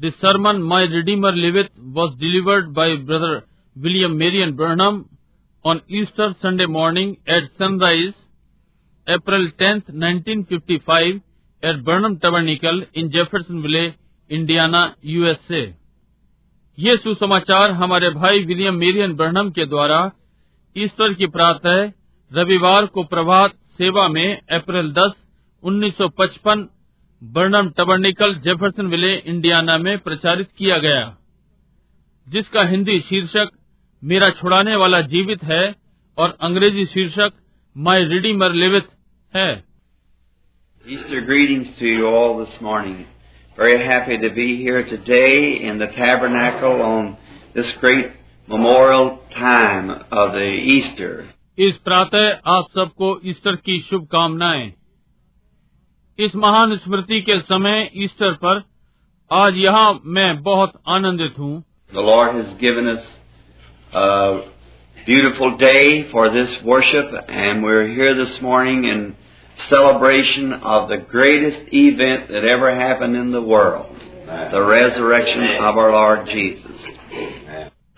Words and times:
This 0.00 0.14
sermon 0.14 0.62
My 0.62 0.86
Redeemer 0.86 1.34
Liveth 1.34 1.68
was 1.94 2.18
delivered 2.18 2.66
by 2.74 2.94
brother 3.06 3.40
William 3.76 4.12
Marrion 4.16 4.54
Branham 4.56 5.02
on 5.64 5.80
Easter 6.00 6.32
Sunday 6.34 6.66
morning 6.74 7.14
at 7.28 7.48
sunrise 7.52 8.12
April 9.06 9.48
tenth 9.58 9.90
nineteen 9.94 10.42
fifty 10.42 10.76
five 10.86 11.20
at 11.62 11.82
Branham 11.84 12.16
Tabernacle 12.16 12.84
in 12.96 13.08
Jeffersonville 13.62 13.84
Indiana 14.30 14.82
USA 15.06 15.62
ये 16.78 16.96
सुसमाचार 16.96 17.70
हमारे 17.80 18.10
भाई 18.12 18.44
William 18.44 18.74
Marrion 18.76 19.14
Barnum 19.16 19.50
के 19.50 19.66
द्वारा 19.66 20.00
Easter 20.76 21.14
की 21.14 21.26
प्रातः 21.28 21.80
रविवार 22.30 22.86
को 22.86 23.02
प्रभात 23.06 23.54
सेवा 23.78 24.08
में 24.08 24.26
अप्रैल 24.52 24.92
10 24.94 25.16
1955 25.62 26.66
बर्नम 27.22 27.68
टबर्निकल 27.78 28.34
जेफरसनविले 28.42 29.14
इंडियाना 29.30 29.76
में 29.78 29.98
प्रचारित 29.98 30.48
किया 30.58 30.76
गया 30.78 31.00
जिसका 32.26 32.62
हिंदी 32.62 32.98
शीर्षक 33.00 33.48
मेरा 34.02 34.28
छुड़ाने 34.30 34.76
वाला 34.76 35.00
जीवित 35.14 35.42
है 35.44 35.64
और 36.18 36.36
अंग्रेज़ी 36.40 36.84
शीर्षक 36.86 37.32
माई 37.76 38.04
रिडीमर 38.04 38.52
लिविथ 38.54 38.94
है 39.34 39.50
Easter 40.86 41.20
greetings 41.22 41.72
to 41.78 41.86
you 41.86 42.06
all 42.06 42.38
this 42.38 42.60
morning. 42.62 43.06
Very 43.58 43.78
happy 43.84 44.16
to 44.18 44.30
be 44.30 44.46
here 44.56 44.82
today 44.84 45.60
in 45.62 45.78
the 45.78 45.88
tabernacle 45.88 46.80
on 46.82 47.16
this 47.54 47.72
great 47.82 48.12
memorial 48.48 49.10
time 49.34 49.90
of 49.90 50.32
the 50.32 50.48
Easter. 50.74 51.12
इस 51.58 51.76
प्रातः 51.84 52.50
आप 52.50 52.68
सबको 52.74 53.18
ईस्टर 53.24 53.56
की 53.56 53.80
शुभकामनाएँ 53.90 54.72
इस 56.18 56.34
महान 56.36 56.76
स्मृति 56.76 57.20
के 57.20 57.38
समय 57.40 57.90
ईस्टर 57.96 58.32
पर 58.44 58.62
आज 59.30 59.56
यहाँ 59.56 60.00
मैं 60.06 60.30
बहुत 60.42 60.72
आनंदित 60.88 61.38
हूँ 61.38 61.62
The 61.92 62.04
Lord 62.06 62.34
has 62.34 62.48
given 62.60 62.88
us 62.88 63.04
a 63.94 64.40
beautiful 65.06 65.56
day 65.56 66.10
for 66.10 66.24
this 66.28 66.56
worship, 66.64 67.14
and 67.28 67.62
we're 67.62 67.86
here 67.86 68.14
this 68.14 68.42
morning 68.42 68.84
in 68.84 69.14
celebration 69.68 70.52
of 70.52 70.88
the 70.88 70.98
greatest 71.14 71.72
event 71.72 72.28
that 72.28 72.44
ever 72.44 72.74
happened 72.74 73.16
in 73.16 73.30
the 73.30 73.42
world 73.42 73.86
the 74.50 74.62
resurrection 74.62 75.42
of 75.60 75.78
our 75.78 75.90
Lord 75.92 76.26
Jesus. 76.26 76.86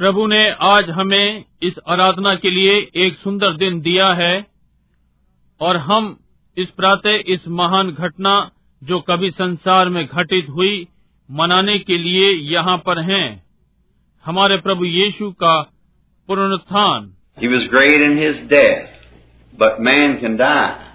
प्रभु 0.01 0.27
ने 0.27 0.49
आज 0.67 0.91
हमें 0.91 1.45
इस 1.63 1.79
आराधना 1.89 2.35
के 2.45 2.51
लिए 2.51 2.79
एक 3.07 3.17
सुंदर 3.25 3.57
दिन 3.57 3.81
दिया 3.81 4.13
है 4.17 4.35
और 5.61 5.77
हम 5.89 6.17
इस 6.63 6.71
प्रातः 6.71 7.23
इस 7.27 7.47
महान 7.49 7.91
घटना 7.91 8.35
जो 8.83 9.01
कभी 9.01 9.31
संसार 9.31 9.89
में 9.89 10.07
घटित 10.07 10.47
हुई 10.51 10.87
मनाने 11.31 11.79
के 11.79 11.99
लिए 11.99 12.31
यहाँ 12.53 12.77
पर 12.87 12.99
हैं 13.03 13.27
हमारे 14.25 14.57
प्रभु 14.57 14.85
यीशु 14.85 15.31
का 15.43 15.61
पुनरुत्थान 16.29 17.11
He 17.39 17.49
was 17.49 17.67
great 17.69 18.03
in 18.03 18.19
his 18.19 18.41
death, 18.49 18.89
but 19.59 19.81
man 19.81 20.19
can 20.21 20.37
die. 20.37 20.91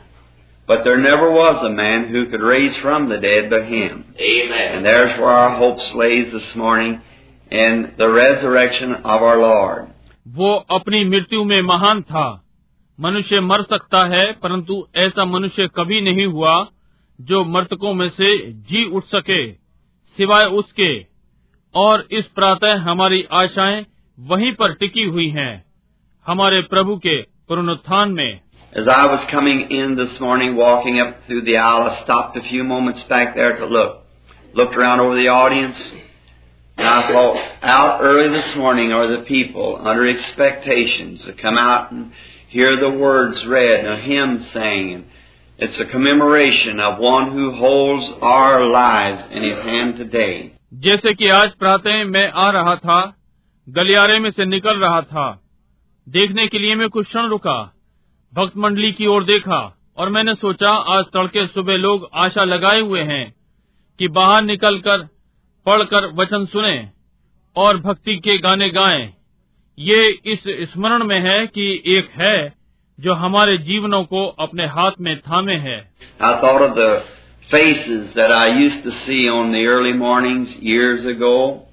But 0.69 0.83
there 0.83 0.97
never 0.97 1.31
was 1.31 1.63
a 1.63 1.69
man 1.69 2.07
who 2.09 2.25
could 2.25 2.41
raise 2.41 2.75
from 2.77 3.09
the 3.09 3.17
dead 3.17 3.49
but 3.49 3.65
him. 3.65 4.03
Amen. 4.19 4.75
And 4.75 4.85
there's 4.85 5.19
where 5.19 5.29
our 5.29 5.57
hope 5.57 5.79
lays 5.95 6.31
this 6.31 6.55
morning 6.55 7.01
in 7.51 7.93
the 7.97 8.09
resurrection 8.09 8.93
of 8.93 9.21
our 9.21 9.37
Lord. 9.39 9.87
वो 10.27 10.53
अपनी 10.71 11.03
मृत्यु 11.05 11.43
में 11.43 11.61
महान 11.61 12.01
था 12.01 12.44
मनुष्य 12.99 13.39
मर 13.39 13.61
सकता 13.63 14.05
है 14.05 14.31
परंतु 14.43 14.85
ऐसा 14.95 15.25
मनुष्य 15.25 15.67
कभी 15.75 16.01
नहीं 16.01 16.25
हुआ 16.25 16.55
जो 17.19 17.43
मृतकों 17.45 17.93
में 17.93 18.07
से 18.09 18.37
जी 18.69 18.83
उठ 18.97 19.03
सके 19.05 19.41
सिवाय 20.17 20.45
उसके 20.59 20.91
और 21.73 22.07
इस 22.11 22.27
प्रातः 22.35 22.77
हमारी 22.89 23.23
आशाएँ 23.33 23.85
वहीं 24.17 24.51
पर 24.55 24.73
टिकी 24.73 25.03
हुई 25.03 25.29
हैं 25.29 25.53
हमारे 26.25 26.61
प्रभु 26.69 26.95
के 27.05 27.21
पुनरुत्थान 27.49 28.11
में 28.11 28.39
As 28.73 28.87
I 28.89 29.05
was 29.05 29.21
coming 29.31 29.59
in 29.71 29.95
this 29.95 30.19
morning, 30.19 30.55
walking 30.57 30.99
up 30.99 31.11
through 31.27 31.43
the 31.43 31.53
aisle, 31.57 31.83
I 31.89 32.01
stopped 32.03 32.35
a 32.35 32.41
few 32.41 32.63
moments 32.65 33.03
back 33.03 33.33
there 33.33 33.55
to 33.59 33.65
look. 33.65 33.93
Looked 34.53 34.75
around 34.75 34.99
over 34.99 35.15
the 35.15 35.29
audience, 35.29 35.77
and 36.77 36.85
I 36.85 37.07
thought, 37.09 37.37
out 37.63 38.01
early 38.01 38.27
this 38.37 38.53
morning 38.57 38.91
are 38.91 39.07
the 39.07 39.23
people 39.23 39.79
under 39.81 40.05
expectations 40.09 41.23
to 41.23 41.31
come 41.41 41.57
out 41.57 41.93
and 41.93 42.11
hear 42.55 42.71
the 42.71 42.89
words 42.89 43.39
read, 43.45 43.85
a 43.85 43.97
hymn 44.01 44.35
sang. 44.53 45.03
It's 45.59 45.79
a 45.79 45.85
commemoration 45.85 46.79
of 46.79 46.99
one 46.99 47.29
who 47.31 47.49
holds 47.51 48.11
our 48.23 48.59
lives 48.65 49.21
in 49.31 49.43
his 49.43 49.57
hand 49.65 49.97
today. 50.03 50.51
जैसे 50.73 51.13
कि 51.13 51.27
आज 51.27 51.51
प्रातः 51.51 52.03
मैं 52.05 52.31
आ 52.31 52.51
रहा 52.51 52.75
था, 52.75 53.17
गलियारे 53.69 54.19
में 54.19 54.31
से 54.31 54.45
निकल 54.45 54.77
रहा 54.77 55.01
था 55.01 55.41
देखने 56.09 56.47
के 56.47 56.59
लिए 56.59 56.75
मैं 56.75 56.89
कुछ 56.89 57.07
क्षण 57.07 57.27
रुका, 57.27 57.73
भक्त 58.33 58.57
मंडली 58.57 58.91
की 58.91 59.05
ओर 59.05 59.23
देखा 59.23 59.77
और 59.97 60.09
मैंने 60.09 60.35
सोचा, 60.35 60.71
आज 60.71 61.05
तड़के 61.05 61.47
सुबह 61.47 61.73
लोग 61.73 62.09
आशा 62.13 62.43
लगाए 62.43 62.81
हुए 62.81 63.01
हैं 63.01 63.35
कि 63.99 64.07
बाहर 64.07 64.41
निकलकर, 64.41 64.97
पढ़कर 65.65 66.13
वचन 66.13 66.45
सुने 66.45 66.89
और 67.55 67.77
भक्ति 67.77 68.17
के 68.17 68.37
गाने 68.37 68.69
गाएँ। 68.69 69.14
ये 69.77 70.09
इस 70.33 70.43
स्मरण 70.71 71.03
में 71.03 71.19
है 71.21 71.45
कि 71.47 71.67
एक 71.97 72.09
है 72.15 72.37
जो 72.99 73.13
हमारे 73.13 73.57
जीवनों 73.57 74.03
को 74.03 74.25
अपने 74.39 74.65
हाथ 74.65 74.91
में 74.99 75.17
थामे 75.19 75.55
है 75.55 75.79
I 76.21 76.31
thought 76.41 76.61
of 76.61 76.75
the 76.75 76.91
faces 77.49 78.13
that 78.13 78.31
I 78.31 78.47
used 78.59 78.83
to 78.83 78.91
see 78.99 79.27
on 79.29 79.51
the 79.51 79.65
early 79.67 79.93
mornings 79.93 80.55
years 80.61 81.05
ago. 81.05 81.63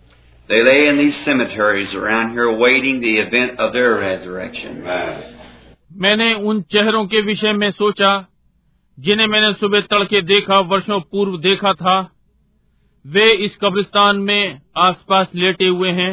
They 0.49 0.63
lay 0.63 0.89
in 0.89 0.99
these 0.99 1.19
cemeteries 1.25 1.95
around 1.95 2.33
here 2.33 2.51
waiting 2.53 3.01
the 3.01 3.15
event 3.19 3.61
of 3.61 3.73
their 3.73 3.95
resurrection. 3.95 4.83
मैंने 5.99 6.33
उन 6.35 6.63
चेहरों 6.73 7.07
के 7.07 7.21
विषय 7.21 7.53
में 7.53 7.71
सोचा 7.71 8.11
जिन्हें 8.99 9.27
मैंने 9.27 9.53
सुबह 9.53 9.81
तड़के 9.91 10.23
देखा 10.23 10.59
वर्षों 10.73 11.01
पूर्व 11.01 11.37
देखा 11.39 11.73
था 11.75 11.97
वे 13.05 13.31
इस 13.45 13.57
कब्रिस्तान 13.57 14.17
में 14.17 14.61
आसपास 14.79 15.31
लेटे 15.35 15.69
हुए 15.69 15.91
हैं 15.91 16.13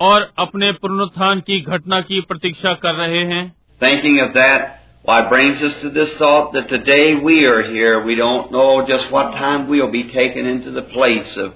और 0.00 0.30
अपने 0.38 0.70
पुनरुत्थान 0.82 1.40
की 1.46 1.60
घटना 1.60 2.00
की 2.10 2.20
प्रतीक्षा 2.32 2.72
कर 2.84 2.94
रहे 3.04 3.24
हैं 3.32 3.46
Thinking 3.80 4.18
of 4.20 4.32
that, 4.34 4.78
why 5.08 5.16
brings 5.32 5.62
us 5.62 5.74
to 5.82 5.90
this 5.96 6.12
thought 6.20 6.52
that 6.54 6.68
today 6.68 7.14
we 7.26 7.34
are 7.46 7.62
here. 7.62 8.04
We 8.04 8.16
don't 8.20 8.50
know 8.52 8.84
just 8.86 9.10
what 9.16 9.34
time 9.34 9.68
we'll 9.68 9.92
be 9.92 10.04
taken 10.14 10.46
into 10.52 10.72
the 10.78 10.82
place 10.94 11.36
of, 11.36 11.52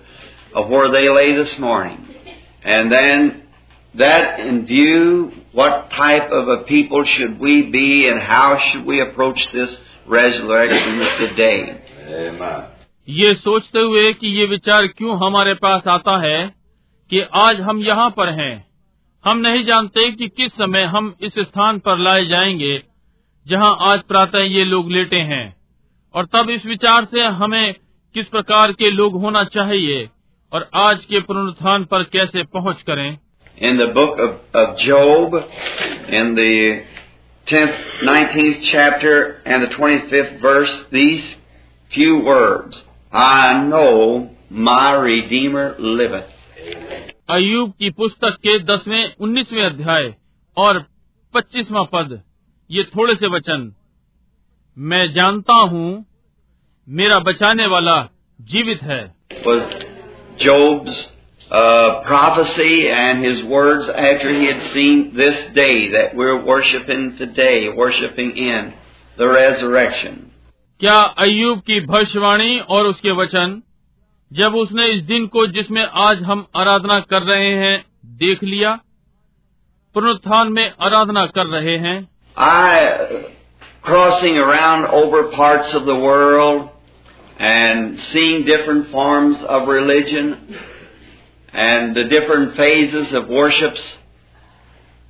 of 0.55 0.69
where 0.69 0.89
they 0.93 1.09
lay 1.09 1.35
this 1.35 1.59
morning. 1.59 1.99
And 2.65 2.93
then 2.93 3.43
that 3.97 4.41
in 4.41 4.67
view, 4.67 5.33
what 5.53 5.91
type 5.91 6.31
of 6.31 6.49
a 6.49 6.59
people 6.65 7.05
should 7.05 7.41
we 7.41 7.63
be 7.71 8.09
and 8.09 8.21
how 8.21 8.59
should 8.67 8.87
we 8.87 9.01
approach 9.01 9.41
this 9.53 9.77
resurrection 10.07 11.03
today? 11.19 11.59
Amen. 12.09 12.63
ये 13.09 13.35
सोचते 13.35 13.81
हुए 13.81 14.13
कि 14.15 14.29
ये 14.39 14.47
विचार 14.47 14.87
क्यों 14.87 15.17
हमारे 15.27 15.55
पास 15.63 15.89
आता 15.89 16.17
है 16.25 16.37
कि 17.13 17.21
आज 17.21 17.61
हम 17.61 17.83
यहाँ 17.83 18.11
पर 18.11 18.29
हैं। 18.29 18.67
हम 19.25 19.39
नहीं 19.39 19.65
जानते 19.65 20.11
कि 20.11 20.29
किस 20.29 20.53
समय 20.53 20.83
हम 20.83 21.15
इस 21.21 21.33
स्थान 21.39 21.79
पर 21.79 21.99
लाए 21.99 22.27
जाएँगे 22.27 22.83
जहाँ 23.47 23.77
आज 23.81 24.01
प्रातः 24.03 24.39
ये 24.39 24.65
लोग 24.65 24.91
लेटे 24.91 25.17
हैं। 25.17 25.57
और 26.15 26.27
तब 26.27 26.51
इस 26.51 26.67
विचार 26.67 27.05
से 27.05 27.23
हमें 27.23 27.75
किस 28.15 28.27
प्रकार 28.27 28.73
के 28.73 28.91
लोग 28.91 29.21
होना 29.21 29.45
चाहिए 29.45 30.09
और 30.53 30.71
आज 30.75 31.05
के 31.05 31.21
पुनरुत्थान 31.21 31.85
पर 31.85 32.03
कैसे 32.03 32.43
पहुँच 32.43 32.83
करें। 32.83 33.19
In 33.63 33.77
the 33.77 33.89
book 33.89 34.13
of, 34.13 34.31
of 34.57 34.77
Job, 34.89 35.41
in 36.15 36.35
the 36.39 36.79
10th, 37.53 37.77
19th 38.09 38.63
chapter 38.75 39.21
and 39.47 39.67
the 39.67 39.77
25th 39.77 40.39
verse, 40.49 40.75
these 40.95 41.23
few 41.99 42.17
words, 42.33 42.77
I 43.15 43.71
know 43.71 44.21
my 44.53 45.11
Redeemer 45.11 45.71
liveth. 45.81 46.33
Ayub 47.29 47.73
की 47.79 47.91
पुस्तक 47.91 48.37
के 48.47 48.59
दसवें 48.65 49.15
उन्नीसवें 49.21 49.63
अध्याय 49.65 50.15
और 50.57 50.79
पच्चीसवां 51.35 51.85
पद 51.93 52.21
ये 52.71 52.83
थोड़े 52.97 53.15
से 53.15 53.27
वचन 53.27 53.73
मैं 54.77 55.05
जानता 55.13 55.55
हूँ 55.71 55.89
मेरा 56.89 57.19
बचाने 57.29 57.67
वाला 57.67 57.97
जीवित 58.41 58.83
है 58.83 59.03
Job's 60.39 60.99
uh, 61.51 62.03
prophecy 62.03 62.89
and 62.91 63.25
his 63.25 63.43
words 63.45 63.89
after 63.89 64.31
he 64.31 64.47
had 64.47 64.63
seen 64.73 65.03
this 65.15 65.41
day 65.55 65.75
that 65.91 66.15
we're 66.15 66.39
worshiping 66.43 67.03
today, 67.19 67.69
worshiping 67.77 68.31
in 68.47 68.73
the 69.19 69.29
resurrection. 69.29 70.17
क्या 70.81 70.97
अयूब 71.25 71.61
की 71.61 71.81
भविष्यवाणी 71.87 72.59
और 72.69 72.87
उसके 72.87 73.13
वचन 73.19 73.61
जब 74.32 74.56
उसने 74.56 74.86
इस 74.94 75.02
दिन 75.04 75.26
को 75.36 75.46
जिसमें 75.48 75.86
आज 76.06 76.22
हम 76.24 76.46
आराधना 76.56 77.00
कर 77.12 77.24
रहे 77.24 77.52
हैं 77.56 77.76
देख 78.24 78.44
लिया 78.44 78.72
पुनरुत्थान 79.96 80.52
में 80.54 80.72
आराधना 80.82 81.26
कर 81.38 81.46
रहे 81.46 81.78
हैं 81.86 81.98
I, 82.38 83.30
crossing 83.82 84.38
around 84.38 84.86
over 84.86 85.22
parts 85.36 85.74
of 85.74 85.86
the 85.86 85.96
world 85.96 86.70
and 87.40 88.00
seeing 88.12 88.44
different 88.46 88.92
forms 88.92 89.38
of 89.44 89.68
religion 89.68 90.36
and 91.54 91.96
the 91.96 92.04
different 92.04 92.56
phases 92.56 93.14
of 93.14 93.28
worships, 93.28 93.82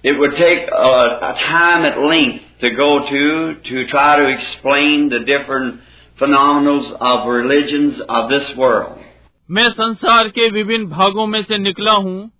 it 0.03 0.17
would 0.17 0.37
take 0.37 0.59
a, 0.59 0.93
a 1.31 1.33
time 1.41 1.83
at 1.85 1.99
length 1.99 2.43
to 2.61 2.71
go 2.71 3.09
to 3.09 3.55
to 3.71 3.87
try 3.87 4.17
to 4.21 4.29
explain 4.29 5.09
the 5.09 5.19
different 5.19 5.81
phenomena 6.17 6.77
of 7.11 7.27
religions 7.27 7.99
of 8.07 8.29
this 8.29 8.55
world. 8.55 8.99
मैं 9.48 9.68
संसार 9.70 10.28
के 10.38 10.48
विभिन्न 10.50 10.86
भागों 10.88 11.26
में 11.26 11.42
से 11.42 11.58
निकला 11.58 11.92
हूँ 12.06 12.30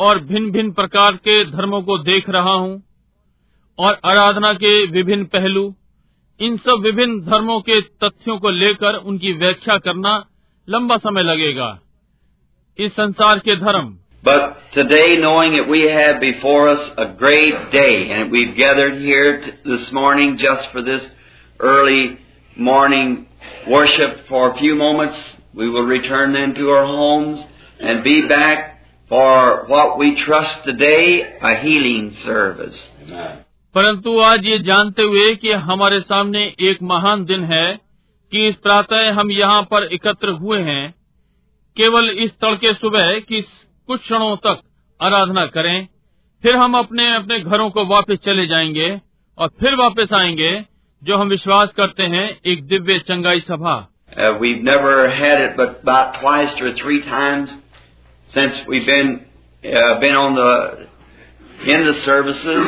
और 0.00 0.18
भिन्न 0.24 0.50
भिन्न 0.52 0.72
प्रकार 0.72 1.16
के 1.28 1.44
धर्मों 1.50 1.80
को 1.88 1.96
देख 2.04 2.28
रहा 2.36 2.52
हूँ 2.52 2.82
और 3.78 4.00
आराधना 4.10 4.52
के 4.62 4.74
विभिन्न 4.92 5.24
पहलू 5.34 5.72
इन 6.40 6.56
सब 6.66 6.82
विभिन्न 6.84 7.20
धर्मों 7.30 7.60
के 7.68 7.80
तथ्यों 8.04 8.38
को 8.44 8.50
लेकर 8.50 8.96
उनकी 9.12 9.32
व्याख्या 9.42 9.76
करना 9.88 10.14
लंबा 10.68 10.96
समय 11.06 11.22
लगेगा 11.22 11.68
इस 12.78 12.92
संसार 12.96 13.38
के 13.48 13.56
धर्म 13.66 13.92
But 14.26 14.52
today, 14.74 15.16
knowing 15.22 15.54
that 15.54 15.66
we 15.70 15.80
have 15.94 16.18
before 16.20 16.60
us 16.68 16.84
a 16.96 17.04
great 17.22 17.56
day, 17.72 17.96
and 18.10 18.30
we've 18.34 18.54
gathered 18.60 18.94
here 19.00 19.32
t- 19.42 19.50
this 19.72 19.90
morning 19.92 20.30
just 20.42 20.70
for 20.72 20.82
this 20.86 21.02
early 21.60 22.04
morning 22.56 23.10
worship 23.68 24.14
for 24.30 24.40
a 24.46 24.54
few 24.60 24.76
moments, 24.76 25.18
we 25.56 25.68
will 25.70 25.86
return 25.86 26.32
then 26.32 26.54
to 26.54 26.70
our 26.70 26.86
homes 26.86 27.40
and 27.80 28.02
be 28.02 28.22
back 28.22 28.62
for 29.10 29.66
what 29.68 29.98
we 29.98 30.08
trust 30.16 30.64
today, 30.68 31.22
a 31.42 31.52
healing 31.62 32.10
service. 32.26 32.80
परंतु 33.74 34.18
आज 34.20 34.44
ये 34.44 34.58
जानते 34.58 35.02
हुए 35.02 35.34
कि 35.34 35.52
हमारे 35.52 36.00
सामने 36.00 36.54
एक 36.60 36.82
महान 36.82 37.24
दिन 37.24 37.44
है 37.44 37.78
कि 38.32 38.48
इस 38.48 38.54
प्रातः 38.54 39.12
हम 39.12 39.30
यहाँ 39.30 39.62
पर 39.62 39.82
एकत्र 39.82 40.28
हुए 40.28 40.60
हैं। 40.60 40.94
केवल 41.76 42.10
इस 42.10 42.30
तड़के 42.30 42.74
सुबह 42.74 43.18
की 43.18 43.42
कुछ 43.86 44.00
क्षणों 44.00 44.36
तक 44.36 44.60
आराधना 45.02 45.46
करें 45.46 45.88
फिर 46.42 46.56
हम 46.56 46.78
अपने 46.78 47.14
अपने 47.14 47.40
घरों 47.40 47.70
को 47.70 47.86
वापस 47.86 48.14
चले 48.14 48.46
जाएँगे 48.46 49.00
और 49.38 49.48
फिर 49.48 49.74
वापस 49.74 50.12
आएँगे 50.12 50.64
जो 51.02 51.16
हम 51.16 51.28
विश्वास 51.28 51.68
करते 51.76 52.02
हैं 52.02 52.40
एक 52.46 52.64
दिव्य 52.64 52.98
चंगाई 52.98 53.40
सभा। 53.40 53.90
Uh, 54.11 54.37
we've 54.39 54.63
never 54.63 55.09
had 55.09 55.41
it 55.41 55.51
but 55.55 55.81
about 55.83 56.19
twice 56.19 56.53
or 56.59 56.73
three 56.73 57.01
times 57.03 57.51
since 58.33 58.53
we've 58.67 58.85
been 58.85 59.09
uh, 59.63 59.99
been 59.99 60.15
on 60.15 60.31
the 60.35 60.87
in 61.73 61.85
the 61.85 61.93
services 62.09 62.63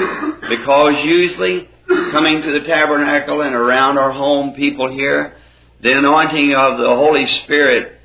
because 0.50 0.94
usually 1.04 1.68
coming 2.12 2.42
to 2.42 2.52
the 2.60 2.66
tabernacle 2.68 3.42
and 3.42 3.56
around 3.56 3.98
our 3.98 4.12
home 4.12 4.54
people 4.54 4.92
here, 4.92 5.36
the 5.82 5.98
anointing 5.98 6.54
of 6.54 6.78
the 6.78 6.94
Holy 7.04 7.26
Spirit 7.44 8.00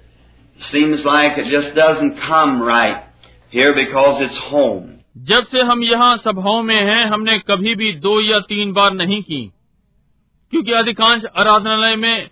seems 0.70 1.04
like 1.04 1.38
it 1.38 1.50
just 1.50 1.74
doesn't 1.74 2.18
come 2.18 2.62
right 2.62 3.04
here 3.50 3.74
because 3.74 4.20
it's 4.22 4.38
home. 4.38 4.92
जब 5.28 5.44
से 5.50 5.60
हम 5.66 5.82
यहाँ 5.82 6.16
सभाओं 6.24 6.62
में 6.62 6.74
हैं 6.74 7.04
हमने 7.10 7.38
कभी 7.50 7.74
भी 7.74 7.92
दो 8.06 8.20
या 8.20 8.38
तीन 8.48 8.72
बार 8.72 8.90
नहीं 8.94 9.22
की 9.22 9.42
क्योंकि 10.50 10.72
अधिकांश 10.72 11.22
आराधनालय 11.36 11.96
में 11.96 12.28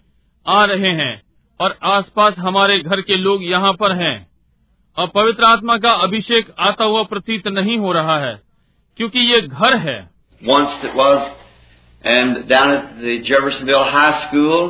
आ 0.49 0.63
रहे 0.65 0.91
हैं 0.91 1.21
और 1.59 1.77
आसपास 1.83 2.37
हमारे 2.37 2.79
घर 2.79 3.01
के 3.01 3.17
लोग 3.17 3.43
यहाँ 3.43 3.73
पर 3.73 3.91
हैं। 3.91 4.29
और 4.97 5.07
पवित्र 5.07 5.43
आत्मा 5.43 5.77
का 5.77 5.91
अभिषेक 5.91 6.53
आता 6.59 6.83
हुआ 6.83 7.03
प्रतीत 7.03 7.47
नहीं 7.47 7.77
हो 7.77 7.91
रहा 7.91 8.19
है 8.19 8.41
क्योंकि 8.97 9.19
ये 9.19 9.41
घर 9.41 9.77
है। 9.77 10.09
Once 10.41 10.75
it 10.83 10.95
was, 10.95 11.29
and 12.05 12.37
down 12.49 12.73
at 12.73 12.83
the 13.03 13.15
Jeffersonville 13.29 13.85
High 13.93 14.11
School, 14.19 14.69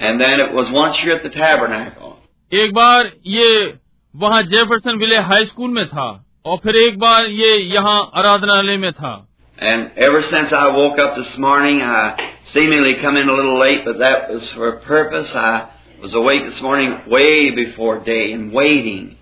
and 0.00 0.20
then 0.20 0.40
it 0.40 0.54
was 0.54 0.72
once 0.72 0.98
here 1.02 1.14
at 1.16 1.22
the 1.22 1.34
Tabernacle. 1.36 2.14
एक 2.52 2.74
बार 2.74 3.12
ये 3.26 3.78
वहाँ 4.16 4.42
जेफरसन 4.42 4.96
विले 4.96 5.16
हाई 5.18 5.46
स्कूल 5.46 5.70
में 5.70 5.88
था 5.88 6.24
और 6.46 6.56
फिर 6.56 6.76
एक 6.76 6.98
बार 6.98 7.24
ये 7.24 7.56
यहाँ 7.56 8.10
आराधनालय 8.14 8.76
में 8.76 8.92
था। 8.92 9.27
And 9.57 9.91
ever 9.97 10.21
since 10.23 10.51
I 10.51 10.67
woke 10.75 10.99
up 10.99 11.15
this 11.15 11.37
morning, 11.37 11.81
I 11.81 12.33
seemingly 12.53 12.95
come 13.01 13.15
in 13.17 13.29
a 13.29 13.33
little 13.33 13.57
late, 13.59 13.85
but 13.85 13.99
that 13.99 14.29
was 14.29 14.47
for 14.49 14.67
a 14.69 14.81
purpose. 14.81 15.31
I 15.33 15.69
was 16.01 16.13
awake 16.13 16.43
this 16.43 16.61
morning 16.61 17.01
way 17.07 17.51
before 17.51 18.03
day 18.03 18.33
and 18.33 18.51
waiting. 18.51 19.15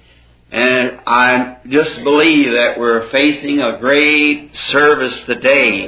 And 0.51 0.99
I 1.05 1.57
just 1.69 2.03
believe 2.03 2.51
that 2.53 2.79
we're 2.79 3.09
facing 3.09 3.59
a 3.59 3.77
great 3.79 4.55
service 4.71 5.17
today 5.27 5.83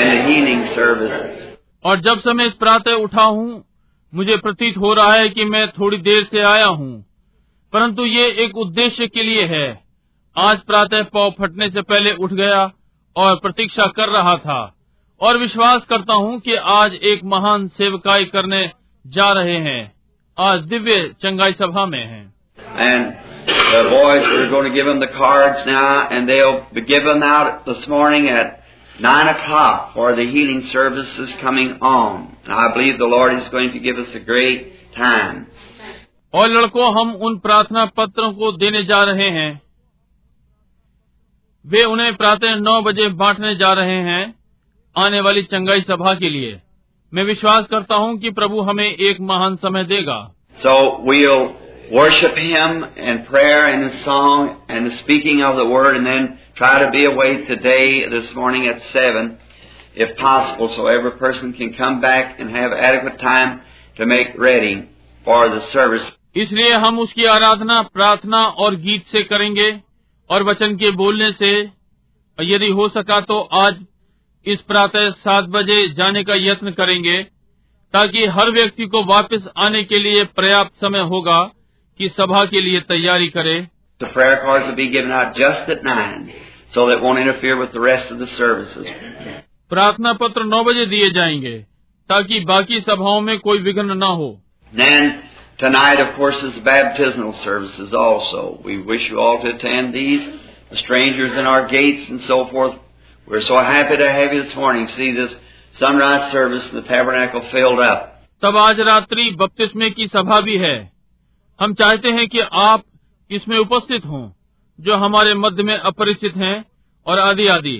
in 0.00 0.08
the 0.14 0.22
healing 0.28 0.66
service. 0.74 1.40
और 1.84 2.00
जब 2.00 2.20
से 2.20 2.32
मैं 2.32 2.46
इस 2.46 2.52
प्रातः 2.60 3.02
उठा 3.06 3.22
हूँ 3.22 3.64
मुझे 4.12 4.36
प्रतीत 4.44 4.76
हो 4.78 4.92
रहा 4.94 5.16
है 5.16 5.28
कि 5.28 5.44
मैं 5.44 5.66
थोड़ी 5.78 5.96
देर 6.02 6.24
से 6.30 6.42
आया 6.52 6.66
हूँ 6.66 6.92
परंतु 7.72 8.04
ये 8.06 8.30
एक 8.44 8.56
उद्देश्य 8.56 9.06
के 9.08 9.22
लिए 9.22 9.44
है 9.56 9.66
आज 10.36 10.60
प्रातः 10.70 11.02
पाव 11.14 11.30
फटने 11.40 11.68
से 11.70 11.82
पहले 11.82 12.12
उठ 12.24 12.32
गया 12.32 12.64
और 13.21 13.35
प्रतीक्षा 13.43 13.85
कर 13.95 14.09
रहा 14.09 14.35
था 14.37 14.59
और 15.21 15.37
विश्वास 15.37 15.85
करता 15.89 16.13
हूँ 16.13 16.39
कि 16.39 16.55
आज 16.73 16.93
एक 17.11 17.23
महान 17.31 17.67
सेवकाई 17.77 18.25
करने 18.35 18.61
जा 19.05 19.31
रहे 19.33 19.57
हैं 19.67 19.81
आज 20.37 20.61
दिव्य 20.65 21.01
चंगाई 21.21 21.53
सभा 21.53 21.85
में 21.85 22.03
हैं 22.03 22.27
And 22.85 23.15
the 23.73 23.83
boys, 23.89 24.25
we're 24.31 24.49
going 24.49 24.67
to 24.69 24.73
give 24.73 24.85
them 24.85 24.99
the 24.99 25.11
cards 25.13 25.65
now, 25.65 26.07
and 26.09 26.29
they'll 26.29 26.65
be 26.73 26.81
given 26.81 27.23
out 27.23 27.65
this 27.65 27.87
morning 27.87 28.27
at 28.29 28.59
9 28.99 29.27
o'clock 29.27 29.93
for 29.93 30.15
the 30.15 30.25
healing 30.25 30.61
services 30.71 31.33
coming 31.41 31.71
on. 31.81 32.37
And 32.43 32.53
I 32.53 32.73
believe 32.73 32.99
the 32.99 33.05
Lord 33.05 33.33
is 33.33 33.47
going 33.49 33.71
to 33.71 33.79
give 33.79 33.97
us 33.97 34.13
a 34.13 34.23
great 34.31 34.67
time. 34.95 35.45
और 36.33 36.47
लड़कों 36.49 36.91
हम 36.99 37.13
उन 37.27 37.37
प्रार्थना 37.39 37.85
पत्रों 37.97 38.31
को 38.33 38.51
देने 38.57 38.83
जा 38.83 39.03
रहे 39.03 39.29
हैं 39.37 39.49
वे 41.65 41.83
उन्हें 41.83 42.15
प्रातः 42.15 42.55
नौ 42.55 42.81
बजे 42.81 43.07
बांटने 43.21 43.53
जा 43.55 43.71
रहे 43.73 43.95
हैं 44.03 44.23
आने 44.95 45.19
वाली 45.21 45.41
चंगाई 45.43 45.81
सभा 45.81 46.13
के 46.21 46.29
लिए 46.29 46.59
मैं 47.13 47.23
विश्वास 47.23 47.65
करता 47.71 47.95
हूँ 47.95 48.17
कि 48.19 48.29
प्रभु 48.31 48.61
हमें 48.69 48.87
एक 48.87 49.17
महान 49.31 49.55
समय 49.65 49.83
देगा 49.83 50.19
So 50.63 50.71
we'll 51.07 51.43
worship 51.91 52.37
Him 52.37 52.83
in 53.09 53.19
prayer 53.25 53.65
and 53.65 53.83
in 53.83 53.97
song 54.05 54.47
and 54.69 54.85
the 54.85 54.95
speaking 54.97 55.41
of 55.41 55.57
the 55.57 55.65
Word, 55.65 55.95
and 55.95 56.05
then 56.05 56.25
try 56.55 56.71
to 56.83 56.89
be 56.91 57.03
away 57.05 57.29
today, 57.45 58.07
this 58.09 58.33
morning 58.35 58.67
at 58.67 58.81
7, 58.93 59.37
if 59.95 60.15
possible, 60.17 60.69
so 60.69 60.87
every 60.87 61.11
person 61.19 61.53
can 61.53 61.73
come 61.73 62.01
back 62.01 62.39
and 62.39 62.49
have 62.49 62.71
adequate 62.73 63.19
time 63.19 63.61
to 63.97 64.05
make 64.05 64.33
ready 64.37 64.73
for 65.25 65.49
the 65.49 65.61
service. 65.67 66.09
इसलिए 66.37 66.73
हम 66.85 66.99
उसकी 66.99 67.25
आराधना 67.35 67.81
प्रार्थना 67.93 68.43
और 68.63 68.75
गीत 68.87 69.05
से 69.11 69.23
करेंगे 69.23 69.69
और 70.29 70.43
वचन 70.43 70.75
के 70.75 70.91
बोलने 70.91 71.31
से 71.31 71.51
यदि 72.39 72.69
हो 72.69 72.87
सका 72.89 73.19
तो 73.21 73.39
आज 73.59 73.79
इस 74.45 74.61
प्रातः 74.61 75.09
सात 75.23 75.45
बजे 75.49 75.87
जाने 75.87 76.23
का 76.23 76.35
यत्न 76.35 76.71
करेंगे 76.71 77.21
ताकि 77.93 78.25
हर 78.25 78.49
व्यक्ति 78.51 78.85
को 78.85 79.03
वापस 79.03 79.47
आने 79.57 79.83
के 79.83 79.99
लिए 79.99 80.23
पर्याप्त 80.37 80.85
समय 80.85 80.99
होगा 80.99 81.41
कि 81.99 82.09
सभा 82.09 82.43
के 82.45 82.61
लिए 82.61 82.79
तैयारी 82.89 83.27
करे 83.29 83.59
The 84.01 84.07
prayer 84.07 84.35
cards 84.43 84.67
will 84.67 84.75
be 84.75 84.87
given 84.91 85.11
out 85.11 85.33
just 85.35 85.69
at 85.69 85.81
9, 85.83 86.29
so 86.73 86.83
that 86.85 86.93
it 86.93 87.01
won't 87.03 87.19
interfere 87.19 87.55
with 87.57 87.73
the 87.73 87.81
rest 87.81 88.11
of 88.11 88.19
the 88.19 88.27
services. 88.35 88.85
प्रार्थना 89.71 90.13
पत्र 90.13 90.43
नौ 90.43 90.63
बजे 90.63 90.85
दिए 90.85 91.09
जाएँगे 91.11 91.57
ताकि 92.09 92.39
बाकी 92.45 92.79
सभाओं 92.81 93.19
में 93.21 93.37
कोई 93.39 93.59
विघ्न 93.59 93.97
न 93.97 94.11
हो 94.21 94.29
Then 94.71 95.09
tonight, 95.58 96.00
of 96.00 96.14
course, 96.16 96.42
is 96.42 96.58
baptismal 96.64 97.32
services 97.44 97.92
also. 97.94 98.60
We 98.64 98.80
wish 98.82 99.08
you 99.10 99.20
all 99.20 99.40
to 99.42 99.48
attend 99.54 99.94
these. 99.94 100.22
The 100.70 100.76
strangers 100.76 101.34
in 101.34 101.46
our 101.46 101.68
gates 101.68 102.08
and 102.10 102.20
so 102.22 102.46
forth. 102.48 102.74
We're 103.28 103.42
so 103.42 103.56
happy 103.58 103.96
to 103.96 104.10
have 104.12 104.32
you 104.32 104.42
this 104.42 104.54
morning. 104.56 104.88
See 104.88 105.12
this 105.12 105.34
sunrise 105.72 106.30
service 106.32 106.64
in 106.66 106.74
the 106.76 106.82
tabernacle 106.82 107.42
filled 107.50 107.80
up. 107.80 108.10
तब 108.42 108.56
आज 108.56 108.80
रात्रि 108.86 109.30
बपतिस्मे 109.40 109.90
की 109.90 110.06
सभा 110.06 110.40
भी 110.40 110.56
है 110.58 110.76
हम 111.60 111.74
चाहते 111.74 112.10
हैं 112.12 112.26
कि 112.28 112.40
आप 112.62 112.82
इसमें 113.30 113.56
उपस्थित 113.58 114.04
हों 114.04 114.28
जो 114.78 114.96
हमारे 115.04 115.34
मध्य 115.34 115.62
में 115.62 115.74
अपरिचित 115.74 116.36
हैं 116.36 116.64
और 117.06 117.18
आदि 117.18 117.46
आदि 117.48 117.76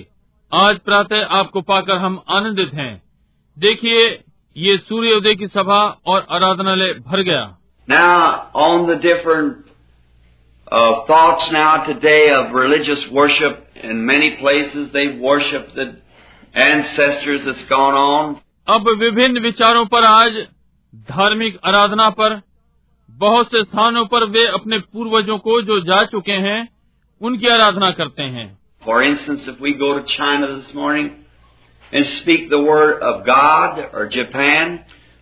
आज 0.51 0.79
प्रातः 0.85 1.25
आपको 1.39 1.61
पाकर 1.71 1.97
हम 1.97 2.21
आनंदित 2.37 2.73
हैं 2.73 2.93
देखिए 3.57 4.07
ये 4.55 4.77
सूर्योदय 4.77 5.35
की 5.35 5.47
सभा 5.47 5.79
और 6.07 6.25
आराधनालय 6.29 6.93
भर 7.07 7.21
गया 7.21 7.43
Now, 7.89 8.49
on 8.53 8.87
the 8.87 8.95
different 8.95 9.65
uh, 10.71 11.05
thoughts 11.05 11.51
now 11.51 11.83
today 11.85 12.29
of 12.29 12.51
religious 12.53 13.07
worship, 13.11 13.67
in 13.75 14.05
many 14.05 14.37
places 14.37 14.91
they 14.91 15.19
worship 15.19 15.73
the 15.75 15.97
ancestors 16.53 17.45
that's 17.45 17.63
gone 17.69 17.93
on. 17.93 18.35
अब 18.67 18.87
विभिन्न 18.99 19.39
विचारों 19.41 19.85
पर 19.85 20.03
आज 20.03 20.45
धार्मिक 21.11 21.59
आराधना 21.65 22.09
पर 22.19 22.41
बहुत 23.09 23.51
से 23.51 23.63
स्थानों 23.63 24.05
पर 24.13 24.25
वे 24.29 24.45
अपने 24.59 24.79
पूर्वजों 24.93 25.37
को 25.47 25.61
जो 25.61 25.79
जा 25.89 26.03
चुके 26.13 26.37
हैं 26.47 26.59
उनकी 27.21 27.47
आराधना 27.47 27.91
करते 27.99 28.23
हैं 28.37 28.47
For 28.85 29.01
instance, 29.03 29.47
if 29.47 29.59
we 29.59 29.73
go 29.73 29.93
to 29.99 30.03
China 30.15 30.47
this 30.55 30.73
morning 30.73 31.07
and 31.91 32.05
speak 32.17 32.49
the 32.49 32.59
word 32.61 33.01
of 33.11 33.25
God 33.25 33.79
or 33.93 34.07
Japan, 34.07 34.79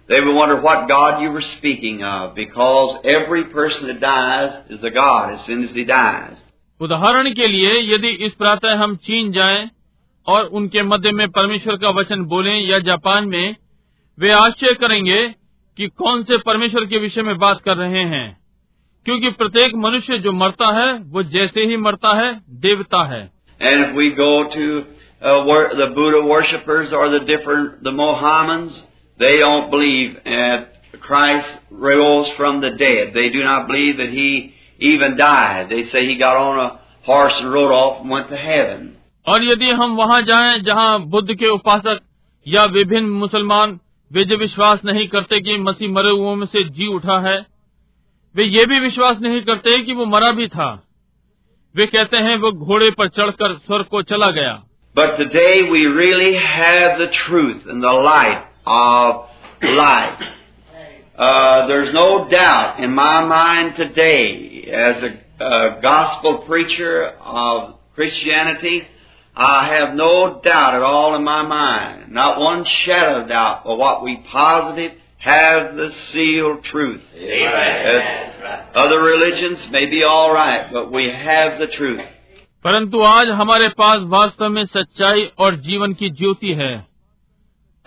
they 0.10 0.20
would 0.20 0.36
wonder 0.36 0.56
what 0.62 0.88
God 0.89 1.22
you 1.24 1.32
were 1.32 1.46
speaking 1.58 2.03
of, 2.03 2.36
because 2.36 2.96
every 3.06 3.44
person 3.46 3.88
that 3.88 4.00
dies 4.01 4.51
is 4.70 4.84
a 4.84 4.89
God 4.89 5.34
as 5.36 5.46
soon 5.46 5.63
as 5.63 5.72
he 5.72 5.86
dies. 5.86 6.36
उदाहरण 6.82 7.30
के 7.34 7.48
लिए 7.48 7.74
यदि 7.94 8.10
इस 8.25 8.34
प्रातः 8.38 8.75
हम 8.84 8.96
चीन 9.08 9.32
जाएं 9.32 9.70
और 10.27 10.46
उनके 10.60 10.82
मध्य 10.84 11.12
में 11.12 11.27
परमेश्वर 11.38 11.75
का 11.84 11.89
वचन 12.00 12.24
बोलें 12.34 12.56
या 12.60 12.80
जापान 12.89 13.27
में 13.30 13.56
वे 14.18 14.32
आश्चर्य 14.32 14.74
करेंगे 14.82 15.20
कि 15.77 15.88
कौन 16.01 16.24
से 16.24 16.38
परमेश्वर 16.48 16.86
के 16.86 16.98
विषय 17.06 17.22
में 17.30 17.38
बात 17.39 17.62
कर 17.65 17.77
रहे 17.77 18.03
हैं 18.15 18.25
क्योंकि 19.06 19.30
प्रत्येक 19.39 19.75
मनुष्य 19.86 20.18
जो 20.25 20.32
मरता 20.42 20.72
है 20.80 20.92
वो 21.13 21.24
जैसे 21.36 21.65
ही 21.70 21.77
मरता 21.88 22.13
है 22.22 22.32
देवता 22.68 23.03
है 23.13 23.22
And 23.62 23.86
if 23.86 23.96
we 23.98 24.06
go 24.20 24.30
to 24.53 24.63
uh, 24.82 25.44
wor- 25.48 25.70
the 25.82 25.88
Buddha 25.98 26.22
worshippers 26.30 26.94
or 26.94 27.03
the 27.10 27.20
different, 27.30 27.84
the 27.84 27.92
Mohammedans, 28.00 28.80
they 29.20 29.38
don't 29.39 29.70
believe 29.70 30.15
that 30.25 31.00
Christ 31.01 31.48
rose 31.70 32.30
from 32.38 32.62
the 32.62 32.72
dead. 32.72 33.13
They 33.13 33.30
do 33.30 33.44
not 33.44 33.68
believe 33.68 33.98
that 33.98 34.10
he 34.10 34.53
even 34.80 35.18
died. 35.18 35.70
They 35.70 35.84
say 35.92 36.06
he 36.06 36.18
got 36.18 36.38
on 36.38 36.60
a 36.60 36.80
horse 37.06 37.34
and 37.38 37.53
rode 37.53 37.72
off 37.72 38.01
and 38.01 38.10
went 38.10 38.30
to 38.30 38.38
heaven. 38.38 38.92
और 39.27 39.44
यदि 39.44 39.70
हम 39.80 39.96
वहां 39.96 40.24
जाएं 40.25 40.62
जहां 40.63 41.00
बुद्ध 41.10 41.34
के 41.39 41.50
उपासक 41.50 42.00
या 42.46 42.63
विभिन्न 42.77 43.10
मुसलमान 43.20 43.80
वे 44.12 44.24
जो 44.32 44.38
विश्वास 44.38 44.80
नहीं 44.86 45.08
करते 45.08 45.39
कि 45.42 45.58
मसीह 45.58 45.89
मरे 45.89 46.10
हुओं 46.10 46.36
में 46.36 46.46
से 46.46 46.63
जी 46.70 46.88
उठा 46.96 47.20
है 47.27 47.38
वे 48.36 48.46
ये 48.46 48.65
भी 48.65 48.80
विश्वास 48.80 49.20
नहीं 49.22 49.42
करते 49.42 49.77
कि 49.84 49.94
वो 49.94 50.06
मरा 50.15 50.32
भी 50.39 50.48
था 50.56 50.70
वे 51.75 51.86
कहते 51.86 52.18
हैं 52.25 52.36
वो 52.38 52.51
घोड़े 52.51 52.89
पर 52.98 53.08
चढ़कर 53.18 53.58
स्वर्ग 53.58 53.86
को 53.92 54.01
चला 54.13 54.32
गया 54.39 54.62
But 54.96 55.15
today 55.18 55.53
we 55.70 55.80
really 55.88 56.34
have 56.39 57.00
the 57.00 57.08
truth 57.20 57.63
and 57.74 57.84
the 57.84 57.94
light 58.08 58.44
of 58.68 59.25
life. 59.62 60.22
Uh, 61.18 61.68
there's 61.68 61.94
no 61.94 62.27
doubt 62.30 62.80
in 62.80 62.92
my 62.94 63.24
mind 63.24 63.75
today, 63.75 64.68
as 64.72 65.03
a, 65.03 65.44
a 65.44 65.82
gospel 65.82 66.39
preacher 66.39 67.10
of 67.22 67.75
Christianity, 67.94 68.88
I 69.36 69.68
have 69.68 69.96
no 69.96 70.42
doubt 70.42 70.75
at 70.75 70.82
all 70.82 71.15
in 71.15 71.24
my 71.24 71.44
mind, 71.44 72.12
not 72.12 72.39
one 72.39 72.65
shadow 72.65 73.22
of 73.22 73.30
doubt, 73.30 73.63
but 73.63 73.77
what 73.77 74.03
we 74.03 74.24
positive 74.32 74.92
have 75.18 75.75
the 75.75 75.89
sealed 76.12 76.63
truth. 76.65 77.01
Amen. 77.15 78.65
Other 78.75 79.01
religions 79.01 79.60
may 79.72 79.86
be 79.86 80.03
all 80.03 80.34
right, 80.34 80.72
but 80.72 80.92
we 80.92 81.10
have 81.10 81.60
the 81.60 81.68
truth. 81.68 82.01
परंतु 82.63 83.01
आज 83.03 83.30
हमारे 83.30 83.68
पास 83.70 84.01
वास्तव 84.12 84.50
में 84.50 84.65
सच्चाई 84.65 85.32
और 85.39 85.56
जीवन 85.56 85.94
की 85.94 86.10
ज्योति 86.10 86.53
है 86.53 86.74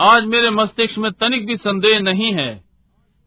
आज 0.01 0.25
मेरे 0.25 0.49
मस्तिष्क 0.49 0.97
में 0.97 1.11
तनिक 1.11 1.47
भी 1.47 1.57
संदेह 1.57 1.99
नहीं 1.99 2.33
है। 2.33 2.63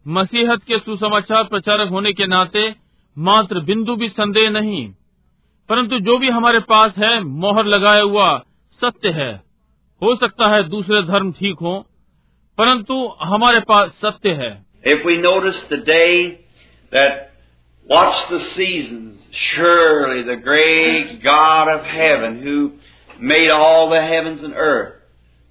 मसीहत 0.07 0.63
के 0.63 0.77
सुसमाचार 0.79 1.43
प्रचारक 1.43 1.89
होने 1.89 2.13
के 2.13 2.25
नाते 2.25 2.75
मात्र 3.17 3.59
बिंदु 3.59 3.95
भी 3.95 4.09
संदेह 4.09 4.49
नहीं। 4.49 4.93
परंतु 5.69 5.99
जो 5.99 6.17
भी 6.17 6.29
हमारे 6.29 6.59
पास 6.59 6.93
है, 6.97 7.23
मोहर 7.23 7.65
लगाया 7.65 8.01
हुआ 8.01 8.43
सत्य 8.71 9.09
है। 9.09 9.43
हो 10.03 10.15
सकता 10.15 10.55
है 10.55 10.63
दूसरे 10.63 11.03
धर्म 11.03 11.31
ठीक 11.31 11.55
हो, 11.61 11.85
परंतु 12.57 13.15
हमारे 13.21 13.59
पास 13.59 13.89
सत्य 13.89 14.31
है। 14.31 14.65
If 14.87 15.05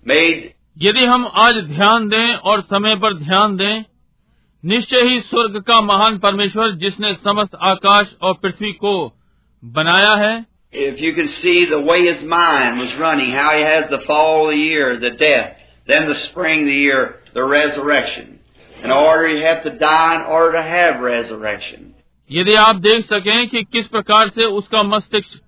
made 0.09 0.54
यदि 0.76 1.04
हम 1.04 1.26
आज 1.37 1.57
ध्यान 1.64 2.09
दें 2.09 2.35
और 2.35 2.61
समय 2.62 2.95
पर 2.97 3.14
ध्यान 3.14 3.57
दें 3.57 3.85
निश्चय 4.64 5.02
ही 5.09 5.21
स्वर्ग 5.21 5.61
का 5.61 5.81
महान 5.81 6.19
परमेश्वर 6.19 6.71
जिसने 6.75 7.12
समस्त 7.14 7.54
आकाश 7.62 8.14
और 8.23 8.35
पृथ्वी 8.35 8.73
को 8.73 8.95
बनाया 9.62 10.14
है 10.14 10.35
if 10.75 11.00
you 11.00 11.12
can 11.14 11.28
see 11.28 11.66
the 11.66 11.78
way 11.81 11.99
his 12.04 12.23
mind 12.25 12.81
was 12.81 12.95
running, 12.97 13.31
how 13.31 13.50
he 13.57 13.62
has 13.62 13.85
the 13.90 14.00
fall 14.09 14.40
of 14.40 14.50
the 14.50 14.59
year, 14.59 14.88
the 14.99 15.12
death, 15.12 15.52
then 15.88 16.09
the 16.09 16.16
spring 16.16 16.62
of 16.62 16.66
the 16.66 16.75
year, 16.75 17.04
the 17.35 17.45
resurrection. 17.45 18.40
In 18.85 18.90
order 18.90 19.28
you 19.28 19.45
have 19.45 19.62
to 19.62 19.78
die 19.78 20.16
in 20.16 20.23
order 20.23 20.52
to 20.52 20.64
have 20.64 21.00
resurrection. 21.00 21.95
यदि 22.31 22.54
आप 22.57 22.76
देख 22.83 23.04
सकें 23.04 23.49
कि 23.49 23.62
किस 23.73 23.87
प्रकार 23.88 24.28
से 24.28 24.45
उसका 24.59 24.83
मस्तिष्क 24.83 25.40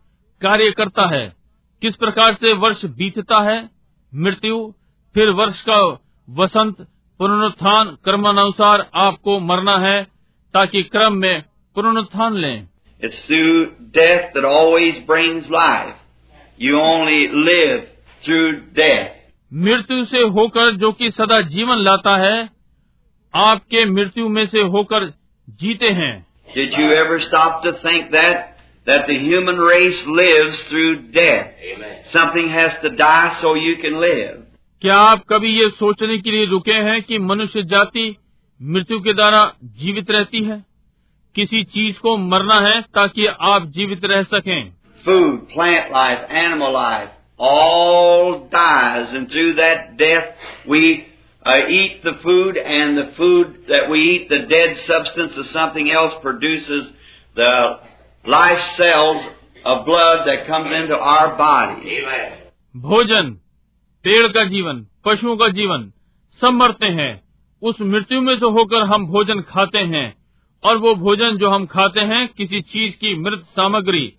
कार्य 0.43 0.71
करता 0.79 1.07
है 1.17 1.27
किस 1.83 1.97
प्रकार 1.97 2.35
से 2.35 2.53
वर्ष 2.63 2.85
बीतता 2.99 3.43
है 3.51 3.61
मृत्यु 4.13 4.59
फिर 5.17 5.31
वर्ष 5.31 5.61
का 5.63 5.77
वसंत 6.29 6.81
पुनरुत्थान 7.21 7.91
क्रमानुसार 8.05 8.81
आपको 8.95 9.39
मरना 9.41 9.77
है 9.79 10.03
ताकि 10.55 10.83
क्रम 10.83 11.15
में 11.17 11.43
पुनरुत्थान 11.77 12.35
लें 12.37 12.67
It's 13.03 13.19
through 13.21 13.63
death 13.95 14.35
that 14.35 14.45
always 14.45 14.99
brings 15.07 15.49
life. 15.49 15.95
You 16.59 16.81
only 16.81 17.23
live 17.49 17.81
through 18.25 18.53
death. 18.79 19.15
मृत्यु 19.53 20.05
से 20.05 20.23
होकर 20.37 20.77
जो 20.77 20.93
कि 20.93 21.11
सदा 21.11 21.41
जीवन 21.51 21.79
लाता 21.79 22.17
है 22.17 22.49
आपके 23.35 23.85
मृत्यु 23.85 24.29
में 24.29 24.47
से 24.47 24.63
होकर 24.75 25.13
जीते 25.63 25.91
हैं 26.01 26.15
Did 26.57 26.79
you 26.81 26.91
ever 26.95 27.21
stop 27.21 27.63
to 27.65 27.73
think 27.85 28.11
that? 28.13 28.53
That 28.87 29.07
the 29.07 29.19
human 29.19 29.59
race 29.59 30.03
lives 30.07 30.61
through 30.65 30.91
death. 31.13 31.47
Amen. 31.71 31.97
Something 32.13 32.51
has 32.51 32.77
to 32.83 32.91
die 32.91 33.37
so 33.41 33.55
you 33.55 33.77
can 33.77 34.01
live. 34.01 34.46
क्या 34.83 34.97
आप 35.01 35.23
कभी 35.29 35.51
ये 35.51 35.69
सोचने 35.71 36.17
के 36.19 36.31
लिए 36.31 36.47
रुके 36.47 36.73
हैं 36.87 37.01
कि 37.03 37.19
मनुष्य 37.19 37.63
जाति 37.63 38.05
मृत्यु 38.61 38.99
के 39.01 39.13
द्वारा 39.13 39.41
जीवित 39.81 40.11
रहती 40.11 40.43
है? 40.45 40.65
किसी 41.35 41.63
चीज़ 41.65 41.99
को 41.99 42.17
मरना 42.17 42.59
है 42.61 42.81
ताकि 42.95 43.27
आप 43.27 43.67
जीवित 43.77 44.05
रह 44.05 44.23
सकें। 44.23 44.71
Food 45.05 45.39
plant 45.53 45.89
life 45.93 46.27
animal 46.43 46.73
life 46.73 47.41
all 47.41 48.35
dies 48.55 49.15
and 49.15 49.29
through 49.31 49.53
that 49.53 49.91
death 49.99 50.69
we 50.71 50.91
eat 51.79 52.07
the 52.07 52.15
food 52.23 52.57
and 52.57 52.99
the 52.99 53.07
food 53.17 53.73
we 53.91 54.03
eat 54.11 54.29
the 54.33 54.41
dead 54.53 54.77
substance 54.77 55.39
of 55.39 55.47
something 55.47 55.91
else 55.91 56.13
produces 56.23 56.93
the 57.37 57.51
life 58.25 58.59
cells 58.77 59.29
blood 59.89 60.31
comes 60.47 60.73
into 60.73 60.97
our 61.15 61.35
body 61.43 62.01
भोजन 62.75 63.37
पेड़ 64.07 64.27
का 64.29 64.45
जीवन 64.45 64.85
पशुओं 65.05 65.37
का 65.37 65.49
जीवन 65.49 65.91
सब 66.41 66.53
मरते 66.53 66.87
हैं 66.87 67.13
उस 67.63 67.81
मृत्यु 67.81 68.21
में 68.21 68.35
से 68.39 68.47
होकर 68.47 68.83
हम 68.83 69.07
भोजन 69.07 69.41
खाते 69.41 69.79
हैं 69.79 70.07
और 70.63 70.77
वो 70.77 70.95
भोजन 70.95 71.37
जो 71.37 71.49
हम 71.51 71.65
खाते 71.67 72.01
हैं 72.01 72.27
किसी 72.29 72.61
चीज़ 72.61 72.95
की 72.97 73.15
मृत 73.15 73.43
सामग्री 73.51 74.13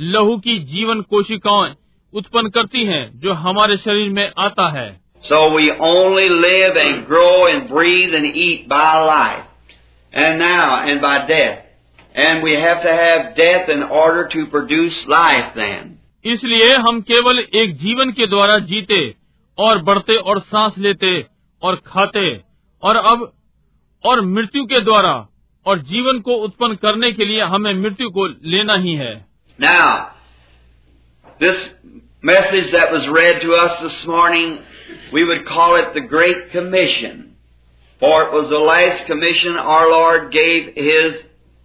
लहू 0.00 0.36
की 0.36 0.58
जीवन 0.64 1.00
कोशिकाएँ 1.10 1.74
उत्पन्न 2.14 2.50
करती 2.50 2.84
हैं 2.84 3.02
जो 3.20 3.32
हमारे 3.32 3.76
शरीर 3.76 4.10
में 4.10 4.30
आता 4.38 4.68
है 4.68 4.86
So 5.24 5.40
we 5.52 5.66
only 5.88 6.28
live 6.28 6.76
and 6.76 7.04
grow 7.06 7.46
and 7.46 7.68
breathe 7.68 8.14
and 8.14 8.26
eat 8.36 8.68
by 8.68 8.88
life. 9.00 9.44
And 10.12 10.38
now, 10.38 10.86
and 10.86 11.00
by 11.00 11.14
death. 11.26 11.62
And 12.14 12.42
we 12.42 12.52
have 12.52 12.82
to 12.82 12.92
have 12.92 13.34
death 13.34 13.68
in 13.68 13.82
order 13.82 14.28
to 14.28 14.46
produce 14.46 15.02
life 15.08 15.52
then. 15.56 15.92
इसलिए 16.24 16.76
हम 16.76 17.00
केवल 17.00 17.38
एक 17.38 17.76
जीवन 17.76 18.10
के 18.10 18.26
द्वारा 18.26 18.58
जीते 18.58 19.23
और 19.58 19.82
बढ़ते 19.82 20.16
और 20.18 20.40
सांस 20.42 20.78
लेते 20.78 21.20
और 21.62 21.76
खाते 21.86 22.26
और 22.82 22.96
अब 22.96 23.30
और 24.04 24.20
मृत्यु 24.26 24.64
के 24.64 24.80
द्वारा 24.80 25.12
और 25.66 25.78
जीवन 25.82 26.20
को 26.20 26.34
उत्पन्न 26.44 26.74
करने 26.76 27.10
के 27.12 27.24
लिए 27.24 27.42
हमें 27.52 27.72
मृत्यु 27.74 28.10
को 28.10 28.26
लेना 28.48 28.74
ही 28.76 28.94
है 28.94 29.14
Now, 29.58 30.08
this 31.40 31.68
message 32.22 32.72
that 32.72 32.92
was 32.92 33.06
read 33.08 33.40
to 33.42 33.52
us 33.54 33.80
this 33.82 33.98
morning, 34.06 34.58
we 35.12 35.22
would 35.24 35.44
call 35.46 35.76
it 35.76 35.94
the 35.94 36.02
Great 36.14 36.50
Commission. 36.52 37.20
For 38.02 38.22
it 38.22 38.32
was 38.32 38.48
the 38.48 38.58
last 38.60 39.06
commission 39.06 39.56
our 39.56 39.88
Lord 39.90 40.32
gave 40.32 40.72
His 40.78 41.14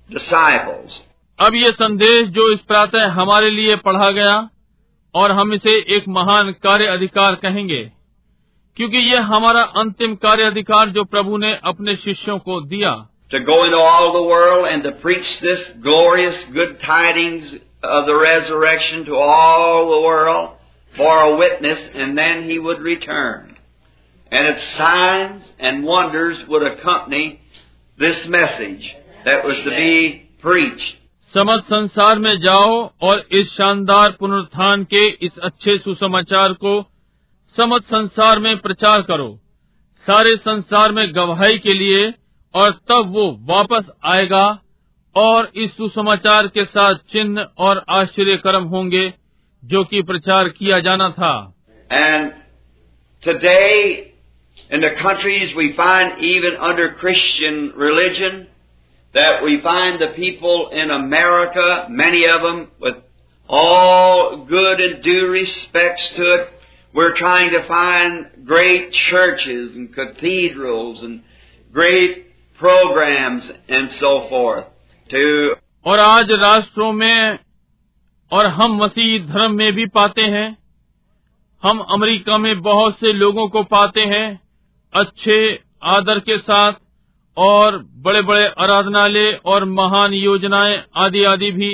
disciples. 0.10 1.00
अब 1.40 1.56
ये 1.56 1.72
संदेश 1.72 2.28
जो 2.30 2.50
इस 2.54 2.60
प्रातः 2.68 3.08
हमारे 3.12 3.50
लिए 3.52 3.76
पढ़ा 3.84 4.10
गया 4.12 4.38
और 5.15 5.33
हम 5.33 5.53
इसे 5.55 5.77
एक 5.97 6.09
महान 6.09 6.53
कार्य 6.63 6.87
अधिकार 6.87 7.35
कहेंगे 7.43 7.83
क्योंकि 8.77 8.99
ये 8.99 9.17
हमारा 9.33 9.63
अंतिम 9.83 10.15
कार्य 10.23 10.45
अधिकार 10.45 10.89
जो 10.91 11.05
प्रभु 11.05 11.37
ने 11.37 11.55
अपने 11.65 11.97
शिष्यों 11.97 12.39
को 12.39 12.61
दिया 12.61 12.95
to 13.31 13.41
go 13.41 13.65
into 13.65 13.77
all 13.77 14.13
the 14.13 14.23
world 14.23 14.67
and 14.71 14.83
to 14.85 14.93
preach 15.03 15.29
this 15.41 15.63
glorious 15.83 16.37
good 16.53 16.79
tidings 16.81 17.55
of 17.83 18.07
the 18.07 18.15
resurrection 18.17 19.05
to 19.07 19.15
all 19.17 19.91
the 19.91 20.07
world 20.07 20.57
for 20.97 21.21
a 21.21 21.37
witness, 21.37 21.79
and 21.95 22.17
then 22.17 22.45
he 22.45 22.59
would 22.59 22.81
return. 22.81 23.57
And 24.31 24.47
its 24.47 24.65
signs 24.77 25.45
and 25.59 25.85
wonders 25.85 26.39
would 26.49 26.63
accompany 26.63 27.41
this 27.99 28.27
message 28.27 28.95
that 29.25 29.45
was 29.45 29.57
to 29.59 29.71
be 29.71 30.31
preached. 30.41 30.97
समस्त 31.34 31.64
संसार 31.64 32.20
में 32.20 32.42
जाओ 32.42 32.92
और 33.02 33.28
इस 33.32 33.48
शानदार 33.48 34.12
पुनरुत्थान 34.12 34.84
के 34.84 35.10
इस 35.10 35.38
अच्छे 35.38 35.78
सुसमाचार 35.78 36.54
को 36.54 36.92
समस्त 37.58 37.86
संसार 37.86 38.40
में 38.40 38.58
प्रचार 38.58 39.02
करो। 39.02 39.40
सारे 40.08 40.36
संसार 40.38 40.92
में 40.92 41.16
गवाही 41.16 41.60
के 41.60 41.74
लिए 41.74 42.14
और 42.54 42.72
तब 42.72 43.04
वो 43.08 43.38
वापस 43.42 43.90
आएगा 44.06 44.60
और 45.16 45.52
इस 45.56 45.78
सुसमाचार 45.78 46.48
के 46.48 46.66
साथ 46.66 46.96
चिन्ह 46.96 47.48
और 47.58 47.86
आश्चर्य 47.90 48.38
कर्म 48.38 48.64
होंगे 48.64 49.14
जो 49.66 49.84
कि 49.84 50.02
प्रचार 50.02 50.50
किया 50.50 50.80
जाना 50.80 51.10
था। 51.10 51.54
And 51.94 52.30
today, 53.28 53.96
in 54.74 54.84
the 54.86 54.92
countries 55.06 55.56
we 55.58 55.68
find 55.80 56.18
even 56.22 56.58
under 56.70 56.88
Christian 57.04 57.58
religion, 57.86 58.49
that 59.15 59.43
we 59.43 59.61
find 59.63 60.01
the 60.01 60.13
people 60.17 60.71
in 60.73 60.91
America, 60.91 61.87
many 61.89 62.27
of 62.27 62.43
them, 62.43 62.69
with 62.81 62.97
all 63.49 64.45
good 64.49 64.81
and 64.81 65.03
due 65.03 65.29
respects 65.29 66.09
to 66.17 66.23
it, 66.35 66.49
we're 66.95 67.17
trying 67.17 67.51
to 67.51 67.67
find 67.67 68.45
great 68.45 68.93
churches 68.93 69.77
and 69.77 69.95
cathedrals 69.95 71.03
and 71.03 71.23
great 71.73 72.27
programs 72.59 73.45
and 73.69 73.91
so 74.01 74.29
forth 74.29 74.67
to 75.11 75.55
और 75.87 75.99
आज 75.99 76.31
राष्ट्रों 76.41 76.93
में 76.93 77.39
और 78.33 78.47
हम 78.59 78.77
मसीह 78.83 79.27
धर्म 79.27 79.55
में 79.55 79.73
भी 79.73 79.87
पाते 79.97 80.23
हैं 80.35 80.47
हम 81.63 81.81
अमेरिका 81.91 82.39
में 82.39 82.61
बहुत 82.63 82.99
से 83.01 83.13
लोगों 83.13 83.49
को 83.49 83.63
पाते 83.65 84.01
हैं 84.13 84.29
अच्छे 84.93 85.37
आदर 85.83 86.19
के 86.19 86.39
साथ 86.39 86.73
और 87.40 87.78
बड़े 88.06 88.22
बड़े 88.22 88.46
आराधनालय 88.58 89.32
और 89.46 89.66
महान 89.72 90.14
योजनाएँ 90.14 90.82
आदि 90.98 91.24
आदि 91.26 91.52
भी। 91.52 91.72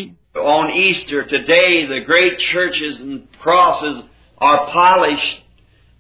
On 0.54 0.72
Easter 0.78 1.22
today 1.32 1.62
the 1.88 2.04
great 2.08 2.38
churches 2.42 3.02
and 3.02 3.20
crosses 3.44 4.02
are 4.42 4.58
polished 4.74 5.44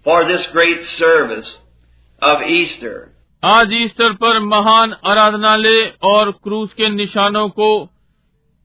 for 0.05 0.23
this 0.23 0.49
great 0.53 0.81
service 0.91 1.57
of 2.21 2.43
Easter 2.53 3.03
आज 3.43 3.73
ईस्टर 3.73 4.13
पर 4.21 4.39
महान 4.41 4.95
आराधनालय 5.05 5.83
और 6.03 6.31
क्रूज 6.43 6.69
के 6.73 6.89
निशानों 6.89 7.47
को 7.59 7.67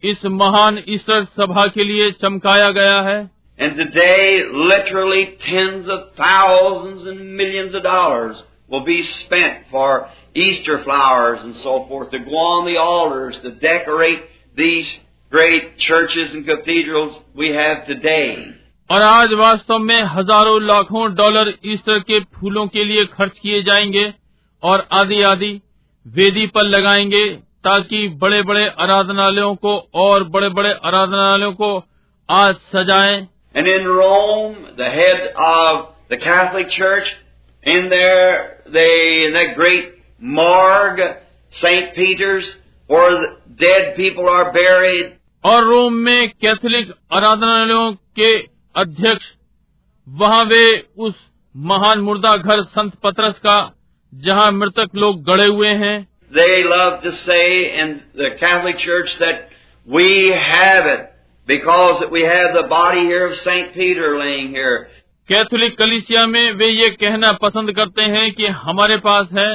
इस 0.02 0.24
महान 0.34 0.78
ईस्टर 0.88 1.24
सभा 1.38 1.66
के 1.66 1.84
लिए 1.84 2.10
चमकाया 2.20 2.70
गया 2.72 3.00
है। 3.00 3.18
And 3.58 3.76
today 3.76 4.36
literally 4.68 5.24
tens 5.42 5.88
of 5.88 6.06
thousands 6.20 7.06
and 7.06 7.20
millions 7.38 7.74
of 7.74 7.82
dollars 7.82 8.44
will 8.72 8.80
be 8.84 9.02
spent 9.02 9.64
for 9.72 9.98
Easter 10.35 10.83
flowers 10.83 11.39
and 11.41 11.55
so 11.63 11.85
forth 11.87 12.11
to 12.11 12.19
go 12.19 12.37
on 12.37 12.65
the 12.65 12.77
altars 12.77 13.37
to 13.43 13.51
decorate 13.51 14.21
these 14.57 14.87
great 15.31 15.77
churches 15.77 16.33
and 16.33 16.45
cathedrals 16.45 17.21
we 17.35 17.49
have 17.49 17.85
today. 17.87 18.35
और 18.89 19.01
आज 19.01 19.33
वास्तव 19.33 19.79
में 19.79 20.01
हजारों 20.15 20.61
लाखों 20.61 21.03
dollar 21.15 21.53
Easter 21.65 21.99
के 22.09 22.19
फूलों 22.35 22.65
के 22.67 22.83
लिए 22.85 23.05
खर्च 23.13 23.39
किए 23.41 23.61
जाएंगे 23.63 24.13
और 24.63 24.87
आदि 24.93 25.21
आदि 25.29 25.51
वेदी 26.05 26.45
पर 26.55 26.63
लगाएंगे 26.63 27.25
ताकि 27.67 28.07
बड़े 28.21 28.41
बड़े 28.49 28.67
आराधनालयों 28.79 29.53
को 29.65 29.77
और 30.01 30.23
बड़े 30.35 30.49
बड़े 30.59 30.73
आराधनालयों 30.89 31.53
को 31.61 31.71
आज 32.29 32.55
सजाएं 32.75 33.27
And 33.55 33.67
in 33.67 33.87
Rome, 33.87 34.55
the 34.77 34.89
head 34.89 35.19
of 35.37 35.85
the 36.09 36.17
Catholic 36.17 36.69
Church, 36.69 37.07
in 37.63 37.87
there, 37.89 38.61
they, 38.71 39.25
in 39.25 39.33
that 39.33 39.55
great 39.55 39.93
morgue, 40.21 41.15
St. 41.53 41.93
Peter's, 41.95 42.45
where 42.89 43.11
the 43.11 43.27
dead 43.57 43.95
people 43.95 44.29
are 44.29 44.51
buried, 44.53 45.13
और 45.43 45.63
रोम 45.63 45.93
में 45.93 46.29
कैथोलिक 46.41 46.93
आराधनालयों 47.13 47.91
के 48.19 48.35
अध्यक्ष 48.75 49.25
वहां 50.07 50.45
वे 50.45 50.65
उस 50.97 51.15
महान 51.55 51.99
मुर्दा 51.99 52.35
घर 52.37 52.63
संत 52.63 52.93
पत्रस 53.03 53.37
का 53.39 53.57
जहां 54.13 54.51
मृतक 54.51 54.95
लोग 54.95 55.23
गड़े 55.23 55.47
हुए 55.47 55.73
हैं 55.83 55.97
they 56.31 56.63
love 56.63 56.95
to 57.01 57.11
say 57.17 57.43
in 57.81 57.91
the 58.15 58.31
Catholic 58.39 58.79
Church 58.79 59.17
that 59.19 59.49
we 59.87 60.07
have 60.31 60.87
it 60.87 61.05
because 61.47 62.03
we 62.11 62.23
have 62.23 62.53
the 62.53 62.63
body 62.63 63.01
here 63.01 63.27
of 63.27 63.35
St. 63.37 63.73
Peter 63.73 64.17
laying 64.19 64.49
here. 64.49 64.75
Catholic 65.29 65.77
कलिसिया 65.77 66.25
में 66.27 66.51
वे 66.53 66.67
ये 66.67 66.89
कहना 67.01 67.31
पसंद 67.41 67.71
करते 67.75 68.01
हैं 68.15 68.31
कि 68.33 68.47
हमारे 68.63 68.97
पास 69.05 69.27
है 69.33 69.47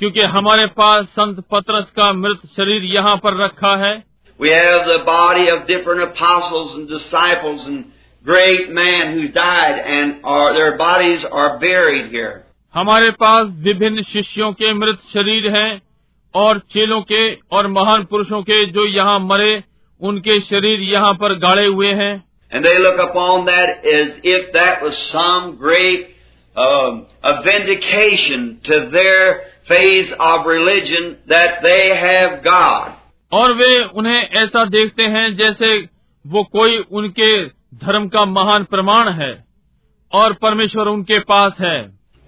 क्योंकि 0.00 0.20
हमारे 0.32 0.66
पास 0.78 1.04
संत 1.10 1.38
पत्रस 1.52 1.90
का 1.96 2.12
मृत 2.12 2.40
शरीर 2.56 2.82
यहाँ 2.94 3.16
पर 3.24 3.44
रखा 3.44 3.76
है 3.84 3.94
We 4.40 4.50
have 4.50 4.82
the 4.86 4.98
body 5.04 5.44
of 5.48 5.60
different 5.66 6.02
apostles 6.02 6.74
and 6.74 6.88
disciples 6.88 7.62
and 7.66 7.84
great 8.26 8.68
men 8.70 9.14
who 9.14 9.28
died 9.28 9.78
and 9.94 10.20
are, 10.24 10.52
their 10.52 10.76
bodies 10.76 11.24
are 11.24 11.58
buried 11.58 12.10
here. 12.10 12.34
हमारे 12.74 13.10
पास 13.22 13.46
विभिन्न 13.66 14.02
शिष्यों 14.02 14.52
के 14.52 14.72
मृत 14.74 14.98
शरीर 15.12 15.48
हैं 15.56 15.80
और 16.34 16.58
चेलों 16.72 17.00
के 17.12 17.22
और 17.56 17.66
महान 17.78 18.04
पुरुषों 18.10 18.42
के 18.42 18.64
जो 18.72 18.86
यहाँ 18.86 19.18
मरे 19.22 19.52
उनके 20.00 20.40
शरीर 20.50 20.80
यहाँ 20.90 21.12
पर 21.14 21.38
गाड़े 21.38 21.66
हुए 21.66 21.92
हैं 22.02 22.14
And 22.52 22.64
they 22.64 22.78
look 22.78 23.00
upon 23.00 23.46
that 23.46 23.86
as 23.92 24.10
if 24.34 24.52
that 24.52 24.82
was 24.82 24.98
some 25.08 25.56
great 25.56 26.08
um, 26.56 27.06
a 27.24 27.42
vindication 27.42 28.60
to 28.64 28.88
their 28.90 29.22
phase 29.68 30.12
of 30.20 30.46
religion 30.46 31.16
that 31.28 31.62
they 31.62 31.82
have 31.96 32.42
God. 32.44 32.92
और 33.32 33.52
वे 33.52 33.72
उन्हें 33.94 34.20
ऐसा 34.42 34.64
देखते 34.64 35.02
हैं 35.14 35.26
जैसे 35.36 35.76
वो 36.24 36.42
कोई 36.52 36.78
उनके 36.92 37.30
धर्म 37.76 38.08
का 38.08 38.24
महान 38.24 38.64
प्रमाण 38.64 39.08
है 39.12 39.32
और 40.12 40.32
परमेश्वर 40.42 40.88
उनके 40.88 41.18
पास 41.30 41.60
है 41.60 41.78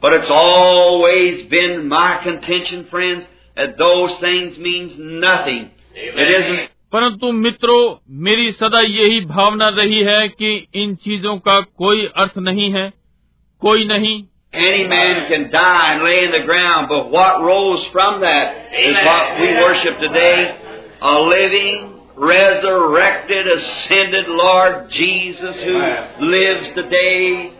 But 0.02 0.12
it's 0.12 0.30
always 0.30 1.38
been 1.48 1.88
my 1.88 2.18
contention, 2.24 2.84
friends, 2.90 3.24
that 3.56 3.78
those 3.78 4.18
things 4.20 4.58
means 4.58 4.92
nothing. 5.22 5.70
It 6.16 6.30
isn't 6.30 6.68
परंतु 6.92 7.30
मित्रों 7.32 7.80
मेरी 8.24 8.52
सदा 8.52 8.80
यही 8.80 9.20
भावना 9.20 9.68
रही 9.68 10.02
है 10.04 10.28
कि 10.28 10.52
इन 10.74 10.94
चीज़ों 10.96 11.36
का 11.38 11.60
कोई 11.78 12.06
अर्थ 12.16 12.38
नहीं 12.38 12.70
है 12.72 12.88
कोई 13.62 13.84
नहीं 13.84 14.22
any 14.53 14.87
man 14.87 15.27
can 15.27 15.51
die 15.51 15.93
and 15.93 16.03
lay 16.03 16.23
in 16.23 16.31
the 16.31 16.45
ground, 16.45 16.87
but 16.87 17.09
what 17.09 17.41
rose 17.41 17.85
from 17.91 18.21
that 18.21 18.73
is 18.73 18.95
what 19.05 19.39
we 19.39 19.47
worship 19.55 19.97
today. 19.99 20.59
A 21.01 21.19
living, 21.19 22.01
resurrected, 22.15 23.47
ascended 23.47 24.25
Lord 24.27 24.91
Jesus 24.91 25.61
who 25.61 25.77
lives 26.25 26.67
today. 26.75 27.53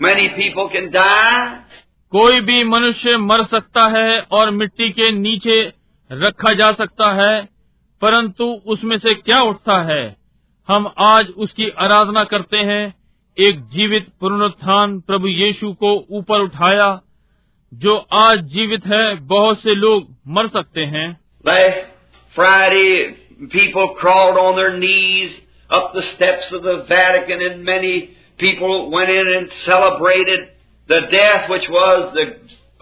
Many 0.00 0.28
people 0.34 0.68
can 0.68 0.90
die, 0.90 1.60
कोई 2.12 2.40
भी 2.46 2.62
मनुष्य 2.64 3.16
मर 3.18 3.44
सकता 3.44 3.86
है 3.92 4.20
और 4.32 4.50
मिट्टी 4.50 4.90
के 4.92 5.10
नीचे 5.12 5.56
रखा 6.10 6.52
जा 6.54 6.70
सकता 6.72 7.10
है 7.20 7.32
परंतु 8.02 8.44
उसमें 8.72 8.96
से 8.98 9.14
क्या 9.14 9.40
उठता 9.42 9.80
है 9.90 10.04
हम 10.68 10.92
आज 11.06 11.30
उसकी 11.44 11.68
आराधना 11.86 12.24
करते 12.32 12.58
हैं 12.70 12.84
एक 13.39 13.59
जीवित 13.69 14.07
पुनरुत्थान 14.19 14.99
प्रभु 14.99 15.27
यीशु 15.27 15.73
को 15.73 16.07
ऊपर 16.11 16.39
उठाया 16.39 17.01
जो 17.73 17.95
आज 18.13 18.39
जीवित 18.39 18.85
है 18.85 19.15
बहुत 19.15 19.61
से 19.61 19.75
लोग 19.75 20.15
मर 20.27 20.47
सकते 20.47 20.81
हैं। 20.81 21.21
Friday 22.35 23.15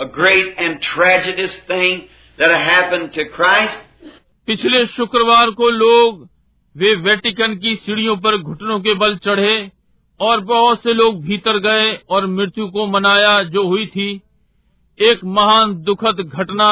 great 0.02 0.56
and 0.60 0.80
tragedious 0.80 1.62
thing 1.70 2.02
to 3.08 3.24
Christ 3.24 3.80
पिछले 4.48 4.86
शुक्रवार 4.86 5.50
को 5.50 5.70
लोग 5.70 6.30
वे 6.78 6.96
वेटिकन 6.96 7.56
की 7.56 7.76
सीढ़ियों 7.76 8.18
पर 8.18 8.38
घुटनों 8.38 8.80
के 8.80 8.94
बल 8.94 9.18
चढ़े 9.18 9.72
और 10.20 10.40
बहुत 10.44 10.84
से 10.84 10.94
लोग 10.94 11.22
भीतर 11.22 11.58
गए 11.60 11.92
और 12.10 12.26
मृत्यु 12.28 12.68
को 12.68 12.86
मनाया 12.88 13.42
जो 13.46 13.68
हुई 13.68 13.86
थी 13.88 14.10
एक 15.00 15.24
महान 15.38 15.74
दुखद 15.84 16.22
घटना 16.28 16.70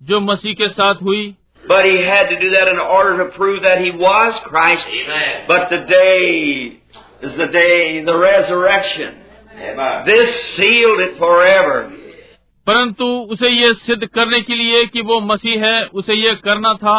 जो 0.00 0.20
मसीह 0.20 0.54
के 0.54 0.68
साथ 0.70 1.02
हुई 1.02 1.34
But 1.64 1.84
he 1.84 1.98
had 1.98 2.28
to 2.28 2.38
do 2.38 2.50
that 2.50 2.68
in 2.68 2.80
order 2.80 3.18
to 3.18 3.24
prove 3.30 3.62
that 3.62 3.80
he 3.80 3.90
was 3.92 4.38
Christ. 4.44 4.84
Amen. 4.92 5.44
But 5.46 5.68
today 5.68 6.80
is 7.22 7.36
the 7.36 7.46
day, 7.46 8.02
the 8.04 8.16
resurrection. 8.18 9.14
Amen. 9.60 10.04
This 10.04 10.32
sealed 10.56 11.00
it 11.00 11.18
forever. 11.18 11.76
परंतु 12.66 13.04
उसे 13.32 13.48
ये 13.48 13.72
सिद्ध 13.76 14.06
करने 14.06 14.40
के 14.40 14.54
लिए 14.54 14.84
कि 14.86 15.02
वो 15.02 15.20
मसीह 15.20 15.64
है 15.66 15.82
उसे 15.94 16.14
ये 16.14 16.34
करना 16.44 16.74
था 16.74 16.96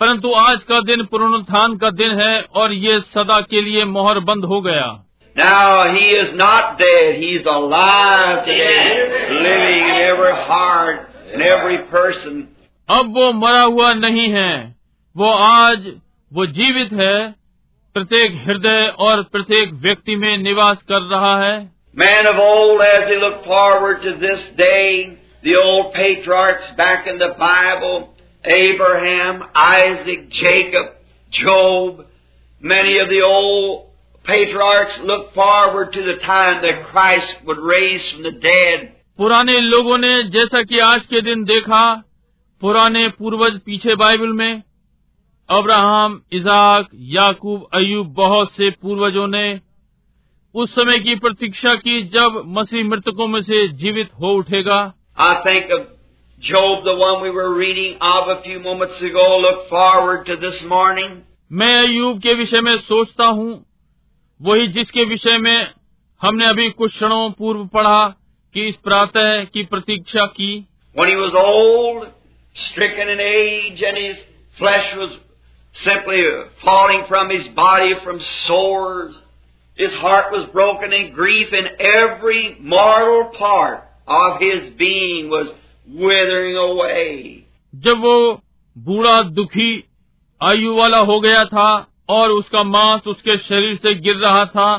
परंतु 0.00 0.32
आज 0.40 0.62
का 0.62 0.80
दिन 0.80 1.04
पुनरुत्थान 1.04 1.76
का 1.76 1.90
दिन 1.96 2.20
है 2.20 2.34
और 2.56 2.72
ये 2.74 3.00
सदा 3.06 3.40
के 3.48 3.60
लिए 3.62 3.84
मोहर 3.94 4.18
बंद 4.28 4.44
हो 4.44 4.60
गया 4.60 4.88
Now 5.36 5.94
he 5.94 6.04
is 6.12 6.30
not 6.34 6.78
dead. 6.78 7.10
He's 7.16 7.44
alive 7.46 8.38
today, 8.46 8.94
living 9.40 9.84
in 9.84 9.98
every 10.04 10.32
heart 10.46 11.02
and 11.32 11.42
every 11.48 11.78
person. 11.92 12.40
अब 12.88 13.12
वो 13.16 13.32
मरा 13.32 13.62
हुआ 13.62 13.92
नहीं 13.94 14.28
है 14.30 14.52
वो 15.16 15.30
आज 15.42 15.86
वो 16.32 16.46
जीवित 16.56 16.92
है 16.92 17.16
प्रत्येक 17.96 18.40
हृदय 18.46 18.86
और 19.00 19.22
प्रत्येक 19.32 19.72
व्यक्ति 19.82 20.16
में 20.16 20.36
निवास 20.38 20.82
कर 20.88 21.02
रहा 21.12 21.36
है 21.42 21.54
Man 21.96 22.26
of 22.26 22.40
old, 22.40 22.80
as 22.82 23.06
they 23.08 23.20
look 23.20 23.44
forward 23.44 24.02
to 24.02 24.10
this 24.18 24.42
day, 24.56 25.18
the 25.44 25.56
old 25.56 25.92
patriarchs 25.94 26.68
back 26.76 27.06
in 27.06 27.18
the 27.18 27.30
Bible, 27.38 27.96
Abraham, 28.44 29.42
Isaac, 29.54 30.30
Jacob, 30.30 30.86
Job, 31.32 32.06
many 32.62 32.98
of 32.98 33.08
the 33.08 33.22
old 33.22 33.90
patriarchs 34.24 34.98
look 35.02 35.34
forward 35.34 35.92
to 35.92 36.02
the 36.02 36.16
time 36.16 36.62
that 36.62 36.86
Christ 36.86 37.34
would 37.46 37.58
raise 37.58 38.02
from 38.12 38.22
the 38.22 38.32
dead. 38.32 38.88
पुराने 39.18 39.60
लोगों 39.60 39.98
ने 39.98 40.22
जैसा 40.30 40.62
कि 40.62 40.78
आज 40.78 41.06
के 41.06 41.20
दिन 41.20 41.44
देखा 41.44 41.82
पुराने 42.62 43.08
पूर्वज 43.08 43.60
पीछे 43.66 43.94
बाइबल 43.94 44.32
में 44.32 44.62
अब्राहम 45.48 46.20
इजाक 46.32 46.88
याकूब 47.12 47.68
अयूब 47.74 48.12
बहुत 48.14 48.52
से 48.52 48.70
पूर्वजों 48.82 49.26
ने 49.26 49.60
उस 50.54 50.74
समय 50.74 50.98
की 50.98 51.14
प्रतीक्षा 51.16 51.74
की 51.74 52.02
जब 52.08 52.42
मसीह 52.58 52.84
मृतकों 52.84 53.26
में 53.26 53.42
से 53.42 53.66
जीवित 53.82 54.10
हो 54.20 54.34
उठेगा 54.34 54.82
think 55.44 55.70
of 55.70 55.99
Job, 56.39 56.83
the 56.83 56.95
one 56.95 57.21
we 57.23 57.31
were 57.31 57.55
reading 57.55 57.97
of 58.01 58.37
a 58.37 58.41
few 58.43 58.59
moments 58.59 59.01
ago, 59.01 59.37
look 59.39 59.69
forward 59.69 60.25
to 60.27 60.35
this 60.35 60.61
morning. 60.63 61.23
मैं 61.51 61.75
अयूब 61.81 62.19
के 62.21 62.33
विषय 62.33 62.61
में 62.61 62.77
सोचता 62.77 63.25
हूँ 63.37 63.65
वही 64.39 64.67
जिसके 64.73 65.05
विषय 65.09 65.37
में 65.37 65.67
हमने 66.21 66.45
अभी 66.45 66.69
कुछ 66.69 66.91
क्षणों 66.91 67.29
पूर्व 67.39 67.65
पढ़ा 67.73 68.07
कि 68.53 68.67
इस 68.69 68.75
प्रातः 68.83 69.43
की 69.53 69.63
प्रतीक्षा 69.73 70.25
की 70.37 70.51
When 70.95 71.09
he 71.09 71.15
was 71.15 71.35
old, 71.35 72.07
stricken 72.53 73.09
in 73.09 73.19
age, 73.19 73.81
and 73.81 73.97
his 73.97 74.17
flesh 74.57 74.95
was 74.95 75.17
simply 75.83 76.21
falling 76.63 77.03
from 77.07 77.29
his 77.29 77.47
body 77.49 77.93
from 78.03 78.21
sores, 78.47 79.21
his 79.77 79.93
heart 79.95 80.31
was 80.31 80.45
broken 80.53 80.93
in 80.93 81.13
grief, 81.13 81.49
and 81.51 81.69
every 81.79 82.57
mortal 82.61 83.25
part 83.37 83.83
of 84.07 84.39
his 84.39 84.71
being 84.77 85.29
was 85.29 85.51
withering 85.94 86.56
away. 86.56 87.44
जब 87.74 88.00
वो 88.00 88.42
बूढ़ा 88.76 89.22
दुखी 89.22 89.72
आयु 90.40 90.74
वाला 90.74 90.98
हो 91.08 91.18
गया 91.20 91.44
था 91.44 91.70
और 92.10 92.30
उसका 92.30 92.62
मांस 92.62 93.06
उसके 93.06 93.36
शरीर 93.38 93.76
से 93.76 93.94
गिर 93.94 94.16
रहा 94.16 94.44
था 94.54 94.70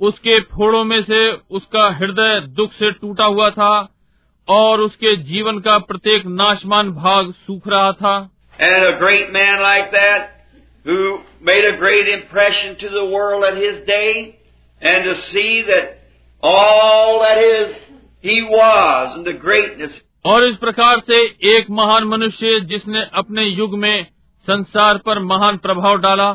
उसके 0.00 0.40
फोड़ों 0.50 0.82
में 0.84 1.02
से 1.02 1.20
उसका 1.50 1.88
हृदय 1.98 2.40
दुख 2.58 2.72
से 2.72 2.90
टूटा 2.90 3.24
हुआ 3.24 3.48
था 3.50 3.72
और 4.48 4.80
उसके 4.80 5.16
जीवन 5.22 5.58
का 5.60 5.78
प्रत्येक 5.78 6.26
नाशमान 6.26 6.90
भाग 6.92 7.32
सूख 7.46 7.68
रहा 7.68 7.92
था 7.92 8.18
And 8.58 8.84
a 8.84 8.98
great 8.98 9.32
man 9.32 9.62
like 9.62 9.92
that, 9.92 10.28
who 10.86 11.18
made 11.40 11.64
a 11.64 11.76
great 11.78 12.08
impression 12.08 12.76
to 12.80 12.88
the 12.88 13.04
world 13.06 13.44
at 13.44 13.56
his 13.56 13.78
day, 13.86 14.36
and 14.82 15.04
to 15.04 15.14
see 15.22 15.62
that 15.62 15.98
all 16.42 17.20
that 17.20 17.38
is 17.38 17.76
he 18.20 18.42
was 18.42 19.16
and 19.16 19.26
the 19.26 19.32
greatness 19.34 19.92
और 20.24 20.44
इस 20.44 20.56
प्रकार 20.56 21.00
से 21.00 21.20
एक 21.50 21.70
महान 21.70 22.04
मनुष्य 22.04 22.58
जिसने 22.60 23.02
अपने 23.14 23.44
युग 23.44 23.78
में 23.78 24.06
संसार 24.46 24.98
पर 24.98 25.18
महान 25.22 25.56
प्रभाव 25.56 25.96
डाला 25.96 26.30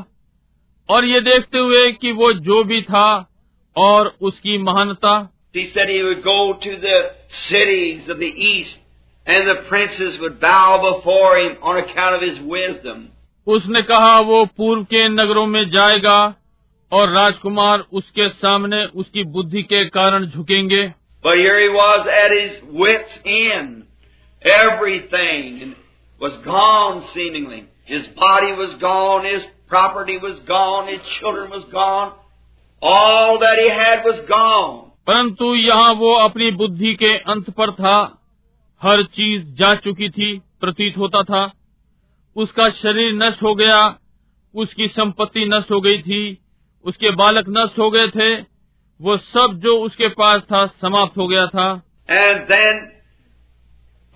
और 0.89 1.05
ये 1.05 1.19
देखते 1.21 1.57
हुए 1.57 1.91
कि 1.91 2.11
वो 2.11 2.31
जो 2.41 2.63
भी 2.63 2.81
था 2.81 3.07
और 3.75 4.15
उसकी 4.21 4.57
महानता 4.57 5.15
He 5.55 5.63
said 5.67 5.89
he 5.89 6.01
would 6.03 6.23
go 6.23 6.39
to 6.61 6.71
the 6.77 6.95
cities 7.41 8.09
of 8.09 8.17
the 8.19 8.31
east 8.45 8.79
and 9.27 9.47
the 9.47 9.55
princes 9.69 10.17
would 10.19 10.39
bow 10.41 10.79
before 10.81 11.29
him 11.37 11.53
on 11.63 11.77
account 11.77 12.15
of 12.15 12.21
his 12.21 12.41
wisdom. 12.45 13.05
उसने 13.47 13.81
कहा 13.81 14.19
वो 14.21 14.43
पूर्व 14.57 14.83
के 14.83 15.07
नगरों 15.09 15.45
में 15.45 15.69
जाएगा 15.69 16.17
और 16.91 17.09
राजकुमार 17.09 17.85
उसके 17.93 18.29
सामने 18.35 18.83
उसकी 18.95 19.23
बुद्धि 19.31 19.63
के 19.63 19.83
कारण 19.89 20.25
झुकेंगे 20.25 20.83
But 21.25 21.37
here 21.37 21.59
he 21.59 21.69
was 21.69 22.07
at 22.15 22.31
his 22.39 22.53
wits' 22.71 23.19
end. 23.25 23.87
Everything 24.41 25.75
was 26.21 26.33
gone 26.45 27.03
seemingly. 27.15 27.65
His 27.85 28.05
body 28.15 28.51
was 28.53 28.75
gone, 28.79 29.25
his 29.25 29.43
property 29.67 30.19
was 30.19 30.39
gone, 30.41 30.87
his 30.87 31.01
children 31.19 31.49
was 31.49 31.65
gone. 31.71 32.13
All 32.81 33.39
that 33.39 33.57
he 33.57 33.69
had 33.69 34.05
was 34.05 34.21
gone. 34.29 34.91
परंतु 35.07 35.53
यहाँ 35.55 35.91
वो 35.95 36.13
अपनी 36.19 36.51
बुद्धि 36.61 36.93
के 37.01 37.13
अंत 37.33 37.49
पर 37.57 37.71
था 37.73 37.97
हर 38.81 39.03
चीज़ 39.17 39.43
जा 39.59 39.75
चुकी 39.81 40.09
थी 40.09 40.31
प्रतीत 40.61 40.97
होता 40.97 41.23
था 41.23 41.43
उसका 42.35 42.69
शरीर 42.79 43.13
नष्ट 43.15 43.43
हो 43.43 43.55
गया 43.55 43.83
उसकी 44.53 44.87
संपत्ति 44.87 45.45
नष्ट 45.49 45.71
हो 45.71 45.81
गई 45.81 46.01
थी 46.01 46.25
उसके 46.85 47.11
बालक 47.15 47.45
नष्ट 47.57 47.79
हो 47.79 47.89
गए 47.91 48.07
थे 48.09 48.33
वो 48.99 49.15
सब 49.19 49.59
जो 49.63 49.77
उसके 49.79 50.07
पास 50.17 50.41
था 50.51 50.65
समाप्त 50.81 51.17
हो 51.17 51.27
गया 51.27 51.45
था। 51.47 51.69
And 52.09 52.41
then 52.49 52.77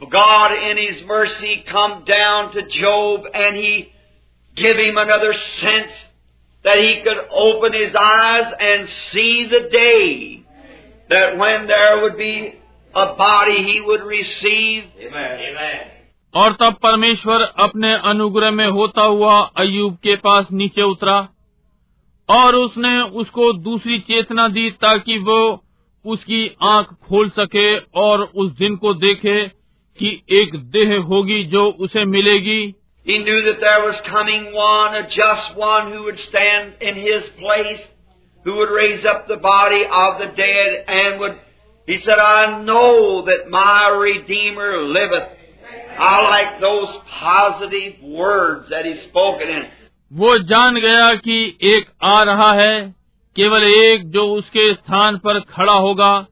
God 0.02 0.52
in 0.54 0.78
is 0.80 1.04
mercy 1.06 1.56
come 1.70 1.96
down 2.08 2.48
to 2.54 2.62
Job 2.74 3.32
and 3.36 3.56
he 3.56 3.72
give 4.58 4.80
him 4.80 5.00
another 5.02 5.32
sense 5.34 6.06
that 6.66 6.80
he 6.80 6.94
could 7.08 7.18
open 7.42 7.76
his 7.76 7.96
eyes 7.96 8.54
and 8.62 8.86
see 8.88 9.46
the 9.46 9.62
day 9.74 9.92
that 11.10 11.36
when 11.40 11.66
there 11.66 12.00
would 12.02 12.16
be 12.18 12.34
a 12.94 13.06
body 13.20 13.58
he 13.64 13.80
would 13.80 14.08
receive 14.10 15.08
और 16.34 16.54
तब 16.54 16.76
परमेश्वर 16.84 17.42
अपने 17.60 17.94
अनुग्रह 18.10 18.52
में 18.52 18.68
होता 18.70 19.02
हुआ 19.04 19.36
अयूब 19.58 19.94
के 20.04 20.16
पास 20.26 20.48
नीचे 20.52 20.82
उतरा। 20.82 21.18
और 22.30 22.56
उसने 22.56 23.00
उसको 23.22 23.52
दूसरी 23.68 24.00
चेतना 24.08 24.48
दी 24.48 24.70
ताकि 24.82 25.18
वो 25.30 25.40
उसकी 26.06 26.42
आँख 26.64 26.94
खोल 27.08 27.30
सके 27.30 27.70
और 28.02 28.24
उस 28.36 28.52
दिन 28.58 28.76
को 28.84 28.94
देखे 29.06 29.38
कि 30.00 30.12
एक 30.42 30.56
देह 30.76 30.96
होगी 31.10 31.44
जो 31.54 31.66
उसे 31.86 32.06
मिलेगी 32.06 32.62
He 33.06 33.18
knew 33.18 33.42
that 33.44 33.60
there 33.60 33.84
was 33.84 34.00
coming 34.02 34.44
one, 34.54 34.96
a 34.96 35.10
just 35.10 35.56
one, 35.56 35.92
who 35.92 36.04
would 38.56 38.70
raise 38.70 39.06
up 39.06 39.28
the 39.28 39.38
body 39.38 39.84
of 40.02 40.20
the 40.20 40.28
dead, 40.36 40.86
and 40.88 41.20
would, 41.20 41.40
he 41.88 41.98
said, 42.04 42.20
I 42.20 42.62
know 42.64 43.26
that 43.26 43.50
my 43.50 43.88
Redeemer 43.88 44.84
liveth. 44.84 45.28
I 45.98 46.22
like 46.30 46.62
those 46.62 46.96
positive 47.20 48.04
words 48.04 48.70
that 48.70 48.86
he 48.86 48.96
spoken 49.08 49.50
in. 49.50 49.64
वो 50.12 50.38
जान 50.40 50.76
गया 50.76 51.14
कि 51.16 51.58
एक 51.64 51.90
आ 52.04 52.22
रहा 52.24 52.52
है, 52.54 52.90
केवल 53.36 53.64
एक 53.64 54.10
जो 54.12 54.26
उसके 54.36 54.74
स्थान 54.74 55.18
पर 55.18 55.40
खड़ा 55.40 55.74
होगा, 55.74 56.26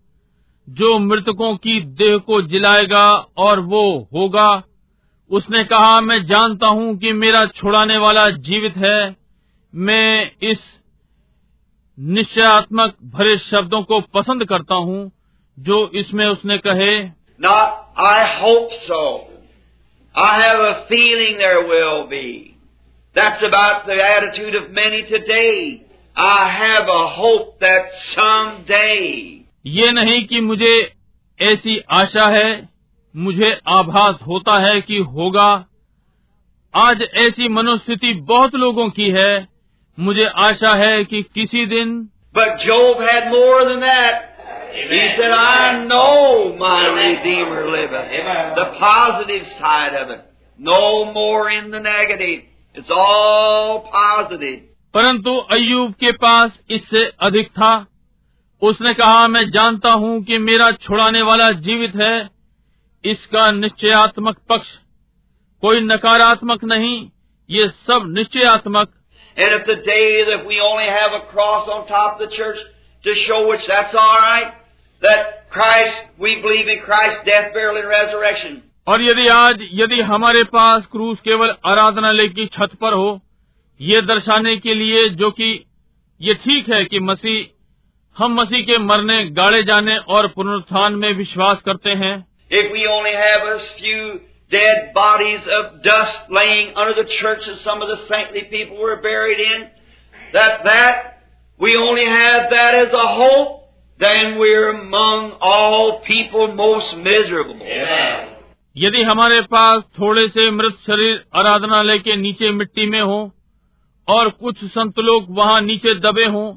जो 0.68 0.98
मृतकों 1.00 1.56
की 1.58 1.80
देह 1.98 2.18
को 2.18 2.42
जिलाएगा 2.44 3.06
और 3.38 3.60
वो 3.60 3.84
होगा 4.14 4.50
उसने 5.32 5.64
कहा, 5.64 6.00
मैं 6.02 6.26
जानता 6.26 6.68
हूँ 6.68 6.98
कि 6.98 7.12
मेरा 7.14 7.46
छुड़ाने 7.46 7.98
वाला 7.98 8.30
जीवित 8.30 8.78
है 8.78 9.16
मैं 9.74 10.32
इस 10.44 10.60
निश्चयात्मक 11.98 12.96
भरे 13.14 13.38
शब्दों 13.40 13.82
को 13.84 14.00
पसंद 14.14 14.46
करता 14.46 14.76
हूँ, 14.76 15.12
जो 15.58 15.88
इसमें 15.94 16.26
उसने 16.26 16.58
कहे 16.58 16.92
I 17.40 18.20
hope 18.36 18.72
so. 18.84 19.00
I 20.16 20.34
have 20.40 20.60
a 20.60 20.86
feeling 20.88 21.38
there 21.38 21.66
will 21.68 22.08
be. 22.08 22.57
That's 23.17 23.43
about 23.43 23.87
the 23.87 23.99
attitude 24.03 24.55
of 24.55 24.71
many 24.71 25.03
today. 25.03 25.85
I 26.17 26.51
have 26.51 26.89
a 26.89 27.09
hope 27.09 27.61
that 27.61 27.91
someday. 28.15 29.39
ये 29.67 29.91
नहीं 29.93 30.27
कि 30.29 30.41
मुझे 30.41 30.75
ऐसी 31.39 31.79
आशा 32.01 32.27
है 32.37 32.49
मुझे 33.15 33.51
आभास 33.79 34.19
होता 34.27 34.59
है 34.67 34.81
कि 34.81 34.99
होगा 35.17 35.51
आज 36.75 37.03
ऐसी 37.27 37.49
मनोस्थिति 37.49 38.13
बहुत 38.29 38.55
लोगों 38.55 38.89
की 38.99 39.11
है 39.17 39.33
मुझे 39.99 40.25
आशा 40.49 40.73
है 40.85 41.05
कि 41.05 41.23
किसी 41.35 41.67
दिन 41.75 41.99
But 42.35 42.61
Job 42.61 43.01
had 43.01 43.31
more 43.31 43.65
than 43.69 43.81
that. 43.81 44.29
He 44.75 45.09
said, 45.17 45.31
I 45.31 45.85
know 45.85 46.57
my 46.57 46.87
Redeemer 46.89 47.67
liveth. 47.71 48.57
The 48.57 48.69
positive 48.79 49.47
side 49.59 49.95
of 49.95 50.09
it. 50.11 50.23
No 50.59 51.13
more 51.13 51.51
in 51.51 51.71
the 51.71 51.81
negative. 51.81 52.45
परंतु 54.94 55.38
अयुब 55.38 55.92
के 55.92 56.12
पास 56.12 56.60
इससे 56.70 57.12
अधिक 57.20 57.50
था। 57.50 57.88
उसने 58.62 58.94
कहा 58.94 59.28
मैं 59.28 59.50
जानता 59.50 59.92
हूँ 59.92 60.24
कि 60.24 60.38
मेरा 60.38 60.72
छुड़ाने 60.72 61.22
वाला 61.22 61.52
जीवित 61.52 61.96
है। 61.96 62.30
इसका 63.06 63.52
निश्चयात्मक 63.52 64.38
पक्ष 64.50 64.68
कोई 65.62 65.80
नकारात्मक 65.80 66.64
नहीं। 66.64 67.10
ये 67.50 67.68
सब 67.70 68.14
निश्चयात्मक। 68.18 68.94
Christ. 78.18 78.67
और 78.88 79.02
यदि 79.02 79.28
आज 79.28 79.68
यदि 79.74 80.02
हमारे 80.02 80.44
पास 80.44 80.86
क्रूस 80.86 81.20
केवल 81.20 81.56
आराधना 81.66 82.12
लेख 82.12 82.34
की 82.34 82.46
छत 82.46 82.70
पर 82.82 82.94
हो 82.94 83.22
ये 83.82 84.02
दर्शाने 84.02 84.58
के 84.58 84.74
लिए 84.74 85.10
जो 85.10 85.32
कि 85.32 85.66
ये 86.22 86.34
ठीक 86.34 86.70
है 86.70 86.86
कि 86.86 87.00
मसीह 87.00 87.46
हम 88.24 88.34
मसीह 88.42 88.62
के 88.62 88.78
मरने 88.78 89.26
गाड़े 89.26 89.64
जाने 89.64 89.98
और 89.98 90.28
पुनरुत्थान 90.28 90.94
में 90.94 91.14
विश्वास 91.14 91.62
करते 91.62 91.90
हैं। 91.90 92.28
If 92.52 92.74
we 92.74 92.86
only 92.86 93.14
have 93.14 93.40
a 93.40 93.58
few 93.58 94.14
dead 94.52 94.94
bodies 94.98 95.42
यदि 108.84 109.02
हमारे 109.04 109.42
पास 109.52 109.84
थोड़े 110.00 110.28
से 110.30 110.50
मृत 110.52 110.76
शरीर 110.88 111.24
आराधनालय 111.40 112.00
के 112.08 112.16
नीचे 112.16 112.50
मिट्टी 112.58 112.86
में 112.90 113.02
हो 113.02 113.20
और 114.08 114.30
कुछ 114.42 114.64
संत 114.74 115.00
लोग 115.10 115.26
वहाँ 115.38 115.60
नीचे 115.62 115.94
दबे 116.00 116.26
हों 116.36 116.48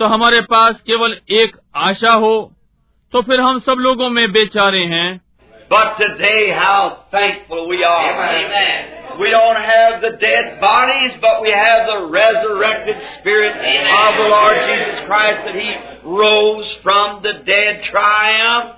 तो 0.00 0.06
हमारे 0.14 0.40
पास 0.52 0.80
केवल 0.86 1.16
एक 1.40 1.56
आशा 1.88 2.12
हो 2.24 2.34
तो 3.12 3.22
फिर 3.22 3.40
हम 3.40 3.58
सब 3.66 3.78
लोगों 3.88 4.08
में 4.18 4.30
बेचारे 4.32 4.84
हैं 4.96 5.08
But 5.70 5.96
today, 5.98 6.42
how 6.56 6.82
thankful 7.12 7.62
we 7.68 7.78
are. 7.84 8.10
Amen. 8.24 8.84
We 9.20 9.30
don't 9.30 9.56
have 9.68 9.94
the 10.00 10.10
dead 10.20 10.60
bodies, 10.60 11.16
but 11.24 11.42
we 11.42 11.50
have 11.50 11.80
the 11.88 11.96
resurrected 12.12 13.00
Spirit 13.14 13.56
Amen. 13.70 13.88
of 14.02 14.20
the 14.20 14.28
Lord 14.32 14.60
Jesus 14.68 15.00
Christ 15.08 15.40
that 15.46 15.56
He 15.56 15.72
rose 16.20 16.76
from 16.84 17.18
the 17.24 17.32
dead 17.44 17.82
triumph. 17.90 18.76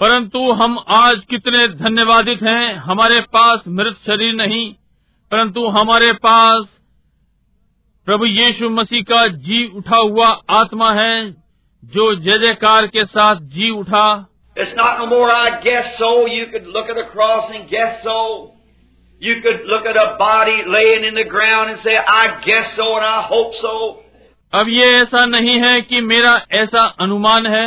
परंतु 0.00 0.40
हम 0.52 0.78
आज 0.88 1.16
कितने 1.30 1.66
धन्यवादित 1.68 2.42
हैं 2.42 2.74
हमारे 2.84 3.20
पास 3.32 3.64
मृत 3.68 3.96
शरीर 4.06 4.34
नहीं 4.34 4.62
परंतु 5.32 5.66
हमारे 5.68 6.12
पास 6.22 6.62
प्रभु 8.06 8.26
यीशु 8.26 8.70
मसीह 8.70 9.02
का 9.10 9.26
जी 9.48 9.64
उठा 9.78 9.96
हुआ 9.96 10.28
आत्मा 10.50 10.90
है 10.92 11.14
जो 11.82 12.14
जय 12.14 12.38
जयकार 12.38 12.86
के 12.86 13.04
साथ 13.06 13.42
जी 13.56 13.70
उठा 13.70 14.06
It's 14.56 14.72
not 14.76 14.98
no 14.98 15.06
more 15.06 15.28
I 15.32 15.60
guess 15.60 15.92
so. 15.98 16.08
You 16.28 16.46
could 16.46 16.66
look 16.68 16.88
at 16.88 16.98
a 16.98 17.04
cross 17.10 17.50
and 17.50 17.68
guess 17.68 18.00
so. 18.02 18.16
You 19.22 19.36
could 19.42 19.60
look 19.66 19.86
at 19.86 19.96
a 19.96 20.16
body 20.18 20.56
laying 20.68 21.04
in 21.04 21.14
the 21.14 21.26
ground 21.26 21.70
and 21.70 21.78
say, 21.80 21.98
I 22.14 22.24
guess 22.46 22.72
so 22.74 22.88
and 22.96 23.06
I 23.06 23.20
hope 23.28 23.54
so. 23.56 23.76
अब 24.52 24.68
ये 24.68 24.90
ऐसा 24.96 25.24
नहीं 25.26 25.60
है 25.60 25.80
कि 25.82 26.00
मेरा 26.08 26.34
ऐसा 26.54 26.86
अनुमान 27.00 27.46
है 27.46 27.64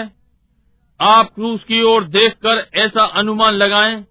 आप 1.03 1.29
क्रूस 1.35 1.63
की 1.63 1.81
ओर 1.83 2.03
देखकर 2.11 2.65
ऐसा 2.81 3.03
अनुमान 3.21 3.53
लगाएँ 3.53 4.03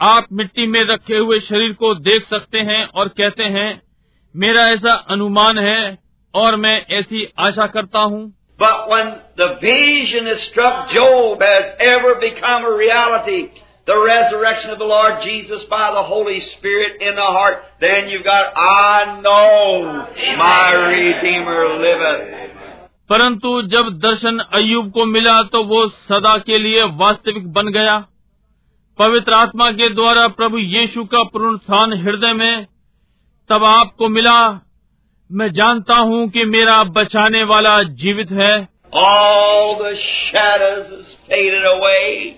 आप 0.00 0.26
मिट्टी 0.32 0.66
में 0.66 0.80
रखे 0.90 1.16
हुए 1.16 1.38
शरीर 1.40 1.72
को 1.72 1.94
देख 2.08 2.24
सकते 2.24 2.58
हैं 2.68 2.84
और 2.94 3.08
कहते 3.08 3.44
हैं 3.54 3.70
मेरा 4.34 4.68
ऐसा 4.70 4.92
अनुमान 5.10 5.58
है 5.58 5.98
और 6.34 6.56
मैं 6.56 6.76
ऐसी 6.98 7.26
आशा 7.38 7.66
करता 7.66 8.00
हूँ 8.00 8.26
But 8.60 8.88
when 8.90 9.10
the 9.36 9.48
vision 9.62 10.24
that 10.24 10.38
struck 10.44 10.90
Job 10.90 11.42
has 11.42 11.66
ever 11.88 12.14
become 12.22 12.64
a 12.64 12.72
reality, 12.76 13.42
the 13.86 13.98
resurrection 14.04 14.72
of 14.72 14.78
the 14.78 14.88
Lord 14.92 15.20
Jesus 15.24 15.62
by 15.70 15.90
the 15.92 16.02
Holy 16.02 16.40
Spirit 16.40 17.00
in 17.00 17.14
the 17.14 17.28
heart, 17.36 17.62
then 17.80 18.08
you've 18.08 18.24
got, 18.24 18.52
I 18.56 19.20
know 19.22 20.06
my 20.36 20.72
Redeemer 20.88 21.60
liveth. 21.86 22.57
परंतु 23.10 23.50
जब 23.72 23.88
दर्शन 24.00 24.38
अयुब 24.54 24.90
को 24.92 25.04
मिला 25.06 25.42
तो 25.52 25.62
वो 25.64 25.86
सदा 26.08 26.36
के 26.46 26.58
लिए 26.58 26.82
वास्तविक 27.02 27.52
बन 27.52 27.68
गया 27.76 27.98
पवित्र 28.98 29.34
आत्मा 29.34 29.70
के 29.78 29.88
द्वारा 29.94 30.26
प्रभु 30.38 30.58
यीशु 30.58 31.04
का 31.12 31.22
पुनरुत्थान 31.32 31.92
हृदय 32.02 32.32
में 32.32 32.64
तब 33.50 33.64
आपको 33.64 34.08
मिला 34.08 34.38
मैं 35.30 35.50
जानता 35.52 35.96
हूँ 36.10 36.28
कि 36.30 36.44
मेरा 36.56 36.82
बचाने 36.98 37.42
वाला 37.52 37.82
जीवित 38.02 38.30
है 38.40 38.52
All 38.92 39.72
the 39.78 39.94
shadows 40.02 40.90
has 40.90 41.08
faded 41.28 41.64
away. 41.66 42.36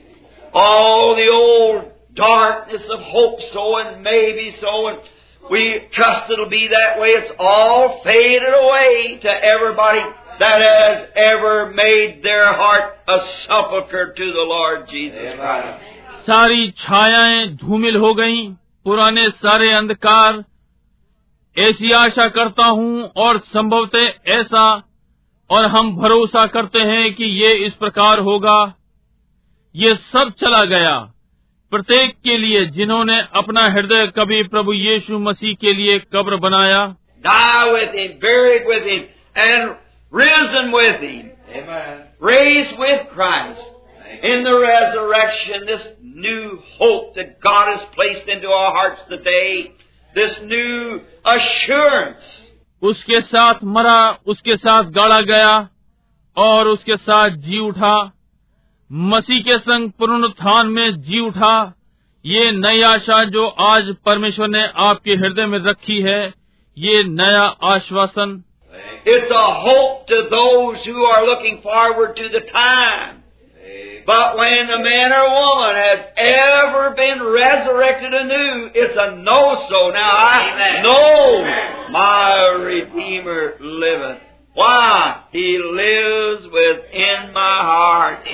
All 0.52 1.14
the 1.16 1.28
old 1.32 1.84
darkness 2.16 2.88
of 2.90 3.04
hope 3.10 3.44
so 3.52 3.66
and 3.78 4.02
maybe 4.02 4.46
so 4.60 4.72
and 4.88 4.98
we 5.44 5.62
trust 5.92 6.30
it'll 6.30 6.48
be 6.48 6.66
that 6.68 6.98
way. 7.00 7.10
It's 7.10 7.30
all 7.40 8.00
faded 8.04 8.56
away 8.56 9.20
to 9.22 9.36
everybody 9.52 10.02
that 10.42 10.56
has 10.56 10.98
ever 11.18 11.54
made 11.78 12.12
their 12.22 12.44
heart 12.52 12.84
a 13.10 13.18
sepulchre 13.18 14.06
to 14.18 14.26
the 14.30 14.44
Lord 14.52 14.86
Jesus 14.94 15.36
Christ. 15.36 16.00
सारी 16.26 16.70
छायाएँ 16.70 17.46
धूमिल 17.46 17.96
हो 17.96 18.14
गईं, 18.14 18.54
पुराने 18.84 19.30
सारे 19.30 19.72
अंधकार। 19.72 20.44
ऐसी 21.58 21.92
आशा 21.92 22.28
करता 22.28 22.64
हूँ 22.64 23.12
और 23.16 23.38
संभवतः 23.38 24.08
ऐसा 24.28 24.82
और 25.50 25.64
हम 25.64 25.96
भरोसा 25.96 26.46
करते 26.46 26.80
हैं 26.80 27.14
कि 27.14 27.24
ये 27.24 27.54
इस 27.54 27.74
प्रकार 27.74 28.18
होगा। 28.18 28.74
ये 29.74 29.94
सब 29.94 30.32
चला 30.40 30.64
गया। 30.64 30.98
प्रत्येक 31.70 32.14
के 32.24 32.38
लिए 32.38 32.66
जिन्होंने 32.66 33.20
अपना 33.36 33.68
हृदय 33.68 34.06
कभी 34.06 34.42
प्रभु 34.42 34.72
यीशु 34.72 35.18
मसीह 35.18 35.54
के 35.54 35.74
लिए 35.74 35.98
कब्र 35.98 36.36
बनाया। 36.36 36.96
With 40.12 40.22
Him, 40.22 40.40
risen 40.40 40.72
with 40.72 41.00
Him. 41.00 41.30
Raised 42.20 42.78
with 42.78 43.06
Christ. 43.08 43.62
In 44.22 44.42
the 44.42 44.58
resurrection, 44.60 45.66
this 45.66 45.88
new 46.02 46.58
hope 46.78 47.14
that 47.14 47.40
God 47.40 47.78
has 47.78 47.88
placed 47.94 48.28
into 48.28 48.48
our 48.48 48.72
hearts 48.72 49.02
today, 49.08 49.72
this 50.14 50.40
new 50.42 51.00
assurance. 51.24 52.24
उसके 52.82 53.20
साथ 53.20 53.54
मरा 53.64 54.18
उसके 54.26 54.56
साथ 54.56 54.84
गाड़ा 54.84 55.20
गया 55.20 55.68
और 56.38 56.68
उसके 56.68 56.96
साथ 56.96 57.30
जी 57.30 57.58
उठा 57.58 58.12
मसीह 58.92 59.42
के 59.42 59.58
संग 59.58 59.90
पुनरुत्थान 59.90 60.66
में 60.66 61.00
जी 61.00 61.20
उठा 61.20 61.74
ये 62.26 62.52
नई 62.52 62.82
आशा 62.82 63.24
जो 63.24 63.46
आज 63.46 63.96
परमेश्वर 64.06 64.48
ने 64.48 64.66
आपके 64.76 65.14
हृदय 65.14 65.46
में 65.46 65.58
रखी 65.58 66.00
है 66.02 66.34
ये 66.78 67.04
नया 67.04 67.42
आश्वासन 67.64 68.44
It's 69.05 69.31
a 69.31 69.53
hope 69.53 70.07
to 70.07 70.27
those 70.29 70.83
who 70.85 71.03
are 71.03 71.25
looking 71.25 71.61
forward 71.61 72.15
to 72.15 72.29
the 72.29 72.41
time. 72.51 73.23
But 74.05 74.37
when 74.37 74.69
a 74.69 74.83
man 74.83 75.13
or 75.13 75.29
woman 75.29 75.75
has 75.75 75.99
ever 76.15 76.91
been 76.95 77.23
resurrected 77.23 78.13
anew, 78.13 78.69
it's 78.73 78.97
a 78.97 79.15
no-so. 79.15 79.89
Now 79.89 80.11
I 80.11 80.81
know 80.81 81.91
my 81.91 82.63
Redeemer 82.63 83.55
liveth. 83.59 84.21
Why? 84.53 85.23
He 85.31 85.57
lives 85.57 86.43
within 86.45 87.33
my 87.33 87.57
heart. 87.71 88.25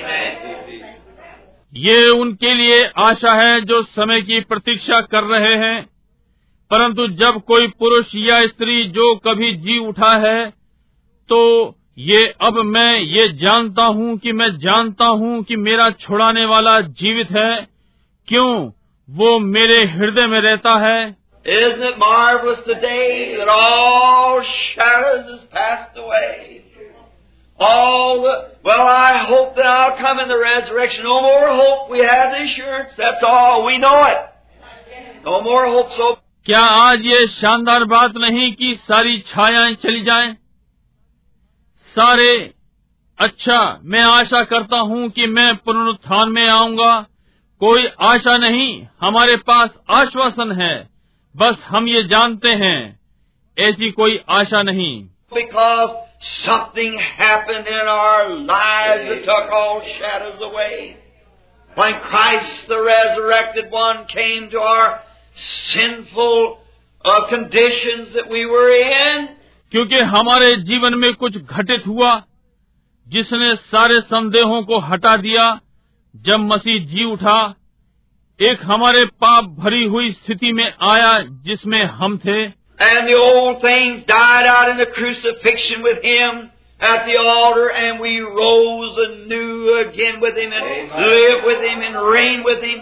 ये 1.75 2.09
उनके 2.09 2.53
लिए 2.53 2.83
आशा 2.99 3.33
है 3.41 3.61
जो 3.65 3.81
समय 3.83 4.21
की 4.21 4.39
प्रतीक्षा 4.49 4.99
कर 5.01 5.23
रहे 5.23 5.55
हैं 5.57 5.89
परंतु 6.70 7.06
जब 7.06 7.40
कोई 7.40 7.66
पुरुष 7.66 8.06
या 8.14 8.46
स्त्री 8.46 8.84
जो 8.84 9.16
कभी 9.16 9.52
जी 9.52 9.78
उठा 9.78 10.16
है 10.16 10.50
तो 11.28 11.74
ये 11.98 12.34
अब 12.40 12.54
मैं 12.54 12.98
ये 12.98 13.28
जानता 13.28 13.82
हूँ 13.82 14.18
कि 14.18 14.32
मैं 14.32 14.58
जानता 14.58 15.04
हूँ 15.04 15.42
कि 15.42 15.56
मेरा 15.56 15.90
छुड़ाने 15.90 16.44
वाला 16.44 16.80
जीवित 16.80 17.30
है 17.30 17.68
क्यों 18.28 18.70
वो 19.10 19.38
मेरे 19.38 19.84
हृदय 19.84 20.26
में 20.26 20.40
रहता 20.40 20.74
है। 20.74 21.16
No 35.26 35.40
more 35.40 35.66
hope, 35.66 35.92
so 35.92 36.15
क्या 36.46 36.60
आज 36.60 37.00
ये 37.00 37.26
शानदार 37.26 37.84
बात 37.84 38.16
नहीं 38.16 38.52
कि 38.52 38.74
सारी 38.74 39.18
छायाएँ 39.18 39.74
चली 39.74 40.02
जाएँ? 40.02 40.32
सारे 41.86 42.54
अच्छा 43.18 43.80
मैं 43.84 44.00
आशा 44.00 44.42
करता 44.44 44.78
हूँ 44.80 45.08
कि 45.08 45.26
मैं 45.26 45.56
पुनरुत्थान 45.56 46.28
में 46.28 46.48
आऊँगा 46.48 47.06
कोई 47.60 47.86
आशा 48.00 48.36
नहीं, 48.38 48.86
हमारे 49.00 49.36
पास 49.36 49.70
आश्वासन 49.90 50.52
है 50.52 50.90
बस 51.36 51.64
हम 51.66 51.88
ये 51.88 52.02
जानते 52.02 52.48
हैं, 52.48 53.00
ऐसी 53.58 53.90
कोई 53.90 54.20
आशा 54.28 54.62
नहीं 54.62 55.04
because 55.34 55.90
something 56.22 56.94
away. 64.54 65.05
sinful 65.35 66.57
uh, 67.05 67.27
conditions 67.29 68.13
that 68.13 68.29
we 68.29 68.45
were 68.45 68.69
in, 68.71 69.27
क्योंकि 69.71 69.99
हमारे 70.13 70.55
जीवन 70.69 70.93
में 70.99 71.13
कुछ 71.15 71.37
घटित 71.37 71.87
हुआ 71.87 72.21
जिसने 73.07 73.55
सारे 73.55 73.99
संदेहों 74.01 74.61
को 74.63 74.79
हटा 74.79 75.15
दिया 75.17 75.45
जब 76.15 76.39
मसीह 76.53 76.85
जी 76.85 77.03
उठा 77.11 77.39
एक 78.39 78.59
हमारे 78.63 79.05
पाप 79.23 79.45
भरी 79.59 79.83
हुई 79.85 80.11
स्थिति 80.11 80.51
में 80.51 80.71
आया 80.91 81.19
जिसमें 81.47 81.83
हम 81.99 82.17
थे 82.25 82.39
and 82.81 83.07
the 83.07 83.15
old 83.15 83.61
things 83.61 84.05
died 84.07 84.47
out 84.51 84.69
in 84.69 84.77
the 84.77 84.87
crucifixion 84.93 85.83
with 85.83 85.99
Him, 86.03 86.49
at 86.81 87.05
the 87.05 87.17
altar 87.23 87.67
and 87.69 87.99
we 87.99 88.19
rose 88.21 88.97
anew 88.97 89.85
again 89.87 90.19
with 90.19 90.35
Him 90.35 90.51
and 90.51 90.65
Amen. 90.65 91.03
live 91.09 91.43
with 91.45 91.61
Him 91.61 91.81
and 91.81 91.99
reign 92.11 92.43
with 92.43 92.63
Him 92.63 92.81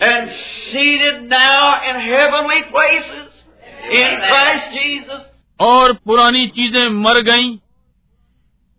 And 0.00 0.30
seated 0.70 1.22
now 1.24 1.80
in 1.88 2.00
heavenly 2.02 2.62
places 2.70 3.44
in 3.92 4.16
Christ 4.22 4.66
Jesus. 4.72 5.22
और 5.60 5.92
पुरानी 6.06 6.46
चीज़ें 6.48 6.88
मर 6.96 7.20
गईं 7.22 7.56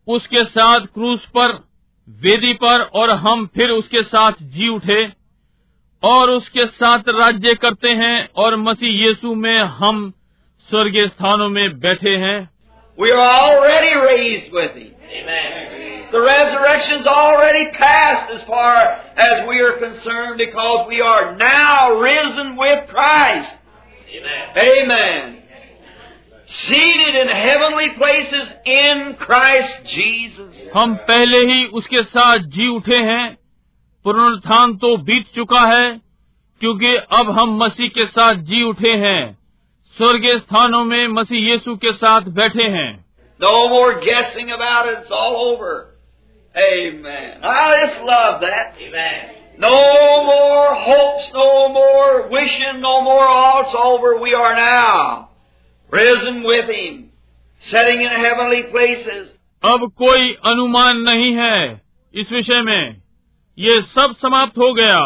उसके 0.08 0.44
साथ 0.44 0.86
क्रूस 0.94 1.26
पर 1.38 1.58
वेदी 2.08 2.54
पर 2.54 2.82
और 2.94 3.10
हम 3.18 3.46
फिर 3.56 3.70
उसके 3.70 4.04
साथ 4.04 4.42
जी 4.54 4.68
उठे 4.68 5.02
और 6.04 6.30
उसके 6.30 6.66
साथ 6.68 7.10
राज्य 7.16 7.54
करते 7.56 7.90
हैं 7.96 8.30
और 8.36 8.56
मसीह 8.58 9.04
यीशु 9.06 9.34
में 9.36 9.60
हम 9.82 10.10
स्वर्गीय 10.70 11.08
स्थानों 11.08 11.50
में 11.50 11.80
बैठे 11.80 12.16
हैं 12.18 12.38
We 12.98 13.12
are 13.12 13.28
already 13.34 13.94
raised 13.98 14.52
with 14.54 14.74
Him. 14.76 14.99
Amen. 15.15 16.09
The 16.13 16.21
resurrection's 16.21 17.07
already 17.07 17.71
passed 17.73 18.33
as 18.33 18.43
far 18.45 18.77
as 19.17 19.49
we 19.49 19.61
are 19.61 19.79
concerned 19.79 20.39
because 20.39 20.87
we 20.89 21.01
are 21.01 21.37
now 21.37 22.01
risen 22.01 22.57
with 22.57 22.89
Christ. 22.89 23.51
Amen. 24.17 24.45
Amen. 24.57 25.43
Seated 26.47 27.15
in 27.17 27.29
heavenly 27.29 27.91
places 27.97 28.47
in 28.65 29.17
Christ 29.19 29.75
Jesus. 29.87 30.55
हम 30.75 30.95
पहले 31.09 31.39
ही 31.53 31.65
उसके 31.81 32.03
साथ 32.03 32.51
जी 32.57 32.69
उठे 32.77 32.97
हैं 33.11 33.25
पुनरुत्थान 34.05 34.77
तो 34.77 34.97
बीत 35.05 35.27
चुका 35.35 35.61
है 35.67 35.89
क्योंकि 36.61 36.95
अब 37.19 37.31
हम 37.39 37.57
मसीह 37.63 37.89
के 37.89 38.07
साथ 38.07 38.43
जी 38.51 38.63
उठे 38.63 38.93
हैं 39.05 39.23
स्वर्गीय 39.97 40.39
स्थानों 40.39 40.85
में 40.85 41.07
मसीह 41.09 41.51
यीशु 41.51 41.75
के 41.77 41.93
साथ 41.93 42.29
बैठे 42.39 42.69
हैं 42.71 42.91
No 43.41 43.69
more 43.69 44.01
guessing 44.01 44.51
about 44.51 44.89
it. 44.89 44.99
It's 45.03 45.11
all 45.11 45.55
over. 45.55 45.95
Amen. 46.57 47.43
I 47.43 47.87
just 47.87 48.01
love 48.03 48.41
that. 48.43 48.75
Amen. 48.81 49.35
No 49.59 49.71
more 50.25 50.75
hopes, 50.75 51.31
no 51.33 51.69
more 51.69 52.29
wishing, 52.29 52.81
no 52.81 53.03
more 53.03 53.27
all. 53.27 53.63
It's 53.65 53.75
over. 53.75 54.21
We 54.21 54.35
are 54.35 54.55
now 54.55 55.31
risen 55.93 56.43
with 56.43 56.69
Him, 56.69 57.11
sitting 57.61 58.01
in 58.01 58.09
heavenly 58.09 58.65
places. 58.65 59.31
अब 59.63 59.91
कोई 59.99 60.33
अनुमान 60.47 60.97
नहीं 61.03 61.33
है 61.37 61.61
इस 62.15 62.33
विषय 62.33 62.61
में 62.63 63.03
ये 63.59 63.81
सब 63.83 64.15
समाप्त 64.23 64.59
हो 64.59 64.73
गया 64.75 64.99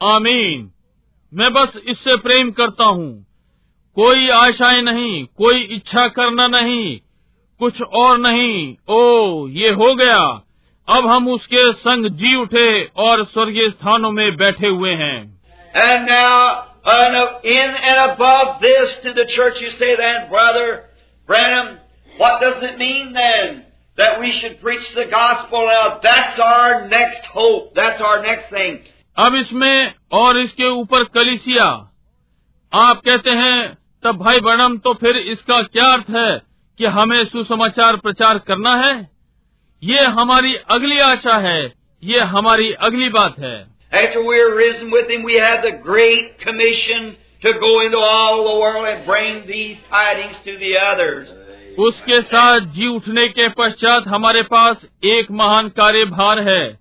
आमीन 0.00 0.70
मैं 1.32 1.52
बस 1.52 1.76
इससे 1.88 2.16
प्रेम 2.22 2.50
करता 2.58 2.84
हूँ 2.96 3.12
कोई 3.96 4.28
आशाएं 4.38 4.82
नहीं 4.82 5.24
कोई 5.42 5.60
इच्छा 5.76 6.06
करना 6.18 6.46
नहीं 6.56 6.98
कुछ 7.59 7.81
और 8.01 8.17
नहीं 8.17 8.53
ओ 8.95 9.47
ये 9.57 9.69
हो 9.81 9.93
गया 9.95 10.19
अब 10.87 11.07
हम 11.07 11.27
उसके 11.29 11.71
संग 11.79 12.05
जी 12.21 12.35
उठे 12.41 12.69
और 13.05 13.23
स्वर्गीय 13.25 13.69
स्थानों 13.69 14.11
में 14.11 14.35
बैठे 14.37 14.67
हुए 14.77 14.93
हैं 15.03 15.17
And 15.81 16.07
now, 16.09 16.37
un- 16.91 17.45
in 17.55 17.73
and 17.89 17.99
above 18.03 18.53
this 18.61 18.93
to 19.03 19.11
the 19.17 19.25
church, 19.33 19.59
you 19.61 19.69
say 19.81 19.89
then, 19.97 20.23
Brother 20.31 20.69
Branham, 21.29 21.67
what 22.13 22.39
does 22.43 22.63
it 22.69 22.79
mean 22.79 23.11
then 23.17 23.59
that 23.97 24.19
we 24.23 24.31
should 24.39 24.55
preach 24.63 24.87
the 24.95 25.05
gospel? 25.11 25.67
Now, 25.67 25.99
that's 26.07 26.39
our 26.47 26.87
next 26.87 27.27
hope. 27.35 27.67
That's 27.75 28.01
our 28.01 28.21
next 28.23 28.49
thing. 28.57 28.79
अब 29.17 29.35
इसमें 29.35 29.93
और 30.21 30.37
इसके 30.39 30.69
ऊपर 30.71 31.03
कलिसिया 31.15 31.65
आप 32.73 33.01
कहते 33.05 33.29
हैं 33.43 33.57
तब 34.03 34.17
भाई 34.23 34.39
बणम 34.49 34.77
तो 34.87 34.93
फिर 35.01 35.17
इसका 35.33 35.61
क्या 35.77 35.91
अर्थ 35.93 36.09
है 36.15 36.29
कि 36.79 36.85
हमें 36.85 37.25
सुसमाचार 37.25 37.95
प्रचार 37.97 38.37
करना 38.37 38.75
है 38.75 39.09
ये 39.83 39.99
हमारी 39.99 40.55
अगली 40.55 40.99
आशा 40.99 41.37
है 41.37 41.73
ये 42.03 42.19
हमारी 42.19 42.71
अगली 42.71 43.09
बात 43.09 43.39
है। 43.39 43.67
उसके 51.79 52.21
साथ 52.21 52.59
जी 52.59 52.87
उठने 52.87 53.27
के 53.27 53.49
पश्चात 53.49 54.07
हमारे 54.07 54.41
पास 54.41 54.77
एक 55.03 55.31
महान 55.31 55.69
कार्यभार 55.69 56.39
है। 56.39 56.73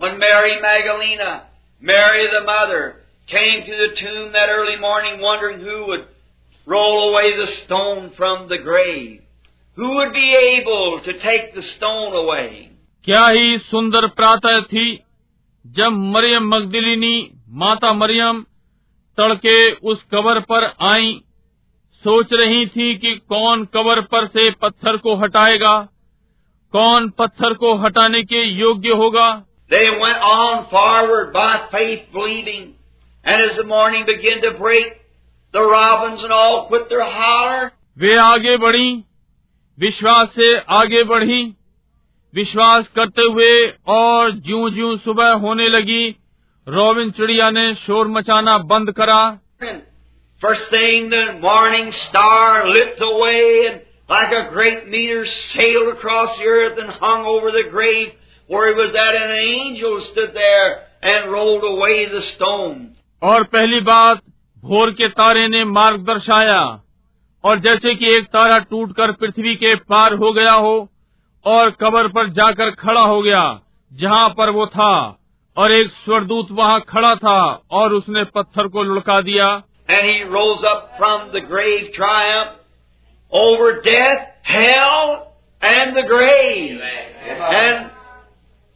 when 0.03 1.56
Mary 1.82 2.28
the 2.30 2.44
mother, 2.46 3.02
came 3.28 3.64
to 3.64 3.70
the 3.72 3.90
tomb 3.96 4.32
that 4.32 4.48
early 4.48 4.76
morning 4.78 5.20
wondering 5.20 5.60
who 5.60 5.86
would 5.86 6.04
roll 6.66 7.10
away 7.10 7.36
the 7.36 7.46
stone 7.64 8.10
from 8.16 8.48
the 8.48 8.58
grave. 8.58 9.20
Who 9.78 9.94
would 9.96 10.12
be 10.12 10.34
able 10.34 11.00
to 11.04 11.12
take 11.14 11.54
the 11.54 11.62
stone 11.62 12.14
away? 12.14 12.68
क्या 13.04 13.26
ही 13.26 13.58
सुंदर 13.58 14.06
प्रातः 14.16 14.60
थी 14.72 14.86
जब 15.64 15.92
मरियम 16.14 16.48
मगदलिनी 16.54 17.16
माता 17.62 17.92
मरियम 17.92 18.42
तड़के 19.18 19.56
उस 19.90 20.02
कबर 20.14 20.40
पर 20.50 20.64
आई 20.88 21.12
सोच 22.04 22.32
रही 22.32 22.66
थी 22.66 22.94
कि 22.98 23.14
कौन 23.28 23.64
कबर 23.74 24.00
पर 24.12 24.26
से 24.26 24.50
पत्थर 24.62 24.96
को 24.96 25.14
हटाएगा 25.16 25.74
कौन 26.74 27.08
पत्थर 27.18 27.54
को 27.54 27.74
हटाने 27.76 28.22
के 28.22 28.42
योग्य 28.60 28.94
होगा 29.02 29.28
They 29.70 29.88
went 29.88 30.18
on 30.18 30.68
forward 30.68 31.32
by 31.32 31.68
faith 31.72 32.08
believing, 32.12 32.74
and 33.24 33.42
as 33.42 33.56
the 33.56 33.64
morning 33.64 34.04
began 34.06 34.42
to 34.42 34.58
break, 34.58 35.00
the 35.52 35.62
robins 35.62 36.22
and 36.22 36.32
all 36.32 36.66
quit 36.68 36.88
their 36.88 37.04
holler, 37.04 37.70
वे 37.98 38.16
आगे 38.18 38.56
बढ़ी 38.56 38.88
विश्वास 39.78 40.28
से 40.34 40.56
आगे 40.80 41.02
बढ़ी 41.04 41.42
विश्वास 42.34 42.88
करते 42.96 43.22
हुए 43.22 43.52
और 43.94 44.32
ज्यो 44.46 44.68
ज्यो 44.74 44.96
सुबह 45.04 45.32
होने 45.44 45.68
लगी 45.68 46.04
रोबिन 46.66 47.10
चिड़िया 47.16 47.50
ने 47.50 47.74
शोर 47.74 48.08
मचाना 48.08 48.56
बंद 48.72 48.92
करा 49.00 49.22
And 49.60 49.82
first 50.40 50.68
thing, 50.70 51.10
the 51.10 51.38
morning 51.40 51.92
star 51.92 52.66
lit 52.68 52.98
the 52.98 53.10
way 53.22 53.66
and 53.70 53.80
like 54.08 54.32
a 54.32 54.50
great 54.52 54.88
meteor 54.88 55.24
sailed 55.26 55.88
across 55.88 56.38
the 56.38 56.44
earth 56.44 56.78
and 56.78 56.90
hung 56.90 57.24
over 57.24 57.50
the 57.50 57.64
grave 57.70 58.12
where 58.49 58.67
he 58.67 58.75
was 58.79 58.95
at 58.95 59.15
and 59.15 59.31
an 59.31 59.45
angel 59.45 60.01
stood 60.11 60.33
there 60.33 60.67
और 63.23 63.43
पहली 63.43 63.79
बात 63.79 64.19
भोर 64.63 64.91
के 64.91 65.07
तारे 65.07 65.47
ने 65.47 65.63
मार्ग 65.65 66.01
दर्शाया। 66.01 66.81
और 67.43 67.59
जैसे 67.59 67.95
कि 67.95 68.17
एक 68.17 68.23
तारा 68.23 68.59
टूटकर 68.59 69.11
पृथ्वी 69.11 69.55
के 69.55 69.75
पार 69.75 70.13
हो 70.13 70.33
गया 70.33 70.51
हो 70.51 70.89
और 71.45 71.69
कबर 71.71 72.07
पर 72.07 72.29
जाकर 72.29 72.71
खड़ा 72.71 73.01
हो 73.01 73.21
गया 73.21 73.59
जहाँ 73.93 74.29
पर 74.29 74.49
वो 74.49 74.65
था। 74.65 75.19
और 75.57 75.71
एक 75.71 75.91
स्वरदूत 75.91 76.47
वहाँ 76.51 76.81
खड़ा 76.89 77.15
था 77.15 77.61
और 77.71 77.93
उसने 77.93 78.23
पत्थर 78.23 78.67
को 78.67 78.83
लुड़का 78.83 79.21
दिया। 79.21 79.63
And 79.89 80.09
he 80.09 80.23
rose 80.23 80.65
up 80.65 80.93
from 80.97 81.21
the 81.21 81.43
grave 81.51 81.91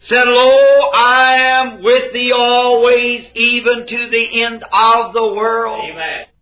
said, 0.10 0.28
Lo, 0.28 0.52
I 0.96 1.36
am 1.40 1.84
with 1.84 2.14
thee 2.14 2.32
always, 2.32 3.22
even 3.36 3.86
to 3.88 4.10
the 4.10 4.44
end 4.44 4.64
of 4.74 5.14
the 5.14 5.26
world. 5.38 5.82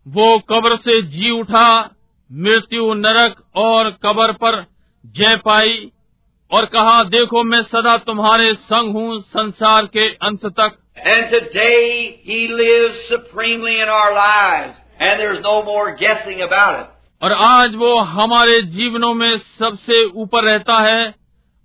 वो 0.08 0.40
कब्र 0.40 0.76
से 0.76 1.02
जी 1.02 1.30
उठा 1.40 1.90
मृत्यु 2.34 2.94
नरक 2.94 3.44
और 3.56 3.90
कब्र 4.06 4.32
पर 4.32 4.66
जय 5.06 5.36
पाई 5.36 5.92
और 6.52 6.66
कहा 6.66 7.04
देखो 7.04 7.44
मैं 7.44 7.64
सदा 7.64 7.98
तुम्हारे 7.98 8.54
संग 8.54 8.96
हूँ 8.96 9.22
संसार 9.22 9.86
के 9.86 10.08
अंत 10.08 10.46
तक. 10.46 10.78
और 17.24 17.32
आज 17.32 17.76
वो 17.76 17.98
हमारे 18.00 18.62
जीवनों 18.62 19.14
में 19.14 19.38
सबसे 19.60 20.04
ऊपर 20.06 20.44
रहता 20.44 20.78
है 20.78 21.19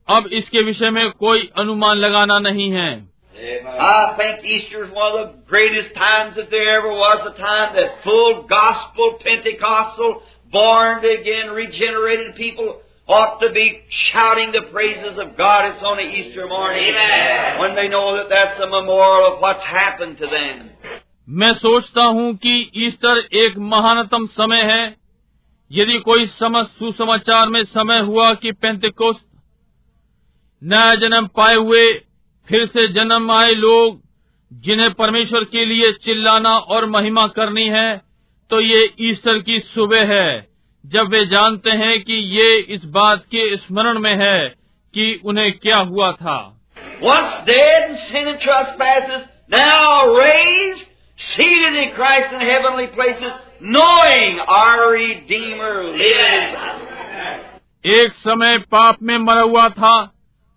अब 0.09 0.27
इसके 0.33 0.63
विषय 0.65 0.91
में 0.91 1.11
कोई 1.11 1.51
अनुमान 1.59 1.97
लगाना 1.97 2.39
नहीं 2.39 2.71
है 2.73 2.93
I 3.37 4.15
think 4.17 4.45
Easter 4.47 4.85
is 4.85 4.91
one 4.91 5.13
of 5.13 5.15
the 5.21 5.39
greatest 5.49 5.95
times 5.95 6.37
that 6.37 6.51
there 6.51 6.69
ever 6.77 6.91
was, 6.91 7.25
a 7.27 7.33
time 7.39 7.75
that 7.77 8.05
full 8.05 8.47
gospel, 8.49 9.19
Pentecostal, 9.25 10.23
born 10.53 10.99
again, 10.99 11.51
regenerated 11.51 12.37
people 12.37 12.81
ought 13.09 13.41
to 13.41 13.51
be 13.51 13.81
shouting 13.91 14.53
the 14.53 14.63
praises 14.71 15.19
of 15.19 15.37
God. 15.37 15.73
It's 15.73 15.83
on 15.83 15.99
a 15.99 16.03
Easter 16.03 16.47
morning 16.47 16.95
Amen. 16.95 17.59
when 17.59 17.75
they 17.75 17.89
know 17.89 18.17
that 18.17 18.29
that's 18.29 18.61
a 18.61 18.67
memorial 18.67 19.35
of 19.35 19.41
what's 19.41 19.65
happened 19.65 20.19
to 20.19 20.27
them. 20.27 20.71
मैं 21.29 21.53
सोचता 21.55 22.05
हूँ 22.07 22.33
कि 22.37 22.71
Easter 22.87 23.19
एक 23.43 23.59
महानतम 23.75 24.27
समय 24.33 24.63
है 24.73 24.83
यदि 25.71 25.99
कोई 25.99 26.27
समझ 26.41 26.67
सुसमाचार 26.67 27.49
में 27.49 27.63
समय 27.65 28.01
हुआ 28.01 28.33
कि 28.43 28.53
पेंतिकोस्त 28.53 29.25
नया 30.63 30.95
जन्म 30.95 31.27
पाए 31.37 31.55
हुए 31.55 31.87
फिर 32.49 32.67
से 32.67 32.87
जन्म 32.89 33.31
आए 33.33 33.53
लोग 33.55 34.01
जिन्हें 34.51 34.93
परमेश्वर 34.95 35.45
के 35.45 35.65
लिए 35.65 35.93
चिल्लाना 36.05 36.57
और 36.75 36.87
महिमा 36.87 37.27
करनी 37.37 37.67
है 37.69 37.97
तो 38.51 38.61
ये 38.61 38.85
ईस्टर 39.01 39.39
की 39.39 39.59
सुबह 39.61 40.13
है 40.13 40.29
जब 40.85 41.09
वे 41.09 41.25
जानते 41.27 41.71
हैं 41.71 42.01
कि 42.03 42.15
ये 42.39 42.57
इस 42.75 42.85
बात 42.95 43.25
के 43.25 43.45
स्मरण 43.57 43.99
में 43.99 44.15
है 44.15 44.39
कि 44.95 45.21
उन्हें 45.25 45.53
क्या 45.59 45.77
हुआ 45.77 46.13
था 46.13 46.41
Once 47.03 47.33
dead 47.47 47.91
in 47.91 47.97
sin 48.01 48.29
and 48.29 48.41
trespasses, 48.41 49.23
now 49.51 50.15
raised, 50.15 50.85
seated 51.19 51.75
in 51.75 51.91
Christ 51.93 52.33
in 52.33 52.41
heavenly 52.41 52.87
places, 52.89 53.33
knowing 53.61 54.39
our 54.57 54.91
Redeemer 54.93 55.73
lives. 55.95 56.55
एक 57.85 58.13
समय 58.19 58.59
पाप 58.71 59.03
में 59.03 59.17
मरा 59.19 59.43
हुआ 59.43 59.69
था 59.71 59.95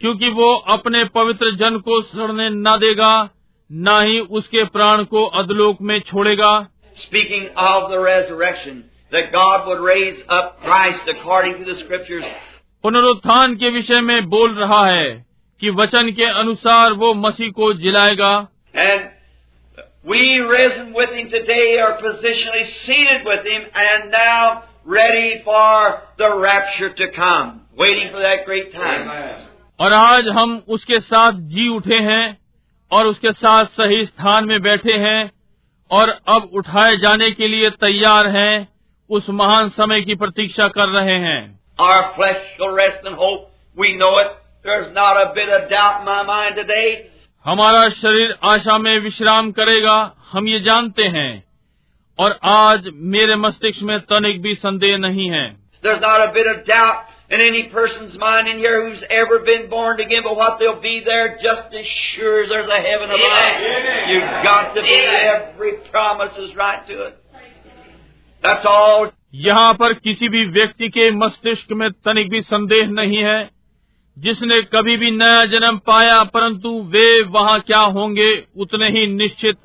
क्योंकि 0.00 0.28
वो 0.28 0.54
अपने 0.54 1.04
पवित्र 1.04 1.50
जन 1.56 1.78
को 1.78 2.02
सड़ने 2.02 2.48
न 2.50 2.76
देगा 2.80 3.30
न 3.72 4.02
ही 4.06 4.20
उसके 4.20 4.64
प्राण 4.64 5.04
को 5.04 5.24
अधलोक 5.24 5.78
में 5.80 6.00
छोड़ेगा। 6.00 6.68
Speaking 6.96 7.46
of 7.58 7.92
the 7.92 8.04
resurrection 8.06 8.82
to 9.12 9.20
God 9.32 9.66
would 9.66 9.80
पुनरुत्थान 12.84 13.54
के 13.56 13.68
विषय 13.68 14.00
में 14.00 14.28
बोल 14.28 14.54
रहा 14.54 14.84
है 14.86 15.26
कि 15.60 15.70
वचन 15.70 16.10
के 16.10 16.24
अनुसार 16.24 16.92
वो 16.92 17.14
मसीह 17.14 17.50
को 17.50 17.72
जिलाएगा। 17.74 18.48
And 18.76 19.00
we 20.10 20.38
risen 20.52 20.94
with 20.98 21.18
in 21.18 21.28
today 21.28 21.80
are 21.80 21.90
positionally 21.90 22.64
seated 22.64 23.28
with 23.28 23.52
him 23.52 23.62
and 23.76 24.04
now 24.04 24.54
ready 24.94 25.34
for 25.34 25.88
the 26.20 26.32
rapture 26.44 26.88
to 26.88 27.06
come 27.06 27.60
waiting 27.82 28.10
for 28.10 28.22
that 28.22 28.44
great 28.46 28.72
और 29.78 29.92
आज 29.92 30.28
हम 30.28 30.56
उसके 30.68 30.98
साथ 31.00 31.32
जी 31.50 31.68
उठे 31.68 31.98
हैं 32.04 32.24
और 32.90 33.06
उसके 33.06 33.32
साथ 33.32 33.64
सही 33.74 34.04
स्थान 34.04 34.44
में 34.44 34.60
बैठे 34.62 34.96
हैं 34.98 35.30
और 35.90 36.08
अब 36.28 36.50
उठाए 36.52 36.96
जाने 36.96 37.30
के 37.30 37.48
लिए 37.48 37.70
तैयार 37.80 38.26
हैं 38.28 38.68
उस 39.10 39.28
महान 39.30 39.68
समय 39.68 40.00
की 40.00 40.14
प्रतीक्षा 40.14 40.68
कर 40.68 40.88
रहे 40.88 41.18
हैं 41.18 41.40
Our 41.78 42.02
flesh 42.14 42.46
shall 42.54 42.72
rest 42.76 43.04
in 43.06 43.14
hope. 43.14 43.42
We 43.76 43.90
know 43.96 44.10
it. 44.18 44.30
There's 44.64 44.88
not 44.94 45.18
a 45.18 45.26
bit 45.34 45.50
of 45.50 45.68
doubt 45.70 46.00
in 46.00 46.06
my 46.06 46.22
mind 46.24 46.56
today. 46.56 46.88
हमारा 47.44 47.88
शरीर 47.98 48.34
आशा 48.44 48.78
में 48.78 48.98
विश्राम 49.00 49.50
करेगा 49.52 49.94
हम 50.32 50.48
ये 50.48 50.58
जानते 50.60 51.04
हैं 51.08 51.30
और 52.18 52.38
आज 52.46 52.90
मेरे 53.12 53.36
मस्तिष्क 53.36 53.82
में 53.82 53.98
तनिक 54.06 54.42
भी 54.42 54.54
संदेह 54.56 54.96
नहीं 54.98 55.30
है 55.30 55.46
There's 55.82 56.02
not 56.02 56.20
a 56.20 56.32
bit 56.32 56.50
of 56.54 56.66
doubt 56.66 57.14
in 57.30 57.40
any 57.40 57.64
person's 57.64 58.16
mind 58.18 58.48
in 58.48 58.56
here 58.56 58.88
who's 58.88 59.02
ever 59.10 59.40
been 59.40 59.68
born 59.68 60.00
again, 60.00 60.22
but 60.24 60.34
what 60.34 60.58
they'll 60.58 60.80
be 60.80 61.02
there 61.04 61.36
just 61.36 61.74
as 61.74 61.86
sure 62.14 62.42
as 62.42 62.48
there's 62.48 62.68
a 62.68 62.80
heaven 62.80 63.10
above. 63.10 63.20
Yeah. 63.20 64.10
You've 64.10 64.44
got 64.44 64.74
to 64.74 64.80
believe 64.80 65.08
every 65.34 65.72
promise 65.90 66.36
is 66.38 66.56
right 66.56 66.86
to 66.86 67.06
it. 67.06 67.18
That's 68.42 68.66
all. 68.66 69.10
यहाँ 69.34 69.72
पर 69.74 69.92
किसी 69.94 70.28
भी 70.28 70.44
व्यक्ति 70.46 70.88
के 70.88 71.10
मस्तिष्क 71.10 71.72
में 71.72 71.90
तनिक 72.04 72.30
भी 72.30 72.40
संदेह 72.42 72.90
नहीं 72.90 73.18
है 73.24 73.38
जिसने 74.16 74.60
कभी 74.62 74.96
भी 74.96 75.10
नया 75.10 75.44
जन्म 75.46 75.78
पाया 75.78 76.22
परंतु 76.34 76.70
वे 76.92 77.22
वहाँ 77.22 77.58
क्या 77.60 77.80
होंगे 77.96 78.30
उतने 78.56 78.88
ही 78.88 79.06
निश्चित 79.06 79.58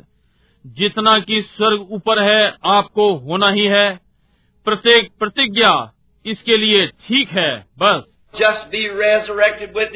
जितना 0.65 1.17
कि 1.19 1.41
स्वर्ग 1.41 1.87
ऊपर 1.91 2.21
है 2.23 2.53
आपको 2.65 3.13
होना 3.19 3.51
ही 3.51 3.65
है 3.65 3.87
प्रत्येक 4.65 5.09
प्रतिज्ञा 5.19 5.92
इसके 6.25 6.57
लिए 6.57 6.87
ठीक 6.87 7.29
है 7.29 7.65
बस। 7.79 8.03
Just 8.39 8.67
be 8.71 8.87
resurrected 8.87 9.77
with 9.77 9.95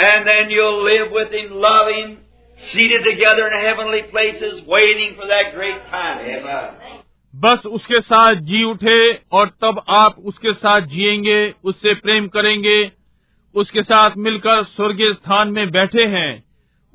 and 0.00 0.24
then 0.24 0.50
you 0.50 0.70
live 0.88 1.18
with 1.18 1.34
him 1.34 1.60
loving 1.66 2.16
seated 2.58 3.04
together 3.04 3.52
in 3.52 3.66
heavenly 3.66 4.02
places 4.02 4.62
waiting 4.68 5.16
for 5.16 5.26
that 5.26 5.54
great 5.56 5.76
time 5.76 6.98
बस 7.34 7.66
उसके 7.66 8.00
साथ 8.00 8.34
जी 8.34 8.62
उठे 8.64 9.14
और 9.32 9.48
तब 9.48 9.84
आप 9.88 10.16
उसके 10.18 10.52
साथ 10.52 10.80
जिएँगे 10.80 11.54
उससे 11.64 11.94
प्रेम 11.94 12.28
करेंगे 12.28 12.92
उसके 13.54 13.82
साथ 13.82 14.10
मिलकर 14.16 14.62
स्वर्गीय 14.64 15.12
स्थान 15.12 15.48
में 15.48 15.70
बैठे 15.70 16.04
हैं 16.06 16.44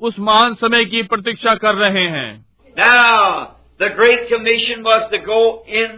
उस 0.00 0.18
महान 0.18 0.54
समय 0.54 0.84
की 0.84 1.02
प्रतीक्षा 1.02 1.54
कर 1.54 1.74
रहे 1.74 2.08
हैं। 2.08 2.46
Now, 2.78 3.46
the 3.82 3.90
great 3.98 4.24
commission 4.32 4.82
was 4.82 5.02
to 5.12 5.20
go 5.28 5.40
in 5.80 5.94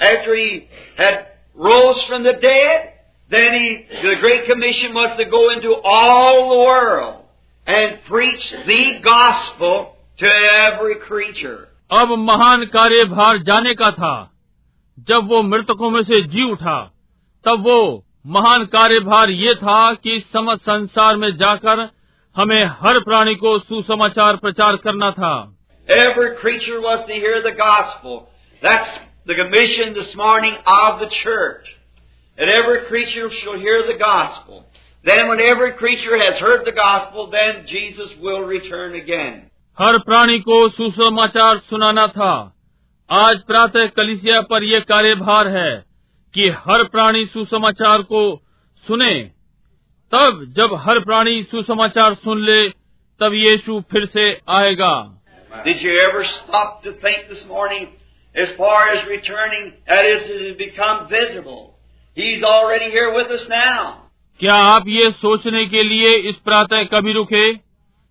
after 0.00 0.34
he 0.34 0.48
had 1.00 1.18
rose 1.57 2.03
from 2.05 2.23
the 2.23 2.33
dead. 2.33 2.93
Then 3.29 3.53
he, 3.53 3.85
the 4.01 4.15
Great 4.19 4.45
Commission 4.45 4.93
was 4.93 5.17
to 5.17 5.25
go 5.25 5.51
into 5.51 5.73
all 5.73 6.49
the 6.49 6.57
world 6.57 7.23
and 7.67 8.03
preach 8.05 8.51
the 8.67 8.99
gospel 9.01 9.95
to 10.19 10.29
every 10.67 10.95
creature. 10.95 11.67
अब 11.91 12.11
महान 12.19 12.65
कार्यभार 12.73 13.37
जाने 13.47 13.73
का 13.75 13.89
था 13.91 14.15
जब 15.09 15.27
वो 15.29 15.41
मृतकों 15.43 15.89
में 15.89 16.01
से 16.03 16.21
जी 16.27 16.51
उठा 16.51 16.79
तब 17.45 17.63
वो 17.67 17.79
महान 18.35 18.65
कार्यभार 18.75 19.29
ये 19.29 19.53
था 19.55 19.93
कि 20.03 20.19
समस्त 20.33 20.63
संसार 20.63 21.15
में 21.23 21.35
जाकर 21.37 21.89
हमें 22.35 22.63
हर 22.81 22.99
प्राणी 22.99 23.35
को 23.35 23.57
सुसमाचार 23.59 24.35
प्रचार 24.45 24.75
करना 24.85 25.11
था 25.19 25.33
Every 25.87 26.35
creature 26.37 26.79
was 26.81 27.05
to 27.07 27.13
hear 27.13 27.41
the 27.43 27.51
gospel. 27.51 28.29
That's 28.61 28.89
the 29.27 29.35
commission 29.35 29.93
this 29.93 30.15
morning 30.15 30.55
of 30.65 30.99
the 30.99 31.09
church. 31.23 31.65
That 32.37 32.49
every 32.49 32.85
creature 32.87 33.29
shall 33.29 33.57
hear 33.59 33.85
the 33.87 33.97
gospel. 33.99 34.65
Then 35.05 35.27
when 35.27 35.39
every 35.39 35.73
creature 35.73 36.17
has 36.17 36.39
heard 36.39 36.65
the 36.65 36.71
gospel, 36.71 37.29
then 37.29 37.65
Jesus 37.67 38.09
will 38.21 38.41
return 38.41 38.95
again. 38.95 39.49
हर 39.77 39.97
प्राणी 40.07 40.39
को 40.39 40.57
सुसमाचार 40.69 41.57
सुनाना 41.69 42.07
था 42.17 42.33
आज 43.09 43.37
प्रातः 43.47 43.87
कलिसिया 43.97 44.41
पर 44.49 44.63
यह 44.63 44.79
कार्यभार 44.89 45.47
है 45.55 45.71
कि 46.33 46.49
हर 46.65 46.83
प्राणी 46.93 47.25
सुसमाचार 47.33 48.01
को 48.11 48.21
सुने 48.85 49.13
तब 50.11 50.43
जब 50.57 50.75
हर 50.85 50.99
प्राणी 50.99 51.41
सुसमाचार 51.51 52.13
सुन 52.23 52.43
ले 52.45 52.61
तब 53.19 53.33
यीशु 53.33 53.79
फिर 53.91 54.05
से 54.15 54.31
आएगा 54.59 54.93
Did 55.65 55.81
you 55.81 55.91
ever 56.03 56.23
stop 56.29 56.81
to 56.83 56.91
think 57.01 57.27
this 57.29 57.43
morning 57.47 57.87
as 58.37 58.49
far 58.57 58.89
as 58.89 59.07
returning, 59.07 59.73
that 59.87 60.05
is, 60.05 60.21
it 60.29 60.47
has 60.47 60.57
become 60.57 61.07
visible. 61.09 61.75
He's 62.17 62.43
already 62.43 62.89
here 62.91 63.13
with 63.13 63.31
us 63.31 63.47
now. 63.49 63.99
क्या 64.39 64.55
आप 64.75 64.87
ये 64.87 65.09
सोचने 65.11 65.65
के 65.69 65.83
लिए 65.83 66.15
इस 66.29 66.35
प्रातः 66.45 66.83
कभी 66.93 67.13
रुके 67.13 67.45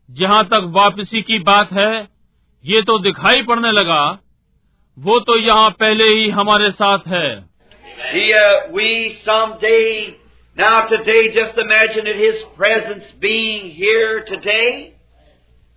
जहाँ 0.09 0.45
तक 0.53 0.69
वापसी 0.77 1.23
की 1.23 1.39
बात 1.49 1.73
है 1.73 1.93
ये 2.65 2.83
तो 2.91 2.99
दिखाई 3.03 3.43
पड़ने 3.49 3.73
लगा 3.73 4.03
वो 4.97 5.19
तो 5.29 5.39
यहाँ 5.39 5.71
पहले 5.81 6.05
ही 6.05 6.29
हमारे 6.41 6.71
साथ 6.83 7.09
है 7.15 7.29
He, 8.13 8.23
uh, 8.35 8.73
we 8.73 9.19
someday, 9.25 10.17
now 10.57 10.87
today, 10.87 11.33
just 11.35 11.59
imagine 11.59 12.05
that 12.05 12.17
His 12.17 12.43
presence 12.57 13.05
being 13.21 13.71
here 13.71 14.25
today. 14.25 14.95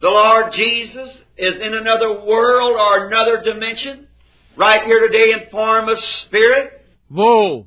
The 0.01 0.09
Lord 0.09 0.51
Jesus 0.53 1.09
is 1.37 1.55
in 1.55 1.73
another 1.73 2.09
world 2.31 2.75
or 2.85 3.07
another 3.07 3.41
dimension, 3.43 4.07
Right 4.56 4.82
here 4.82 5.00
today 5.06 5.32
in 5.32 5.50
form 5.50 5.88
of 5.88 5.98
spirit. 5.98 6.70
वो 7.10 7.66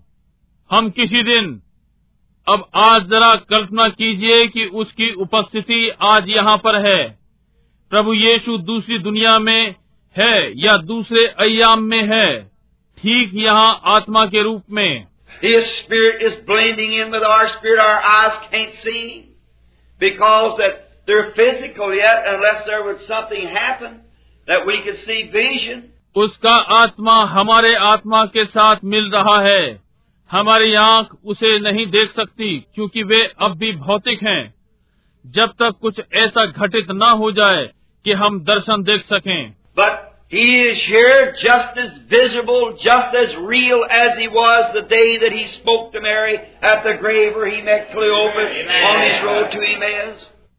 हम 0.70 0.90
किसी 0.90 1.24
दिन 1.24 1.62
अब 2.48 2.70
आज 2.76 3.02
जरा 3.10 3.36
कल्पना 3.50 3.88
कीजिए 3.90 4.48
कि 4.48 4.66
उसकी 4.82 5.12
उपस्थिति 5.24 5.90
आज 6.02 6.30
यहाँ 6.30 6.58
पर 6.66 6.76
है 6.86 7.00
प्रभु 7.92 8.14
यीशु 8.14 8.58
दूसरी 8.70 8.98
दुनिया 9.00 9.38
में 9.40 9.76
है 10.16 10.36
या 10.64 10.78
दूसरे 10.92 11.26
अयाम 11.46 11.84
में 11.92 12.04
है 12.14 12.28
ठीक 12.98 13.32
यहाँ 13.36 13.82
आत्मा 13.96 14.26
के 14.26 14.44
रूप 14.44 14.64
में 14.72 15.08
His 15.44 15.66
spirit 15.78 16.22
is 16.22 16.36
blending 16.48 16.94
in 16.94 17.10
with 17.12 17.24
our 17.30 17.48
spirit. 17.58 17.80
Our 17.80 18.02
eyes 18.02 18.36
can't 18.50 18.76
see 18.84 19.36
because 20.00 20.58
that 20.58 20.84
they're 21.06 21.32
physical 21.34 21.94
yet, 21.94 22.24
unless 22.26 22.66
there 22.66 22.84
would 22.86 23.02
something 23.08 23.48
happen 23.48 24.02
that 24.48 24.66
we 24.66 24.82
could 24.84 25.00
see 25.06 25.30
vision. 25.34 25.93
उसका 26.16 26.56
आत्मा 26.56 27.26
हमारे 27.26 27.76
आत्मा 27.76 28.26
के 28.26 28.46
साथ 28.46 28.76
मिल 28.84 29.12
रहा 29.12 29.42
है। 29.42 29.82
हमारी 30.32 30.74
आँख 30.74 31.08
उसे 31.26 31.60
नहीं 31.60 31.86
देख 31.86 32.12
सकती 32.12 32.66
क्योंकि 32.76 33.04
वे 33.04 33.32
अब 33.42 33.58
भी 33.58 33.72
भौतिक 33.72 34.24
हैं। 34.24 34.54
जब 35.28 35.48
तक 35.48 35.72
कुछ 35.82 36.02
ऐसा 36.14 36.46
घटित 36.46 36.92
न 36.92 37.02
हो 37.02 37.32
जाए 37.32 37.70
कि 38.06 38.12
हम 38.12 38.40
दर्शन 38.44 38.84
देख 38.84 39.02
सकें। 39.02 39.50
But 39.50 40.14
he 40.34 40.70
is 40.70 40.92
visible 42.16 42.72
just 42.72 43.36
real 43.50 43.88
as 43.92 44.20
he 44.20 44.28
was 44.28 44.66
the 44.66 44.88
day 44.90 45.30
he 45.34 45.48
spoke 45.48 45.96
at 45.96 46.84
the 46.84 47.00
grave 47.04 47.44
he 47.44 47.62
met 47.62 47.94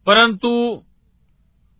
परंतु 0.07 0.83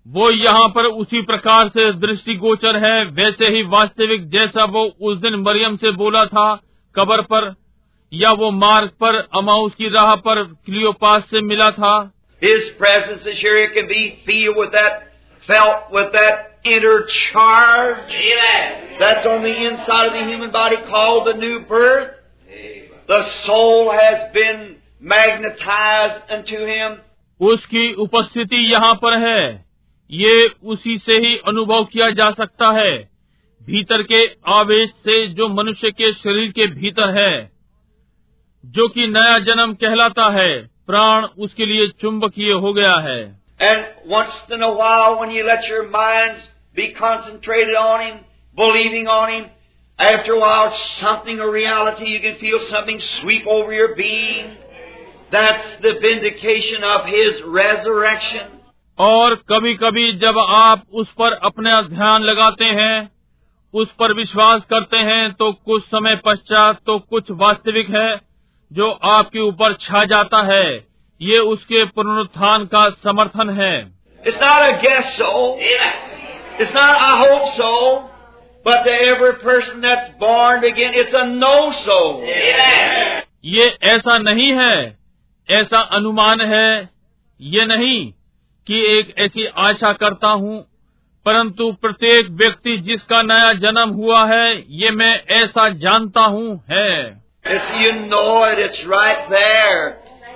वो 0.05 0.29
यहाँ 0.31 0.67
पर 0.69 0.85
उसी 0.85 1.21
प्रकार 1.21 1.69
से 1.69 1.91
दृष्टिगोचर 1.99 2.77
है 2.77 3.05
वैसे 3.11 3.47
ही 3.47 3.61
वास्तविक 3.69 4.29
जैसा 4.29 4.65
वो 4.65 4.83
उस 5.01 5.17
दिन 5.17 5.35
मरियम 5.35 5.75
से 5.75 5.91
बोला 5.91 6.25
था 6.25 6.53
कबर 6.95 7.21
पर 7.21 7.53
या 8.11 8.31
वो 8.31 8.49
मार्ग 8.51 8.89
पर 9.01 9.15
अमाउस 9.37 9.73
की 9.75 9.89
राह 9.89 10.15
पर 10.15 10.43
क्लियोपास 10.43 11.29
से 11.29 11.41
मिला 11.41 11.71
था 11.71 11.95
His 12.41 12.69
presence 12.77 13.25
is 13.25 13.37
here. 13.39 13.57
It 13.57 13.73
can 13.73 13.87
be 13.87 14.19
feel 14.25 14.55
with 14.55 14.73
that, 14.73 15.03
felt 15.47 15.91
with 15.91 16.11
that 16.11 16.59
inner 16.65 17.05
charge. 17.05 18.11
Amen. 18.11 18.99
That's 18.99 19.25
on 19.25 19.41
the 19.41 19.55
inside 19.65 20.07
of 20.07 20.13
the 20.13 20.25
human 20.25 20.51
body 20.51 20.77
called 20.89 21.27
the 21.27 21.33
new 21.35 21.61
birth. 21.61 22.11
The 23.07 23.23
soul 23.45 23.91
has 23.91 24.31
been 24.33 24.75
magnetized 25.01 26.23
unto 26.29 26.65
him. 26.65 26.97
उसकी 27.39 27.93
उपस्थिति 27.93 28.57
यहाँ 28.71 28.93
पर 28.95 29.17
है 29.19 29.64
ये 30.09 30.47
उसी 30.63 30.97
से 30.97 31.17
ही 31.25 31.35
अनुभव 31.47 31.83
किया 31.93 32.09
जा 32.19 32.29
सकता 32.31 32.71
है 32.79 32.91
भीतर 33.61 34.01
के 34.11 34.25
आवेश 34.53 34.89
से 35.05 35.25
जो 35.37 35.47
मनुष्य 35.49 35.91
के 35.91 36.11
शरीर 36.13 36.51
के 36.51 36.67
भीतर 36.73 37.17
है 37.17 37.33
जो 38.63 38.87
कि 38.87 39.07
नया 39.07 39.39
जन्म 39.47 39.73
कहलाता 39.81 40.29
है 40.39 40.51
प्राण 40.87 41.25
उसके 41.45 41.65
लिए 41.65 41.87
चुंबकीय 42.01 42.51
हो 42.65 42.73
गया 42.73 42.95
है 43.07 43.19
And 43.59 43.85
once 44.11 44.33
in 44.51 44.61
a 44.61 44.71
while, 44.77 45.17
when 45.19 45.29
you 45.31 45.43
let 45.45 45.65
your 45.67 45.83
minds 45.89 46.39
be 46.75 46.87
concentrated 46.93 47.75
on 47.75 48.01
Him, 48.01 48.17
believing 48.57 49.07
on 49.07 49.29
Him, 49.29 49.45
after 49.99 50.33
a 50.33 50.39
while, 50.39 50.73
something, 50.99 51.39
a 51.39 51.49
reality, 51.49 52.05
you 52.05 52.19
can 52.19 52.35
feel 52.35 52.59
something 52.69 52.99
sweep 53.21 53.47
over 53.47 53.71
your 53.73 53.95
being. 53.95 54.57
That's 55.31 55.69
the 55.81 55.93
vindication 56.01 56.83
of 56.83 57.05
His 57.05 57.41
resurrection. 57.45 58.54
और 58.99 59.35
कभी 59.49 59.73
कभी 59.75 60.11
जब 60.13 60.37
आप 60.39 60.83
उस 60.93 61.11
पर 61.11 61.33
अपना 61.43 61.81
ध्यान 61.81 62.23
लगाते 62.23 62.65
हैं 62.65 63.09
उस 63.73 63.91
पर 63.91 64.13
विश्वास 64.13 64.61
करते 64.63 64.97
हैं 64.97 65.31
तो 65.33 65.51
कुछ 65.65 65.83
समय 65.83 66.15
पश्चात 66.25 66.79
तो 66.85 66.97
कुछ 66.99 67.31
वास्तविक 67.31 67.89
है 67.89 68.09
जो 68.71 68.89
आपके 69.09 69.39
ऊपर 69.39 69.73
छा 69.73 70.03
जाता 70.05 70.41
है 70.43 70.65
ये 71.21 71.39
उसके 71.49 71.83
पुनरुत्थान 71.85 72.65
का 72.65 72.89
समर्थन 73.03 73.49
है 73.49 73.75
It's 74.23 74.37
not 74.37 74.63
a 74.63 74.81
guess 74.81 75.17
so. 75.17 75.31
Amen. 75.63 75.97
It's 76.59 76.71
not 76.73 77.01
I 77.01 77.09
hope 77.19 77.49
so. 77.53 77.71
But 78.65 78.83
to 78.83 78.93
every 79.03 79.33
person 79.35 79.81
that's 79.81 80.09
born 80.19 80.63
again, 80.63 80.95
it's 80.95 81.13
a 81.13 81.25
no 81.25 81.71
so. 81.81 81.97
ये 83.45 83.67
ऐसा 83.87 84.17
नहीं 84.17 84.51
है 84.53 84.77
ऐसा 85.49 85.79
अनुमान 85.97 86.41
है 86.43 86.89
ये 87.39 87.65
नहीं 87.65 87.99
कि 88.68 88.80
एक 88.97 89.13
ऐसी 89.20 89.45
आशा 89.66 89.91
करता 89.93 90.28
हूँ 90.28 90.59
परंतु 91.26 91.72
प्रत्येक 91.82 92.30
व्यक्ति 92.39 92.78
जिसका 92.88 93.22
नया 93.24 93.53
जन्म 93.61 93.89
हुआ 93.99 94.26
है 94.26 94.47
ये 94.82 94.89
मैं 95.01 95.13
ऐसा 95.38 95.68
जानता 95.86 96.26
हूँ 96.36 96.49
है 96.72 96.95
It's 97.45 97.72
you 97.80 97.91
know 98.11 98.43
it, 98.43 98.59
it's 98.59 98.80
right 98.88 99.30
there. 99.30 99.82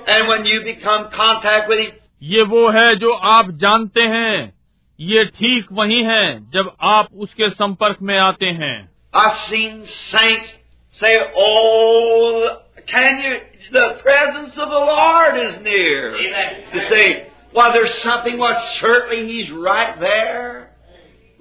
And 0.08 0.28
when 0.28 0.46
you 0.46 0.62
become 0.64 1.10
contact 1.16 1.70
with 1.70 1.80
Him, 1.80 1.94
ये 2.22 2.44
वो 2.52 2.68
है 2.70 2.96
जो 2.96 3.14
आप 3.32 3.52
जानते 3.62 4.02
हैं 4.14 4.54
ये 5.00 5.26
ठीक 5.36 5.72
वही 5.72 6.02
है 6.04 6.24
जब 6.52 6.72
आप 6.90 7.08
उसके 7.26 7.50
संपर्क 7.50 7.98
में 8.02 8.18
आते 8.20 8.46
हैं 8.62 8.78
I've 9.14 9.38
seen 9.50 9.86
saints 10.12 10.54
say, 10.92 11.16
Oh, 11.36 12.58
can 12.88 13.20
you, 13.20 13.38
the 13.72 13.88
presence 14.04 14.54
of 14.58 14.70
the 14.70 14.84
Lord 14.92 15.38
is 15.38 15.60
near. 15.62 16.16
Amen. 16.16 16.64
To 16.74 16.90
say, 16.90 17.29
well, 17.54 17.74
there's 17.74 17.94
something, 18.04 18.38
well, 18.38 18.58
certainly 18.80 19.28
He's 19.32 19.52
right 19.52 20.00
there. 20.00 20.72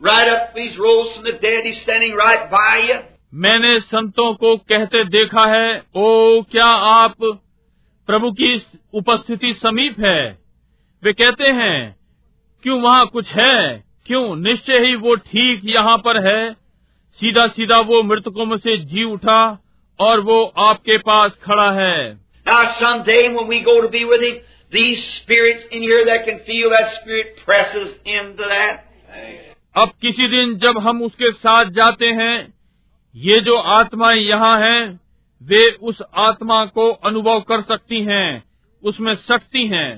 Right 0.01 0.29
up, 0.29 0.57
He's 0.57 0.77
rose 0.79 1.15
from 1.15 1.25
the 1.25 1.39
dead, 1.41 1.65
He's 1.65 1.81
standing 1.83 2.15
right 2.15 2.51
by 2.51 2.75
you. 2.89 2.99
मैंने 3.35 3.79
संतों 3.81 4.33
को 4.35 4.57
कहते 4.73 5.05
देखा 5.15 5.45
है 5.47 5.69
ओ 5.97 6.43
क्या 6.53 6.67
आप 6.91 7.17
प्रभु 8.09 8.31
की 8.39 8.55
उपस्थिति 8.99 9.53
समीप 9.63 9.99
है 10.01 10.21
वे 11.03 11.13
कहते 11.13 11.51
हैं 11.59 11.75
क्यों 12.65 12.81
वहाँ 12.83 13.07
कुछ 13.07 13.33
है 13.33 13.59
क्यों 14.07 14.25
निश्चय 14.37 14.79
ही 14.87 14.95
वो 15.03 15.15
ठीक 15.27 15.61
यहाँ 15.75 15.97
पर 16.07 16.21
है 16.27 16.41
सीधा 17.19 17.47
सीधा 17.57 17.81
वो 17.91 18.03
मृतकों 18.03 18.47
में 18.47 18.57
से 18.57 18.77
जी 18.93 19.05
उठा 19.13 19.41
और 19.99 20.21
वो 20.31 20.43
आपके 20.69 20.99
पास 21.11 21.37
खड़ा 21.45 21.71
है 21.81 22.01
Now, 22.47 22.63
someday 22.81 23.23
when 23.35 23.47
we 23.47 23.61
go 23.63 23.73
to 23.83 23.89
be 23.91 24.05
with 24.07 24.23
Him, 24.23 24.37
these 24.72 25.04
spirits 25.16 25.66
in 25.72 25.82
here 25.82 26.06
that 26.06 26.26
can 26.26 26.40
feel 26.46 26.70
that 26.70 26.94
spirit 27.02 27.38
presses 27.46 27.96
into 28.06 28.44
that. 28.44 28.90
अब 29.76 29.92
किसी 30.02 30.28
दिन 30.30 30.56
जब 30.64 30.78
हम 30.88 31.02
उसके 31.04 31.32
साथ 31.32 31.66
जाते 31.76 32.08
हैं 32.22 32.38
ये 33.16 33.40
जो 33.46 33.58
आत्माएं 33.78 34.16
यहाँ 34.16 34.58
हैं 34.60 34.82
वे 35.42 35.70
उस 35.90 36.02
आत्मा 36.26 36.64
को 36.78 36.90
अनुभव 37.10 37.40
कर 37.50 37.62
सकती 37.72 38.04
हैं 38.06 38.44
उसमें 38.84 39.16
सकती 39.30 39.68
हैं 39.68 39.92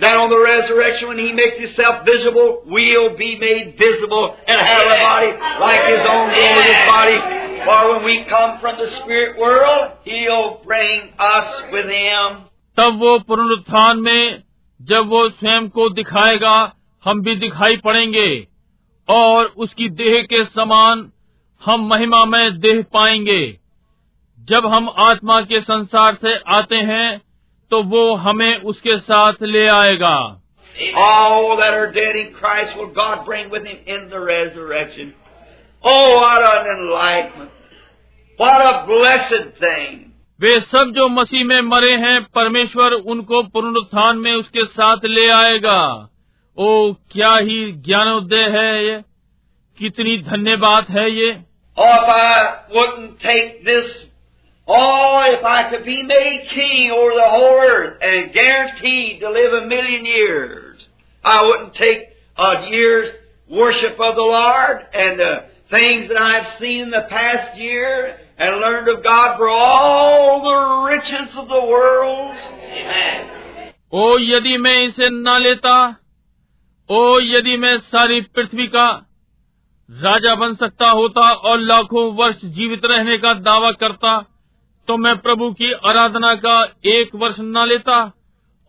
Then 0.00 0.16
on 0.16 0.30
the 0.30 0.38
resurrection, 0.38 1.08
when 1.08 1.18
He 1.18 1.32
makes 1.32 1.58
Himself 1.58 2.04
visible, 2.06 2.62
we'll 2.66 3.16
be 3.16 3.38
made 3.38 3.76
visible 3.78 4.36
and 4.48 4.60
have 4.60 4.86
a 4.86 4.96
body 5.02 5.32
like 5.60 5.84
His 5.88 6.00
own 6.12 6.30
glorious 6.30 6.80
body. 6.86 7.18
For 7.66 7.92
when 7.92 8.04
we 8.04 8.24
come 8.24 8.58
from 8.58 8.78
the 8.78 8.88
spirit 8.96 9.38
world, 9.38 9.92
He'll 10.04 10.60
bring 10.64 11.12
us 11.18 11.62
with 11.70 11.86
Him. 11.86 12.45
तब 12.77 12.99
वो 12.99 13.19
पुनरुत्थान 13.19 13.99
में 13.99 14.43
जब 14.81 15.07
वो 15.07 15.29
स्वयं 15.29 15.69
को 15.69 15.89
दिखाएगा, 15.89 16.73
हम 17.03 17.21
भी 17.21 17.35
दिखाई 17.35 17.77
पड़ेंगे 17.77 18.47
और 19.09 19.45
उसकी 19.57 19.89
देह 19.89 20.21
के 20.23 20.43
समान 20.45 21.11
हम 21.61 21.87
महिमा 21.87 22.25
में 22.25 22.59
देह 22.59 22.85
पाएँगे। 22.93 23.59
जब 24.39 24.65
हम 24.65 24.89
आत्मा 24.97 25.41
के 25.41 25.61
संसार 25.61 26.15
से 26.15 26.35
आते 26.47 26.75
हैं 26.75 27.21
तो 27.71 27.83
वो 27.83 28.15
हमें 28.15 28.57
उसके 28.61 28.97
साथ 28.97 29.33
ले 29.41 29.67
आएगा। 29.67 30.41
ब्लेसिड 38.87 39.45
थिंग 39.63 40.06
वे 40.41 40.61
सब 40.61 40.93
जो 40.95 41.07
मसीह 41.07 41.45
में 41.45 41.61
मरे 41.61 41.91
हैं, 41.91 42.27
परमेश्वर 42.35 42.91
उनको 42.91 43.43
पुनरुत्थान 43.43 44.17
में 44.17 44.33
उसके 44.33 44.65
साथ 44.65 44.97
ले 45.05 45.29
आएगा। 45.29 46.09
ओ, 46.57 46.93
क्या 47.11 47.35
ही 47.35 47.71
ज्ञानोदय 47.71 48.35
है 48.35 48.85
ये। 48.85 49.01
कितनी 49.79 50.17
धन्यवाद 50.17 50.85
है 50.89 51.11
ये। 51.11 51.37
Worship 63.53 63.81
of 63.81 64.11
the 64.11 64.17
Lord 64.17 64.95
and 64.95 65.17
the 65.17 65.35
things 65.73 66.07
that 66.07 66.21
I've 66.21 66.45
and 68.39 68.57
learned 68.57 68.87
of 68.87 69.03
God 69.03 69.37
for 69.37 69.49
all 69.49 70.41
the 70.41 70.57
riches 70.87 71.35
of 71.35 71.47
the 71.47 71.61
world. 71.65 72.35
Amen. 72.73 73.25
ओ 73.93 74.17
यदि 74.19 74.57
मैं 74.57 74.77
इसे 74.83 75.09
न 75.09 75.37
लेता 75.41 75.75
ओ 76.89 77.19
यदि 77.19 77.55
मैं 77.57 77.77
सारी 77.91 78.19
पृथ्वी 78.35 78.67
का 78.67 78.87
राजा 79.89 80.33
बन 80.35 80.55
सकता 80.55 80.89
होता 80.91 81.31
और 81.49 81.59
लाखों 81.61 82.03
वर्ष 82.15 82.43
जीवित 82.55 82.85
रहने 82.85 83.17
का 83.17 83.33
दावा 83.41 83.71
करता 83.83 84.17
तो 84.87 84.97
मैं 84.97 85.15
प्रभु 85.17 85.49
की 85.51 85.71
आराधना 85.85 86.33
का 86.35 86.57
एक 86.87 87.15
वर्ष 87.15 87.39
न 87.39 87.65
लेता 87.67 87.99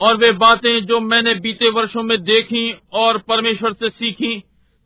और 0.01 0.17
वे 0.17 0.31
बातें 0.39 0.87
जो 0.87 1.01
मैंने 1.01 1.35
बीते 1.41 1.71
वर्षों 1.71 2.03
में 2.03 2.17
देखी 2.25 2.71
और 2.95 3.19
परमेश्वर 3.29 3.73
से 3.73 3.91
सीखी 3.91 4.39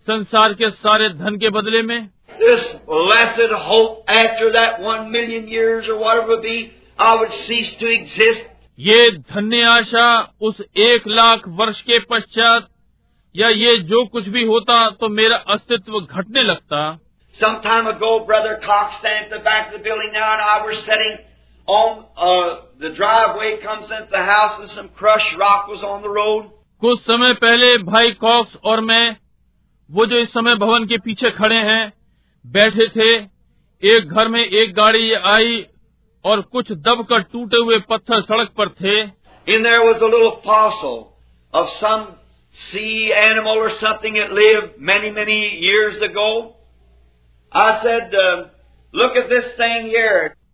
संसार 0.06 0.54
के 0.54 0.70
सारे 0.70 1.08
धन 1.14 1.36
के 1.36 1.50
बदले 1.50 1.82
में 1.82 1.98
This 2.38 2.62
blessed 2.86 3.52
hope 3.52 4.04
after 4.08 4.52
that 4.52 4.80
one 4.80 5.10
million 5.10 5.48
years 5.48 5.88
or 5.88 5.98
whatever 5.98 6.34
it 6.34 6.42
be, 6.42 6.72
I 6.98 7.14
would 7.16 7.32
cease 7.46 7.74
to 7.74 7.86
exist. 7.86 8.42
ये 8.78 9.10
धन्य 9.32 9.62
आशा 9.68 10.06
उस 10.48 10.60
एक 10.84 11.06
लाख 11.06 11.42
वर्ष 11.58 11.80
के 11.88 11.98
पश्चात 12.10 12.68
या 13.34 13.48
ये 13.48 13.76
जो 13.90 14.04
कुछ 14.12 14.28
भी 14.28 14.44
होता 14.46 14.78
तो 15.00 15.08
मेरा 15.08 15.36
अस्तित्व 15.54 16.00
घटने 16.00 16.42
लगता 16.42 16.98
Some 17.34 17.60
time 17.62 17.86
ago, 17.86 18.24
Brother 18.26 18.58
Cox 18.64 18.96
standing 18.98 19.24
at 19.24 19.30
the 19.30 19.42
back 19.44 19.68
of 19.68 19.78
the 19.78 19.84
building 19.84 20.12
now 20.12 20.32
and 20.32 20.42
I 20.42 20.64
were 20.64 20.74
sitting 20.74 21.16
on 21.68 22.04
uh, 22.16 22.66
the 22.78 22.90
driveway 22.90 23.56
comes 23.62 23.84
into 23.84 24.10
the 24.10 24.22
house 24.22 24.60
and 24.60 24.70
some 24.70 24.90
crushed 24.90 25.36
rock 25.38 25.68
was 25.68 25.82
on 25.82 26.02
the 26.02 26.10
road. 26.10 26.50
कुछ 26.82 27.00
समय 27.00 27.32
पहले 27.40 27.76
भाई 27.84 28.10
COX 28.20 28.56
और 28.64 28.80
मैं 28.80 29.16
वो 29.90 30.06
जो 30.06 30.16
इस 30.18 30.32
समय 30.32 30.54
भवन 30.58 30.86
के 30.86 30.98
पीछे 30.98 31.30
खड़े 31.30 31.56
हैं 31.68 31.92
बैठे 32.46 32.88
थे 32.88 33.16
एक 33.96 34.08
घर 34.08 34.28
में 34.28 34.44
एक 34.44 34.74
गाड़ी 34.74 35.12
आई 35.12 35.66
और 36.24 36.40
कुछ 36.40 36.72
दबकर 36.72 37.22
टूटे 37.22 37.56
हुए 37.56 37.78
पत्थर 37.78 38.22
सड़क 38.22 38.48
पर 38.60 38.68
थे। 38.68 39.06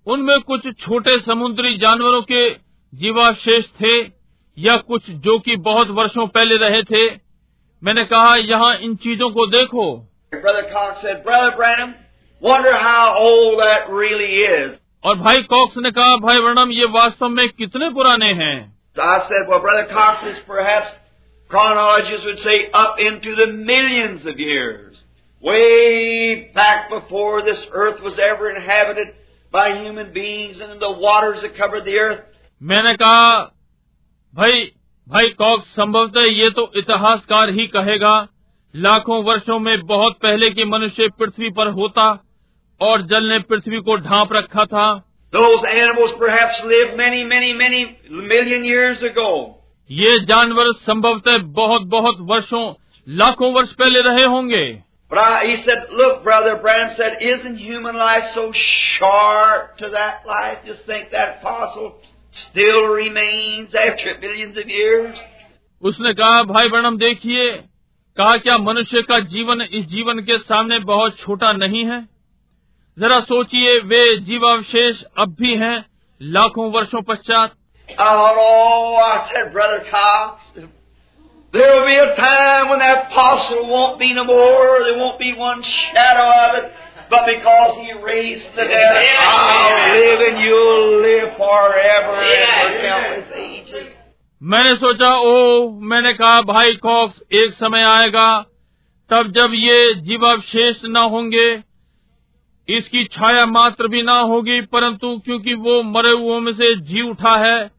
उनमें 0.06 0.40
कुछ 0.40 0.78
छोटे 0.80 1.20
समुद्री 1.20 1.78
जानवरों 1.78 2.22
के 2.22 2.50
जीवाशेष 2.94 3.64
थे 3.64 4.00
या 4.58 4.76
कुछ 4.76 5.10
जो 5.10 5.38
कि 5.38 5.56
बहुत 5.56 5.88
वर्षों 5.88 6.26
पहले 6.26 6.56
रहे 6.56 6.82
थे। 6.82 7.20
मैंने 7.82 8.04
कहा 8.04 8.36
यहाँ 8.36 8.76
इन 8.76 8.96
चीज़ों 8.96 9.30
को 9.30 9.46
देखो। 9.46 10.07
Brother 10.31 10.63
Cox 10.71 11.01
said, 11.01 11.23
Brother 11.23 11.55
Branham, 11.55 11.95
wonder 12.41 12.75
how 12.75 13.15
old 13.17 13.59
that 13.59 13.89
really 13.89 14.33
is. 14.43 14.79
और 15.05 15.15
भाई 15.19 15.41
कॉक्स 15.51 15.77
ने 15.83 15.91
कहा 15.91 16.15
भाई 16.25 16.37
वर्णम 16.39 16.71
ये 16.71 16.85
वास्तव 16.91 17.29
में 17.29 17.47
कितने 17.49 17.89
पुराने 17.93 18.33
हैं 18.41 18.55
So 18.95 19.01
I 19.01 19.19
said, 19.29 19.47
well, 19.49 19.59
Brother 19.59 19.87
Cox 19.91 20.25
is 20.27 20.37
perhaps, 20.47 20.89
chronologists 21.49 22.25
would 22.25 22.39
say, 22.39 22.57
up 22.73 22.99
into 22.99 23.35
the 23.35 23.47
millions 23.47 24.25
of 24.25 24.39
years. 24.39 24.99
Way 25.43 26.51
back 26.55 26.89
before 26.89 27.41
this 27.41 27.59
earth 27.71 28.01
was 28.01 28.19
ever 28.19 28.49
inhabited 28.49 29.07
by 29.53 29.65
human 29.79 30.13
beings 30.13 30.61
and 30.61 30.79
the 30.79 30.91
waters 30.91 31.41
that 31.41 31.57
covered 31.57 31.85
the 31.85 31.97
earth. 31.99 32.21
मैंने 32.61 32.93
कहा 32.97 33.33
भाई 34.33 34.63
भाई 35.07 35.29
COX 35.39 35.73
संभवतः 35.75 36.29
ये 36.33 36.49
तो 36.59 36.71
इतिहासकार 36.77 37.49
ही 37.57 37.67
कहेगा 37.67 38.15
लाखों 38.78 39.24
वर्षों 39.24 39.58
में 39.58 39.86
बहुत 39.86 40.18
पहले 40.22 40.50
के 40.50 40.64
मनुष्य 40.64 41.08
पृथ्वी 41.08 41.50
पर 41.50 41.68
होता 41.68 42.24
और 42.80 43.02
जल 43.02 43.24
ने 43.24 43.38
पृथ्वी 43.38 43.78
को 43.80 43.96
ढांप 43.96 44.32
रखा 44.32 44.64
था। 44.64 45.14
ये 49.90 50.20
जानवर 50.20 50.64
संभवतः 50.72 51.38
बहुत 51.38 51.82
बहुत 51.82 52.16
वर्षों 52.20 52.74
लाखों 53.08 53.52
वर्ष 53.52 53.72
पहले 53.72 54.00
रहे 54.00 54.24
होंगे। 54.24 54.82
उसने 65.82 66.12
कहा 66.12 66.42
भाई 66.42 66.68
बणम 66.68 66.98
देखिए 66.98 67.60
कहा 68.18 68.36
क्या 68.44 68.56
मनुष्य 68.58 69.02
का 69.08 69.18
जीवन 69.32 69.60
इस 69.60 69.84
जीवन 69.90 70.18
के 70.28 70.38
सामने 70.38 70.78
बहुत 70.86 71.18
छोटा 71.18 71.52
नहीं 71.52 71.84
है 71.90 72.00
जरा 72.96 73.18
सोचिए 73.28 73.78
वे 73.90 74.00
जीवावशेष 74.30 75.02
अब 75.24 75.34
भी 75.40 75.56
हैं 75.56 75.76
लाखों 76.20 76.70
वर्षों 76.72 77.02
पश्चात 77.10 77.54
I 77.88 77.94
thought, 77.96 78.38
oh, 78.38 78.96
I 79.02 79.30
said, 79.32 79.52
Brother 79.52 79.82
Cox, 79.90 80.42
there 81.52 81.68
will 81.74 81.86
be 81.86 81.96
a 81.96 82.16
time 82.16 82.68
when 82.68 82.80
that 82.80 83.14
fossil 83.14 83.66
won't 83.66 83.98
be 83.98 84.12
no 84.12 84.24
more. 84.24 84.82
There 84.84 84.98
won't 84.98 85.18
be 85.18 85.32
one 85.32 85.62
shadow 85.62 86.26
of 86.40 86.58
it. 86.58 86.72
But 87.08 87.24
because 87.26 87.78
He 87.78 87.92
raised 87.92 88.44
the 88.54 88.64
dead, 88.64 88.98
I'll 89.20 89.94
live 89.94 90.20
and 90.20 90.38
you'll 90.38 91.00
live 91.00 91.30
forever 91.38 92.20
and 92.20 92.74
for 92.74 92.82
countless 92.82 93.32
ages. 93.36 93.97
मैंने 94.42 94.74
सोचा 94.76 95.14
ओ 95.18 95.68
मैंने 95.82 96.12
कहा 96.12 96.40
भाई 96.42 96.74
COX 96.74 97.22
एक 97.32 97.54
समय 97.54 97.82
आएगा 97.82 98.28
तब 99.10 99.30
जब 99.30 99.54
ये 99.54 99.94
जीवावशेष 99.94 100.84
न 100.84 100.96
होंगे 100.96 101.48
इसकी 102.68 103.04
छाया 103.04 103.46
मात्र 103.46 103.88
भी 103.88 104.02
ना 104.02 104.18
होगी 104.20 104.60
परंतु 104.60 105.16
क्योंकि 105.18 105.54
वो 105.54 105.82
मरे 105.82 106.10
हुओं 106.10 106.38
में 106.40 106.52
से 106.52 106.74
जी 106.80 107.02
उठा 107.02 107.34
है 107.36 107.70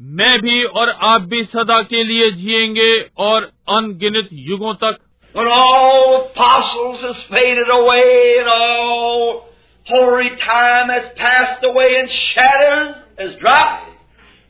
मैं 0.00 0.40
भी 0.40 0.62
और 0.64 0.90
आप 0.90 1.22
भी 1.22 1.44
सदा 1.44 1.82
के 1.82 2.02
लिए 2.04 2.30
जिएँगे 2.30 2.90
और 3.18 3.50
अनगिनत 3.68 4.28
युगों 4.32 4.74
तक। 4.74 4.98
All 5.34 6.18
fossils 6.38 7.02
has 7.02 7.22
faded 7.30 7.70
away 7.70 8.38
and 8.38 8.48
all 8.48 9.44
hoary 9.86 10.30
time 10.40 10.90
has 10.90 11.06
passed 11.20 11.64
away 11.64 11.88
and 12.00 12.10
shadows 12.10 12.96
has 13.20 13.30
dropped, 13.40 13.91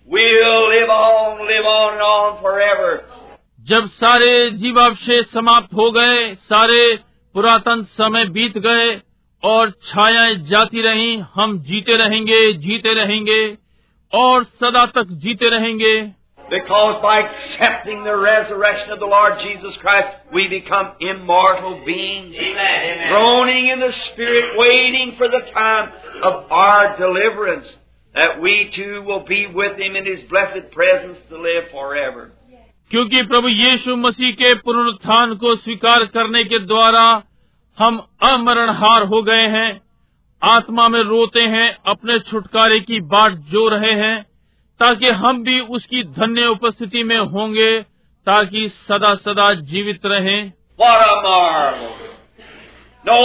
we'll 0.07 0.69
live 0.69 0.89
on, 0.89 1.39
live 1.47 1.65
on 1.65 1.93
and 1.93 2.01
on 2.01 2.41
forever. 2.41 2.89
जब 3.69 3.87
सारे 4.01 4.49
जीवावशेष 4.59 5.25
समाप्त 5.33 5.73
हो 5.75 5.89
गए 5.91 6.33
सारे 6.51 6.81
पुरातन 7.35 7.83
समय 7.97 8.25
बीत 8.35 8.57
गए 8.67 8.89
और 9.43 9.71
छायाएं 9.87 10.43
जाती 10.49 10.81
रहीं 10.81 11.17
हम 11.35 11.57
जीते 11.69 11.97
रहेंगे 12.03 12.37
जीते 12.67 12.93
रहेंगे 13.01 13.41
और 14.13 14.43
सदा 14.61 14.85
तक 14.95 15.11
जीते 15.25 15.49
रहेंगे 15.57 15.95
Because 16.49 17.01
by 17.03 17.15
accepting 17.19 18.05
the 18.05 18.15
resurrection 18.17 18.91
of 18.91 18.99
the 18.99 19.05
Lord 19.13 19.33
Jesus 19.39 19.75
Christ, 19.81 20.07
we 20.33 20.47
become 20.47 20.93
immortal 21.01 21.73
beings, 21.85 22.33
Amen. 22.33 23.09
groaning 23.09 23.67
in 23.67 23.81
the 23.81 23.91
Spirit, 24.05 24.55
waiting 24.57 25.11
for 25.17 25.27
the 25.27 25.41
time 25.51 25.91
of 26.23 26.49
our 26.49 26.95
deliverance, 26.97 27.67
क्योंकि 32.90 33.22
प्रभु 33.22 33.48
यीशु 33.48 33.96
मसीह 33.96 34.32
के 34.32 34.54
पुनरुत्थान 34.54 35.34
को 35.34 35.56
स्वीकार 35.56 36.04
करने 36.04 36.44
के 36.44 36.58
द्वारा 36.58 37.22
हम 37.78 37.98
अमरणहार 38.32 39.02
हो 39.02 39.22
गए 39.22 39.46
हैं 39.48 39.80
आत्मा 40.42 40.88
में 40.88 41.00
रोते 41.00 41.42
हैं 41.42 41.78
अपने 41.86 42.18
छुटकारे 42.18 42.80
की 42.80 43.00
बात 43.00 43.32
जो 43.32 43.68
रहे 43.68 43.92
हैं 43.92 44.22
ताकि 44.80 45.08
हम 45.08 45.42
भी 45.44 45.60
उसकी 45.60 46.02
धन्य 46.04 46.46
उपस्थिति 46.46 47.02
में 47.04 47.18
होंगे 47.18 47.82
ताकि 48.26 48.68
सदा 48.68 49.14
सदा 49.14 49.54
जीवित 49.54 50.06
रहें। 50.06 50.52
No 53.04 53.18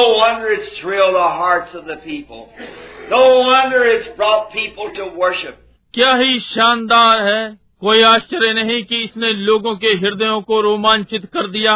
No 3.11 3.23
wonder 3.41 3.85
it's 3.85 4.09
brought 4.17 4.53
people 4.53 4.93
to 4.99 5.07
worship. 5.23 5.57
क्या 5.95 6.13
ही 6.17 6.39
शानदार 6.41 7.23
है 7.29 7.43
कोई 7.85 8.03
आश्चर्य 8.09 8.53
नहीं 8.53 8.83
कि 8.91 9.03
इसने 9.05 9.33
लोगों 9.47 9.75
के 9.85 9.89
हृदयों 10.05 10.41
को 10.51 10.61
रोमांचित 10.67 11.25
कर 11.35 11.47
दिया 11.57 11.75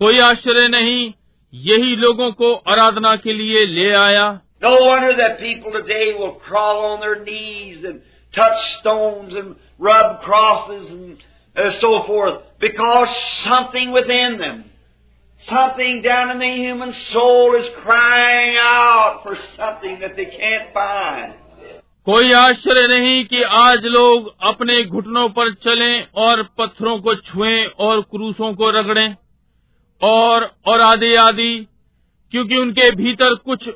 कोई 0.00 0.18
आश्चर्य 0.26 0.68
नहीं 0.68 1.12
यही 1.52 1.96
लोगों 1.96 2.30
को 2.42 2.52
आराधना 2.74 3.14
के 3.24 3.32
लिए 3.32 3.64
ले 3.66 3.90
आया 4.04 4.28
No 4.62 4.70
wonder 4.84 5.12
that 5.18 5.38
people 5.40 5.72
today 5.72 6.14
will 6.18 6.32
crawl 6.46 6.80
on 6.86 7.00
their 7.00 7.18
knees 7.24 7.84
and 7.90 8.00
touch 8.34 8.58
stones 8.78 9.34
and 9.34 9.54
rub 9.78 10.20
crosses 10.22 10.90
and 10.90 11.16
uh, 11.56 11.70
so 11.80 12.02
forth 12.08 12.34
because 12.60 13.08
something 13.44 13.90
within 13.90 14.36
them, 14.38 14.58
something 15.49 16.01
down 16.01 16.31
in 16.31 16.39
the 16.39 16.51
human 16.51 16.93
soul 16.93 17.55
is 17.55 17.67
crying 17.83 18.57
out 18.59 19.21
for 19.23 19.35
something 19.55 19.99
that 19.99 20.15
they 20.15 20.25
can't 20.25 20.71
find. 20.73 21.33
कोई 22.07 22.31
आश्चर्य 22.33 22.87
नहीं 22.87 23.23
कि 23.25 23.41
आज 23.57 23.85
लोग 23.85 24.27
अपने 24.47 24.83
घुटनों 24.85 25.27
पर 25.29 25.53
चलें 25.63 26.07
और 26.23 26.43
पत्थरों 26.57 26.99
को 27.01 27.15
छुएँ 27.15 27.65
और 27.79 28.01
क्रूसों 28.11 28.53
को 28.53 28.69
रगड़ें 28.69 29.15
और 30.01 30.51
और 30.65 30.81
आदि 30.81 31.13
आदि 31.15 31.53
क्योंकि 32.31 32.57
उनके 32.57 32.89
भीतर 32.95 33.35
कुछ 33.45 33.69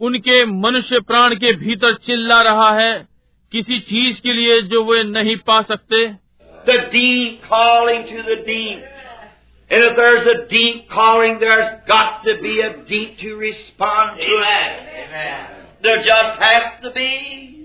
उनके 0.00 0.44
मनुष्य 0.46 1.00
प्राण 1.00 1.34
के 1.34 1.52
भीतर 1.56 1.94
चिल्ला 2.06 2.40
रहा 2.42 2.70
है 2.80 2.92
किसी 3.52 3.78
चीज़ 3.90 4.20
के 4.22 4.32
लिए 4.32 4.60
जो 4.72 4.84
वे 4.84 5.02
नहीं 5.10 5.36
पा 5.46 5.60
सकते 5.62 6.04
The 6.66 6.78
deep 6.92 7.42
calling 7.44 8.04
to 8.06 8.22
the 8.22 8.36
deep. 8.46 8.95
And 9.69 9.83
if 9.83 9.95
there's 9.95 10.27
a 10.27 10.47
deep 10.49 10.89
calling, 10.89 11.39
there's 11.39 11.81
got 11.87 12.23
to 12.25 12.41
be 12.41 12.59
a 12.59 12.83
deep 12.83 13.19
to 13.19 13.35
respond 13.35 14.17
to 14.17 14.23
it. 14.23 14.27
Amen. 14.27 15.07
Amen. 15.07 15.47
There 15.81 15.97
just 15.97 16.41
has 16.41 16.63
to 16.83 16.91
be. 16.91 17.61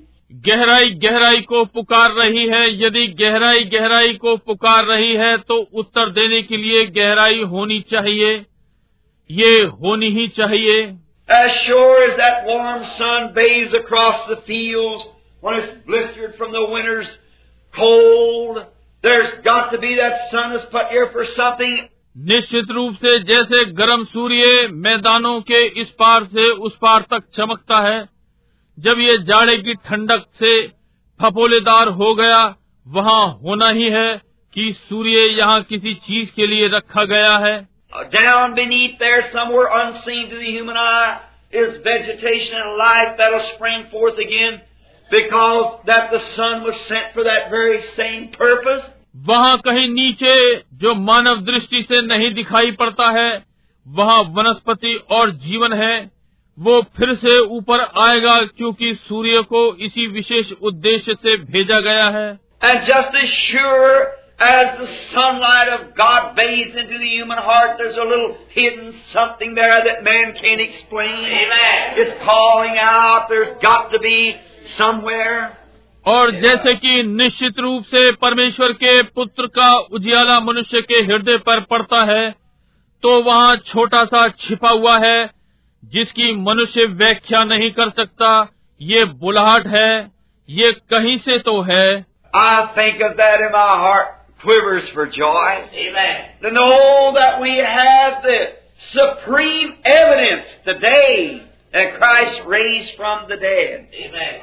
गहराई 0.47 0.91
गहराई 1.03 1.41
को 1.49 1.64
पुकार 1.74 2.12
रही 2.14 2.47
है 2.49 2.62
यदि 2.85 3.07
गहराई 3.20 3.64
गहराई 3.74 4.12
को 4.22 4.37
पुकार 4.47 4.85
रही 4.87 5.12
है 5.16 5.37
तो 5.49 5.57
उत्तर 5.81 6.11
देने 6.12 6.41
के 6.49 6.57
लिए 6.57 6.85
गहराई 6.97 7.43
होनी 7.53 7.81
चाहिए 7.93 8.35
ये 9.31 9.62
होनी 9.83 10.11
ही 10.18 10.27
चाहिए 10.39 10.97
As 11.29 11.53
sure 11.66 12.03
as 12.09 12.16
that 12.18 12.45
warm 12.47 12.85
sun 12.99 13.33
bathes 13.35 13.72
across 13.74 14.27
the 14.29 14.37
fields 14.49 15.07
when 15.41 15.59
it's 15.61 15.72
blistered 15.87 16.37
from 16.37 16.53
the 16.53 16.64
winter's 16.64 17.09
cold, 17.74 18.64
there's 19.03 19.33
got 19.45 19.70
to 19.70 19.79
be 19.79 19.97
that 19.97 20.31
sun 20.31 20.53
is 20.53 20.64
put 20.70 20.87
here 20.89 21.09
for 21.11 21.24
something. 21.24 21.89
निश्चित 22.16 22.72
रूप 22.72 22.93
से 22.95 23.20
जैसे 23.20 23.64
गर्म 23.66 24.03
सूर्य 24.05 24.68
मैदानों 24.72 25.39
के 25.41 25.66
इस 25.82 25.88
पार 25.89 26.24
से 26.26 26.49
उस 26.49 26.76
पार 26.76 27.05
तक 27.12 27.24
चमकता 27.36 27.80
है, 27.80 28.01
जब 28.78 28.99
ये 28.99 29.18
जाड़े 29.18 29.55
की 29.57 29.74
ठंडक 29.86 30.26
से 30.39 30.68
फपोलेदार 31.20 31.88
हो 31.88 32.14
गया, 32.16 32.43
वहाँ 32.88 33.39
होना 33.43 33.70
ही 33.70 33.89
है 33.89 34.22
कि 34.53 34.72
सूर्य 34.80 35.26
यहाँ 35.38 35.62
किसी 35.64 35.93
चीज़ 35.93 36.32
के 36.36 36.47
लिए 36.47 36.68
रखा 36.68 37.03
गया 37.03 37.38
है। 37.38 37.57
Because 45.12 45.66
that 45.88 46.14
the 46.14 46.18
son 46.18 46.62
was 46.66 46.76
sent 46.76 47.14
for 47.16 47.24
that 47.24 47.51
very 47.51 47.78
same 47.78 48.26
purpose 48.36 48.82
वहाँ 49.16 49.57
कहीं 49.57 49.89
नीचे 49.89 50.55
जो 50.55 50.95
मानव 50.95 51.36
दृष्टि 51.36 51.84
से 51.84 52.01
नहीं 52.01 52.34
दिखाई 52.34 52.72
पड़ता 52.72 53.22
है 53.22 53.43
वहाँ 53.88 54.22
वनस्पति 54.22 55.03
और 55.12 55.32
जीवन 55.32 55.74
है 55.74 56.12
वो 56.59 56.82
फिर 56.82 57.16
से 57.16 57.39
ऊपर 57.39 57.80
आएगा 57.80 58.41
क्योंकि 58.41 58.95
सूर्य 58.95 59.41
को 59.41 59.76
इसी 59.76 60.07
विशेष 60.07 60.51
उद्देश्य 60.62 61.16
से 61.16 61.38
भेजा 61.38 61.80
गया 61.80 62.09
है। 62.09 62.39
And 62.64 62.82
just 62.82 63.26
sure 63.26 64.22
as 64.41 64.82
the 64.82 64.86
और 76.06 76.32
जैसे 76.41 76.74
कि 76.76 77.02
निश्चित 77.04 77.60
रूप 77.60 77.84
से 77.86 78.12
परमेश्वर 78.22 78.72
के 78.74 79.02
पुत्र 79.16 79.47
का 79.58 79.72
उजियाला 79.97 80.39
मनुष्य 80.39 80.82
के 80.91 81.02
हृदय 81.12 81.38
पर 81.47 81.60
पड़ता 81.72 82.04
है 82.12 82.30
तो 83.04 83.22
वहाँ 83.24 83.56
छोटा 83.68 84.04
सा 84.06 84.28
छिपा 84.39 84.70
हुआ 84.70 84.97
है 84.99 85.30
जिसकी 85.84 86.32
मनुष्य 86.41 86.86
व्याख्या 86.93 87.43
नहीं 87.43 87.72
कर 87.72 87.89
सकता 87.89 88.32
ये 88.82 89.04
बुलाहट 89.24 89.68
है 89.68 89.91
ये 90.49 90.72
कहीं 90.93 91.18
से 91.28 91.38
तो 91.39 91.62
है 91.62 91.86
I 92.34 92.66
think 92.76 93.02
of 93.02 93.18
that 93.18 93.41
in 93.41 93.52
my 93.52 93.70
heart 93.80 94.12
quivers 94.43 94.89
for 94.89 95.06
joy. 95.08 95.49
Amen. 95.76 96.22
To 96.43 96.52
know 96.52 97.12
that 97.16 97.41
we 97.41 97.58
have 97.58 98.24
the 98.24 98.38
supreme 98.91 99.74
evidence 99.84 100.47
today 100.66 101.41
that 101.74 101.97
Christ 101.97 102.47
raised 102.47 102.95
from 102.95 103.28
the 103.30 103.38
dead. 103.38 103.88
Amen. 104.06 104.39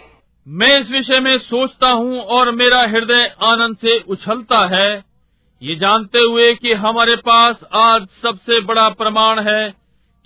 मैं 0.48 0.68
इस 0.80 0.90
विषय 0.90 1.18
में 1.20 1.36
सोचता 1.38 1.88
हूँ 1.90 2.20
और 2.34 2.50
मेरा 2.50 2.80
हृदय 2.82 3.24
आनंद 3.44 3.76
से 3.76 3.98
उछलता 4.08 4.58
है 4.66 4.88
ये 5.62 5.74
जानते 5.76 6.18
हुए 6.18 6.54
कि 6.54 6.72
हमारे 6.84 7.16
पास 7.16 7.60
आज 7.76 8.06
सबसे 8.22 8.60
बड़ा 8.60 8.88
प्रमाण 9.00 9.40
है 9.48 9.70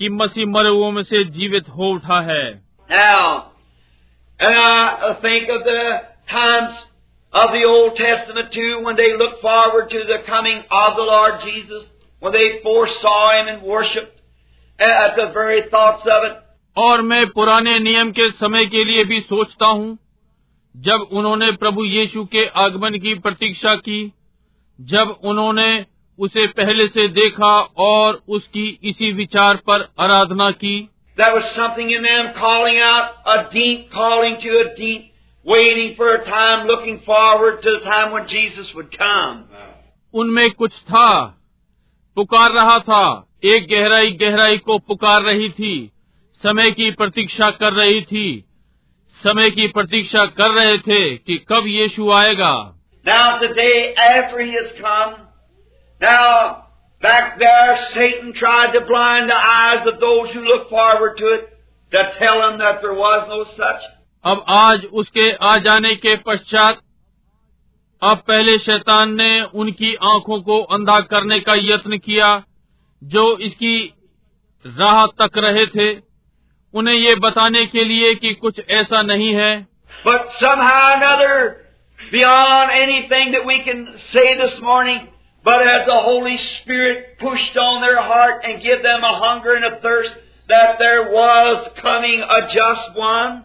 कि 0.01 0.09
मसीह 0.09 0.47
मरे 0.47 0.69
हुओं 0.69 0.91
में 0.91 1.03
से 1.03 1.23
जीवित 1.31 1.69
हो 1.69 1.91
उठा 1.95 2.21
है 2.21 2.45
Now, 2.91 3.47
and 4.41 5.19
think 5.23 5.51
of 5.55 5.65
the 5.65 5.83
times 6.31 6.79
of 7.35 7.51
the 7.53 7.65
Old 7.65 7.97
Testament 7.97 8.53
too, 8.53 8.71
when 8.83 8.97
they 8.97 9.09
looked 9.17 9.41
forward 9.41 9.91
to 9.91 10.05
the 10.05 10.21
coming 10.27 10.63
of 10.83 10.95
the 10.97 11.09
Lord 11.09 11.41
Jesus, 11.41 11.89
when 12.23 12.33
they 12.33 12.47
foresaw 12.63 13.19
Him 13.33 13.49
and 13.49 13.63
worshipped 13.63 14.21
at 14.79 15.17
the 15.17 15.27
very 15.33 15.63
thoughts 15.71 16.07
of 16.09 16.31
it. 16.31 16.39
और 16.77 17.03
मैं 17.03 17.27
पुराने 17.31 17.79
नियम 17.79 18.11
के 18.13 18.31
समय 18.37 18.67
के 18.67 18.85
लिए 18.85 19.05
भी 19.05 19.21
सोचता 19.21 19.67
हूँ 19.67 19.99
जब 20.77 21.09
उन्होंने 21.13 21.53
प्रभु 21.53 21.85
यीशु 21.85 22.25
के 22.25 22.47
आगमन 22.47 22.99
की 22.99 23.15
प्रतीक्षा 23.15 23.75
की 23.75 24.13
जब 24.81 25.17
उन्होंने 25.25 25.87
उसे 26.19 26.47
पहले 26.47 26.89
से 26.89 27.09
देखा 27.09 27.61
और 27.61 28.23
उसकी 28.29 28.79
इसी 28.85 29.13
विचार 29.13 29.57
पर 29.57 29.93
आराधना 29.99 30.51
की। 30.51 30.91
उनमें 40.15 40.51
कुछ 40.51 40.71
था। 40.71 41.25
पुकार 42.17 42.51
रहा 42.51 42.79
था। 42.79 43.29
एक 43.45 43.69
गहराई 43.69 44.11
गहराई 44.11 44.59
को 44.59 44.79
पुकार 44.79 45.23
रही 45.23 45.49
थी। 45.49 45.91
समय 46.43 46.71
की 46.71 46.91
प्रतीक्षा 46.91 47.51
कर 47.51 47.73
रही 47.73 48.03
थी। 48.03 48.45
समय 49.25 49.51
की 49.51 49.67
प्रतीक्षा 49.69 50.25
कर 50.39 50.51
रहे 50.51 50.79
थे 50.79 51.03
कि 51.17 51.37
कब 51.49 51.67
यीशु 51.69 52.11
आएगा 52.13 52.55
Now 53.07 53.39
today, 53.39 53.95
after 53.97 54.41
He 54.41 54.53
has 54.53 54.73
come, 54.79 55.15
now 56.01 56.67
back 57.03 57.39
there 57.39 57.77
Satan 57.95 58.33
tried 58.33 58.73
to 58.73 58.81
blind 58.81 59.31
the 59.31 59.41
eyes 59.55 59.87
of 59.87 59.99
those 60.01 60.35
who 60.35 60.43
look 60.43 60.69
forward 60.71 61.17
to 61.19 61.33
it, 61.33 61.49
to 61.93 62.05
tell 62.19 62.39
them 62.41 62.59
that 62.59 62.81
there 62.83 62.95
was 62.95 63.27
no 63.29 63.43
such. 63.57 63.89
अब 64.25 64.45
आज 64.49 64.85
उसके 64.95 65.31
आ 65.43 65.57
जाने 65.59 65.95
के 65.97 66.17
पश्चात 66.27 66.81
अब 68.03 68.23
पहले 68.29 68.59
शैतान 68.59 69.15
ने 69.15 69.33
उनकी 69.55 69.95
आँखों 70.05 70.41
को 70.43 70.63
अंधा 70.75 71.01
करने 71.11 71.39
का 71.41 71.55
यत्न 71.55 71.99
किया 71.99 72.31
जो 73.03 73.27
इसकी 73.39 73.77
राह 74.65 75.07
तक 75.21 75.39
रहे 75.39 75.67
थे 75.67 75.93
उन्हें 76.75 76.95
ये 76.95 77.15
बताने 77.15 77.65
के 77.67 77.85
लिए 77.85 78.15
कि 78.15 78.33
कुछ 78.35 78.61
ऐसा 78.71 79.03
नहीं 79.03 79.33
है 79.35 79.53
But 80.05 80.31
somehow 80.41 80.95
another, 80.95 81.33
beyond 81.99 82.71
anything 82.73 83.33
that 83.33 83.45
we 83.47 83.59
can 83.63 83.83
say 84.13 84.37
this 84.39 84.61
morning, 84.61 85.01
but 85.47 85.67
as 85.67 85.85
the 85.87 85.99
Holy 86.01 86.39
Spirit 86.39 87.19
pushed 87.19 87.57
on 87.57 87.83
their 87.83 88.01
heart 88.03 88.45
and 88.45 88.63
give 88.63 88.83
them 88.83 89.05
a 89.05 89.13
hunger 89.19 89.55
and 89.55 89.65
a 89.65 89.81
thirst 89.81 90.15
that 90.49 90.79
there 90.79 91.03
was 91.11 91.69
coming 91.83 92.23
a 92.23 92.41
just 92.49 92.97
one. 92.97 93.43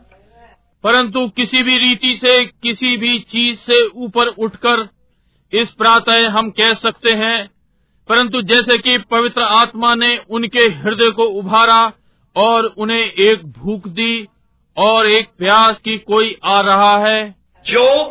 परंतु 0.83 1.27
किसी 1.37 1.63
भी 1.63 1.77
रीति 1.77 2.15
से 2.17 2.33
किसी 2.63 2.95
भी 2.97 3.19
चीज़ 3.31 3.59
से 3.59 3.85
ऊपर 4.05 4.27
उठकर 4.45 4.87
इस 5.53 5.71
प्रातः 5.73 6.27
हम 6.29 6.49
कह 6.51 6.73
सकते 6.73 7.11
हैं 7.21 7.37
परंतु 8.09 8.41
जैसे 8.41 8.77
कि 8.77 8.97
पवित्र 9.11 9.41
आत्मा 9.41 9.93
ने 9.95 10.17
उनके 10.29 10.65
हृदय 10.83 11.09
को 11.11 11.23
उभारा 11.39 11.81
और 12.37 12.65
उन्हें 12.77 13.03
एक 13.03 13.45
भूख 13.57 13.87
दी 13.87 14.27
और 14.77 15.07
एक 15.07 15.27
प्यास 15.37 15.77
की 15.77 15.97
कोई 15.97 16.35
आ 16.43 16.59
रहा 16.61 16.97
है। 16.97 17.35
जो 17.65 18.03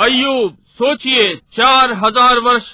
अयुब 0.00 0.56
सोचिए 0.72 1.34
चार 1.36 1.92
हज़ार 1.92 2.38
वर्ष 2.38 2.64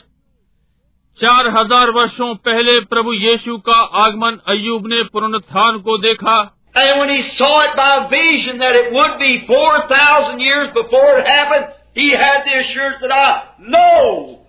चार 1.18 1.47
हज़ार 1.49 1.90
वर्षों 1.90 2.34
पहले 2.34 2.80
प्रभु 2.80 3.12
यीशु 3.12 3.57
का 3.59 3.80
आगमन 4.03 4.38
अयुब 4.49 4.86
ने 4.86 5.03
पुनरुत्थान 5.03 5.78
को 5.78 5.99
देखा। 5.99 6.55
And 6.77 7.01
when 7.01 7.09
he 7.09 7.22
saw 7.37 7.61
it 7.62 7.74
by 7.74 8.07
vision 8.11 8.59
that 8.59 8.74
it 8.77 8.93
would 8.93 9.18
be 9.18 9.47
4,000 9.47 10.41
years 10.41 10.68
before 10.74 11.18
it 11.18 11.27
happened, 11.27 11.72
he 11.95 12.11
had 12.11 12.45
the 12.45 12.59
assurance 12.61 13.01
that 13.01 13.12
I 13.12 13.29
know 13.61 14.45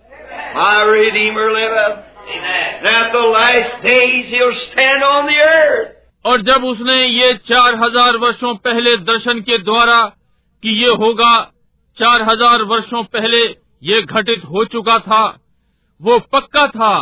my 0.54 0.82
Redeemer 0.84 1.50
liveth. 1.50 2.04
Amen. 2.28 2.74
And 2.78 2.86
at 2.86 3.12
the 3.12 3.26
last 3.36 3.82
days 3.82 4.28
he'll 4.28 4.58
stand 4.70 5.02
on 5.02 5.26
the 5.26 5.38
earth. 5.38 5.94
और 6.24 6.42
जब 6.42 6.64
उसने 6.64 6.96
ये 7.04 7.32
चार 7.48 7.74
हज़ार 7.82 8.16
वर्षों 8.22 8.54
पहले 8.64 8.96
दर्शन 9.10 9.40
के 9.48 9.58
द्वारा 9.58 10.00
कि 10.62 10.74
ये 10.82 10.94
होगा 11.02 11.32
चार 11.98 12.22
हज़ार 12.30 12.62
वर्षों 12.72 13.02
पहले 13.16 13.42
ये 13.90 14.02
घटित 14.02 14.44
हो 14.52 14.64
चुका 14.74 14.98
था 15.06 15.22
वो 16.00 16.18
पक्का 16.32 16.66
था 16.76 16.94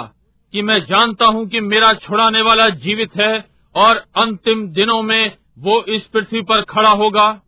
कि 0.53 0.63
मैं 0.63 0.79
जानता 0.87 1.27
हूँ 1.35 1.47
कि 1.49 1.61
मेरा 1.73 1.93
छुड़ाने 2.07 2.43
वाला 2.43 2.69
जीवित 2.85 3.17
है 3.21 3.33
और 3.77 3.97
अंतिम 4.17 4.69
दिनों 4.69 5.03
में 5.03 5.37
वो 5.59 5.85
इस 5.85 6.03
पृथ्वी 6.03 6.41
पर 6.41 6.63
खड़ा 6.63 6.91
होगा। 6.91 7.43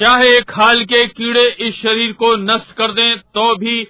चाहे 0.00 0.40
खाल 0.40 0.84
के 0.84 1.06
कीड़े 1.06 1.48
इस 1.60 1.82
शरीर 1.82 2.12
को 2.12 2.36
नष्ट 2.36 2.72
कर 2.72 2.92
दें, 2.92 3.16
तो 3.16 3.56
भी 3.56 3.88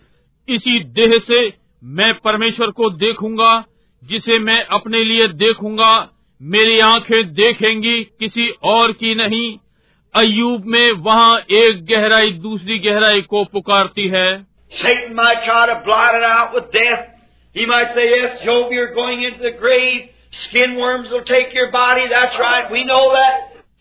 इसी 0.49 0.85
देह 0.85 1.19
से 1.19 1.53
मैं 1.85 2.15
परमेश्वर 2.15 2.71
को 2.71 2.91
देखूँगा 2.91 3.65
जिसे 4.05 4.39
मैं 4.39 4.65
अपने 4.65 5.05
लिए 5.05 5.27
देखूँगा। 5.29 6.09
मेरी 6.45 6.79
आँखें 6.81 7.35
देखेंगी 7.35 8.05
किसी 8.05 8.49
और 8.63 8.93
की 8.93 9.15
नहीं। 9.15 9.59
अयूब 10.15 10.65
में 10.67 10.93
वहाँ 10.93 11.39
एक 11.51 11.87
गहराई 11.87 12.31
दूसरी 12.31 12.79
गहराई 12.79 13.21
को 13.21 13.45
पुकारती 13.45 14.09
है। 14.09 14.47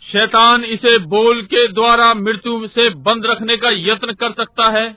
शैतान 0.02 0.64
इसे 0.64 0.98
बोल 0.98 1.42
के 1.42 1.68
द्वारा 1.68 2.14
मृत्यु 2.14 2.68
से 2.68 2.90
बंद 2.90 3.26
रखने 3.26 3.58
का 3.58 3.70
यत्न 3.70 4.14
कर 4.14 4.32
सकता 4.32 4.70
है। 4.70 4.96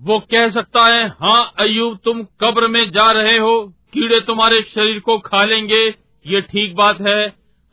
वो 0.00 0.18
कह 0.18 0.48
सकता 0.48 0.86
है 0.86 1.08
हाँ 1.08 1.52
अयूब 1.58 1.98
तुम 2.04 2.22
कब्र 2.40 2.66
में 2.66 2.90
जा 2.90 3.12
रहे 3.12 3.38
हो। 3.38 3.74
कीड़े 3.92 4.20
तुम्हारे 4.20 4.62
शरीर 4.62 4.98
को 4.98 5.18
खा 5.18 5.44
लेंगे। 5.44 6.07
ये 6.28 6.40
ठीक 6.42 6.74
बात 6.76 7.00
है 7.00 7.20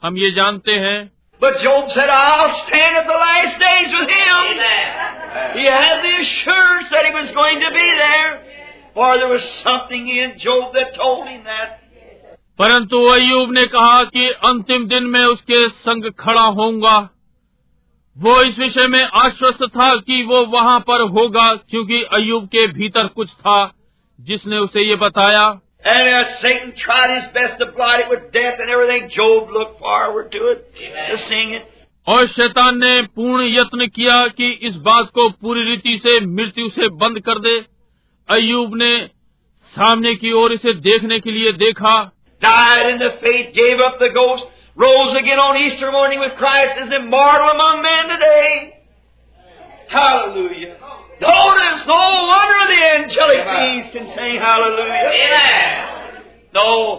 हम 0.03 0.17
ये 0.17 0.31
जानते 0.31 0.73
हैं 0.85 0.97
But 1.41 1.57
Job 1.61 1.89
said, 1.91 2.09
I'll 2.09 2.53
stand 2.57 2.97
at 2.97 3.07
the 3.07 3.17
last 3.21 3.59
days 3.59 3.93
with 3.93 4.09
him. 4.09 4.61
He 5.55 5.65
had 5.65 6.03
the 6.03 6.13
assurance 6.17 6.89
that 6.91 7.05
he 7.05 7.11
was 7.11 7.31
going 7.31 7.59
to 7.59 7.71
be 7.71 7.87
there. 7.97 8.29
For 8.93 9.17
there 9.17 9.27
was 9.27 9.43
something 9.63 10.07
in 10.07 10.37
Job 10.37 10.71
that 10.73 10.95
told 10.95 11.27
him 11.27 11.43
that. 11.43 11.81
परंतु 12.59 13.03
अयूब 13.13 13.51
ने 13.53 13.65
कहा 13.67 14.03
कि 14.03 14.27
अंतिम 14.49 14.87
दिन 14.87 15.03
में 15.07 15.23
उसके 15.25 15.67
संग 15.69 16.09
खड़ा 16.19 16.45
होऊँगा 16.59 16.97
वो 18.17 18.41
इस 18.41 18.59
विषय 18.59 18.87
में 18.87 19.03
आश्वस्त 19.03 19.63
था 19.69 19.95
कि 20.01 20.23
वो 20.23 20.45
वहाँ 20.45 20.79
पर 20.79 21.01
होगा 21.09 21.53
क्योंकि 21.55 22.01
अयूब 22.13 22.45
के 22.47 22.65
भीतर 22.73 23.07
कुछ 23.15 23.31
था 23.41 23.57
जिसने 24.19 24.57
उसे 24.57 24.87
ये 24.87 24.95
बताया 24.95 25.47
And 25.84 26.08
as 26.08 26.40
Satan 26.42 26.72
tried 26.76 27.10
his 27.16 27.32
best 27.32 27.58
to 27.58 27.66
blind 27.72 28.02
it 28.02 28.08
with 28.10 28.32
death 28.32 28.58
and 28.60 28.70
everything, 28.70 29.08
Job 29.10 29.48
looked 29.50 29.78
forward 29.78 30.30
to 30.32 30.48
it, 30.48 30.74
to 31.10 31.18
seeing 31.28 31.54
it. 31.54 31.62
और 32.08 32.26
शैतान 32.26 32.78
ने 32.78 33.00
पूर्ण 33.16 33.44
यत्न 33.46 33.86
किया 33.96 34.26
कि 34.36 34.50
इस 34.68 34.76
बात 34.88 35.10
को 35.14 35.28
पूरी 35.42 35.62
रीति 35.70 35.96
से 36.04 36.18
मृत्यु 36.26 36.68
से 36.76 36.88
बंद 37.02 37.20
कर 37.28 37.38
दे 37.46 37.56
अयूब 38.28 38.74
ने 38.82 38.92
सामने 39.72 40.14
की 40.22 40.32
ओर 40.42 40.52
इसे 40.52 40.72
देखने 40.88 41.18
के 41.20 41.30
लिए 41.30 41.52
देखा 41.64 41.98
Died 42.42 42.90
in 42.90 42.98
the 42.98 43.10
faith, 43.22 43.48
gave 43.54 43.80
up 43.86 43.98
the 43.98 44.08
ghost, 44.10 44.44
rose 44.76 45.16
again 45.16 45.38
on 45.38 45.56
Easter 45.56 45.90
morning 45.92 46.20
with 46.20 46.36
Christ, 46.36 46.78
is 46.84 46.94
immortal 46.98 47.50
among 47.50 47.82
men 47.82 48.08
today. 48.08 48.80
Hallelujah. 49.88 50.76
Notice, 51.23 51.81
no 51.81 51.99
wonder 52.29 52.63
the 52.65 52.79
angelic 52.81 53.41
beings 53.41 53.85
can 53.93 54.05
sing 54.05 54.41
hallelujah. 54.41 55.11
Amen. 55.11 55.81
No, 56.57 56.97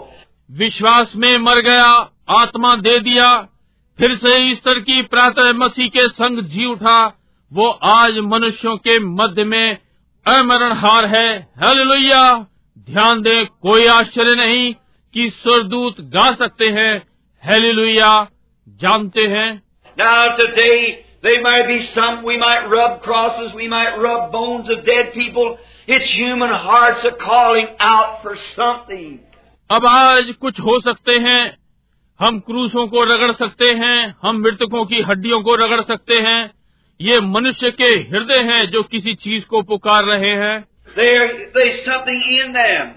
विश्वास 0.51 1.13
में 1.17 1.39
मर 1.39 1.61
गया 1.61 2.11
आत्मा 2.29 2.77
दे 2.77 3.01
दिया 3.01 3.49
फिर 3.99 4.17
से 4.17 4.39
Easter 4.39 4.81
की 4.81 5.03
प्रातः 5.03 5.53
मसीह 5.53 5.89
के 5.89 6.09
संग 6.09 6.39
जी 6.39 6.67
उठा 6.67 7.07
वो 7.53 7.71
आज 7.71 8.19
मनुष्यों 8.19 8.77
के 8.77 8.99
मध्य 8.99 9.45
में 9.45 9.79
अमरणहार 10.27 11.05
है। 11.07 11.39
हालेलुया। 11.39 12.47
ध्यान 12.79 13.23
दें 13.23 13.47
कोई 13.47 13.87
आश्चर्य 13.87 14.35
नहीं 14.35 14.75
कि 15.15 15.31
स्वरदूत 15.31 16.01
गा 16.01 16.35
सकते 16.35 16.67
हैं। 16.69 16.99
हालेलुया। 17.45 18.29
जानते 18.69 19.21
हैं। 19.21 19.63
Now 20.01 20.41
today, 20.41 21.06
there 21.24 21.42
might 21.42 21.68
be 21.68 21.82
some, 21.94 22.24
we 22.24 22.38
might 22.38 22.68
rub 22.68 23.02
crosses, 23.02 23.54
we 23.54 23.68
might 23.68 23.96
rub 23.98 24.32
bones 24.32 24.70
of 24.70 24.86
dead 24.86 25.14
people. 25.14 25.58
It's 25.88 26.06
human 26.14 26.50
hearts 26.50 27.04
are 27.06 27.18
calling 27.18 27.68
out 27.80 28.22
for 28.24 28.36
something. 28.56 29.20
अब 29.70 29.86
आज 29.88 30.32
कुछ 30.42 30.60
हो 30.60 30.80
सकते 30.86 31.12
हैं 31.26 31.42
हम 32.20 32.40
क्रूसों 32.48 32.88
को 32.88 33.04
रगड़ 33.14 33.32
सकते 33.34 33.66
हैं 33.84 34.16
हम 34.24 34.42
मृतकों 34.42 34.84
की 34.86 35.02
हड्डियों 35.10 35.42
को 35.44 35.56
रगड़ 35.64 35.82
सकते 35.84 36.16
हैं 36.26 36.40
ये 37.00 37.20
मनुष्य 37.28 37.72
के 37.82 37.94
हृदय 38.10 38.42
हैं 38.50 38.66
जो 38.72 38.84
किसी 38.92 39.14
चीज 39.24 39.46
को 39.54 39.62
पुकार 39.72 40.04
रहे 40.06 40.36
हैं 40.44 40.58
There, 40.96 41.28
there's 41.54 41.86
something 41.86 42.22
in 42.38 42.52
them 42.54 42.90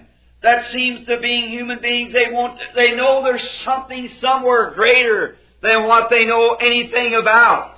that 0.42 0.64
seems 0.72 1.06
to 1.06 1.18
being 1.20 1.48
human 1.50 1.78
beings. 1.80 2.12
They 2.12 2.26
want, 2.32 2.58
they 2.74 2.90
know 2.96 3.22
there's 3.22 3.48
something 3.64 4.08
somewhere 4.20 4.72
greater 4.74 5.36
than 5.62 5.84
what 5.84 6.10
they 6.10 6.24
know 6.24 6.56
anything 6.70 7.14
about. 7.14 7.70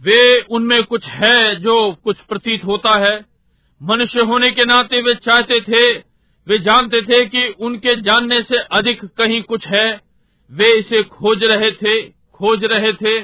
वे 0.00 0.40
उनमें 0.40 0.82
कुछ 0.82 1.06
है 1.06 1.56
जो 1.56 1.96
कुछ 2.04 2.16
प्रतीत 2.16 2.64
होता 2.64 2.98
है। 2.98 3.24
मनुष्य 3.82 4.20
होने 4.20 4.50
के 4.50 4.64
नाते 4.64 5.02
वे 5.02 5.14
चाहते 5.14 5.60
थे 5.60 5.92
वे 6.48 6.58
जानते 6.58 7.02
थे 7.02 7.26
कि 7.26 7.54
उनके 7.60 8.00
जानने 8.00 8.42
से 8.42 8.56
अधिक 8.58 9.04
कहीं 9.04 9.42
कुछ 9.42 9.66
है। 9.66 10.00
वे 10.52 10.72
इसे 10.72 11.02
खोज 11.02 11.44
रहे 11.44 11.70
थे 11.70 12.02
खोज 12.08 12.64
रहे 12.64 12.92
थे। 12.92 13.20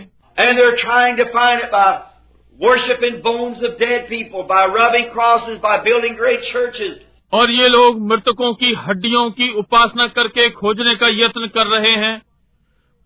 और 7.33 7.51
ये 7.51 7.69
लोग 7.69 8.09
मृतकों 8.09 8.55
की 8.55 8.75
हड्डियों 8.75 9.31
की 9.31 9.53
उपासना 9.53 10.07
करके 10.07 10.51
खोजने 10.51 10.95
का 10.95 11.07
यत्न 11.09 11.47
कर 11.47 11.67
रहे 11.67 11.93
हैं। 11.93 12.23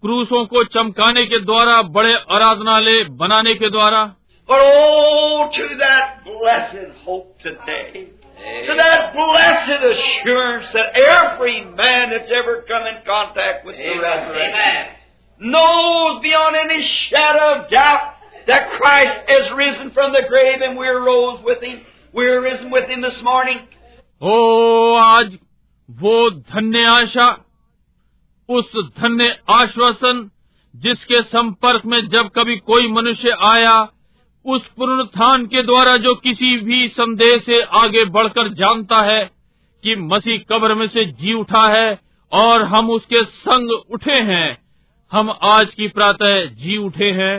क्रूसों 0.04 0.45
को 0.54 0.64
चमकाने 0.76 1.26
के 1.32 1.39
द्वारा 1.45 1.82
बड़े 1.97 2.14
आराधनालय 2.38 3.04
बनाने 3.24 3.54
के 3.64 3.70
द्वारा 3.70 4.04
But 4.47 4.62
oh, 4.62 5.50
to 5.56 5.66
that 5.80 6.24
blessed 6.26 6.93
hope 7.06 7.38
today. 7.39 8.08
To 8.68 8.74
that 8.78 9.14
blessed 9.14 9.84
assurance 9.89 10.68
that 10.74 10.95
every 10.97 11.64
man 11.66 12.10
that's 12.10 12.32
ever 12.32 12.64
come 12.68 12.88
in 12.91 12.97
contact 13.06 13.66
with 13.66 13.76
the 13.78 14.00
resurrection 14.00 14.56
Amen. 14.56 14.88
knows 15.39 16.22
beyond 16.24 16.56
any 16.56 16.82
shadow 16.84 17.62
of 17.62 17.70
doubt 17.70 18.16
that 18.47 18.72
Christ 18.72 19.14
has 19.28 19.52
risen 19.56 19.91
from 19.91 20.14
the 20.14 20.24
grave 20.28 20.62
and 20.62 20.78
we're 20.78 21.04
rose 21.06 21.43
with 21.43 21.62
Him. 21.62 21.82
We're 22.14 22.41
risen 22.41 22.72
with 22.72 22.89
Him 22.89 23.02
this 23.02 23.22
morning. 23.22 23.60
ओ 24.22 24.95
आज 25.02 25.38
वो 25.89 26.30
धन्य 26.54 26.84
आशा 26.95 27.28
उस 28.49 28.72
धन्य 29.01 29.28
आश्वासन 29.51 30.28
जिसके 30.74 31.22
संपर्क 31.22 31.82
में 31.86 32.01
जब 32.09 32.30
कभी 32.36 32.57
कोई 32.70 32.88
मनुष्य 32.92 33.36
आया 33.51 33.76
उस 34.45 34.66
पुनरुत्थान 34.78 35.47
के 35.47 35.62
द्वारा 35.62 35.97
जो 35.97 36.14
किसी 36.24 36.57
भी 36.64 36.88
संदेह 36.88 37.36
से 37.47 37.62
आगे 37.80 38.05
बढ़कर 38.16 38.49
जानता 38.55 39.01
है 39.03 39.24
कि 39.84 39.95
मसीह 39.97 40.45
कब्र 40.53 40.74
में 40.74 40.86
से 40.88 41.05
जी 41.12 41.32
उठा 41.34 41.66
है 41.68 41.99
और 42.32 42.62
हम 42.64 42.90
उसके 42.90 43.22
संग 43.24 43.70
उठे 43.95 44.20
हैं 44.30 44.47
हम 45.12 45.30
आज 45.42 45.74
की 45.74 45.88
प्रातः 45.88 46.45
जी 46.62 46.76
उठे 46.84 47.11
हैं 47.20 47.36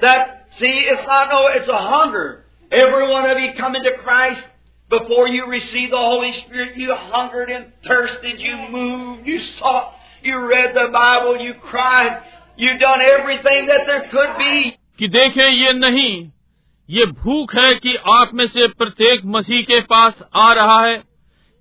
That, 0.00 0.32
see, 0.58 0.74
it's 0.92 1.06
not 1.06 1.30
no, 1.30 1.38
it's 1.48 1.68
a 1.68 1.78
hunger. 1.82 2.44
Every 2.72 3.06
one 3.10 3.26
of 3.26 3.38
you 3.38 3.52
coming 3.58 3.82
to 3.84 3.92
Christ, 3.98 4.42
before 4.90 5.26
you 5.26 5.46
received 5.46 5.92
the 5.92 6.02
Holy 6.08 6.32
Spirit, 6.40 6.76
you 6.76 6.94
hungered 6.94 7.50
and 7.50 7.72
thirsted, 7.86 8.38
you 8.38 8.56
moved, 8.70 9.26
you 9.26 9.38
sought, 9.38 9.94
you 10.22 10.38
read 10.46 10.74
the 10.74 10.88
Bible, 10.92 11.40
you 11.40 11.54
cried, 11.62 12.22
you 12.58 12.78
done 12.78 13.00
everything 13.00 13.66
that 13.66 13.86
there 13.86 14.06
could 14.10 14.38
be. 14.38 14.72
कि 14.98 15.08
देखें 15.08 15.48
ये 15.48 15.72
नहीं 15.72 16.12
ये 16.88 17.04
भूख 17.06 17.54
है 17.54 17.74
कि 17.74 17.94
आप 18.12 18.30
में 18.34 18.46
से 18.46 18.66
प्रत्येक 18.74 19.24
मसीह 19.26 19.62
के 19.62 19.80
पास 19.80 20.22
आ 20.36 20.52
रहा 20.52 20.80
है 20.84 21.02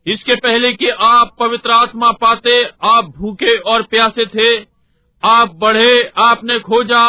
इसके 0.06 0.36
पहले 0.36 0.72
कि 0.74 0.90
आप 1.00 1.36
पवित्र 1.40 1.72
आत्मा 1.72 2.12
पाते 2.12 2.62
आप 2.86 3.06
भूखे 3.18 3.58
और 3.72 3.84
प्यासे 3.84 4.26
थे 4.26 4.50
आप 5.24 5.56
बढ़े 5.56 6.12
आपने 6.18 6.60
खोजा 6.60 7.04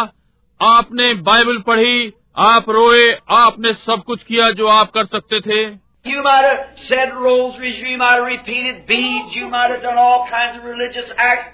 आपने 0.60 1.12
बाइबल 1.22 1.58
पढ़ी 1.58 2.12
आप 2.38 2.70
रोए 2.70 3.10
आपने 3.30 3.72
सब 3.72 4.02
कुछ 4.06 4.22
किया 4.22 4.50
जो 4.50 4.66
आप 4.68 4.90
कर 4.90 5.04
सकते 5.06 5.40
थे 5.40 5.64
You 6.06 6.22
might 6.22 6.44
have 6.44 6.58
said 6.88 7.14
rosaries, 7.16 7.78
you 7.82 7.96
might 7.98 8.16
have 8.16 8.26
repeated 8.26 8.86
beads, 8.86 9.34
you 9.34 9.48
might 9.48 9.70
have 9.70 9.82
done 9.82 9.98
all 9.98 10.26
kinds 10.30 10.58
of 10.58 10.64
religious 10.64 11.10
acts. 11.18 11.52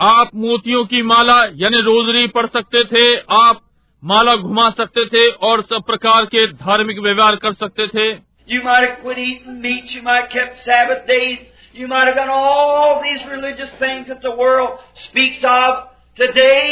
आप 0.00 0.30
मोतियों 0.44 0.84
की 0.92 1.02
माला 1.08 1.36
यानी 1.62 1.80
रोजरी 1.88 2.26
पढ़ 2.36 2.46
सकते 2.54 2.82
थे 2.92 3.04
आप 3.36 3.60
माला 4.02 4.34
घुमा 4.36 4.68
सकते 4.78 5.04
थे 5.06 5.28
और 5.48 5.62
सब 5.70 5.84
प्रकार 5.86 6.24
के 6.34 6.46
धार्मिक 6.64 6.98
व्यवहार 7.04 7.36
कर 7.44 7.52
सकते 7.54 7.86
थे 7.88 8.08
You 8.48 8.62
might 8.64 8.88
have 8.88 8.98
quit 9.02 9.18
eating 9.18 9.60
meat. 9.62 9.92
You 9.96 10.02
might 10.02 10.22
have 10.22 10.30
kept 10.30 10.58
Sabbath 10.64 11.06
days. 11.06 11.38
You 11.74 11.86
might 11.86 12.08
have 12.08 12.16
done 12.16 12.30
all 12.30 13.00
these 13.02 13.22
religious 13.28 13.70
things 13.78 14.08
that 14.08 14.20
the 14.22 14.34
world 14.36 14.80
speaks 15.04 15.44
of 15.44 15.78
today. 16.18 16.66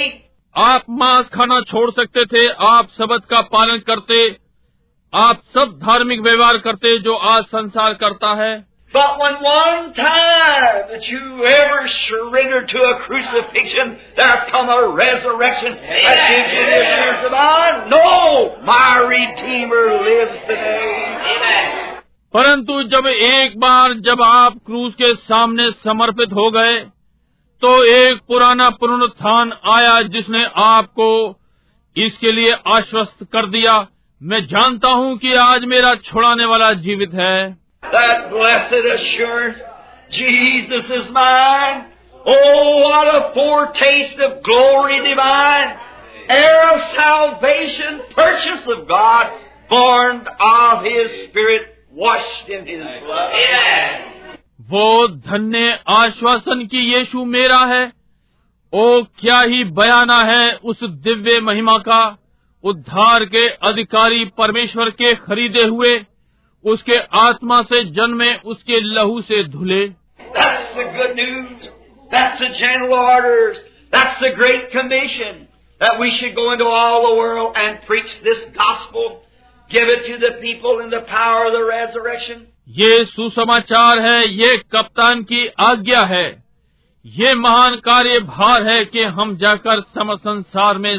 आप 0.55 0.85
मांस 1.03 1.29
खाना 1.35 1.61
छोड़ 1.71 1.91
सकते 1.93 2.25
थे 2.27 2.47
आप 2.69 2.89
सबत 2.99 3.27
का 3.31 3.41
पालन 3.53 3.79
करते 3.87 4.17
आप 5.13 5.43
सब 5.55 5.79
धार्मिक 5.85 6.21
व्यवहार 6.23 6.57
करते 6.65 6.99
जो 7.03 7.15
आज 7.31 7.45
संसार 7.45 7.95
करता 8.03 8.35
है 8.43 8.53
But 8.95 9.19
when 9.19 9.37
one 9.47 9.85
time 9.97 10.79
that 10.91 11.05
you 11.09 11.19
ever 11.49 11.83
surrendered 11.89 12.65
to 12.71 12.79
a 12.79 12.95
crucifixion, 13.03 13.93
there 14.17 14.39
come 14.51 14.69
a 14.69 14.79
resurrection 14.91 15.77
that 15.77 16.23
gives 16.31 16.49
you 16.55 16.65
the 16.71 16.79
assurance 16.79 17.27
of, 17.29 17.37
I 17.43 17.87
know 17.93 18.57
my 18.65 18.99
Redeemer 19.13 19.85
lives 20.01 20.41
today. 20.49 20.89
Amen. 21.35 21.69
परंतु 22.35 22.83
जब 22.89 23.07
एक 23.07 23.59
बार 23.61 23.95
जब 24.09 24.23
आप 24.23 24.59
क्रूज 24.67 24.93
के 24.95 25.15
सामने 25.21 25.71
समर्पित 25.85 26.33
हो 26.33 26.51
गए 26.51 26.77
तो 27.63 27.73
एक 27.93 28.21
पुराना 28.29 28.69
पुनरुत्थान 28.83 29.53
आया 29.77 30.01
जिसने 30.09 30.45
आपको 30.65 31.09
इसके 31.97 32.33
लिए 32.33 32.53
आश्वस्त 32.77 33.25
कर 33.33 33.49
दिया 33.51 33.79
मैं 34.23 34.47
जानता 34.47 34.89
हूँ 34.89 35.19
कि 35.19 35.35
आज 35.35 35.65
मेरा 35.65 35.95
छुड़ाने 35.95 36.45
वाला 36.45 36.73
जीवित 36.73 37.15
है। 37.15 37.59
वो 54.61 55.09
धन्य 55.09 55.79
आश्वासन 55.89 56.67
की 56.67 56.95
यीशु 56.95 57.25
मेरा 57.25 57.59
है। 57.59 57.93
ओ 58.73 59.03
क्या 59.03 59.41
ही 59.41 59.65
बयाना 59.65 60.25
है 60.25 60.51
उस 60.65 60.83
दिव्य 60.83 61.41
महिमा 61.41 61.79
का। 61.79 62.17
उद्धार 62.65 63.25
के 63.25 63.49
अधिकारी 63.49 64.25
परमेश्वर 64.25 64.91
के 64.91 65.15
खरीदे 65.15 65.63
हुए 65.63 66.05
उसके 66.65 66.97
आत्मा 66.97 67.63
से 67.63 67.85
जन्मे 67.85 68.35
उसके 68.35 68.81
लहू 68.81 69.23
से 69.23 69.45
धुले। 69.45 69.85
ये 82.69 83.05
सुसमाचार 83.05 83.99
है 83.99 84.29
ये 84.29 84.57
कप्तान 84.57 85.23
की 85.23 85.47
आज्ञा 85.47 86.03
है। 86.03 86.45
ये 87.07 87.35
महान 87.35 87.77
कार्य 87.77 88.21
भार 88.21 88.67
है 88.67 88.85
कि 88.85 89.03
हम 89.03 89.37
जाकर 89.37 89.81
समसंसार 89.81 90.79
में 90.79 90.99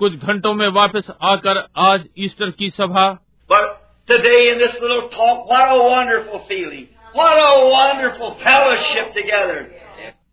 कुछ 0.00 0.12
घंटों 0.12 0.54
में 0.54 0.68
वापस 0.68 1.02
आकर 1.22 1.68
आज 1.76 2.04
ईस्टर 2.18 2.50
की 2.50 2.70
सभा। 2.70 3.18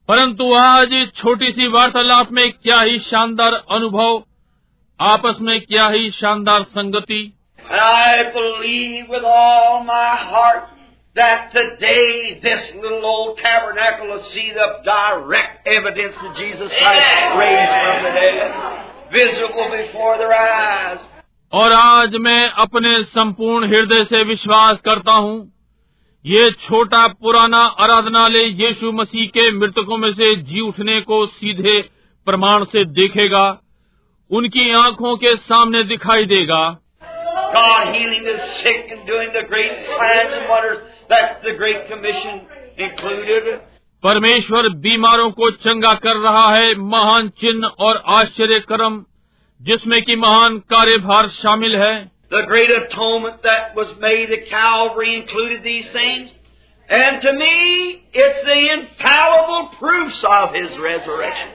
परंतु 0.07 0.53
आज 0.53 1.09
छोटी 1.15 1.51
सी 1.51 1.68
वार्तालाप 1.68 2.32
में 2.32 2.51
क्या 2.51 2.82
ही 2.82 2.99
शानदार 2.99 3.53
अनुभव 3.72 4.24
आपस 5.01 5.36
में 5.41 5.61
क्या 5.61 5.88
ही 5.88 6.11
शानदार 6.11 6.63
संगति। 6.63 7.34
और 21.53 21.74
आज 21.74 22.16
मैं 22.22 22.41
अपने 22.60 22.91
संपूर्ण 23.03 23.68
हृदय 23.68 24.03
से 24.05 24.24
विश्वास 24.24 24.82
करता 24.86 25.14
हूँ 25.18 25.38
ये 26.26 26.49
छोटा 26.62 27.05
पुराना 27.22 27.62
आराधनालय 27.80 28.49
यीशु 28.64 28.91
मसीह 28.91 29.28
के 29.28 29.51
मृतकों 29.51 29.97
में 29.97 30.12
से 30.14 30.36
जी 30.43 30.60
उठने 30.60 30.99
को 31.01 31.26
सीधे 31.28 31.82
प्रमाण 32.28 32.64
से 32.66 32.84
देखेगा 32.95 33.45
उनकी 34.32 34.72
आँखों 34.72 35.16
के 35.18 35.36
सामने 35.45 35.84
दिखाई 35.84 36.26
देगा 36.26 36.66
That. 43.49 43.76
परमेश्वर 44.08 44.68
बीमारों 44.80 45.30
को 45.32 45.49
चंगा 45.51 45.93
कर 46.03 46.18
रहा 46.18 46.47
है 46.49 46.76
महान 46.91 47.28
चिन्ह 47.39 47.66
और 47.80 47.97
आश्चर्य 48.12 48.60
कर्म 48.70 49.03
जिसमें 49.62 50.01
कि 50.03 50.16
महान 50.16 50.58
कार्यभार 50.70 51.28
शामिल 51.32 51.76
है 51.76 51.95
The 52.32 52.43
great 52.43 52.72
atonement 52.72 53.43
that 53.43 53.76
was 53.76 53.91
made 54.01 54.32
at 54.32 54.47
Calvary 54.47 55.14
included 55.16 55.62
these 55.64 55.91
things. 55.91 56.32
And 56.89 57.22
to 57.22 57.34
me, 57.34 57.51
it's 58.16 58.41
the 58.45 58.58
infallible 58.70 59.70
proofs 59.76 60.24
of 60.32 60.55
His 60.55 60.82
resurrection. 60.82 61.53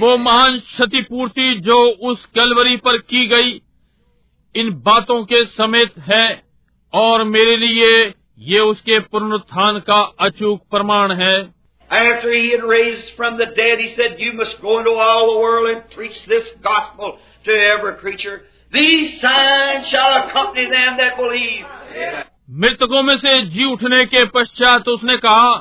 वो 0.00 0.16
महान 0.18 0.58
क्षतिपूर्ति 0.64 1.54
जो 1.62 1.78
उस 2.08 2.26
कलवरी 2.34 2.76
पर 2.82 2.98
की 3.06 3.26
गई 3.28 3.60
इन 4.54 4.70
बातों 4.84 5.24
के 5.24 5.44
समेत 5.54 6.04
है 6.08 6.26
और 6.94 7.24
मेरे 7.30 7.56
लिए 7.58 7.96
ये 8.48 8.60
उसके 8.66 8.98
पुनरुत्थान 9.08 9.78
का 9.80 10.00
अचूक 10.20 10.60
प्रमाण 10.70 11.12
है 11.18 11.34
After 11.92 12.32
He 12.32 12.50
had 12.50 12.64
raised 12.64 13.14
from 13.16 13.36
the 13.36 13.46
dead, 13.46 13.78
He 13.78 13.94
said, 13.96 14.18
You 14.18 14.32
must 14.32 14.60
go 14.62 14.78
into 14.78 14.92
all 14.92 15.34
the 15.34 15.40
world 15.40 15.76
and 15.76 15.90
preach 15.90 16.24
this 16.26 16.46
gospel 16.62 17.18
to 17.44 17.52
every 17.52 17.96
creature. 17.96 18.42
These 18.72 19.20
signs 19.20 19.88
shall 19.88 20.24
accompany 20.24 20.70
them 20.70 20.96
that 20.96 21.16
believe. 21.16 21.66
मृतकों 22.62 23.02
में 23.02 23.16
से 23.18 23.40
जी 23.50 23.64
उठने 23.64 24.04
के 24.06 24.24
पश्चात 24.30 24.88
उसने 24.88 25.16
कहा 25.16 25.52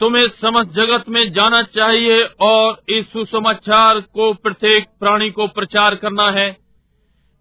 तुम्हें 0.00 0.26
समस्त 0.40 0.70
जगत 0.74 1.04
में 1.08 1.22
जाना 1.32 1.62
चाहिए 1.76 2.22
और 2.40 2.80
इस 2.88 3.06
सुसमाचार 3.12 4.00
को 4.14 4.32
प्रत्येक 4.34 4.86
प्राणी 5.00 5.30
को 5.30 5.46
प्रचार 5.56 5.94
करना 5.94 6.30
है 6.38 6.48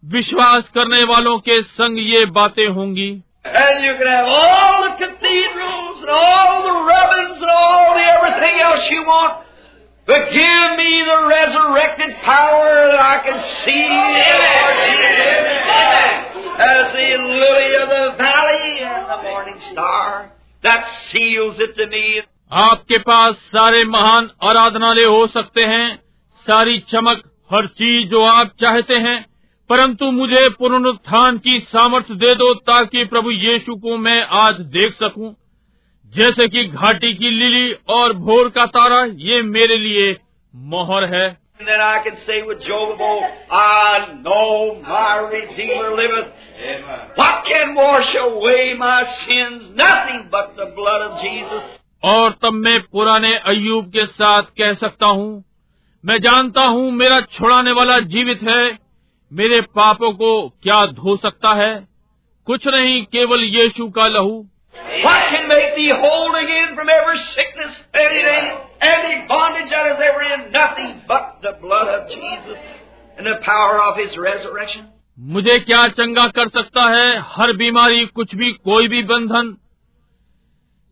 विश्वास 0.04 0.70
करने 0.76 1.04
वालों 1.04 1.38
के 1.40 1.62
संग 1.64 2.00
ये 2.00 2.26
बातें 2.38 2.68
होंगी 2.68 3.10
And 3.49 3.85
you 3.85 3.93
can 3.99 4.07
have 4.07 4.27
all 4.27 4.85
the 4.85 4.97
cathedrals 4.97 6.01
and 6.01 6.11
all 6.11 6.63
the 6.65 6.77
rubbings 6.93 7.39
and 7.41 7.51
all 7.51 7.95
the 7.95 8.05
everything 8.15 8.61
else 8.61 8.89
you 8.91 9.03
want. 9.05 9.45
But 10.07 10.31
give 10.31 10.69
me 10.77 11.03
the 11.05 11.19
resurrected 11.29 12.17
power 12.23 12.89
that 12.93 13.01
I 13.01 13.17
can 13.25 13.39
see 13.65 13.89
the 13.89 14.31
Lord 14.45 14.77
Jesus 14.89 15.35
as 16.57 16.93
the 16.93 17.11
lily 17.43 17.71
of 17.83 17.89
the 17.89 18.07
valley 18.19 18.81
and 18.81 19.05
the 19.11 19.23
morning 19.29 19.61
star. 19.73 20.33
That 20.63 20.89
seals 21.11 21.57
it 21.59 21.77
to 21.77 21.87
me. 21.87 22.23
आपके 22.53 22.99
पास 23.09 23.37
सारे 23.53 23.85
महान 23.85 24.31
आराधनालय 24.49 25.05
हो 25.05 25.27
सकते 25.37 25.63
हैं 25.71 25.87
सारी 26.47 26.79
चमक 26.91 27.23
हर 27.53 27.67
चीज 27.81 28.11
जो 28.11 28.23
आप 28.25 28.53
चाहते 28.61 28.97
हैं 29.07 29.17
परंतु 29.70 30.10
मुझे 30.12 30.48
पुनरुत्थान 30.50 31.38
की 31.38 31.60
सामर्थ्य 31.68 32.16
दे 32.16 32.34
दो 32.36 32.54
ताकि 32.68 33.04
प्रभु 33.06 33.32
यीशु 33.32 33.76
को 33.76 33.98
मैं 33.98 34.22
आज 34.38 34.62
देख 34.78 34.94
सकूँ 34.94 35.36
जैसे 36.14 36.48
कि 36.48 36.64
घाटी 36.64 37.14
की 37.14 37.30
लिली 37.30 37.72
और 37.90 38.14
भोर 38.20 38.50
का 38.50 38.66
तारा 38.66 39.04
ये 39.24 39.42
मेरे 39.50 39.78
लिए 39.78 40.16
मोहर 40.54 41.06
है 41.14 41.28
And 41.60 41.68
then 41.68 41.82
I 41.82 41.96
can 42.00 42.16
say 42.26 42.36
with 42.42 42.60
Job 42.62 43.02
I 43.52 44.16
know 44.18 44.82
my 44.82 45.16
Redeemer 45.26 45.90
liveth. 45.94 46.30
What 47.16 47.42
can 47.44 47.74
wash 47.76 48.14
away 48.16 48.76
my 48.76 49.04
sins? 49.18 49.66
Nothing 49.76 50.22
but 50.32 50.56
the 50.56 50.70
blood 50.78 51.02
of 51.02 51.18
Jesus. 51.22 51.62
और 52.04 52.38
तब 52.44 52.54
मैं 52.56 52.80
पुराने 52.92 53.36
अयूब 53.48 53.90
के 53.90 54.06
साथ 54.06 54.44
कह 54.58 54.74
सकता 54.78 55.08
हूँ 55.08 55.32
मैं 56.04 56.18
जानता 56.22 56.66
हूँ 56.68 56.92
मेरा 56.92 57.20
छुड़ाने 57.32 57.72
वाला 57.72 58.00
जीवित 58.10 58.44
है 58.44 58.62
मेरे 59.32 59.62
पापों 59.76 60.12
को 60.14 60.32
क्या 60.64 60.86
धो 60.92 61.16
सकता 61.18 61.54
है 61.56 61.74
कुछ 62.48 62.68
नहीं 62.68 63.04
केवल 63.08 63.44
यीशु 63.58 63.90
का 63.98 64.08
लहू 64.08 64.38
What 65.04 65.30
can 65.32 65.48
make 65.48 65.76
thee 65.76 65.92
whole 66.02 66.36
again 66.36 66.76
from 66.76 66.90
every 66.90 67.18
sickness, 67.28 67.78
anything, 67.94 68.48
any 68.82 69.14
bondage 69.28 69.72
that 69.72 69.88
is 69.88 70.02
ever 70.08 70.22
in? 70.28 70.44
Nothing 70.52 70.92
but 71.08 71.30
the 71.42 71.54
blood 71.62 71.90
of 71.90 72.08
Jesus 72.08 72.58
and 73.18 73.28
the 73.28 73.36
power 73.46 73.80
of 73.82 73.98
His 73.98 74.18
resurrection. 74.18 74.86
मुझे 75.18 75.60
क्या 75.60 75.88
चंगा 76.00 76.28
कर 76.36 76.50
सकता 76.50 76.90
है 76.90 77.08
हर 77.30 77.54
बीमारी 77.58 78.06
कुछ 78.16 78.36
भी 78.36 78.52
कोई 78.66 78.88
भी 78.88 79.04
बंधन 79.04 79.56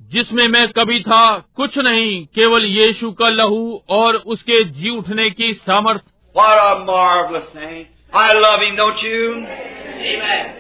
जिसमें 0.02 0.48
मैं 0.48 0.68
कभी 0.72 1.00
था 1.02 1.24
कुछ 1.56 1.78
नहीं 1.78 2.26
केवल 2.36 2.66
यीशु 2.68 3.12
का 3.12 3.30
लहू 3.30 3.62
और 3.90 4.16
उसके 4.36 4.64
जी 4.72 4.98
उठने 4.98 5.30
की 5.32 5.54
सामर्थ 5.62 6.02
What 6.36 6.60
a 6.64 6.74
marvelous 6.86 7.48
thing. 7.54 7.86
I 8.18 8.34
love 8.36 8.62
Him, 8.62 8.76
don't 8.76 9.02
you? 9.02 9.22
Amen. 10.12 10.56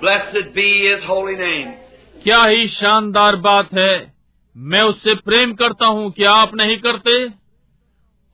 Blessed 0.00 0.54
be 0.54 0.68
His 0.88 1.04
holy 1.04 1.36
name. 1.36 1.70
क्या 2.16 2.42
ही 2.44 2.66
शानदार 2.68 3.36
बात 3.44 3.72
है 3.74 3.92
मैं 4.56 4.82
उससे 4.82 5.14
प्रेम 5.28 5.52
करता 5.62 5.86
हूँ 5.86 6.10
क्या 6.12 6.32
आप 6.42 6.54
नहीं 6.54 6.76
करते 6.80 7.14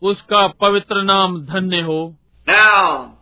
उसका 0.03 0.47
पवित्र 0.63 1.03
नाम 1.03 1.41
धन्य 1.47 1.81
हो 1.83 2.01
Now, 2.47 3.13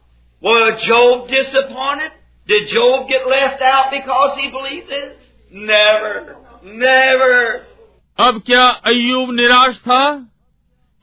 was 0.42 0.82
Job 0.82 1.28
disappointed? 1.28 2.10
Did 2.48 2.68
Job 2.68 3.08
get 3.08 3.28
left 3.28 3.62
out 3.62 3.90
because 3.90 4.36
he 4.40 4.50
believed 4.50 4.88
this? 4.88 5.12
Never. 5.52 6.12
Never. 6.82 7.32
अब 8.18 8.42
क्या 8.46 8.66
अय्यूब 8.86 9.30
निराश 9.34 9.76
था 9.86 10.02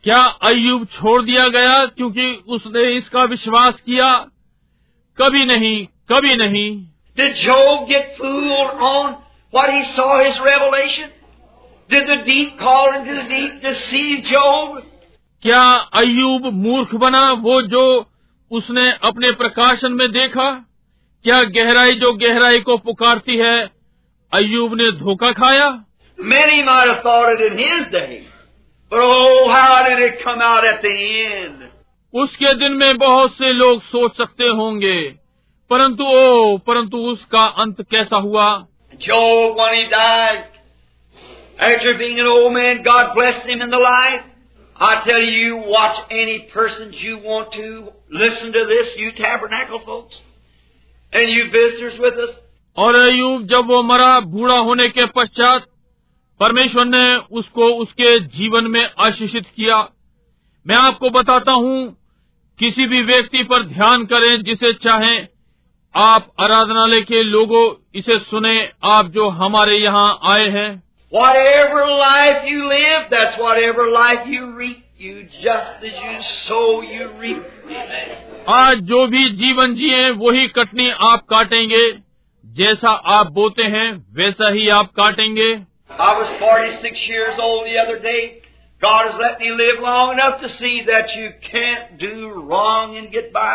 क्या 0.03 0.21
अय्यूब 0.47 0.85
छोड़ 0.93 1.21
दिया 1.25 1.47
गया 1.49 1.85
क्योंकि 1.97 2.31
उसने 2.55 2.87
इसका 2.97 3.23
विश्वास 3.33 3.81
किया 3.85 4.07
कभी 5.17 5.45
नहीं 5.45 5.75
कभी 6.11 6.35
नहीं 6.35 6.69
Did 7.17 7.35
Job 7.39 7.87
get 7.89 8.15
fooled 8.17 8.79
on 8.91 9.11
what 9.53 9.69
he 9.69 9.81
saw 9.95 10.23
his 10.23 10.39
revelation? 10.45 11.11
Did 11.89 12.07
the 12.07 12.17
deep 12.25 12.57
call 12.59 12.93
into 12.93 13.13
the 13.13 13.25
deep 13.33 13.61
deceive 13.65 14.23
Job? 14.31 14.81
क्या 15.43 15.63
अय्यूब 16.01 16.45
मूर्ख 16.63 16.95
बना 17.03 17.21
वो 17.45 17.61
जो 17.75 17.83
उसने 18.51 18.89
अपने 19.09 19.31
प्रकाशन 19.41 19.91
में 19.99 20.11
देखा 20.11 20.49
क्या 21.25 21.39
गहराई 21.57 21.95
जो 22.03 22.11
गहराई 22.23 22.59
को 22.69 22.77
पुकारती 22.87 23.37
है 23.37 23.55
अयूब 24.31 24.73
ने 24.81 24.91
धोखा 24.99 25.31
खाया 25.41 25.69
Many 26.19 26.63
might 26.63 26.87
have 26.87 27.03
thought 27.03 27.29
it 27.31 27.41
in 27.41 27.57
his 27.57 27.85
day. 27.91 28.27
But 28.91 28.99
oh, 29.01 29.49
how 29.51 29.87
did 29.87 29.99
it 29.99 30.23
come 30.23 30.41
out 30.41 30.65
at 30.65 30.81
the 30.81 30.95
end? 31.25 31.69
उसके 32.13 32.53
दिन 32.53 32.71
में 32.71 32.97
बहुत 32.97 33.31
से 33.31 33.53
लोग 33.53 33.81
सोच 33.81 34.17
सकते 34.17 34.47
होंगे। 34.47 35.15
परंतु 35.69 36.03
ओ 36.03 36.57
परंतु 36.57 36.97
उसका 36.97 37.45
अंत 37.45 37.81
कैसा 37.81 38.17
हुआ? 38.17 38.67
और 52.77 52.95
अयूब 52.95 53.43
जब 53.43 53.67
वो 53.67 53.83
मरा 53.83 54.19
बूढ़ा 54.19 54.57
होने 54.57 54.89
के 54.89 55.05
पश्चात 55.05 55.65
परमेश्वर 56.39 56.85
ने 56.85 57.15
उसको 57.15 57.65
उसके 57.65 58.19
जीवन 58.19 58.67
में 58.67 58.89
आशीषित 58.99 59.45
किया। 59.55 59.89
मैं 60.67 60.75
आपको 60.75 61.09
बताता 61.09 61.51
हूँ 61.51 62.02
किसी 62.59 62.85
भी 62.87 63.01
व्यक्ति 63.03 63.43
पर 63.51 63.63
ध्यान 63.67 64.05
करें 64.05 64.41
जिसे 64.43 64.73
चाहें 64.83 65.27
आप 65.95 66.31
आराधनालय 66.39 67.01
के 67.01 67.23
लोगों 67.23 67.63
इसे 67.99 68.17
सुने 68.19 68.55
आप 68.91 69.09
जो 69.11 69.27
हमारे 69.41 69.77
यहाँ 69.77 70.07
आए 70.33 70.47
हैं 70.49 70.71
Whatever 71.11 71.81
life 71.87 72.45
you 72.49 72.61
live, 72.67 73.01
that's 73.09 73.35
whatever 73.39 73.83
life 73.89 74.23
you 74.27 74.45
reap. 74.59 74.79
You 74.99 75.25
just 75.43 75.83
as 75.83 75.99
you 76.05 76.15
sow, 76.29 76.81
you 76.83 77.09
reap. 77.19 77.43
आज 78.51 78.79
जो 78.91 79.05
भी 79.07 79.29
जीवन 79.41 79.75
जिए 79.75 80.09
वही 80.21 80.47
कटनी 80.55 80.89
आप 81.09 81.25
काटेंगे 81.29 81.83
जैसा 82.45 82.91
आप 83.17 83.31
बोते 83.33 83.63
हैं 83.75 83.87
वैसा 84.17 84.49
ही 84.53 84.67
आप 84.79 84.89
काटेंगे 85.01 85.51
I 85.99 86.13
was 86.19 86.31
46 86.39 87.05
years 87.09 87.39
old 87.39 87.67
the 87.67 87.77
other 87.77 87.99
day. 87.99 88.21
God 88.82 89.06
has 89.06 89.14
let 89.20 89.40
me 89.40 89.50
live 89.50 89.80
long 89.82 90.12
enough 90.12 90.40
to 90.40 90.48
see 90.48 90.84
that 90.86 91.14
you 91.16 91.30
can't 91.44 91.98
do 91.98 92.30
wrong 92.48 92.96
and 92.96 93.10
get 93.10 93.32
by. 93.32 93.54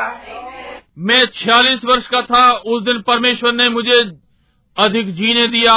मैं 1.07 1.25
छियालीस 1.36 1.86
वर्ष 1.86 2.07
का 2.07 2.21
था 2.21 2.45
उस 2.73 2.84
दिन 2.84 3.01
परमेश्वर 3.07 3.53
ने 3.53 3.69
मुझे 3.69 3.99
अधिक 4.77 5.13
जीने 5.15 5.47
दिया 5.47 5.75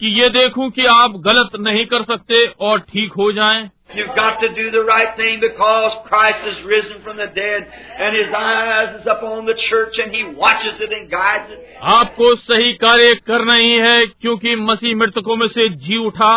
कि 0.00 0.08
ये 0.20 0.28
देखूं 0.30 0.68
कि 0.70 0.86
आप 0.86 1.20
गलत 1.26 1.56
नहीं 1.60 1.84
कर 1.86 2.02
सकते 2.04 2.46
और 2.68 2.80
ठीक 2.90 3.12
हो 3.12 3.30
जाएं। 3.32 3.70
You've 3.96 4.14
got 4.16 4.36
to 4.40 4.48
do 4.56 4.70
the 4.70 4.82
right 4.88 5.16
thing 5.16 5.40
because 5.40 5.94
Christ 6.04 6.44
is 6.50 6.58
risen 6.64 7.00
from 7.04 7.16
the 7.16 7.26
dead 7.38 7.66
and 7.98 8.16
His 8.16 8.36
eyes 8.40 9.00
is 9.00 9.08
upon 9.14 9.46
the 9.46 9.56
church 9.62 9.98
and 10.04 10.14
He 10.14 10.22
watches 10.42 10.80
it 10.80 10.92
and 10.98 11.10
guides 11.10 11.50
it. 11.50 11.64
आपको 11.96 12.34
सही 12.36 12.72
कार्य 12.84 13.14
करना 13.26 13.54
ही 13.54 13.72
है 13.86 14.06
क्योंकि 14.06 14.54
मसीह 14.68 14.96
मृतकों 14.96 15.36
में 15.36 15.46
से 15.48 15.68
जी 15.86 16.06
उठा 16.06 16.32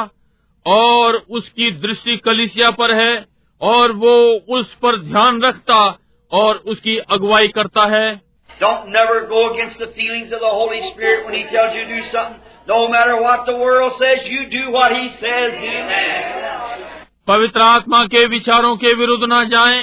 और 0.66 1.16
उसकी 1.30 1.70
दृष्टि 1.80 2.16
कलिसिया 2.16 2.70
पर 2.70 2.94
है 2.94 3.24
और 3.60 3.92
वो 3.92 4.14
उस 4.58 4.74
पर 4.74 5.00
ध्यान 5.02 5.42
रखता 5.42 5.98
और 6.32 6.56
उसकी 6.66 6.96
अगुवाई 7.10 7.48
करता 7.48 7.86
है 7.96 8.08
Don't 8.60 8.88
never 8.88 9.16
go 9.28 9.40
against 9.50 9.78
the 9.78 9.86
feelings 9.86 10.32
of 10.32 10.40
the 10.40 10.52
Holy 10.52 10.80
Spirit 10.82 11.26
when 11.26 11.34
He 11.34 11.42
tells 11.44 11.74
you 11.74 11.82
to 11.84 11.96
do 11.96 12.06
something. 12.10 12.40
No 12.68 12.78
matter 12.88 13.14
what 13.22 13.44
the 13.46 13.54
world 13.56 13.92
says, 13.98 14.24
you 14.26 14.40
do 14.50 14.62
what 14.72 14.94
He 14.96 15.04
says. 15.20 15.52
Do. 15.60 16.86
पवित्र 17.28 17.60
आत्मा 17.60 18.04
के 18.06 18.24
विचारों 18.26 18.76
के 18.76 18.92
विरुद्ध 18.94 19.22
न 19.32 19.48
जाएँ। 19.48 19.80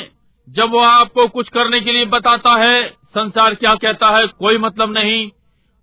जब 0.47 0.71
वो 0.71 0.79
आपको 0.79 1.27
कुछ 1.27 1.49
करने 1.49 1.79
के 1.81 1.91
लिए 1.91 2.05
बताता 2.05 2.55
है 2.55 2.83
संसार 2.87 3.55
क्या 3.55 3.75
कहता 3.75 4.09
है 4.17 4.27
कोई 4.27 4.57
मतलब 4.57 4.93
नहीं 4.93 5.29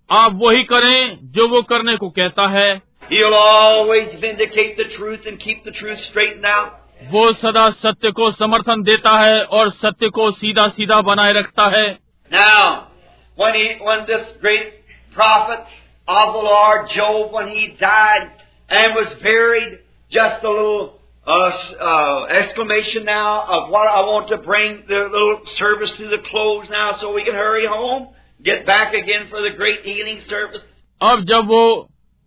आप 0.09 0.31
वही 0.33 0.63
करें 0.63 1.17
जो 1.31 1.47
वो 1.47 1.61
करने 1.61 1.95
को 1.97 2.09
कहता 2.09 2.47
है 2.47 2.81
He'll 3.10 3.34
always 3.34 4.08
vindicate 4.20 4.76
the 4.76 4.88
truth 4.96 5.20
and 5.26 5.38
keep 5.40 5.64
the 5.64 5.72
truth 5.72 5.98
straightened 6.10 6.44
out. 6.46 6.74
वो 7.12 7.32
सदा 7.40 7.68
सत्य 7.70 8.10
को 8.18 8.30
समर्थन 8.38 8.82
देता 8.82 9.10
है 9.20 9.42
और 9.58 9.70
सत्य 9.82 10.08
को 10.18 10.30
सीधा 10.38 10.66
सीधा 10.78 11.00
बनाए 11.08 11.32
रखता 11.32 11.66
है 11.76 11.86
Now, 12.32 12.88
when 13.36 13.54
he, 13.54 13.66
when 13.88 14.04
this 14.06 14.24
great 14.40 14.72
prophet 15.14 15.60
of 16.08 16.32
the 16.34 16.42
Lord, 16.48 16.90
Job, 16.94 17.32
when 17.32 17.48
he 17.48 17.68
died 17.80 18.30
and 18.68 18.94
was 18.96 19.14
buried, 19.22 19.78
just 20.10 20.44
a 20.44 20.50
little 20.50 21.00
uh, 21.26 21.44
s- 21.46 21.74
uh, 21.80 22.24
exclamation 22.40 23.04
now 23.04 23.44
of 23.56 23.70
what 23.70 23.86
I 23.88 24.00
want 24.10 24.28
to 24.28 24.38
bring 24.38 24.82
the 24.88 25.00
little 25.14 25.40
service 25.58 25.92
to 25.98 26.08
the 26.08 26.18
close 26.30 26.66
now 26.70 26.96
so 27.00 27.12
we 27.14 27.24
can 27.24 27.34
hurry 27.34 27.66
home, 27.66 28.08
get 28.44 28.66
back 28.66 28.92
again 28.92 29.28
for 29.30 29.40
the 29.40 29.56
great 29.56 29.80
healing 29.84 30.20
service. 30.28 30.62
अब 31.02 31.24
जब 31.32 31.46
वो 31.48 31.64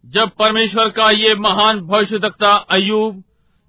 जब 0.07 0.31
परमेश्वर 0.31 0.89
का 0.89 1.11
ये 1.11 1.35
महान 1.35 1.81
भविष्य 1.81 2.19
तकता 2.19 2.57
अयूब 2.71 3.23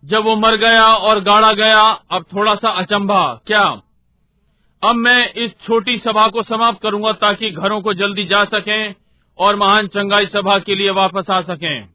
जब 0.05 0.23
वो 0.23 0.35
मर 0.35 0.55
गया 0.55 0.85
और 0.85 1.19
गाड़ा 1.19 1.53
गया, 1.53 1.81
अब 2.11 2.25
थोड़ा 2.35 2.55
सा 2.55 2.69
अचंभा। 2.69 3.41
क्या? 3.47 3.81
अब 4.83 4.95
मैं 4.95 5.33
इस 5.33 5.51
छोटी 5.67 5.97
सभा 5.97 6.27
को 6.27 6.43
समाप्त 6.43 6.81
करूँगा 6.81 7.11
ताकि 7.11 7.51
घरों 7.51 7.81
को 7.81 7.93
जल्दी 7.93 8.25
जा 8.25 8.43
सकें 8.43 8.95
और 9.38 9.55
महान 9.55 9.88
चंगाई 9.88 10.25
सभा 10.25 10.59
के 10.59 10.75
लिए 10.75 10.89
वापस 10.89 11.25
आ 11.29 11.41
सकें। 11.41 11.89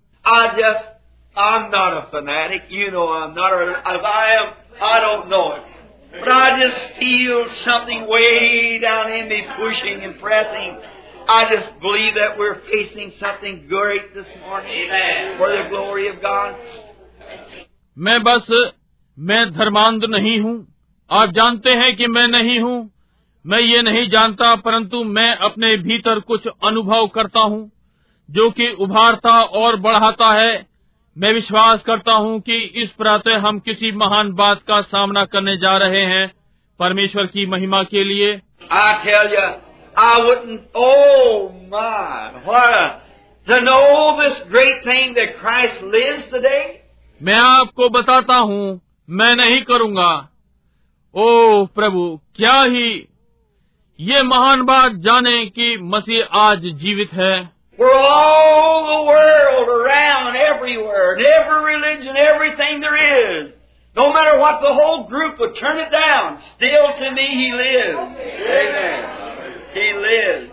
But 6.13 6.31
I 6.31 6.51
just 6.51 6.77
feel 7.03 7.41
something 7.45 8.01
way 8.03 8.51
down 8.85 9.07
in 9.07 9.25
me 9.31 9.41
pushing 9.61 10.03
and 10.03 10.21
pressing. 10.25 10.73
I 11.29 11.45
just 11.45 11.71
believe 11.81 12.15
that 12.15 12.39
we're 12.39 12.59
facing 12.71 13.13
something 13.21 13.67
great 13.69 14.15
this 14.15 14.31
morning. 14.47 14.89
Amen. 14.91 15.39
for 15.39 15.49
the 15.49 15.69
glory 15.69 16.09
of 16.09 16.17
God. 16.23 16.55
मैं 17.99 18.23
बस 18.23 18.71
मैं 19.19 19.53
धर्मांध 19.53 20.05
नहीं 20.05 20.41
हूँ। 20.41 20.67
आप 21.11 21.29
जानते 21.29 21.71
हैं 21.71 21.97
कि 21.97 22.07
मैं 22.07 22.29
नहीं 22.29 22.61
हूँ। 22.61 22.91
मैं 23.47 23.59
ये 23.59 23.83
नहीं 23.83 24.09
जानता 24.11 24.55
परंतु 24.55 25.05
मैं 25.05 25.37
अपने 25.37 25.77
भीतर 25.77 26.21
कुछ 26.21 26.47
अनुभव 26.47 27.07
करता 27.07 27.41
हूँ 27.41 27.71
जो 28.31 28.51
कि 28.51 28.69
उभारता 28.69 29.43
और 29.43 29.77
बढ़ाता 29.77 30.33
है। 30.33 30.67
मैं 31.19 31.33
विश्वास 31.33 31.83
करता 31.83 32.13
हूँ 32.13 32.41
कि 32.41 32.57
इस 32.57 32.91
प्रातः 32.91 33.39
हम 33.39 33.59
किसी 33.59 33.93
महान 33.93 34.33
बात 34.33 34.63
का 34.69 34.81
सामना 34.81 35.25
करने 35.25 35.57
जा 35.57 35.77
रहे 35.77 36.05
हैं 36.05 36.33
परमेश्वर 36.79 37.27
की 37.27 37.47
महिमा 37.47 37.83
के 37.83 38.05
लिए। 38.05 38.41
I 38.73 38.95
tell 39.05 39.29
you, 39.33 39.72
I 39.96 40.26
wouldn't. 40.26 40.62
Oh 40.76 41.52
my! 41.70 42.42
What 42.46 42.74
a 42.74 43.02
to 43.48 43.62
know 43.62 44.20
this 44.22 44.42
great 44.50 44.84
thing 44.84 45.16
that 45.16 45.38
Christ 45.40 45.82
lives 45.84 46.24
today. 46.32 46.82
मैं 47.20 47.40
आपको 47.40 47.90
बताता 47.90 48.36
हूँ 48.50 48.66
मैं 49.10 49.36
नहीं 49.36 49.62
करूँगा 49.70 50.10
ओ 51.14 51.66
प्रभु 51.76 52.02
क्या 52.36 52.62
ही 52.74 52.90
ये 54.00 54.22
महान 54.24 54.62
बात 54.66 55.00
जाने 55.06 55.46
कि 55.56 55.78
मसीह 55.94 56.36
आज 56.40 56.66
जीवित 56.82 57.14
है 57.22 57.36
For 57.80 57.94
all 57.94 58.86
the 58.90 59.02
world 59.08 59.68
around, 59.74 60.36
everywhere, 60.36 61.14
and 61.14 61.26
every 61.32 61.64
religion, 61.66 62.18
everything 62.18 62.80
there 62.80 62.96
is, 62.98 63.52
no 63.96 64.12
matter 64.14 64.40
what 64.40 64.62
the 64.62 64.74
whole 64.74 65.08
group 65.08 65.40
would 65.40 65.56
turn 65.60 65.78
it 65.80 65.92
down, 65.92 66.40
still 66.56 66.88
to 67.02 67.12
me 67.12 67.28
He 67.42 67.52
lives. 67.54 68.00
Amen. 68.62 69.31
He 69.75 69.87
lives. 70.07 70.51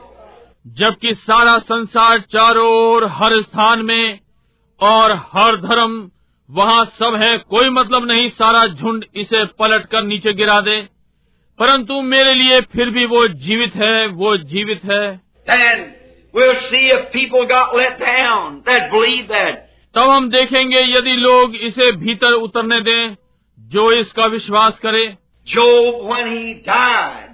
जबकि 0.80 1.14
सारा 1.16 1.58
संसार 1.68 2.20
चारों 2.34 2.68
ओर 2.76 3.06
हर 3.12 3.42
स्थान 3.42 3.82
में 3.86 4.20
और 4.80 5.12
हर 5.34 5.56
धर्म 5.62 5.94
वहाँ 6.50 6.84
सब 7.00 7.16
है 7.22 7.38
कोई 7.50 7.70
मतलब 7.70 8.06
नहीं 8.08 8.28
सारा 8.30 8.66
झुंड 8.68 9.06
इसे 9.24 9.44
पलट 9.60 9.86
कर 9.92 10.04
नीचे 10.04 10.34
गिरा 10.34 10.60
दे 10.62 10.82
परंतु 11.60 12.02
मेरे 12.02 12.34
लिए 12.34 12.60
फिर 12.74 12.90
भी 12.90 13.06
वो 13.06 13.28
जीवित 13.46 13.76
है 13.76 14.08
वो 14.22 14.36
जीवित 14.52 14.86
है 14.92 15.06
Then 15.48 15.82
we'll 16.34 16.60
see 16.66 16.84
if 16.96 17.08
people 17.14 17.48
got 17.48 17.76
let 17.76 18.00
down 18.00 18.62
that 18.68 18.90
believe 18.92 19.28
that. 19.30 19.56
तब 19.96 20.10
हम 20.10 20.30
देखेंगे 20.30 20.82
यदि 20.88 21.16
लोग 21.18 21.56
इसे 21.70 21.92
भीतर 22.04 22.34
उतरने 22.42 22.80
दें 22.82 23.16
जो 23.58 23.92
इसका 24.02 24.26
विश्वास 24.36 24.80
करे 24.86 25.08
Job, 25.48 26.04
when 26.08 26.28
he 26.28 26.54
died, 26.66 27.30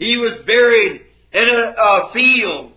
he 0.00 0.16
was 0.16 0.36
buried 0.46 1.00
in 1.34 1.48
a, 1.48 1.74
a 1.78 2.12
field 2.12 2.72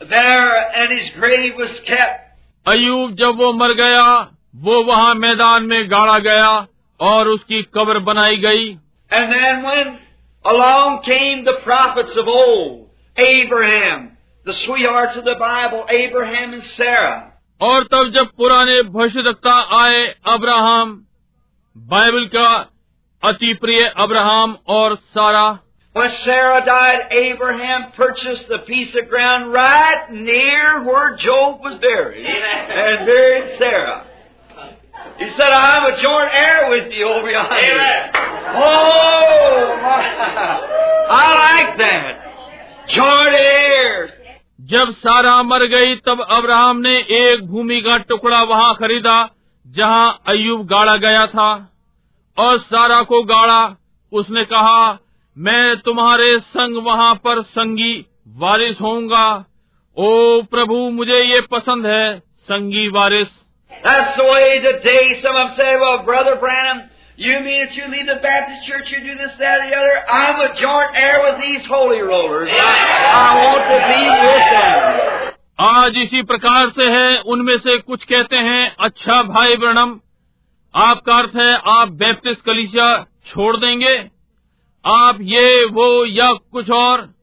there, 0.00 0.56
and 0.74 0.98
his 0.98 1.10
grave 1.18 1.54
was 1.56 1.70
kept. 1.86 2.22
अयूब 2.66 3.14
जब 3.14 3.36
वो 3.38 3.52
मर 3.52 3.72
गया 3.74 4.06
वो 4.64 4.82
वहाँ 4.84 5.14
मैदान 5.14 5.66
में 5.66 5.90
गाड़ा 5.90 6.18
गया 6.18 6.50
और 7.00 7.28
उसकी 7.28 7.62
कब्र 7.74 7.98
बनाई 8.08 8.36
गई 8.36 8.66
And 9.10 9.32
then 9.32 9.62
when 9.62 9.98
along 10.44 11.02
came 11.02 11.44
the 11.44 11.58
prophets 11.64 12.16
of 12.16 12.26
old, 12.26 12.88
Abraham, 13.16 14.16
the 14.46 14.52
sweethearts 14.52 15.16
of 15.16 15.24
the 15.24 15.36
Bible, 15.38 15.84
Abraham 15.90 16.54
and 16.54 16.62
Sarah, 16.76 17.32
और 17.60 17.84
तब 17.92 18.10
जब 18.14 18.30
पुराने 18.38 18.82
भविष्यवक्ता 18.82 19.54
आए 19.82 20.04
अब्राहम 20.28 20.90
बाइबल 21.76 22.26
का 22.34 22.48
अति 23.22 23.52
प्रिय 23.60 23.84
अब्राहम 23.96 24.56
और 24.68 24.96
सारा 25.14 25.46
When 25.95 26.09
Sarah 26.23 26.63
died, 26.65 27.11
Abraham 27.11 27.91
purchased 27.97 28.47
the 28.47 28.59
piece 28.59 28.95
of 28.95 29.09
ground 29.09 29.51
right 29.51 30.09
near 30.11 30.83
where 30.85 31.17
Job 31.17 31.59
was 31.59 31.79
buried 31.81 32.25
Amen. 32.25 32.71
and 32.71 33.05
buried 33.05 33.59
Sarah. 33.59 34.07
He 35.19 35.29
said, 35.31 35.51
I'm 35.51 35.93
a 35.93 36.01
joint 36.01 36.31
heir 36.33 36.69
with 36.69 36.93
you 36.93 37.07
over 37.07 37.29
yonder. 37.29 37.53
Amen. 37.53 38.09
Oh, 38.55 39.79
my. 39.83 40.01
I 41.09 41.25
like 41.41 41.77
that. 41.77 42.87
Joint 42.95 43.35
heirs. 43.35 44.11
जब 44.71 44.91
सारा 44.95 45.41
मर 45.43 45.65
गई 45.67 45.95
तब 46.07 46.21
Abraham 46.29 46.77
ने 46.81 46.97
एक 47.19 47.45
भूमि 47.51 47.81
का 47.85 47.97
टुकड़ा 48.09 48.41
वहां 48.49 48.73
खरीदा 48.81 49.15
जहां 49.65 50.09
अयुब 50.33 50.65
गाड़ा 50.67 50.95
गया 51.05 51.25
था 51.27 51.47
और 52.37 52.59
सारा 52.59 53.01
को 53.11 53.21
गाड़ा 53.31 53.61
उसने 54.11 54.43
कहा 54.53 54.99
मैं 55.36 55.76
तुम्हारे 55.86 56.38
संग 56.40 56.76
वहाँ 56.84 57.14
पर 57.24 57.42
संगी 57.42 57.94
वारिस 58.42 58.80
होऊँगा 58.80 59.26
ओ 59.96 60.08
प्रभु 60.50 60.76
मुझे 60.90 61.20
ये 61.22 61.40
पसंद 61.50 61.86
है 61.86 62.18
संगी 62.50 62.88
वारिस 62.94 63.34
That's 63.72 64.16
the 64.18 64.24
way 64.24 64.60
today 64.60 65.02
some 65.22 65.36
of 65.36 65.50
them 65.58 65.80
well, 65.80 65.98
Brother 66.04 66.36
Branham, 66.36 66.78
you 67.18 67.34
mean 67.40 67.58
that 67.64 67.74
you 67.74 67.88
leave 67.88 68.06
the 68.06 68.16
Baptist 68.22 68.66
church, 68.68 68.92
you 68.92 69.00
do 69.00 69.18
this, 69.18 69.34
that, 69.38 69.60
or 69.60 69.68
the 69.68 69.76
other? 69.76 69.98
I'm 70.20 70.40
a 70.40 70.48
joint 70.60 70.96
heir 70.96 71.18
with 71.24 71.38
these 71.42 71.66
holy 71.66 72.00
rollers. 72.00 72.48
I, 72.50 72.72
I 73.12 73.28
want 73.42 73.68
to 73.68 73.78
be 73.90 74.00
with 74.24 74.48
them. 74.54 75.30
आज 75.66 75.96
इसी 75.98 76.22
प्रकार 76.32 76.70
से 76.70 76.88
है 76.90 77.20
उनमें 77.34 77.56
से 77.58 77.78
कुछ 77.78 78.04
कहते 78.04 78.36
हैं 78.48 78.64
अच्छा 78.88 79.22
भाई 79.30 79.56
ब्रणम 79.56 79.98
आपका 80.74 81.18
अर्थ 81.18 81.36
है 81.36 81.52
आप 81.76 81.92
बैप्टिस्ट 82.02 82.44
कलिसिया 82.46 82.88
छोड़ 83.26 83.56
देंगे 83.56 83.96
आप 84.86 85.18
ये 85.20 85.64
वो 85.64 86.04
या 86.04 86.32
कुछ 86.32 86.70
और? 86.70 87.14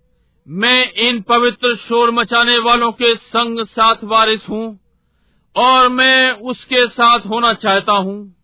मैं 0.47 0.93
इन 0.93 1.21
पवित्र 1.21 1.75
शोर 1.75 2.11
मचाने 2.11 2.57
वालों 2.57 2.91
के 2.91 3.15
संग 3.15 3.65
साथ 3.65 3.95
वारिस 4.03 4.49
हूँ 4.49 4.79
और 5.55 5.87
मैं 5.87 6.31
उसके 6.31 6.87
साथ 6.87 7.19
होना 7.19 7.53
चाहता 7.53 7.91
हूँ। 7.91 8.35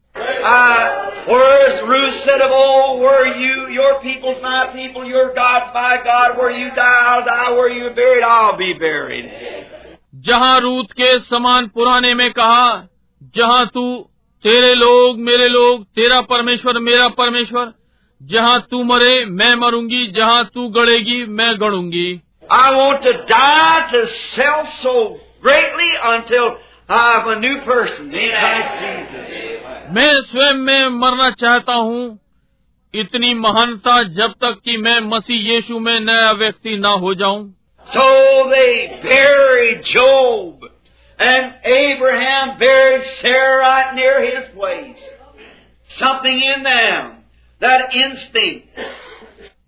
जहाँ 10.16 10.60
रूत 10.60 10.92
के 10.92 11.20
समान 11.20 11.68
पुराने 11.68 12.14
में 12.14 12.32
कहा 12.32 12.88
जहाँ 13.36 13.68
तू 13.74 14.10
तेरे 14.44 14.76
लोग 14.76 15.20
मेरे 15.20 15.50
लोग 15.50 15.84
तेरा 15.84 16.22
परमेश्वर 16.22 16.80
मेरा 16.80 17.08
परमेश्वर 17.08 17.74
जहाँ 18.22 18.60
तू 18.72 18.84
मरे 18.84 19.26
मैं 19.26 19.54
मरूँगी। 19.56 20.06
जहाँ 20.08 20.44
तू 20.54 20.68
गड़ेगी 20.70 21.24
मैं 21.32 21.52
गड़ूँगी। 21.62 22.10
I 22.54 22.74
want 22.76 23.06
to 23.92 24.06
sell 24.06 24.64
so 24.76 24.94
greatly 25.44 25.94
until 26.08 26.50
new 26.92 27.56
person 27.66 28.06
मैं 29.96 30.12
स्वयं 30.22 30.54
में 30.56 30.88
मरना 30.96 31.30
चाहता 31.42 31.74
हूँ। 31.74 32.20
इतनी 32.94 33.34
महानता 33.36 34.02
जब 34.16 34.34
तक 34.42 34.60
कि 34.66 34.78
मैं 34.78 35.00
मसीह 35.08 35.52
यीशु 35.52 35.80
में 35.80 36.00
नया 36.00 36.32
व्यक्ति 36.32 36.78
ना 36.78 36.90
हो 37.04 37.14
जाऊँ। 37.16 37.44
So 37.88 38.08
they 38.50 38.66
buried 39.04 39.76
Job 39.84 40.68
and 41.20 41.68
Abraham 41.68 42.52
buried 42.58 43.04
Sarah right 43.12 43.94
near 43.96 44.20
his 44.24 44.44
place 44.56 45.08
something 45.90 46.44
in 46.46 46.64
them 46.64 47.18
that 47.62 47.96
instinct. 47.96 48.68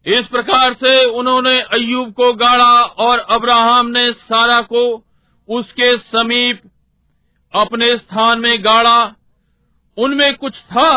इस 0.06 0.28
प्रकार 0.28 0.74
से 0.74 0.94
उन्होंने 1.20 1.60
अय्यूब 1.74 2.12
को 2.12 2.34
गाड़ा 2.34 2.74
और 3.06 3.20
अब्राहम 3.30 3.88
ने 3.88 4.12
सारा 4.12 4.62
को 4.72 4.84
उसके 5.50 5.98
समीप 5.98 6.62
अपने 7.54 7.98
स्थान 7.98 8.40
में 8.40 8.64
गाड़ा 8.64 9.00
उनमें 9.98 10.34
कुछ 10.36 10.56
था 10.72 10.94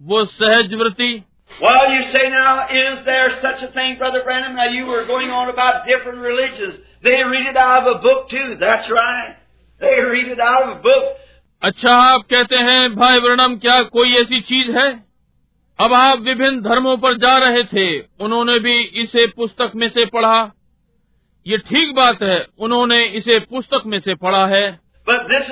वो 0.00 0.24
सहज 0.24 0.74
वृत्ति 0.74 1.12
Well, 1.50 1.92
you 1.92 2.02
say 2.02 2.28
now, 2.30 2.66
is 2.68 3.04
there 3.04 3.26
such 3.40 3.62
a 3.62 3.68
thing, 3.68 3.96
Brother 3.98 4.22
Branham? 4.24 4.56
Now 4.56 4.64
you 4.66 4.86
were 4.86 5.04
going 5.06 5.30
on 5.30 5.48
about 5.48 5.86
different 5.86 6.18
religions. 6.18 6.74
They 7.04 7.22
read 7.24 7.46
it 7.46 7.56
out 7.56 7.82
of 7.82 7.90
a 7.90 7.98
book 8.00 8.28
too. 8.28 8.56
That's 8.58 8.90
right. 8.90 9.36
They 9.80 10.00
read 10.00 10.28
it 10.28 10.40
out 10.40 10.62
of 10.62 10.76
a 10.78 10.80
book. 10.82 11.04
अच्छा 11.62 11.94
आप 12.04 12.22
कहते 12.30 12.56
हैं 12.68 12.94
भाई 12.94 13.18
वर्णम 13.20 13.56
क्या 13.58 13.82
कोई 13.90 14.14
ऐसी 14.16 14.40
चीज़ 14.48 14.70
है 14.78 14.88
अब 15.80 15.92
आप 15.92 16.18
विभिन्न 16.18 16.60
धर्मों 16.60 16.96
पर 16.96 17.14
जा 17.14 17.38
रहे 17.38 17.64
थे 17.64 18.00
उन्होंने 18.00 18.58
भी 18.58 18.80
इसे 18.80 19.26
पुस्तक 19.26 19.72
में 19.76 19.88
से 19.88 20.04
पढ़ा। 20.06 20.52
ये 21.46 21.58
ठीक 21.58 21.94
बात 21.94 22.22
है 22.22 22.46
उन्होंने 22.58 23.04
इसे 23.04 23.38
पुस्तक 23.38 23.82
में 23.86 24.00
से 24.00 24.14
पढ़ा 24.14 24.46
है। 24.46 24.80
बुक 25.08 25.26
दिस 25.26 25.50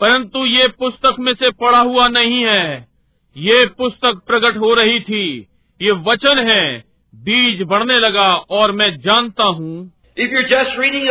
परंतु 0.00 0.46
ये 0.46 0.68
पुस्तक 0.68 1.16
में 1.20 1.34
से 1.34 1.50
पढ़ा 1.50 1.78
हुआ 1.78 2.08
नहीं 2.08 2.44
है। 2.44 2.88
ये 3.36 3.66
पुस्तक 3.66 4.22
प्रकट 4.26 4.56
हो 4.56 4.74
रही 4.74 5.00
थी। 5.00 5.48
ये 5.82 5.90
वचन 5.90 6.38
है। 6.38 6.93
बीज 7.14 7.62
बढ़ने 7.62 7.96
लगा 7.98 8.28
और 8.58 8.72
मैं 8.72 8.90
जानता 9.00 9.44
हूँ। 9.44 9.92
If 10.18 10.30
you 10.30 10.42
just 10.48 10.78
reading 10.80 11.04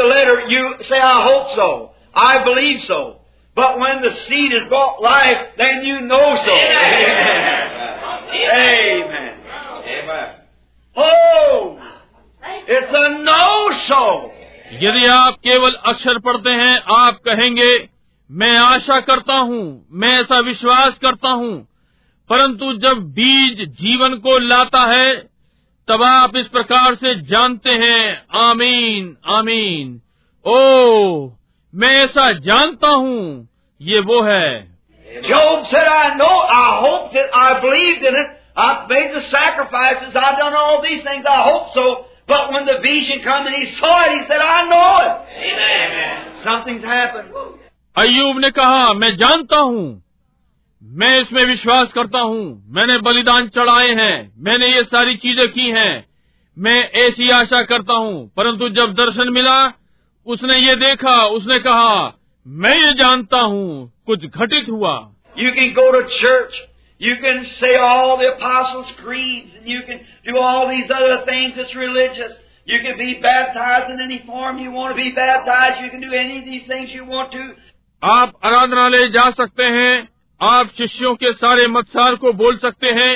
you 0.51 0.73
say 0.83 0.99
I 0.99 1.21
hope 1.23 1.47
so 1.47 1.67
I 2.17 2.39
believe 2.39 2.77
so 2.79 2.99
but 3.57 3.77
when 3.83 3.99
the 4.01 4.11
seed 4.15 4.53
is 4.53 4.63
got 4.63 5.03
life 5.03 5.37
then 5.61 5.83
you 5.83 5.99
know 6.01 6.35
so 6.35 6.55
how 10.97 11.09
it's 12.69 12.95
a 12.95 13.07
no 13.09 13.71
सो 13.79 14.03
यदि 14.81 15.05
आप 15.07 15.35
केवल 15.47 15.73
अक्षर 15.87 16.17
पढ़ते 16.19 16.49
हैं 16.49 16.77
आप 16.95 17.19
कहेंगे 17.25 17.71
मैं 18.29 18.57
आशा 18.57 18.99
करता 18.99 19.35
हूँ 19.35 19.63
मैं 19.93 20.19
ऐसा 20.21 20.39
विश्वास 20.39 20.97
करता 20.99 21.29
हूँ। 21.29 21.53
परंतु 22.29 22.73
जब 22.79 23.01
बीज 23.13 23.61
जीवन 23.81 24.13
को 24.17 24.37
लाता 24.39 24.81
है 24.91 25.32
तब 25.87 26.03
आप 26.03 26.35
इस 26.37 26.47
प्रकार 26.47 26.95
से 26.95 27.13
जानते 27.29 27.71
हैं 27.79 28.03
आमीन 28.41 29.15
आमीन 29.37 29.89
ओ 30.45 30.59
मैं 31.73 31.95
ऐसा 32.03 32.31
जानता 32.45 32.87
हूँ 32.87 33.47
ये 33.81 33.99
वो 34.11 34.21
है 34.29 34.45
Job 35.25 35.65
said, 35.71 35.87
I 35.87 36.15
know, 36.19 36.35
I 36.59 36.79
hoped 36.83 37.15
it, 37.15 37.35
I 37.39 37.59
believed 37.61 38.03
in 38.11 38.15
it, 38.21 38.29
I've 38.57 38.89
made 38.89 39.11
the 39.15 39.21
sacrifices, 39.33 40.15
I've 40.21 40.37
done 40.39 40.55
all 40.61 40.81
these 40.85 41.03
things, 41.03 41.25
I 41.33 41.43
hope 41.49 41.67
so. 41.73 41.83
But 42.27 42.51
when 42.53 42.65
the 42.65 42.77
vision 42.81 43.21
come 43.23 43.45
and 43.45 43.55
he 43.55 43.75
saw 43.75 44.05
it, 44.05 44.13
he 44.13 44.21
said, 44.27 44.41
I 44.41 44.57
know 44.71 44.89
it. 45.05 45.13
Amen. 45.49 46.41
Something's 46.43 46.83
happened. 46.83 47.29
Ayub 47.95 48.39
ने 48.39 48.49
कहा 48.51 48.93
मैं 48.93 49.15
जानता 49.17 49.57
हूँ 49.59 49.85
मैं 50.83 51.19
इसमें 51.21 51.43
विश्वास 51.45 51.91
करता 51.93 52.19
हूँ 52.19 52.41
मैंने 52.75 52.97
बलिदान 53.01 53.47
चढ़ाए 53.47 53.93
हैं 53.95 54.15
मैंने 54.45 54.67
ये 54.67 54.83
सारी 54.85 55.15
चीज़ें 55.17 55.47
की 55.51 55.69
हैं 55.71 56.05
मैं 56.57 56.77
ऐसी 57.01 57.29
आशा 57.31 57.61
करता 57.69 57.97
हूँ 57.97 58.27
परंतु 58.37 58.69
जब 58.69 58.93
दर्शन 58.93 59.29
मिला 59.33 59.55
उसने 60.27 60.59
ये 60.59 60.75
देखा 60.75 61.15
उसने 61.37 61.59
कहा 61.59 61.95
मैं 62.45 62.75
ये 62.75 62.93
जानता 62.93 63.41
हूँ 63.41 63.91
कुछ 64.07 64.25
घटित 64.25 64.69
हुआ 64.69 64.93
You 65.35 65.51
can 65.53 65.73
go 65.73 65.91
to 65.91 66.03
church. 66.09 66.61
You 67.01 67.15
can 67.17 67.43
say 67.51 67.75
all 67.77 68.17
the 68.17 68.27
apostles' 68.27 68.91
creeds, 68.97 69.55
and 69.55 69.67
you 69.67 69.81
can 69.87 70.01
do 70.25 70.37
all 70.39 70.67
these 70.69 70.91
other 70.91 71.15
things 71.25 71.55
that's 71.55 71.75
religious. 71.75 72.33
You 72.67 72.79
can 72.81 72.97
be 72.97 73.13
baptized 73.21 73.89
in 73.89 74.01
any 74.01 74.19
form 74.27 74.59
you 74.59 74.71
want 74.71 74.95
to 74.95 75.03
be 75.03 75.11
baptized. 75.11 75.81
You 75.81 75.89
can 75.89 76.01
do 76.01 76.13
any 76.15 76.37
of 76.37 76.45
these 76.45 76.67
things 76.67 76.93
you 76.93 77.05
want 77.05 77.31
to. 77.31 77.51
आप 78.01 78.33
आराधनालय 78.45 79.07
जा 79.09 79.29
सकते 79.31 79.63
हैं 79.75 80.12
आप 80.43 80.69
शिष्यों 80.77 81.13
के 81.15 81.31
सारे 81.33 81.67
मत्सार 81.73 82.15
को 82.21 82.31
बोल 82.39 82.57
सकते 82.57 82.87
हैं 82.95 83.11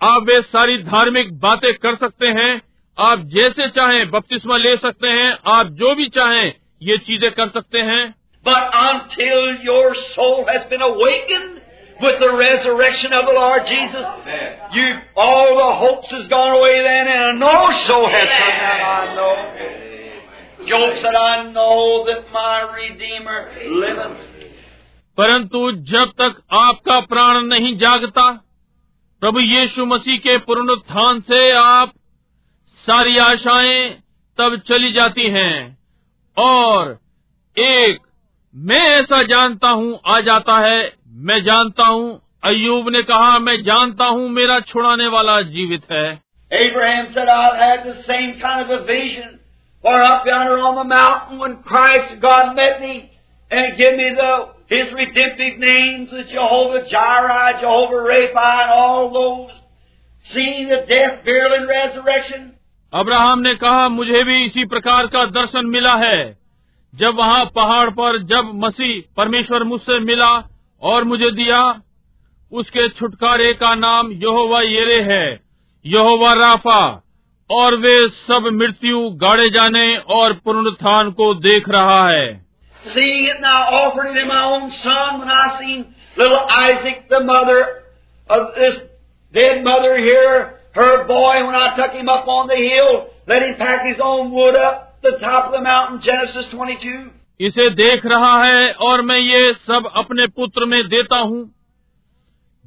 आप 0.00 0.22
वे 0.28 0.40
सारी 0.42 0.76
धार्मिक 0.82 1.32
बातें 1.40 1.72
कर 1.84 1.94
सकते 1.96 2.26
हैं 2.38 2.50
आप 2.98 3.22
जैसे 3.34 3.68
चाहें 3.76 4.10
बपतिस्मा 4.10 4.56
ले 4.56 4.76
सकते 4.76 5.08
हैं 5.08 5.30
आप 5.54 5.70
जो 5.80 5.94
भी 5.94 6.08
चाहें 6.16 6.52
ये 6.88 6.98
चीज़ें 7.06 7.30
कर 7.40 7.48
सकते 7.56 7.78
हैं 7.90 8.02
But 8.44 8.76
until 8.80 9.48
your 9.68 9.94
soul 10.16 10.44
has 10.48 10.68
been 10.68 10.84
awakened 10.88 11.56
with 12.02 12.20
the 12.20 12.30
resurrection 12.36 13.12
of 13.12 13.26
the 13.26 13.34
Lord 13.38 13.66
Jesus, 13.66 14.06
you 14.76 14.86
all 15.24 15.50
the 15.56 15.72
hopes 15.80 16.12
has 16.12 16.28
gone 16.28 16.54
away 16.54 16.74
then, 16.82 17.10
and 17.16 17.40
no 17.40 17.56
soul 17.88 18.08
has 18.08 18.28
come 18.36 18.56
down. 18.62 18.86
I 18.92 19.14
know. 19.18 19.34
Job 20.70 20.96
said, 21.02 21.20
"I 21.24 21.34
know 21.52 22.04
that 22.10 22.32
my 22.40 22.56
Redeemer 22.80 23.38
liveth." 23.84 24.37
परंतु 25.18 25.70
जब 25.90 26.10
तक 26.20 26.36
आपका 26.54 26.98
प्राण 27.06 27.40
नहीं 27.44 27.76
जागता 27.76 28.30
प्रभु 29.22 29.40
यीशु 29.40 29.86
मसीह 29.86 30.18
के 30.18 30.36
पुनरुत्थान 30.38 31.20
से 31.20 31.40
आप 31.52 31.92
सारी 32.84 33.16
आशाएँ 33.18 33.88
तब 34.38 34.56
चली 34.68 34.92
जाती 34.92 35.28
हैं 35.30 35.56
और 36.36 36.92
एक 37.56 37.98
मैं 38.54 38.84
ऐसा 38.90 39.22
जानता 39.22 39.68
हूँ 39.70 39.98
आ 40.06 40.20
जाता 40.20 40.58
है 40.66 40.78
मैं 41.26 41.42
जानता 41.44 41.86
हूँ 41.86 42.08
अयूब 42.44 42.88
ने 42.88 43.02
कहा 43.02 43.38
मैं 43.38 43.62
जानता 43.62 44.06
हूँ 44.06 44.28
मेरा 44.30 44.60
छुड़ाने 44.70 45.08
वाला 45.08 45.40
जीवित 45.50 45.92
है 45.92 46.06
Abraham 46.50 47.08
said, 47.14 47.28
I've 47.28 47.56
had 47.56 47.80
the 47.86 48.02
same 48.04 48.30
kind 48.40 48.62
of 48.62 48.70
a 48.70 48.84
vision. 48.84 49.38
For 49.84 50.02
up 50.02 50.26
yonder 50.26 50.58
on 50.60 50.76
the 50.76 50.84
mountain 50.84 51.38
when 51.38 51.56
Christ, 51.64 52.14
God 52.22 52.56
met 52.56 52.80
me 52.80 53.10
and 53.50 53.76
gave 53.76 53.96
me 53.96 54.14
the, 54.14 54.32
His 54.66 54.92
redemptive 54.92 55.58
names, 55.58 56.10
the 56.10 56.24
Jehovah 56.24 56.84
Jireh, 56.90 57.60
Jehovah 57.60 58.02
Rapha, 58.04 58.48
and 58.62 58.70
all 58.72 59.10
those. 59.12 59.56
Seeing 60.26 60.68
the 60.68 60.84
death, 60.86 61.24
burial, 61.24 61.54
and 61.54 61.68
resurrection. 61.68 62.52
Abraham 62.92 63.38
ने 63.38 63.54
कहा 63.54 63.88
मुझे 63.88 64.22
भी 64.24 64.44
इसी 64.44 64.64
प्रकार 64.64 65.06
का 65.06 65.24
दर्शन 65.30 65.66
मिला 65.66 65.94
है 65.94 66.20
जब 66.94 67.16
वहाँ 67.16 67.44
पहाड़ 67.54 67.88
पर 67.90 68.18
जब 68.24 68.52
मसीह 68.64 69.02
परमेश्वर 69.16 69.64
मुझसे 69.64 69.98
मिला 70.00 70.30
और 70.82 71.04
मुझे 71.04 71.30
दिया 71.30 71.60
उसके 72.52 72.88
छुटकारे 72.88 73.52
का 73.54 73.74
नाम 73.74 74.12
यहोवा 74.12 74.60
येरे 74.62 75.00
है 75.02 75.24
यहोवा 75.84 76.32
राफा 76.34 76.80
और 77.50 77.76
वे 77.76 77.96
सब 78.08 78.48
मृत्यु 78.52 79.08
गाड़े 79.20 79.48
जाने 79.50 79.86
और 80.16 80.32
पुनरुत्थान 80.44 81.10
को 81.10 81.32
देख 81.34 81.68
रहा 81.68 82.08
है 82.10 82.47
Seeing 82.93 83.25
it 83.25 83.39
now 83.39 83.61
offered 83.81 84.07
it 84.11 84.17
in 84.17 84.27
my 84.27 84.43
own 84.43 84.71
son 84.71 85.19
when 85.19 85.29
I 85.29 85.59
seen 85.59 85.95
little 86.17 86.37
Isaac, 86.37 87.07
the 87.09 87.21
mother 87.23 87.83
of 88.29 88.55
this 88.55 88.75
dead 89.33 89.63
mother 89.63 89.97
here, 89.97 90.59
her 90.73 91.05
boy, 91.05 91.45
when 91.45 91.55
I 91.55 91.75
took 91.75 91.93
him 91.93 92.09
up 92.09 92.27
on 92.27 92.47
the 92.47 92.55
hill, 92.55 93.07
let 93.27 93.41
him 93.43 93.55
pack 93.55 93.85
his 93.85 93.99
own 94.03 94.31
wood 94.31 94.55
up 94.55 95.01
the 95.01 95.17
top 95.19 95.47
of 95.47 95.51
the 95.53 95.61
mountain, 95.61 96.01
Genesis 96.01 96.47
22. 96.47 97.09
इसे 97.39 97.69
देख 97.75 98.05
रहा 98.05 98.43
है 98.43 98.71
और 98.87 99.01
मैं 99.01 99.17
ये 99.17 99.53
सब 99.53 99.91
अपने 99.95 100.27
पुत्र 100.27 100.65
में 100.65 100.81
देता 100.89 101.17
हूँ 101.19 101.41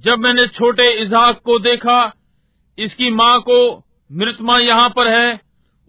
जब 0.04 0.18
मैंने 0.18 0.46
छोटे 0.46 0.90
इजहाक 1.02 1.40
को 1.44 1.58
देखा 1.58 1.98
इसकी 2.78 3.10
माँ 3.10 3.38
को 3.40 3.58
मृत 4.10 4.40
माँ 4.40 4.60
यहाँ 4.60 4.88
पर 4.96 5.08
है 5.08 5.40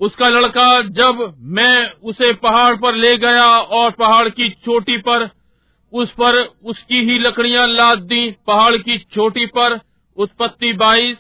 उसका 0.03 0.29
लड़का 0.29 0.83
जब 0.83 1.35
मैं 1.41 1.93
उसे 2.05 2.33
पहाड़ 2.33 2.75
पर 2.77 2.95
ले 2.95 3.17
गया 3.17 3.47
और 3.59 3.91
पहाड़ 3.91 4.29
की 4.29 4.49
चोटी 4.49 4.97
पर 4.97 5.29
उस 5.93 6.11
पर 6.11 6.37
उसकी 6.65 7.01
ही 7.01 7.19
लकड़ियाँ 7.19 7.67
लाद 7.67 7.99
दी 7.99 8.31
पहाड़ 8.47 8.77
की 8.77 8.99
चोटी 8.99 9.47
पर 9.47 9.79
उत्पत्ति 10.17 10.73
बाईस। 10.73 11.19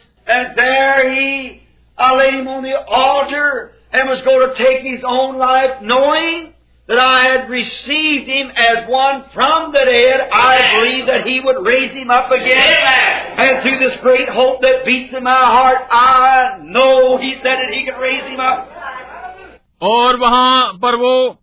और 19.83 20.17
वहाँ 20.17 20.73
पर 20.73 20.95
वो 20.95 21.39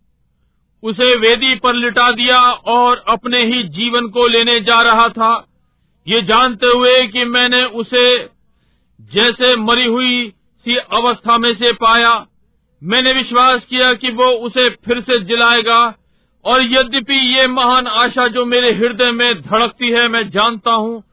उसे 0.84 1.16
वेदी 1.16 1.56
पर 1.56 1.74
लिटा 1.74 2.12
दिया 2.12 2.40
और 2.52 3.04
अपने 3.08 3.44
ही 3.46 3.64
जीवन 3.64 4.08
को 4.08 4.28
लेने 4.28 4.60
जा 4.60 4.82
रहा 4.82 5.08
था। 5.10 5.48
ये 6.08 6.22
जानते 6.22 6.68
हुए 6.68 7.08
कि 7.08 7.26
मैंने 7.26 7.64
उसे 7.64 8.18
जैसे 9.02 9.56
मरी 9.56 9.86
हुई 9.86 10.34
सी 10.66 10.76
अवस्था 10.76 11.38
में 11.38 11.54
से 11.54 11.74
पाया। 11.74 12.26
मैंने 12.84 13.14
विश्वास 13.14 13.66
किया 13.66 13.94
कि 13.94 14.10
वो 14.10 14.26
उसे 14.26 14.70
फिर 14.70 15.02
से 15.02 15.20
जिलाएगा 15.20 15.96
और 16.46 16.62
यद्यपि 16.64 17.38
ये 17.38 17.48
महान 17.48 17.88
आशा 17.88 18.28
जो 18.28 18.46
मेरे 18.46 18.72
हृदय 18.74 19.12
में 19.12 19.42
धड़कती 19.42 19.90
है, 19.90 20.08
मैं 20.08 20.30
जानता 20.30 20.72
हूँ 20.72 21.04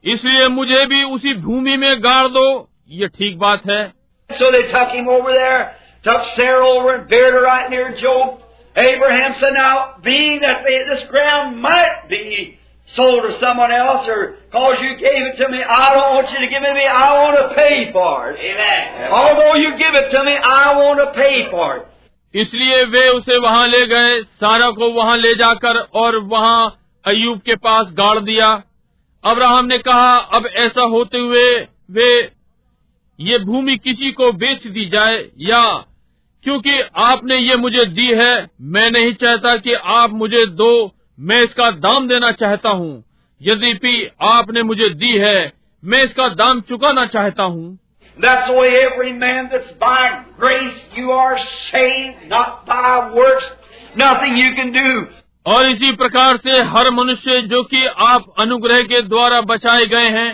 इसलिए 0.04 0.48
मुझे 0.48 0.86
भी 0.86 1.04
उसी 1.04 1.34
भूमि 1.34 1.78
में 1.78 2.04
गाड़ 2.04 2.28
दो। 2.28 2.70
ये 2.90 3.08
ठीक 3.08 3.38
बात 3.38 3.62
है। 3.70 4.05
So 4.39 4.51
they 4.51 4.70
took 4.70 4.91
him 4.91 5.09
over 5.09 5.32
there, 5.32 5.77
took 6.05 6.23
Sarah 6.37 6.66
over 6.66 6.95
and 6.95 7.09
buried 7.09 7.35
her 7.35 7.43
right 7.43 7.69
near 7.70 7.97
Job. 7.97 8.41
Abraham 8.77 9.35
said, 9.41 9.53
Now, 9.55 9.97
being 10.03 10.41
that 10.41 10.62
they, 10.65 10.85
this 10.89 11.03
ground 11.11 11.61
might 11.61 12.09
be 12.09 12.57
sold 12.95 13.24
to 13.24 13.39
someone 13.41 13.73
else, 13.73 14.07
or 14.09 14.37
cause 14.53 14.77
you 14.81 14.97
gave 14.97 15.23
it 15.27 15.37
to 15.39 15.49
me, 15.49 15.62
I 15.62 15.95
don't 15.95 16.15
want 16.15 16.31
you 16.31 16.39
to 16.39 16.49
give 16.49 16.62
it 16.62 16.66
to 16.66 16.74
me, 16.74 16.87
I 16.87 17.23
want 17.23 17.37
to 17.39 17.55
pay 17.55 17.93
for 17.93 18.31
it. 18.31 18.39
Amen. 18.41 19.11
Although 19.12 19.55
you 19.57 19.70
give 19.78 19.95
it 19.95 20.11
to 20.11 20.24
me, 20.24 20.37
I 20.37 20.77
want 20.77 20.99
to 21.01 21.12
pay 21.12 21.51
for 21.51 21.77
it. 21.78 21.87
इसलिए 22.35 22.82
वे 22.91 23.09
उसे 23.09 23.39
वहाँ 23.43 23.66
ले 23.69 23.87
गए 23.87 24.20
सारा 24.41 24.70
को 24.78 24.91
वहाँ 24.95 25.16
ले 25.16 25.35
जाकर 25.35 25.78
और 26.01 26.19
वहाँ 26.32 26.61
अयूब 27.05 27.41
के 27.47 27.55
पास 27.65 27.87
गाड़ 28.01 28.19
दिया 28.19 28.51
अब्राहम 29.24 29.65
ने 29.66 29.78
कहा 29.78 30.16
अब 30.39 30.47
ऐसा 30.65 30.82
होते 30.93 31.19
हुए 31.19 31.43
वे 31.97 32.11
ये 33.20 33.38
भूमि 33.40 33.78
किसी 33.78 34.12
को 34.12 34.32
बेच 34.34 34.68
दी 34.68 34.86
जाए 34.86 35.18
या 35.40 35.64
क्योंकि 36.46 36.80
आपने 36.96 37.38
ये 37.38 37.56
मुझे 37.56 37.86
दी 37.86 38.08
है 38.14 38.34
मैं 38.72 38.90
नहीं 38.92 39.14
चाहता 39.14 39.56
कि 39.58 39.74
आप 39.94 40.12
मुझे 40.14 40.46
दो 40.56 40.70
मैं 41.20 41.42
इसका 41.44 41.70
दाम 41.80 42.08
देना 42.08 42.32
चाहता 42.32 42.70
हूँ 42.72 43.04
यद्यपि 43.42 43.96
आपने 44.24 44.64
मुझे 44.64 44.90
दी 44.96 45.18
है 45.18 45.52
मैं 45.84 46.04
इसका 46.04 46.28
दाम 46.36 46.62
चुकाना 46.62 47.06
चाहता 47.06 47.44
हूँ 47.44 47.78
That's 48.18 48.48
the 48.48 48.54
way 48.54 48.70
every 48.82 49.12
man 49.14 49.50
that's 49.52 49.72
by 49.72 50.04
grace 50.40 50.78
you 50.96 51.12
are 51.12 51.38
saved, 51.38 52.30
not 52.30 52.66
by 52.66 53.12
works, 53.14 53.48
nothing 53.96 54.38
you 54.38 54.54
can 54.56 54.72
do. 54.72 54.94
और 55.46 55.70
इसी 55.70 55.92
प्रकार 55.96 56.38
से 56.38 56.62
हर 56.70 56.90
मनुष्य 56.92 57.42
जो 57.42 57.64
कि 57.64 57.86
आप 58.06 58.34
अनुग्रह 58.40 58.82
के 58.84 59.02
द्वारा 59.02 59.42
बचाए 59.42 59.86
गए 59.86 60.08
हैं 60.10 60.30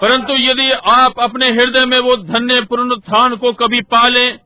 परंतु 0.00 0.32
यदि 0.32 0.72
आप 0.72 1.14
अपने 1.20 1.50
हृदय 1.50 1.86
में 1.86 1.98
वो 1.98 2.16
धन्य 2.16 2.60
पुनरुत्थान 2.60 3.36
को 3.36 3.52
कभी 3.52 3.80
पालें, 3.80 4.38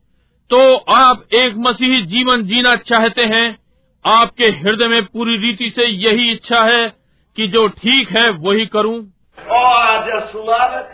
तो 0.51 0.77
आप 0.77 1.25
एक 1.35 1.55
मसीही 1.57 2.03
जीवन 2.03 2.43
जीना 2.43 2.77
चाहते 2.77 3.23
हैं। 3.23 3.59
आपके 4.07 4.45
हृदय 4.45 4.89
में 4.89 5.05
पूरी 5.05 5.37
रीति 5.37 5.73
से 5.77 5.87
यही 5.87 6.33
इच्छा 6.33 6.63
है 6.63 6.93
कि 7.37 7.47
जो 7.47 7.69
ठीक 7.69 8.11
है 8.11 8.31
वही 8.31 8.67
करूँ। 8.67 9.16
Oh, 9.38 9.54
I 9.54 10.10
just 10.10 10.36
love 10.36 10.74
it. 10.82 10.88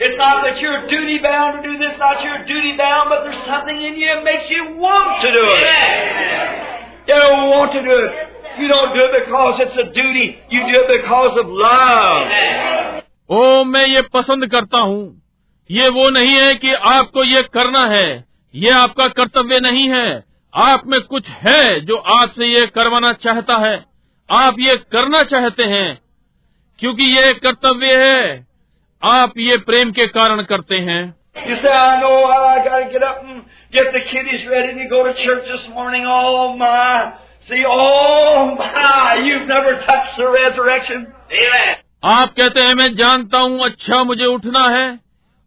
It's 0.00 0.16
not 0.18 0.42
that 0.42 0.58
you're 0.60 0.88
duty 0.88 1.18
bound 1.22 1.62
to 1.62 1.70
do 1.70 1.78
this, 1.78 1.94
not 1.98 2.22
you're 2.24 2.44
duty 2.44 2.76
bound, 2.76 3.10
but 3.10 3.24
there's 3.24 3.44
something 3.46 3.76
in 3.76 3.94
you 3.96 4.06
that 4.14 4.24
makes 4.24 4.50
you 4.50 4.76
want 4.76 5.20
to 5.22 5.30
do 5.30 5.42
it. 5.42 5.62
You 7.08 7.20
want 7.54 7.72
to 7.72 7.82
do 7.82 7.96
it. 8.06 8.12
You 8.60 8.68
don't 8.68 8.94
do 8.94 9.02
it 9.08 9.24
because 9.24 9.60
it's 9.60 9.76
a 9.76 9.84
duty. 9.92 10.38
You 10.50 10.60
do 10.72 10.80
it 10.82 10.88
because 10.96 11.38
of 11.38 11.46
love. 11.48 13.02
ओ 13.30 13.64
मैं 13.64 13.84
ये 13.86 14.00
पसंद 14.14 14.46
करता 14.52 14.78
हूँ 14.78 15.02
ये 15.70 15.88
वो 15.88 16.08
नहीं 16.10 16.34
है 16.40 16.54
कि 16.64 16.72
आपको 16.94 17.24
ये 17.24 17.42
करना 17.54 17.86
है 17.92 18.08
ये 18.54 18.70
आपका 18.78 19.06
कर्तव्य 19.18 19.60
नहीं 19.60 19.88
है 19.90 20.06
आप 20.54 20.86
में 20.86 21.00
कुछ 21.00 21.28
है 21.44 21.80
जो 21.90 21.96
आपसे 22.16 22.46
ये 22.46 22.66
करवाना 22.74 23.12
चाहता 23.22 23.56
है 23.66 23.74
आप 24.28 24.56
ये 24.60 24.76
करना 24.92 25.22
चाहते 25.32 25.64
हैं 25.74 25.88
क्योंकि 26.79 27.05
ये 27.17 27.33
कर्तव्य 27.33 27.95
है 27.95 28.47
आप 29.03 29.33
ये 29.37 29.57
प्रेम 29.57 29.91
के 29.91 30.07
कारण 30.07 30.41
करते 30.41 30.75
हैं। 30.75 31.15
आप 42.05 42.33
कहते 42.37 42.61
हैं 42.61 42.73
मैं 42.73 42.95
जानता 42.95 43.37
हूँ 43.37 43.65
अच्छा 43.65 44.03
मुझे 44.03 44.25
उठना 44.25 44.67
है 44.69 44.99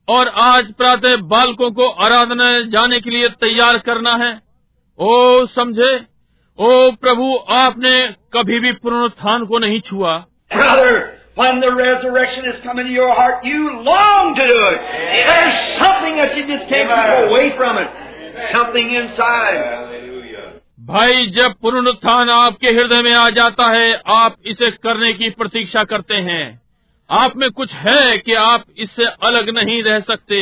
और 0.08 0.28
आज 0.28 0.72
प्रातः 0.72 1.16
बालकों 1.16 1.70
को 1.70 1.88
आराधना 1.88 2.60
जाने 2.60 3.00
के 3.00 3.10
लिए 3.10 3.28
तैयार 3.28 3.78
करना 3.78 4.14
है। 4.16 4.40
ओ 4.98 5.46
समझे? 5.46 5.94
ओ 6.58 6.90
प्रभु 6.90 7.38
आपने 7.48 8.06
कभी 8.32 8.60
भी 8.60 8.72
पुनरुत्थान 8.72 9.44
को 9.46 9.58
नहीं 9.58 9.80
छुआ। 9.80 10.24
when 11.35 11.59
the 11.59 11.71
resurrection 11.75 12.45
has 12.45 12.59
come 12.63 12.79
into 12.79 12.91
your 12.91 13.13
heart, 13.13 13.43
you 13.43 13.81
long 13.83 14.35
to 14.35 14.47
do 14.47 14.59
it. 14.73 14.79
There's 15.29 15.77
something 15.77 16.15
that 16.17 16.35
you 16.37 16.47
just 16.47 16.67
can't 16.69 16.89
keep 16.89 17.29
away 17.29 17.55
from 17.57 17.77
it. 17.77 17.89
Something 18.51 18.93
inside. 18.93 19.59
Hallelujah. 19.65 20.45
भाई 20.87 21.25
जब 21.35 21.53
पुनरुत्थान 21.61 22.29
आपके 22.29 22.71
हृदय 22.77 23.01
में 23.01 23.13
आ 23.15 23.29
जाता 23.37 23.69
है 23.75 23.93
आप 24.15 24.35
इसे 24.53 24.69
करने 24.85 25.13
की 25.21 25.29
प्रतीक्षा 25.39 25.83
करते 25.91 26.15
हैं 26.27 26.43
आप 27.09 27.35
में 27.37 27.49
कुछ 27.59 27.71
है 27.85 28.17
कि 28.17 28.33
आप 28.41 28.65
इससे 28.85 29.05
अलग 29.29 29.49
नहीं 29.57 29.81
रह 29.83 29.99
सकते 30.11 30.41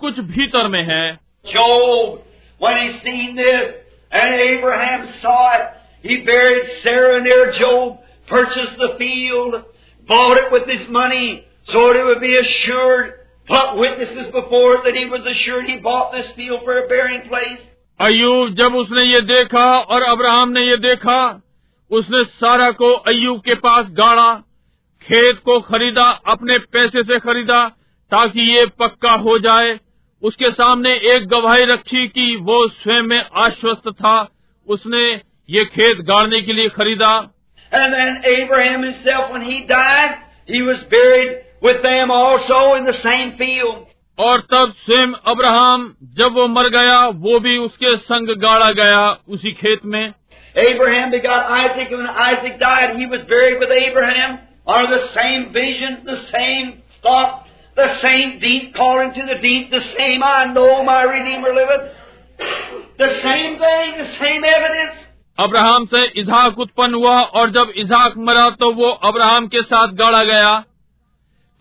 कुछ 0.00 0.20
भीतर 0.36 0.68
में 0.74 0.82
है 0.92 1.04
Job, 1.44 2.20
when 2.60 2.76
he 2.78 2.88
seen 3.04 3.34
this, 3.36 3.74
and 4.12 4.34
Abraham 4.34 5.08
saw 5.20 5.38
it, 5.54 5.64
he 6.02 6.18
buried 6.18 6.68
Sarah 6.82 7.20
near 7.20 7.52
Job, 7.58 7.98
purchased 8.28 8.76
the 8.78 8.94
field, 8.98 9.64
bought 10.07 10.37
it 10.37 10.51
with 10.51 10.67
his 10.67 10.87
money, 10.89 11.45
so 11.65 11.91
it 11.91 12.03
would 12.03 12.21
be 12.21 12.35
assured, 12.37 13.13
put 13.47 13.77
witnesses 13.77 14.27
before 14.31 14.75
it 14.75 14.81
that 14.85 14.95
he 14.95 15.05
was 15.05 15.25
assured 15.25 15.65
he 15.65 15.77
bought 15.77 16.11
this 16.11 16.29
field 16.35 16.61
for 16.63 16.77
a 16.77 16.87
burying 16.87 17.27
place. 17.27 17.59
Ayub 17.99 18.53
जब 18.55 18.75
उसने 18.75 19.03
ये 19.03 19.21
देखा 19.27 19.65
और 19.79 20.03
Abraham 20.03 20.49
ने 20.49 20.65
ये 20.65 20.75
देखा 20.77 21.19
उसने 21.91 22.23
सारा 22.23 22.69
को 22.81 22.91
अयूब 23.11 23.39
के 23.41 23.55
पास 23.63 23.87
गाड़ा 23.99 24.33
खेत 25.05 25.39
को 25.45 25.59
खरीदा 25.61 26.03
अपने 26.27 26.57
पैसे 26.73 27.03
से 27.03 27.19
खरीदा 27.19 27.67
ताकि 28.11 28.41
ये 28.53 28.65
पक्का 28.79 29.13
हो 29.23 29.37
जाए 29.39 29.77
उसके 30.23 30.51
सामने 30.51 30.93
एक 31.13 31.27
गवाही 31.29 31.65
रखी 31.71 32.07
कि 32.07 32.35
वो 32.41 32.67
स्वयं 32.67 33.01
में 33.03 33.23
आश्वस्त 33.45 33.89
था 33.93 34.15
उसने 34.67 35.03
ये 35.49 35.65
खेत 35.73 36.05
गाड़ने 36.05 36.41
के 36.41 36.53
लिए 36.53 36.69
खरीदा 36.69 37.11
And 37.70 37.92
then 37.92 38.24
Abraham 38.24 38.82
himself, 38.82 39.30
when 39.32 39.42
he 39.42 39.64
died, 39.64 40.18
he 40.46 40.62
was 40.62 40.82
buried 40.84 41.38
with 41.62 41.82
them 41.82 42.10
also 42.10 42.74
in 42.74 42.84
the 42.84 42.98
same 43.08 43.36
field. 43.36 43.86
और 44.20 44.40
तब 44.52 44.72
स्वयं 44.86 45.12
अब्राहम 45.32 45.84
जब 46.18 46.34
वो 46.36 46.46
मर 46.48 46.68
गया 46.70 46.98
वो 47.26 47.38
भी 47.40 47.56
उसके 47.58 47.96
संग 48.08 48.28
गाड़ा 48.42 48.70
गया 48.80 49.04
उसी 49.36 49.52
खेत 49.60 49.84
में 49.84 50.14
Abraham 50.54 51.10
begot 51.10 51.50
Isaac, 51.50 51.90
and 51.90 51.98
when 51.98 52.08
Isaac 52.08 52.58
died, 52.60 52.96
he 52.96 53.06
was 53.06 53.22
buried 53.22 53.58
with 53.58 53.70
Abraham 53.70 54.38
under 54.66 54.98
the 54.98 55.06
same 55.14 55.50
vision, 55.52 56.02
the 56.04 56.20
same 56.30 56.82
thought, 57.02 57.46
the 57.74 57.98
same 58.00 58.38
deep 58.38 58.74
calling 58.74 59.14
to 59.14 59.24
the 59.24 59.38
deep, 59.40 59.70
the 59.70 59.80
same 59.80 60.22
I 60.22 60.52
know 60.52 60.82
my 60.84 61.04
Redeemer 61.04 61.54
liveth. 61.54 61.92
The 62.98 63.20
same 63.22 63.58
thing, 63.58 63.98
the 63.98 64.12
same 64.18 64.44
evidence. 64.44 64.96
Abraham 65.37 65.85
से 65.85 66.03
इजहाक 66.19 66.59
उत्पन्न 66.59 66.93
हुआ 66.93 67.19
और 67.21 67.49
जब 67.51 67.71
इजहाक 67.75 68.17
मरा 68.17 68.49
तो 68.49 68.71
वो 68.73 68.89
Abraham 69.09 69.47
के 69.47 69.61
साथ 69.61 69.87
गाड़ा 69.93 70.23
गया। 70.23 70.59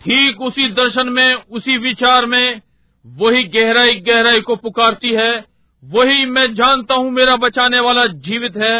ठीक 0.00 0.40
उसी 0.40 0.68
दर्शन 0.68 1.08
में 1.08 1.34
उसी 1.34 1.76
विचार 1.78 2.26
में 2.26 2.60
वही 3.04 3.42
गहराई 3.44 3.94
गहराई 4.00 4.40
को 4.40 4.56
पुकारती 4.56 5.12
है। 5.12 5.44
वही 5.82 6.24
मैं 6.26 6.54
जानता 6.54 6.94
हूँ 6.94 7.10
मेरा 7.10 7.36
बचाने 7.36 7.80
वाला 7.80 8.06
जीवित 8.06 8.56
है। 8.56 8.78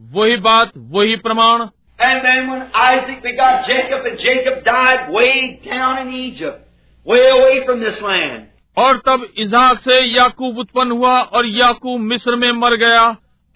वही 0.00 0.36
बात 0.36 0.72
वही 0.76 1.16
प्रमाण। 1.16 1.66
And 1.98 2.24
then 2.24 2.48
when 2.50 2.62
Isaac 2.78 3.22
begot 3.22 3.68
Jacob, 3.68 4.06
and 4.06 4.18
Jacob 4.18 4.64
died 4.64 5.12
way 5.12 5.60
down 5.66 5.98
in 5.98 6.10
Egypt, 6.14 6.58
way 7.06 7.22
away 7.28 7.54
from 7.64 7.80
this 7.80 8.00
land. 8.02 8.42
और 8.76 8.96
तब 9.06 9.26
इजहाक 9.36 9.78
से 9.80 10.00
याकूब 10.00 10.58
उत्पन्न 10.58 10.90
हुआ 10.90 11.20
और 11.20 11.46
याकूब 11.48 12.00
मिस्र 12.00 12.36
में 12.36 12.50
मर 12.52 12.76
गया। 12.76 13.06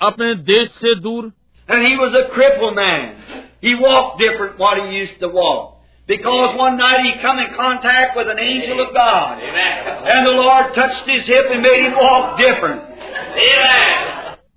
अपने 0.01 0.35
देश 0.47 0.69
से 0.81 0.95
दूर 1.01 1.33
And 1.69 1.87
he 1.87 1.97
was 1.97 2.15
a 2.15 2.29
crippled 2.31 2.75
man. 2.77 3.03
He 3.61 3.75
walked 3.77 4.19
different 4.19 4.59
what 4.59 4.79
he 4.79 4.97
used 4.97 5.21
to 5.21 5.29
walk. 5.29 5.77
Because 6.09 6.57
one 6.59 6.77
night 6.79 7.05
he 7.05 7.13
come 7.23 7.39
in 7.39 7.55
contact 7.55 8.17
with 8.17 8.29
an 8.29 8.41
angel 8.41 8.81
of 8.81 8.93
God. 8.95 9.39
Amen. 9.41 9.75
And 10.07 10.27
the 10.27 10.33
Lord 10.33 10.75
touched 10.75 11.07
his 11.07 11.27
hip 11.27 11.47
and 11.49 11.63
made 11.63 11.85
him 11.85 11.95
walk 11.95 12.39
different. 12.39 12.83
Amen. 13.43 14.11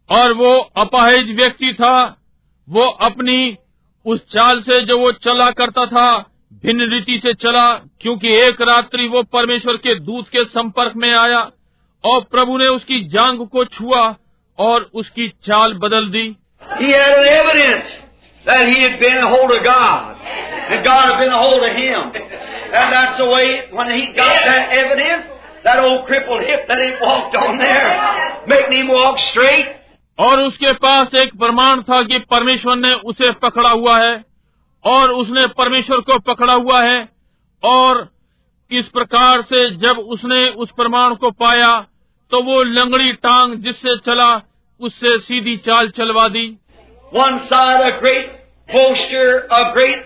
और 0.10 0.34
वो 0.34 0.54
अपाहिज 0.78 1.36
व्यक्ति 1.36 1.74
था 1.74 1.96
वो 2.68 2.88
अपनी 3.02 3.38
उस 4.06 4.20
चाल 4.32 4.62
से 4.62 4.82
जो 4.86 4.98
वो 5.00 5.12
चला 5.28 5.50
करता 5.52 5.86
था 5.86 6.08
भिन्न 6.64 6.90
रीति 6.92 7.20
से 7.26 7.34
चला 7.34 7.72
क्योंकि 8.02 8.34
एक 8.42 8.62
रात्रि 8.62 9.08
वो 9.08 9.24
परमेश्वर 9.34 9.78
के 9.78 9.96
दूत 10.00 10.28
के 10.28 10.44
संपर्क 10.46 10.96
में 10.96 11.14
आया 11.14 11.40
और 12.04 12.22
प्रभु 12.32 12.58
ने 12.58 12.68
उसकी 12.68 13.04
जांग 13.10 13.48
को 13.48 13.66
छुआ 13.66 14.04
और 14.60 14.90
उसकी 14.94 15.28
चाल 15.30 15.74
बदल 15.74 16.06
दी। 16.06 16.36
और 30.20 30.40
उसके 30.40 30.74
पास 30.74 31.14
एक 31.16 31.40
प्रमाण 31.40 31.82
था 31.82 32.04
कि 32.04 32.20
परमेश्वर 32.20 32.76
ने 32.76 32.94
उसे 32.94 33.32
पकड़ा 33.32 33.70
हुआ 33.70 34.00
है 34.00 34.24
और 34.86 35.10
उसने 35.10 35.48
परमेश्वर 35.48 35.98
को 35.98 36.20
पकड़ा 36.20 36.54
हुआ 36.54 36.82
है 36.84 37.10
और 37.64 38.10
इस 38.72 38.88
प्रकार 38.88 39.42
से 39.42 39.70
जब 39.70 40.00
उसने 40.00 40.50
उस 40.50 40.72
प्रमाण 40.72 41.16
को 41.16 41.32
पाया 41.32 41.86
तो 42.34 42.42
वो 42.44 42.62
लंगड़ी 42.64 43.12
टांग 43.24 43.54
जिससे 43.64 43.96
चला 44.06 44.32
उससे 44.82 45.18
सीधी 45.20 45.56
चाल 45.58 45.90
चलवा 45.98 46.28
दी 46.28 46.46
side 47.50 47.82
a 47.82 48.00
great 48.00 48.30
boaster, 48.70 49.46
a 49.52 49.74
great, 49.74 50.00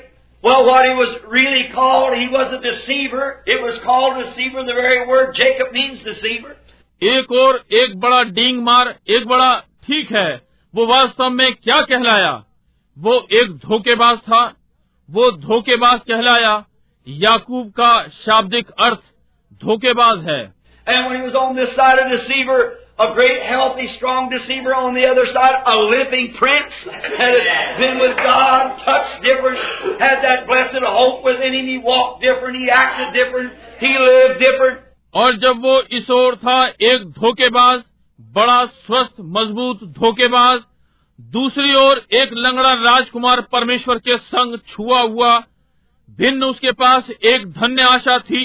well, 0.44 0.66
what 0.66 0.86
he 0.86 0.94
was 0.94 1.14
really 1.26 1.70
called, 1.70 2.18
he 2.18 2.28
was 2.28 2.52
a 2.52 2.60
deceiver. 2.60 3.44
It 3.46 3.62
was 3.62 3.78
called 3.86 4.18
deceiver, 4.24 4.64
the 4.64 4.74
very 4.74 5.08
word 5.08 5.34
Jacob 5.36 5.72
means 5.72 6.04
deceiver. 6.04 6.56
एक 7.02 7.32
और 7.32 7.64
एक 7.74 7.98
बड़ा 8.00 8.22
डींग 8.24 8.62
मार 8.64 8.94
एक 9.10 9.28
बड़ा 9.28 9.56
ठीक 9.88 10.12
है 10.12 10.30
वो 10.74 10.86
वास्तव 10.86 11.30
में 11.30 11.54
क्या 11.54 11.82
कहलाया 11.82 12.32
वो 12.98 13.16
एक 13.34 13.56
धोखेबाज 13.66 14.18
था 14.18 14.44
वो 15.10 15.32
धोखेबाज 15.32 16.00
कहलाया 16.08 16.54
याकूब 17.08 17.72
का 17.72 17.92
शाब्दिक 18.20 18.72
अर्थ 18.80 19.00
धोखेबाज 19.64 20.30
है 20.30 20.57
And 20.87 21.07
when 21.07 21.21
he 21.21 21.23
was 21.23 21.35
on 21.35 21.55
this 21.55 21.75
side 21.77 21.99
a 21.99 22.09
deceiver, 22.17 22.79
a 22.99 23.15
great, 23.15 23.43
healthy, 23.43 23.89
strong 23.97 24.31
deceiver, 24.31 24.75
on 24.75 24.95
the 24.95 25.07
other 25.07 25.27
side 25.27 25.63
a 25.65 25.77
living 25.77 26.35
prince, 26.35 26.73
had 27.19 27.79
been 27.79 27.99
with 27.99 28.17
God, 28.17 28.79
touched 28.85 29.23
different, 29.23 29.59
had 30.01 30.23
that 30.23 30.47
blessed 30.47 30.83
hope 30.83 31.25
within 31.25 31.55
him. 31.55 31.67
He 31.67 31.79
walked 31.79 32.23
different, 32.23 32.57
he 32.57 32.71
acted 32.71 33.15
different, 33.15 33.53
he 33.81 33.97
lived 33.99 34.41
different. 34.41 34.81
और 35.15 35.37
जब 35.37 35.59
वो 35.63 35.81
इस 35.97 36.11
ओर 36.11 36.37
था 36.37 36.65
एक 36.91 37.05
धोखेबाज 37.19 37.83
बड़ा 38.37 38.65
स्वस्थ 38.67 39.17
मजबूत 39.37 39.83
धोखेबाज 39.99 40.61
दूसरी 41.19 41.75
ओर 41.75 42.03
एक 42.21 42.31
लंगड़ा 42.33 42.73
राजकुमार 42.85 43.41
परमेश्वर 43.53 43.99
के 44.07 44.17
संग 44.17 44.59
छुआ 44.69 45.01
हुआ 45.01 45.39
भिन्न 46.19 46.45
उसके 46.45 46.73
पास 46.83 47.11
एक 47.11 47.47
धन्य 47.53 47.83
आशा 47.83 48.19
थी 48.31 48.45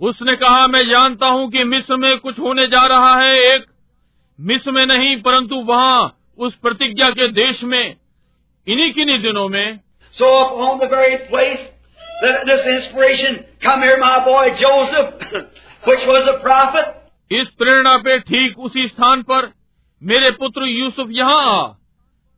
उसने 0.00 0.36
कहा 0.36 0.66
मैं 0.66 0.88
जानता 0.88 1.26
हूँ 1.26 1.50
कि 1.50 1.64
मिस्र 1.64 1.96
में 1.96 2.18
कुछ 2.18 2.38
होने 2.38 2.66
जा 2.66 2.86
रहा 2.86 3.14
है 3.20 3.38
एक 3.38 3.64
मिस्र 4.40 4.70
में 4.70 4.86
नहीं 4.86 5.22
परंतु 5.22 5.56
वहाँ 5.56 6.18
उस 6.38 6.54
प्रतिज्ञा 6.54 7.10
के 7.10 7.28
देश 7.28 7.62
में 7.62 7.96
इन्हीं 8.68 8.92
किन्हीं 8.92 9.22
दिनों 9.22 9.48
में। 9.48 9.80
So 10.14 10.26
on 10.44 10.78
the 10.78 10.92
very 10.92 11.54
this 12.24 12.66
inspiration 12.66 13.34
come 13.66 13.82
here 13.82 14.00
my 14.00 14.18
boy 14.20 14.50
Joseph 14.50 15.34
which 15.88 16.08
was 16.08 16.28
a 16.28 16.36
prophet 16.42 16.84
इस 17.32 17.48
प्रेरणा 17.48 17.96
पे 17.96 18.18
ठीक 18.18 18.58
उसी 18.58 18.88
स्थान 18.88 19.22
पर 19.22 19.52
मेरे 20.02 20.30
पुत्र 20.30 20.62
यूसुफ 20.62 21.08
यहाँ 21.10 21.78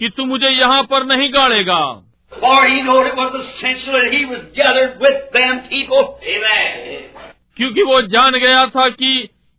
कि 0.00 0.08
तू 0.16 0.24
मुझे 0.26 0.48
यहाँ 0.48 0.82
पर 0.90 1.04
नहीं 1.12 1.32
गाड़ेगा 1.34 1.82
For 2.40 2.64
he 2.66 2.80
knew 2.82 3.00
it 3.06 3.14
was 3.16 3.34
essential 3.38 3.92
that 3.92 4.12
he 4.12 4.24
was 4.24 4.44
gathered 4.58 4.98
with 5.00 5.18
them 5.32 5.58
people. 5.68 6.14
क्योंकि 7.56 7.82
वो 7.90 8.00
जान 8.14 8.38
गया 8.44 8.64
था 8.76 8.88
कि 9.00 9.12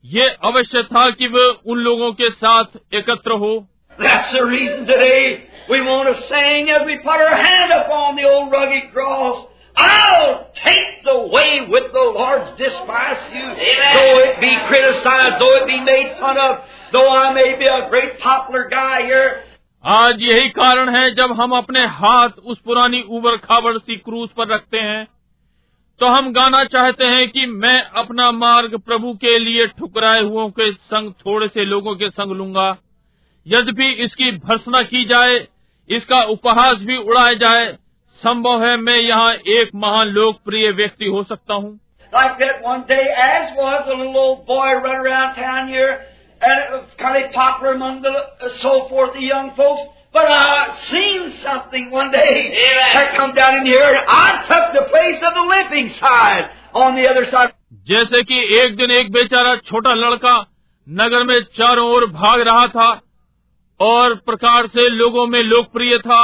ये 0.06 0.28
अवश्य 0.50 0.84
था 0.94 1.10
कि 1.20 1.28
वो 1.36 1.44
उन 1.72 1.80
लोगों 1.88 2.12
के 2.22 2.30
साथ 2.42 2.78
एकत्र 3.00 3.38
हो 3.44 3.54
That's 4.00 4.32
the 4.34 4.44
reason 4.44 4.88
today 4.88 5.44
we 5.70 5.82
want 5.88 6.08
to 6.10 6.22
sing 6.30 6.70
as 6.76 6.86
we 6.88 6.98
put 6.98 7.22
our 7.26 7.36
hand 7.36 7.72
upon 7.72 8.16
the 8.16 8.24
old 8.30 8.52
rugged 8.52 8.92
cross. 8.92 9.46
I'll 9.78 10.50
take 10.56 11.04
the 11.04 11.20
way 11.36 11.68
with 11.70 11.92
the 11.94 12.06
Lord's 12.18 12.58
despise 12.58 13.22
you, 13.36 13.46
though 13.94 14.20
it 14.26 14.42
be 14.42 14.52
criticized, 14.68 15.40
though 15.40 15.56
it 15.62 15.68
be 15.68 15.80
made 15.80 16.16
fun 16.20 16.38
of, 16.38 16.60
though 16.92 17.10
I 17.10 17.34
may 17.34 17.56
be 17.58 17.66
a 17.66 17.88
great 17.90 18.20
popular 18.20 18.68
guy 18.70 19.02
here. 19.04 19.44
आज 19.86 20.22
यही 20.22 20.50
कारण 20.50 20.90
है 20.90 21.16
जब 21.16 21.32
हम 21.32 21.52
अपने 21.52 21.86
हाथ 21.86 22.30
उस 22.30 22.60
पुरानी 22.60 23.06
उबर 23.10 23.38
खाबड़ 23.38 23.78
सी 23.78 23.96
क्रूज 23.96 24.30
पर 24.30 24.48
रखते 24.48 24.78
हैं 24.78 25.08
तो 26.00 26.08
हम 26.08 26.34
गाना 26.34 26.64
चाहते 26.64 27.06
हैं 27.06 27.30
कि 27.30 27.46
मैं 27.46 27.82
अपना 27.82 28.32
मार्ग 28.32 28.78
प्रभु 28.78 29.14
के 29.14 29.40
लिए 29.40 29.68
ठुकराए 29.68 30.22
हुओं 30.22 30.50
के 30.50 30.74
संग 30.74 31.12
थोड़े 31.12 31.48
से 31.48 31.66
लोगों 31.66 31.96
के 31.96 32.10
संग 32.10 32.32
लूँगा। 32.32 32.78
यद्यपि 33.48 33.92
इसकी 33.92 34.32
भर्सना 34.32 34.84
की 34.84 35.06
जाए, 35.06 35.48
इसका 35.90 36.24
उपहास 36.24 36.78
भी 36.78 36.98
उड़ाया 36.98 37.34
जाए, 37.34 37.78
संभव 38.22 38.66
है 38.66 38.78
मैं 38.78 38.98
यहाँ 38.98 39.34
एक 39.34 39.70
महान 39.76 40.08
लोकप्रिय 40.08 40.72
व्यक्ति 40.72 41.06
हो 41.06 41.24
सकता 41.24 41.54
हूँ। 41.54 41.80
Like 45.80 46.13
and 46.44 46.64
it 46.64 46.72
was 46.72 46.90
kind 47.00 47.24
of 47.24 47.32
popular 47.32 47.74
among 47.74 48.02
the 48.02 48.12
uh, 48.12 48.50
so 48.62 48.88
forth, 48.90 49.14
the 49.14 49.22
young 49.22 49.52
folks. 49.56 49.82
But 50.14 50.30
I 50.30 50.78
seen 50.92 51.34
something 51.44 51.90
one 51.90 52.12
day 52.12 52.34
that 52.94 53.16
come 53.16 53.34
down 53.34 53.56
in 53.60 53.66
here, 53.66 53.84
and 53.84 54.06
I 54.08 54.28
took 54.50 54.66
the 54.74 54.88
place 54.90 55.24
of 55.28 55.34
the 55.34 55.46
limping 55.54 55.94
side 55.94 56.50
on 56.74 56.96
the 56.96 57.08
other 57.12 57.26
side. 57.26 57.54
जैसे 57.88 58.22
कि 58.24 58.42
एक 58.60 58.76
दिन 58.78 58.92
एक 58.92 59.12
बेचारा 59.12 59.56
छोटा 59.70 59.94
लड़का 59.94 60.36
नगर 60.88 61.24
में 61.24 61.40
चारों 61.58 61.88
ओर 61.94 62.06
भाग 62.12 62.42
रहा 62.48 62.68
था 62.76 62.90
और 63.80 64.16
प्रकार 64.26 64.68
से 64.76 64.88
लोगों 64.90 65.26
में 65.28 65.42
लोकप्रिय 65.44 65.98
था 66.06 66.22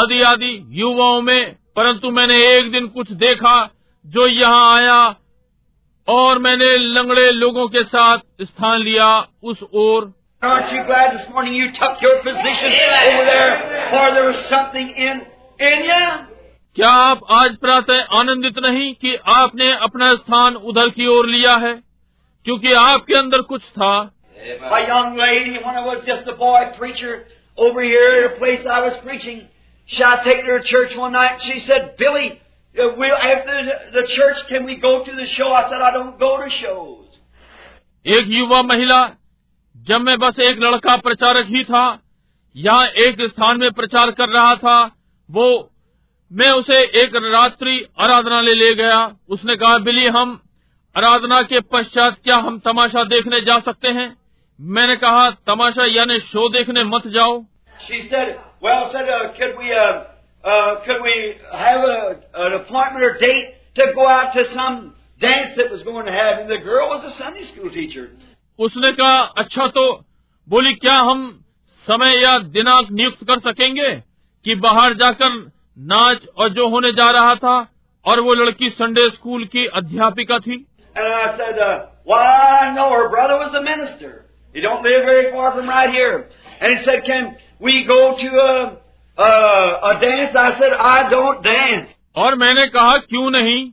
आदि 0.00 0.20
आदि 0.30 0.52
युवाओं 0.80 1.20
में 1.22 1.54
परंतु 1.76 2.10
मैंने 2.10 2.36
एक 2.48 2.70
दिन 2.72 2.86
कुछ 2.96 3.12
देखा 3.22 3.54
जो 4.04 4.26
यहाँ 4.26 4.76
आया 4.76 4.98
और 6.08 6.38
मैंने 6.38 6.76
लंगड़े 6.76 7.30
लोगों 7.30 7.66
के 7.68 7.82
साथ 7.84 8.18
स्थान 8.42 8.78
लिया 8.82 9.10
उस 9.50 9.62
ओर 9.74 10.12
Aren't 10.42 10.72
you 10.72 10.82
glad 10.86 11.14
this 11.14 11.22
morning 11.30 11.54
you 11.54 11.70
took 11.76 12.02
your 12.02 12.16
position 12.24 12.74
over 12.98 13.24
there, 13.28 13.54
for 13.92 14.02
there 14.16 14.26
was 14.26 14.42
something 14.50 14.90
in 15.06 15.22
in 15.70 15.82
you? 15.86 16.04
क्या 16.76 16.90
आप 17.06 17.20
आज 17.38 17.56
प्रातः 17.62 18.14
आनंदित 18.18 18.58
नहीं 18.64 18.92
कि 18.94 19.14
आपने 19.36 19.70
अपना 19.86 20.14
स्थान 20.14 20.56
उधर 20.72 20.90
की 20.98 21.06
ओर 21.16 21.26
लिया 21.26 21.56
है 21.66 21.74
क्योंकि 22.46 22.72
आपके 22.82 23.14
अंदर 23.18 23.42
कुछ 23.52 23.62
था 23.78 23.92
A 24.72 24.80
young 24.86 25.16
lady, 25.16 25.58
when 25.64 25.76
I 25.76 25.84
was 25.86 26.04
just 26.06 26.28
a 26.28 26.36
boy 26.42 26.60
preacher 26.78 27.14
over 27.58 27.82
here 27.82 28.10
at 28.18 28.26
a 28.26 28.36
place 28.38 28.68
I 28.74 28.80
was 28.80 28.98
preaching, 29.02 29.40
she 29.88 30.04
I 30.04 30.14
take 30.24 30.44
her 30.44 30.58
to 30.60 30.64
church 30.64 30.96
one 30.96 31.12
night. 31.12 31.42
She 31.42 31.58
said, 31.66 31.96
"Billy, 31.98 32.28
uh, 32.80 33.28
after 33.28 33.64
the, 33.64 34.00
the 34.00 34.06
church, 34.16 34.36
can 34.48 34.64
we 34.64 34.76
go 34.76 35.04
to 35.04 35.12
the 35.16 35.26
show?" 35.26 35.52
I 35.52 35.70
said, 35.70 35.82
"I 35.82 35.90
don't 35.90 36.18
go 36.18 36.36
to 36.36 36.50
shows." 36.50 37.04
एक 38.06 38.24
युवा 38.28 38.62
महिला 38.62 39.10
जब 39.76 40.00
मैं 40.00 40.18
बस 40.18 40.38
एक 40.38 40.58
लड़का 40.58 40.96
प्रचारक 40.96 41.46
ही 41.46 41.64
था 41.64 42.02
यहाँ 42.56 42.86
एक 42.86 43.16
स्थान 43.20 43.60
में 43.60 43.70
प्रचार 43.70 44.10
कर 44.10 44.28
रहा 44.28 44.54
था 44.54 44.96
वो 45.30 45.70
मैं 46.32 46.50
उसे 46.50 46.82
एक 47.02 47.10
रात्रि 47.16 47.86
आराधनालय 47.98 48.54
ले 48.54 48.68
ले 48.68 48.74
गया 48.74 49.16
उसने 49.28 49.56
कहा 49.56 49.78
बिली 49.78 50.06
हम 50.06 50.42
आराधना 50.96 51.42
के 51.42 51.60
पश्चात 51.60 52.16
क्या 52.24 52.36
हम 52.36 52.58
तमाशा 52.58 53.04
देखने 53.04 53.40
जा 53.40 53.58
सकते 53.58 53.88
हैं 53.88 54.16
मैंने 54.60 54.96
कहा 54.96 55.30
तमाशा 55.30 55.84
यानी 55.84 56.20
शो 56.20 56.48
देखने 56.48 56.84
मत 56.84 57.06
जाओ 57.06 57.44
She 57.88 58.08
said, 58.10 58.40
"Well, 58.62 58.92
said, 58.92 59.08
uh, 59.08 60.17
uh, 60.43 60.47
uh, 60.47 60.85
could 60.85 61.01
we 61.01 61.35
have 61.51 61.81
a, 61.81 62.19
an 62.45 62.53
appointment 62.53 63.03
or 63.03 63.17
date 63.19 63.55
to 63.75 63.91
go 63.95 64.07
out 64.07 64.33
to 64.33 64.43
some 64.53 64.95
dance 65.21 65.55
that 65.57 65.71
was 65.71 65.83
going 65.83 66.05
to 66.05 66.11
have?" 66.11 66.39
And 66.41 66.49
the 66.49 66.57
girl 66.57 66.89
was 66.89 67.03
a 67.11 67.17
Sunday 67.17 67.45
school 67.53 67.69
teacher. 67.69 68.09
उसने 68.59 68.91
कहा 68.93 69.21
अच्छा 69.43 69.67
तो 69.75 69.85
बोली 70.49 70.73
क्या 70.73 70.95
हम 71.09 71.21
समय 71.87 72.21
या 72.23 72.37
दिनांक 72.57 72.91
नियुक्त 72.91 73.23
कर 73.27 73.39
सकेंगे 73.39 73.89
कि 74.45 74.55
बाहर 74.65 74.93
जाकर 74.97 75.39
नाच 75.91 76.25
और 76.37 76.49
जो 76.53 76.67
होने 76.69 76.91
जा 76.99 77.09
रहा 77.11 77.35
था 77.35 77.55
और 78.05 78.19
वो 78.19 78.33
लड़की 78.33 78.69
संडे 78.69 79.09
स्कूल 79.09 79.45
की 79.55 79.65
अध्यापिका 79.81 80.39
थी 80.39 80.65
And 80.95 81.07
I 81.07 81.37
said, 81.37 81.57
uh, 81.57 81.85
"Why, 82.05 82.17
I 82.61 82.73
know 82.73 82.89
her 82.89 83.09
brother 83.09 83.37
was 83.37 83.55
a 83.55 83.61
minister. 83.61 84.25
He 84.53 84.61
don't 84.61 84.83
live 84.83 85.05
very 85.05 85.31
far 85.31 85.51
from 85.53 85.67
right 85.67 85.89
here." 85.89 86.29
And 86.61 86.77
he 86.77 86.83
said, 86.85 87.03
"Can 87.07 87.35
we 87.59 87.83
go 87.83 87.97
to 88.19 88.27
a 88.43 88.77
dance 89.20 90.36
I 90.36 90.52
said 90.52 90.72
I 90.74 91.02
don't 91.02 91.38
dance 91.40 91.86
और 92.16 92.34
मैंने 92.34 92.66
कहा 92.66 92.96
क्यों 92.96 93.30
नहीं? 93.30 93.70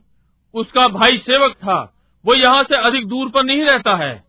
उसका 0.54 0.88
भाई 0.88 1.18
सेवक 1.18 1.52
था। 1.52 1.94
वो 2.26 2.34
यहाँ 2.34 2.62
से 2.62 2.76
अधिक 2.76 3.06
दूर 3.06 3.28
पर 3.28 3.44
नहीं 3.44 3.64
रहता 3.64 4.04
है। 4.04 4.24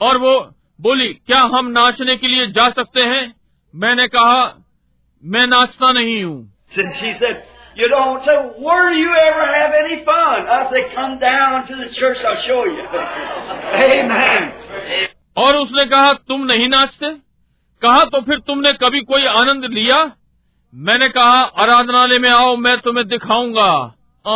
और 0.00 0.16
वो 0.16 0.54
बोली 0.80 1.08
क्या 1.08 1.40
हम 1.40 1.66
नाचने 1.66 2.16
के 2.16 2.28
लिए 2.28 2.46
जा 2.46 2.70
सकते 2.70 3.00
हैं? 3.00 3.34
मैंने 3.74 4.08
कहा 4.08 4.64
मैं 5.24 5.46
नाचता 5.46 5.92
नहीं 5.92 6.24
हूँ। 6.24 6.52
You 7.80 7.88
don't. 7.88 8.20
Say, 8.20 8.36
और 15.36 15.56
उसने 15.56 15.84
कहा 15.84 16.12
तुम 16.12 16.44
नहीं 16.44 16.68
नाचते? 16.68 17.14
कहा 17.82 18.04
तो 18.04 18.20
फिर 18.20 18.38
तुमने 18.38 18.72
कभी 18.72 19.00
कोई 19.00 19.24
आनंद 19.26 19.64
लिया? 19.64 20.16
मैंने 20.75 21.07
कहा 21.09 21.39
आराधनालय 21.63 22.19
में 22.19 22.29
आओ 22.29 22.55
मैं 22.65 22.77
तुम्हें 22.81 23.07
दिखाऊंगा 23.07 23.71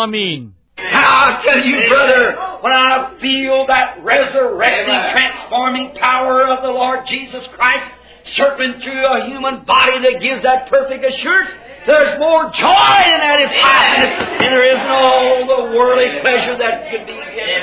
आमीन 0.04 0.52
And 0.78 0.96
I 0.96 1.42
tell 1.44 1.62
you, 1.66 1.88
brother, 1.90 2.24
when 2.62 2.74
I 2.74 3.16
feel 3.20 3.66
that 3.68 4.04
resurrecting, 4.04 4.98
transforming 5.14 5.86
power 6.00 6.42
of 6.56 6.64
the 6.64 6.74
Lord 6.78 7.06
Jesus 7.08 7.48
Christ 7.54 7.92
circling 8.36 8.74
through 8.84 9.06
a 9.06 9.26
human 9.28 9.64
body 9.66 10.00
that 10.06 10.20
gives 10.22 10.44
that 10.44 10.68
perfect 10.70 11.06
assurance, 11.06 11.52
there's 11.88 12.20
more 12.20 12.52
joy 12.52 12.98
in 13.14 13.20
that 13.24 13.40
in 13.46 13.50
happiness 13.50 14.18
than 14.42 14.52
there 14.52 14.66
is 14.66 14.80
in 14.80 14.88
all 14.88 15.46
the 15.54 15.78
worldly 15.78 16.20
pleasure 16.22 16.58
that 16.58 16.92
could 16.92 17.06
be 17.06 17.14
given. 17.14 17.62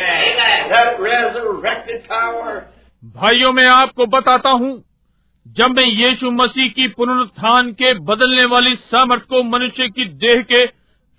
That 0.71 1.01
resurrected 1.01 2.09
power. 2.09 2.65
भाइयों 3.17 3.53
मैं 3.53 3.67
आपको 3.69 4.07
बताता 4.07 4.51
हूँ 4.63 4.73
जब 5.56 5.72
मैं 5.72 5.84
यीशु 5.84 6.32
मसीह 6.32 6.70
की 6.70 6.88
पुनरुत्थान 6.88 7.72
के 7.72 7.94
बदलने 7.94 8.46
वाली 8.46 8.76
सामर्थ 8.76 9.22
को 9.22 9.44
मनुष्य 9.44 9.88
की 9.88 10.06
देह 10.06 10.42
के 10.42 10.66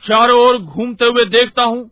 चारों 0.02 0.40
ओर 0.40 0.58
घूमते 0.58 1.04
हुए 1.04 1.24
देखता 1.24 1.62
हूँ, 1.62 1.90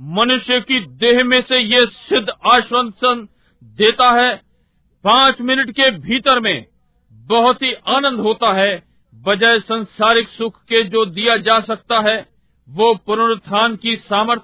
मनुष्य 0.00 0.60
की 0.60 0.80
देह 0.80 1.24
में 1.24 1.40
से 1.42 1.58
ये 1.58 1.86
सिद्ध 1.86 2.28
आश्वासन 2.46 3.28
देता 3.62 4.10
है, 4.10 4.34
पाँच 5.04 5.40
मिनट 5.40 5.70
के 5.70 5.90
भीतर 5.90 6.40
में 6.40 6.66
बहुत 7.12 7.62
ही 7.62 7.72
आनंद 7.88 8.20
होता 8.20 8.52
है, 8.52 8.82
बजाय 9.14 9.60
संसारिक 9.60 10.28
सुख 10.28 10.60
के 10.62 10.82
जो 10.82 11.04
दिया 11.04 11.36
जा 11.36 11.60
सकता 11.60 12.00
है, 12.00 12.26
वो 12.68 12.94
पुनरुत्थान 13.06 13.76
की 13.76 13.96
सामर्थ। 13.96 14.42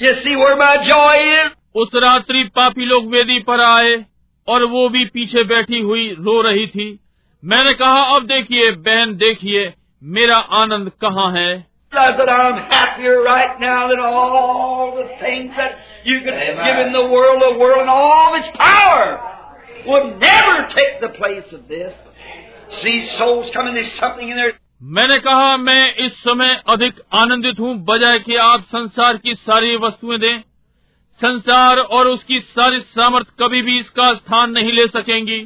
You 0.00 0.12
see 0.14 0.36
where 0.36 0.56
my 0.56 0.76
joy 0.84 1.16
is? 1.38 1.59
उस 1.74 1.88
रात्रि 1.94 2.44
पापी 2.44 2.84
लोग 2.84 3.06
वेदी 3.06 3.38
पर 3.38 3.60
आए 3.60 4.04
और 4.48 4.64
वो 4.64 4.88
भी 4.88 5.04
पीछे 5.04 5.44
बैठी 5.44 5.80
हुई 5.80 6.08
रो 6.08 6.40
रही 6.40 6.66
थी। 6.66 7.00
मैंने 7.44 7.74
कहा 7.74 8.02
अब 8.02 8.26
देखिए 8.26 8.70
बहन 8.70 9.16
देखिए 9.16 9.74
मेरा 10.02 10.36
आनंद 10.36 10.92
कहाँ 11.00 11.32
है? 11.32 11.66
मैंने 24.82 25.18
कहा 25.18 25.56
मैं 25.56 25.94
इस 25.94 26.12
समय 26.12 26.62
अधिक 26.68 26.94
आनंदित 27.14 27.60
हूँ 27.60 27.84
बजाय 27.84 28.18
कि 28.18 28.36
आप 28.36 28.60
संसार 28.60 29.16
की 29.16 29.34
सारी 29.34 29.76
वस्तुएँ 29.76 30.18
दें। 30.18 30.42
संसार 31.22 31.78
और 31.96 32.08
उसकी 32.08 32.38
सारी 32.40 32.80
सामर्थ 32.96 33.26
कभी 33.40 33.62
भी 33.62 33.78
इसका 33.78 34.12
स्थान 34.14 34.50
नहीं 34.50 34.72
ले 34.72 34.86
सकेंगी 34.98 35.40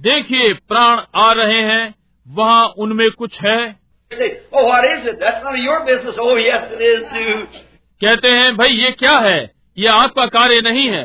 देखिए 0.00 0.52
प्राण 0.68 1.00
आ 1.22 1.32
रहे 1.32 1.60
हैं 1.70 1.94
वहाँ 2.26 2.66
उनमें 2.78 3.10
कुछ 3.18 3.40
है 3.40 3.58
oh, 4.12 4.64
what 4.66 4.84
is 4.84 5.06
it? 5.06 5.18
That's 5.20 5.42
none 5.44 5.54
of 5.54 5.64
your 5.64 5.78
business. 5.86 6.16
Oh, 6.20 6.36
yes, 6.36 6.66
it 6.72 6.82
is 6.82 7.02
too. 7.12 7.62
कहते 8.00 8.28
हैं 8.28 8.56
भाई 8.56 8.74
ये 8.74 8.90
क्या 8.98 9.16
है 9.18 9.38
ये 9.78 9.88
आपका 9.88 10.26
कार्य 10.34 10.60
नहीं 10.64 10.88
है 10.90 11.04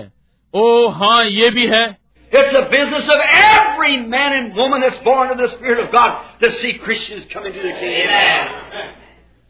ओ 0.54 0.88
हाँ 1.00 1.24
ये 1.26 1.50
भी 1.52 1.68
है 1.68 1.88
It's 2.32 2.52
the 2.54 2.66
business 2.72 3.08
of 3.10 3.22
every 3.26 3.98
man 3.98 4.34
and 4.34 4.56
woman 4.56 4.82
that's 4.82 5.04
born 5.04 5.32
of 5.32 5.38
the 5.38 5.48
Spirit 5.54 5.80
of 5.84 5.92
God 5.92 6.42
to 6.42 6.52
see 6.58 6.74
Christians 6.84 7.24
come 7.34 7.48
into 7.48 7.62
the 7.62 7.72
kingdom. 7.74 8.12
Amen. 8.12 8.92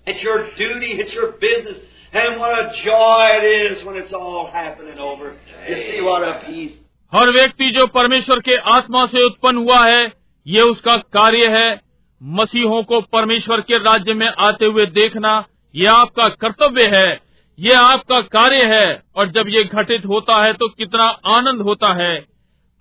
It's 0.07 0.23
your 0.23 0.37
duty, 0.55 0.91
it's 1.01 1.13
your 1.13 1.31
business, 1.41 1.77
and 2.13 2.39
what 2.39 2.53
a 2.53 2.63
joy 2.83 3.25
it 3.31 3.45
is 3.45 3.83
when 3.85 3.95
it's 3.95 4.13
all 4.13 4.49
happening 4.53 4.99
over. 4.99 5.33
You 5.69 5.75
see 5.75 6.01
what 6.01 6.23
a 6.23 6.33
peace. 6.45 6.71
हर 7.13 7.29
व्यक्ति 7.29 7.69
जो 7.71 7.85
परमेश्वर 7.87 8.39
के 8.39 8.55
आत्मा 8.71 9.05
से 9.05 9.23
उत्पन्न 9.23 9.57
हुआ 9.57 9.85
है 9.85 10.11
ये 10.45 10.61
उसका 10.61 10.97
कार्य 11.13 11.47
है 11.47 11.79
मसीहों 12.21 12.83
को 12.83 13.01
परमेश्वर 13.01 13.61
के 13.61 13.77
राज्य 13.77 14.13
में 14.13 14.27
आते 14.27 14.65
हुए 14.65 14.85
देखना। 14.85 15.45
ये 15.75 15.87
आपका 15.87 16.27
कर्तव्य 16.29 16.87
है 16.87 17.19
ये 17.59 17.73
आपका 17.73 18.21
कार्य 18.21 18.63
है। 18.65 19.01
और 19.15 19.29
जब 19.29 19.49
ये 19.49 19.63
घटित 19.63 20.05
होता 20.05 20.43
है 20.43 20.53
तो 20.53 20.67
कितना 20.67 21.07
आनंद 21.37 21.61
होता 21.61 21.93
है। 21.93 22.25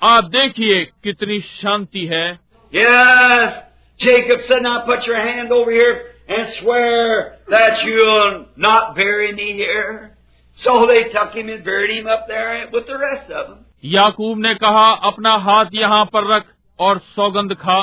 आप 0.03 0.25
देखिए 0.25 0.85
कितनी 1.05 1.41
शांति 1.41 2.05
है। 2.07 2.39
Yes, 2.73 3.55
Jacob 4.01 4.43
said, 4.49 4.63
now 4.63 4.81
put 4.87 5.07
your 5.07 5.21
hand 5.21 5.53
over 5.53 5.73
here. 5.73 5.95
And 6.29 6.49
swear 6.61 7.39
that 7.49 7.83
you'll 7.85 8.47
not 8.57 8.95
bury 8.95 9.33
me 9.33 9.53
here. 9.55 10.17
So 10.59 10.87
they 10.87 11.05
took 11.05 11.33
him 11.35 11.49
and 11.49 11.65
buried 11.65 11.99
him 11.99 12.07
up 12.07 12.27
there 12.29 12.69
with 12.73 12.87
the 12.87 12.99
rest 12.99 13.31
of 13.31 13.49
them. 13.49 13.65
याकूब 13.85 14.39
ने 14.39 14.55
कहा 14.55 14.87
अपना 15.09 15.35
हाथ 15.43 15.67
यहाँ 15.75 16.05
पर 16.13 16.27
रख 16.35 16.47
और 16.79 16.99
सौगंध 17.17 17.55
खा 17.55 17.81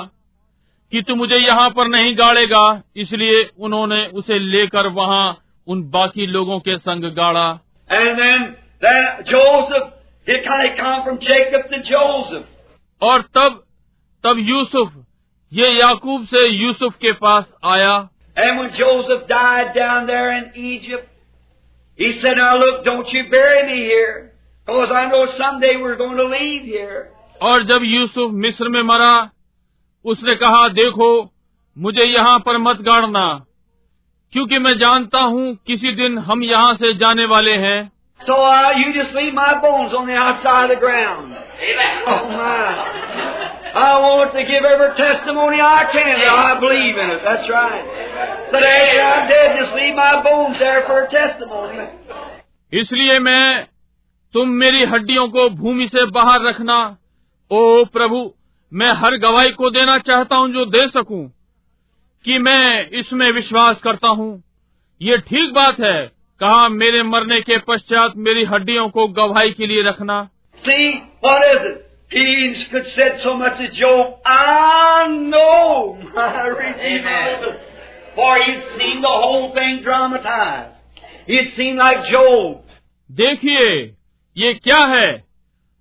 कि 0.92 1.02
तू 1.02 1.16
मुझे 1.16 1.36
यहाँ 1.36 1.70
पर 1.70 1.88
नहीं 1.88 2.16
गाड़ेगा 2.18 2.66
इसलिए 3.04 3.44
उन्होंने 3.60 4.06
उसे 4.20 4.40
लेकर 4.40 4.88
वहाँ 4.94 5.26
उन 5.68 5.84
बाकी 5.90 6.26
लोगों 6.28 6.60
के 6.60 6.78
संग 6.78 7.04
गाड़ा 7.16 7.48
And 7.90 8.20
then 8.20 8.44
that 8.82 9.26
Joseph, 9.26 9.94
it 10.28 10.46
kind 10.46 10.70
of 10.70 10.78
come 10.78 11.04
from 11.06 11.20
Jacob 11.20 11.70
to 11.72 11.80
Joseph. 11.84 12.46
और 13.02 13.22
तब 13.38 13.64
तब 14.24 14.40
यूसुफ 14.50 14.92
ये 15.52 15.70
याकूब 15.72 16.26
से 16.26 16.46
यूसुफ 16.48 16.96
के 17.02 17.12
पास 17.14 17.46
आया 17.66 17.96
And 18.36 18.58
when 18.60 18.74
Joseph 18.74 19.28
died 19.28 19.74
down 19.76 20.08
there 20.08 20.32
in 20.38 20.52
Egypt, 20.56 21.08
he 22.00 22.12
said, 22.22 22.38
Now 22.38 22.58
look, 22.58 22.84
don't 22.84 23.08
you 23.10 23.30
bury 23.30 23.66
me 23.66 23.84
here, 23.84 24.34
because 24.68 24.92
I 24.92 25.08
know 25.10 25.26
someday 25.26 25.78
we're 25.78 25.96
going 25.96 26.18
to 26.18 26.26
leave 26.26 26.64
here. 26.64 27.12
और 27.42 27.64
जब 27.64 27.84
यूसुफ 27.84 28.32
मिस्र 28.32 28.70
में 28.70 28.82
मरा 28.82 29.14
उसने 30.06 30.36
कहा 30.36 30.68
देखो 30.68 31.10
मुझे 31.78 32.04
यहाँ 32.04 32.38
पर 32.40 32.58
मत 32.58 32.82
गाड़ना 32.82 33.26
क्योंकि 34.34 34.60
मैं 34.60 34.78
जानता 34.78 35.20
हूँ 35.20 35.56
किसी 35.68 35.92
दिन 35.96 36.18
हम 36.18 36.44
यहाँ 36.44 36.76
से 36.76 36.94
जाने 36.94 37.26
वाले 37.26 37.52
हैं 37.58 37.80
So 38.22 38.34
uh, 38.34 38.72
you 38.78 38.94
just 38.94 39.14
leave 39.14 39.34
my 39.34 39.60
bones 39.62 39.94
on 39.94 40.08
the 40.08 40.14
outside 40.14 40.72
of 40.72 40.76
the 40.76 40.80
ground. 40.80 41.36
Oh 42.08 42.30
my. 42.30 42.96
I 43.76 44.00
want 44.00 44.32
to 44.34 44.44
give 44.48 44.64
every 44.64 44.96
testimony 44.96 45.60
I 45.60 45.84
can 45.92 46.20
that 46.20 46.32
I 46.32 46.60
believe 46.60 46.96
in 46.96 47.10
it. 47.12 47.22
That's 47.24 47.50
right. 47.50 47.84
So 48.50 48.58
after 48.58 49.02
I'm 49.04 49.28
dead, 49.28 49.60
just 49.60 49.74
leave 49.76 49.96
my 49.96 50.24
bones 50.24 50.58
there 50.60 50.88
for 50.88 51.04
a 51.04 51.10
testimony. 51.12 51.88
इसलिए 52.74 53.20
मैं 53.20 53.68
तुम 54.34 54.50
मेरी 54.62 54.84
हड्डियों 54.92 55.28
को 55.30 55.50
भूमि 55.50 55.88
से 55.92 56.06
बाहर 56.12 56.42
रखना 56.48 56.78
ओ 57.52 57.84
प्रभु 57.94 58.24
मैं 58.72 58.92
हर 59.02 59.18
गवाही 59.18 59.52
को 59.60 59.70
देना 59.70 59.98
चाहता 60.08 60.36
हूँ 60.36 60.50
जो 60.54 60.66
दे 60.66 60.88
सकूँ 60.90 61.24
कि 62.26 62.38
मैं 62.48 62.90
इसमें 63.00 63.32
विश्वास 63.32 63.82
करता 63.84 64.08
हूँ 64.20 64.32
ये 65.02 65.18
ठीक 65.30 65.54
बात 65.54 65.80
है 65.80 66.15
कहा 66.40 66.70
मेरे 66.70 67.04
मरने 67.04 67.42
के 67.42 67.58
पश्चात 67.58 68.14
मेरी 68.18 68.44
हड्डियों 68.44 68.90
को 68.90 69.08
गवाही 69.08 69.52
के 69.52 69.68
लिए 69.68 69.84
रखना। 69.84 70.30
देखिए 83.12 83.96
ये 84.38 84.54
क्या 84.54 84.86
है? 84.86 85.24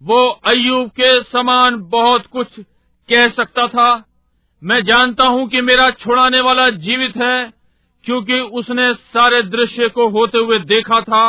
वो 0.02 0.28
अयुब 0.28 0.88
के 0.88 1.22
समान 1.22 1.76
बहुत 1.76 2.26
कुछ 2.26 2.60
कह 3.08 3.28
सकता 3.28 3.66
था। 3.66 4.04
मैं 4.64 4.84
जानता 4.84 5.24
हूँ 5.24 5.48
कि 5.48 5.60
मेरा 5.60 5.90
छुड़ाने 5.90 6.40
वाला 6.40 6.70
जीवित 6.70 7.16
है 7.16 7.53
क्योंकि 8.06 8.40
उसने 8.60 8.92
सारे 9.12 9.42
दृश्य 9.50 9.88
को 9.88 10.08
होते 10.10 10.38
हुए 10.38 10.58
देखा 10.70 11.00
था 11.02 11.24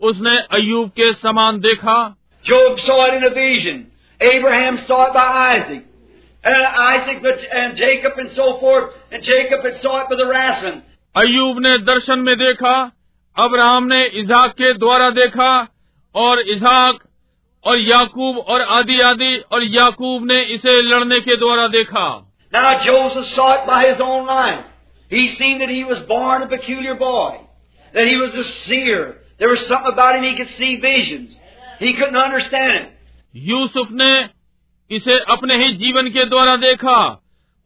उसने 0.00 0.36
अयूब 0.58 0.88
के 0.90 1.12
समान 1.14 1.60
देखा 1.60 1.98
Job 2.44 2.78
saw 2.80 2.98
it 3.06 3.14
in 3.14 3.24
a 3.24 3.30
vision. 3.30 3.80
Abraham 4.20 4.78
saw 4.86 5.06
it 5.06 5.14
by 5.14 5.24
Isaac. 5.46 5.82
And 6.44 6.62
Isaac 6.84 7.26
and 7.52 7.76
Jacob 7.76 8.18
and 8.18 8.30
so 8.32 8.46
forth. 8.60 8.94
And 9.12 9.22
Jacob 9.22 9.62
had 9.62 9.82
saw 9.82 10.00
it 10.00 10.08
by 10.08 10.16
the 10.16 10.26
wrestling. 10.26 10.80
Ayub 11.14 11.58
ने 11.58 11.76
दर्शन 11.84 12.18
में 12.18 12.36
देखा 12.38 12.74
अब्राहम 13.36 13.84
ने 13.84 14.04
इजाक 14.20 14.52
के 14.52 14.72
द्वारा 14.74 15.10
देखा 15.10 15.52
और 16.14 16.40
इजाक 16.48 16.98
और 17.64 17.78
याकूब 17.78 18.38
और 18.48 18.62
आदि 18.78 19.00
आदि 19.00 19.36
और 19.52 19.64
याकूब 19.64 20.24
ने 20.26 20.40
इसे 20.54 20.80
लड़ने 20.82 21.20
के 21.20 21.36
द्वारा 21.36 21.66
देखा 21.68 22.08
Now 22.52 22.70
Joseph 22.84 23.26
saw 23.34 23.52
it 23.54 23.66
by 23.66 23.80
his 23.88 24.00
own 24.00 24.26
life. 24.26 24.69
He 25.09 25.35
seen 25.35 25.59
that 25.59 25.69
he 25.69 25.83
was 25.83 25.99
born 26.07 26.41
a 26.41 26.47
peculiar 26.47 26.95
boy. 26.95 27.41
That 27.93 28.07
he 28.07 28.17
was 28.17 28.33
a 28.33 28.43
seer. 28.65 29.17
There 29.39 29.49
was 29.49 29.59
something 29.67 29.91
about 29.91 30.15
him 30.15 30.23
he 30.23 30.35
could 30.35 30.53
see 30.57 30.75
visions. 30.77 31.37
He 31.79 31.93
couldn't 31.93 32.17
understand 32.17 32.71
it. 32.79 32.91
Yusuf 33.35 33.87
ने 33.91 34.11
इसे 34.91 35.17
अपने 35.33 35.55
ही 35.63 35.73
जीवन 35.77 36.09
के 36.17 36.25
द्वारा 36.29 36.55
देखा 36.57 36.97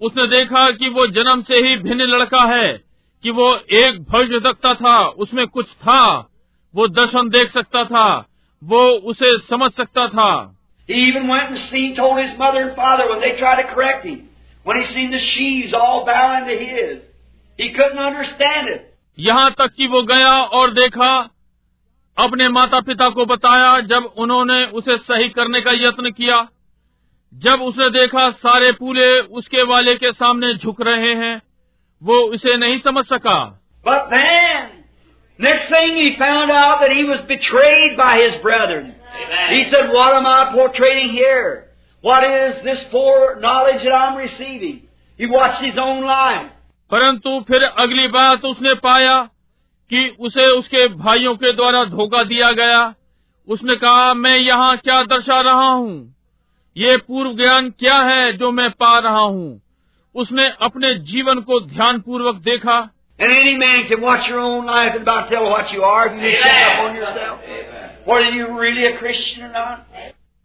उसने 0.01 0.25
देखा 0.27 0.69
कि 0.77 0.89
वो 0.89 1.05
जन्म 1.17 1.41
से 1.49 1.57
ही 1.65 1.75
भिन्न 1.83 2.07
लड़का 2.11 2.43
है 2.53 2.71
कि 3.23 3.31
वो 3.39 3.47
एक 3.79 3.99
भविष्य 4.11 4.39
दक्ता 4.47 4.73
था 4.73 4.97
उसमें 5.25 5.45
कुछ 5.47 5.67
था 5.85 6.01
वो 6.73 6.87
दर्शन 6.87 7.29
देख 7.29 7.51
सकता 7.51 7.83
था 7.91 8.07
वो 8.61 8.81
उसे 9.11 9.37
समझ 9.49 9.71
सकता 9.71 10.07
था 10.15 10.31
He 10.89 11.01
even 11.07 11.27
went 11.27 11.51
and 11.51 11.59
seen, 11.69 11.95
told 11.95 12.19
his 12.19 12.31
mother 12.37 12.61
and 12.61 12.75
father 12.75 13.07
when 13.09 13.19
they 13.21 13.37
tried 13.37 13.61
to 13.61 13.65
correct 13.73 14.05
him. 14.05 14.21
When 14.63 14.79
he 14.81 14.85
seen 14.93 15.11
the 15.11 15.19
sheaves 15.19 15.71
all 15.71 16.03
bowing 16.05 16.47
to 16.47 16.55
his. 16.57 17.03
He 17.59 17.71
couldn't 17.73 17.99
understand 17.99 18.69
it. 18.69 18.85
यहाँ 19.17 19.49
तक 19.59 19.73
कि 19.77 19.87
वो 19.87 20.01
गया 20.09 20.31
और 20.59 20.73
देखा 20.73 21.11
अपने 22.17 22.47
माता 22.49 22.79
पिता 22.87 23.09
को 23.17 23.25
बताया 23.25 23.79
जब 23.87 24.13
उन्होंने 24.23 24.63
उसे 24.79 24.97
सही 24.97 25.29
करने 25.29 25.61
का 25.61 25.71
यत्न 25.85 26.11
किया 26.11 26.37
जब 27.33 27.61
उसने 27.61 27.89
देखा 27.89 28.29
सारे 28.43 28.71
पूले 28.79 29.07
उसके 29.39 29.63
वाले 29.71 29.95
के 29.95 30.11
सामने 30.11 30.53
झुक 30.53 30.81
रहे 30.87 31.13
हैं 31.15 31.35
वो 32.01 32.17
इसे 32.33 32.55
नहीं 32.57 32.79
समझ 32.87 33.05
सका 33.05 33.39
But 33.85 34.09
then, 34.09 34.63
next 35.39 35.69
thing 35.73 35.95
he 35.97 36.15
found 36.17 36.51
out 36.51 36.81
that 36.81 36.91
he 36.91 37.03
was 37.03 37.19
betrayed 37.27 37.95
by 37.97 38.13
his 38.21 38.35
brethren. 38.41 38.93
He 39.51 39.63
said, 39.69 39.89
What 39.89 40.15
am 40.15 40.25
I 40.25 40.51
portraying 40.53 41.09
here? 41.09 41.67
What 42.03 42.23
is 42.23 42.63
this 42.63 42.83
foreknowledge 42.91 43.83
that 43.83 43.93
I'm 43.93 44.17
receiving? 44.17 44.81
He 45.19 45.25
watched 45.25 45.63
his 45.63 45.77
own 45.77 46.03
life. 46.05 46.51
परंतु 46.94 47.40
फिर 47.40 47.62
अगली 47.62 48.08
बात 48.08 48.44
उसने 48.44 48.74
पाया 48.74 49.28
कि 49.90 50.16
उसे 50.20 50.46
उसके 50.46 50.88
भाइयों 50.88 51.34
के 51.34 51.52
द्वारा 51.52 51.84
धोखा 51.84 52.24
दिया 52.24 52.52
गया। 52.52 52.94
उसने 53.48 53.76
कहा 53.76 54.14
मैं 54.14 54.36
यहाँ 54.36 54.76
क्या 54.76 55.02
दर्शा 55.02 55.40
रहा 55.40 55.70
हूँ? 55.70 56.14
ये 56.76 56.96
पूर्व 56.96 57.36
ज्ञान 57.36 57.70
क्या 57.70 57.98
है 57.98 58.32
जो 58.32 58.50
मैं 58.52 58.70
पा 58.70 58.98
रहा 58.98 59.20
हूँ? 59.20 59.62
उसने 60.14 60.52
अपने 60.60 60.94
जीवन 60.94 61.40
को 61.40 61.60
ध्यान 61.60 62.00
पूर्वक 62.00 62.34
देखा। 62.34 62.90
And 63.20 63.32
any 63.32 63.56
man 63.58 63.88
can 63.88 64.00
watch 64.00 64.30
your 64.30 64.40
own 64.40 64.66
life 64.66 64.94
and 64.94 65.08
about 65.08 65.28
tell 65.28 65.50
what 65.50 65.72
you 65.74 65.82
are 65.82 66.06
if 66.06 66.22
you 66.22 66.30
just 66.30 66.44
check 66.44 66.74
up 66.74 66.84
on 66.84 66.96
yourself. 66.96 67.38
Whether 68.08 68.30
you're 68.30 68.60
really 68.60 68.86
a 68.86 68.98
Christian 68.98 69.42
or 69.42 69.52
not. 69.52 69.78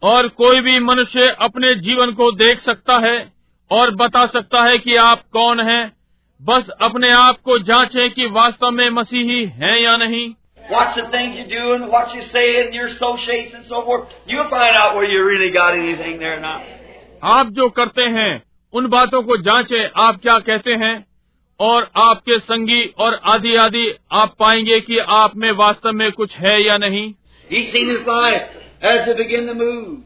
और 0.02 0.28
कोई 0.28 0.60
भी 0.60 0.78
मनुष्य 0.78 1.36
अपने 1.40 1.74
जीवन 1.74 2.12
को 2.12 2.32
देख 2.32 2.58
सकता 2.58 2.98
है 2.98 3.32
और 3.70 3.90
बता 3.90 4.26
सकता 4.26 4.62
है 4.62 4.78
कि 4.78 4.96
आप 4.96 5.22
कौन 5.32 5.60
हैं। 5.60 5.99
बस 6.48 6.68
अपने 6.82 7.10
आप 7.12 7.38
को 7.44 7.58
जांचें 7.58 8.10
कि 8.10 8.26
वास्तव 8.34 8.70
में 8.70 8.88
मसीही 8.90 9.44
हैं 9.62 9.78
या 9.80 9.96
नहीं 9.96 10.28
Watch 10.72 10.94
the 10.96 11.04
things 11.12 11.36
you 11.36 11.44
do 11.50 11.72
and 11.74 11.88
what 11.92 12.12
you 12.14 12.22
say 12.34 12.44
and 12.58 12.74
your 12.74 12.86
associates 12.86 13.54
and 13.54 13.64
so 13.70 13.80
forth. 13.86 14.12
You'll 14.26 14.48
find 14.50 14.76
out 14.76 14.94
whether 14.96 15.10
you 15.12 15.24
really 15.24 15.50
got 15.56 15.74
anything 15.78 16.18
there 16.20 16.36
or 16.36 16.40
not. 16.40 16.62
आप 17.32 17.50
जो 17.56 17.68
करते 17.78 18.02
हैं 18.16 18.30
उन 18.74 18.86
बातों 18.88 19.22
को 19.22 19.36
जांचे 19.42 19.84
आप 20.04 20.20
क्या 20.22 20.38
कहते 20.48 20.74
हैं 20.84 20.94
और 21.60 21.90
आपके 22.04 22.38
संगी 22.38 22.82
और 22.98 23.20
आदि 23.34 23.54
आदि 23.64 23.84
आप 24.22 24.34
पाएँगे 24.40 24.80
कि 24.80 24.98
आप 25.18 25.36
में 25.36 25.50
वास्तव 25.62 25.92
में 25.92 26.10
कुछ 26.12 26.36
है 26.44 26.56
या 26.62 26.78
नहीं 26.84 27.06
He 27.50 27.64
seen 27.74 27.88
his 27.88 28.06
life 28.06 28.56
as 28.80 29.08
it 29.08 29.16
began 29.16 29.46
to 29.46 29.54
move. 29.54 30.02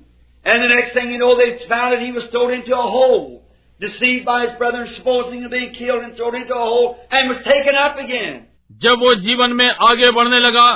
And 0.46 0.62
the 0.62 0.74
next 0.74 0.94
thing 0.94 1.12
you 1.12 1.18
know, 1.18 1.36
they 1.36 1.50
found 1.68 1.92
that 1.92 2.00
he 2.00 2.12
was 2.12 2.26
thrown 2.32 2.52
into 2.52 2.74
a 2.74 2.90
hole, 2.96 3.43
deceived 3.84 4.24
by 4.24 4.40
his 4.46 4.56
brother, 4.58 4.82
supposing 4.96 5.42
to 5.42 5.52
be 5.54 5.62
killed, 5.78 6.02
and 6.02 6.16
thrown 6.16 6.34
into 6.40 6.54
a 6.54 6.66
hole, 6.72 6.88
and 7.10 7.32
was 7.34 7.40
taken 7.52 7.78
up 7.84 8.02
again. 8.06 8.42
जब 8.82 9.06
वो 9.06 9.14
जीवन 9.28 9.52
में 9.60 9.68
आगे 9.88 10.10
बढ़ने 10.18 10.38
लगा 10.40 10.66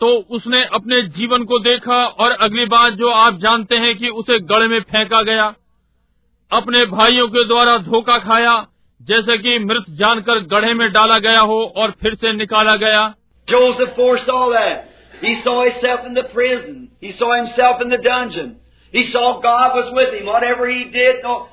तो 0.00 0.08
उसने 0.36 0.62
अपने 0.76 1.00
जीवन 1.16 1.42
को 1.48 1.58
देखा 1.64 1.96
और 2.24 2.32
अगली 2.46 2.64
बात 2.74 2.92
जो 3.00 3.08
आप 3.22 3.38
जानते 3.40 3.76
हैं 3.82 3.94
कि 3.98 4.08
उसे 4.22 4.38
गड़े 4.52 4.68
में 4.68 4.80
फेंका 4.92 5.22
गया 5.30 5.44
अपने 6.50 6.84
भाइयों 6.92 7.26
के 7.34 7.44
द्वारा 7.48 7.76
धोखा 7.88 8.18
खाया 8.28 8.54
जैसे 9.00 9.36
कि 9.42 9.58
मृत 9.64 9.84
जानकर 9.98 10.40
गढ़े 10.54 10.72
में 10.74 10.90
डाला 10.92 11.18
गया 11.26 11.40
हो 11.50 11.60
और 11.82 11.94
फिर 12.02 12.14
से 12.22 12.32
निकाला 12.38 12.76
गया 12.84 13.02
Joseph 13.48 13.94
foresaw 13.96 14.40
that. 14.50 14.88
He 15.20 15.30
saw 15.44 15.54
himself 15.64 16.06
in 16.08 16.14
the 16.14 16.24
prison. 16.32 16.74
He 17.00 17.12
saw 17.20 17.30
himself 17.36 17.80
in 17.82 17.88
the 17.90 17.98
dungeon. 17.98 18.50
He 18.94 19.02
saw 19.12 19.24
God 19.40 19.74
was 19.74 19.88
with 19.92 20.14
him. 20.14 20.26
Whatever 20.26 20.68
he 20.68 20.84
did, 20.84 21.22
no, 21.24 21.48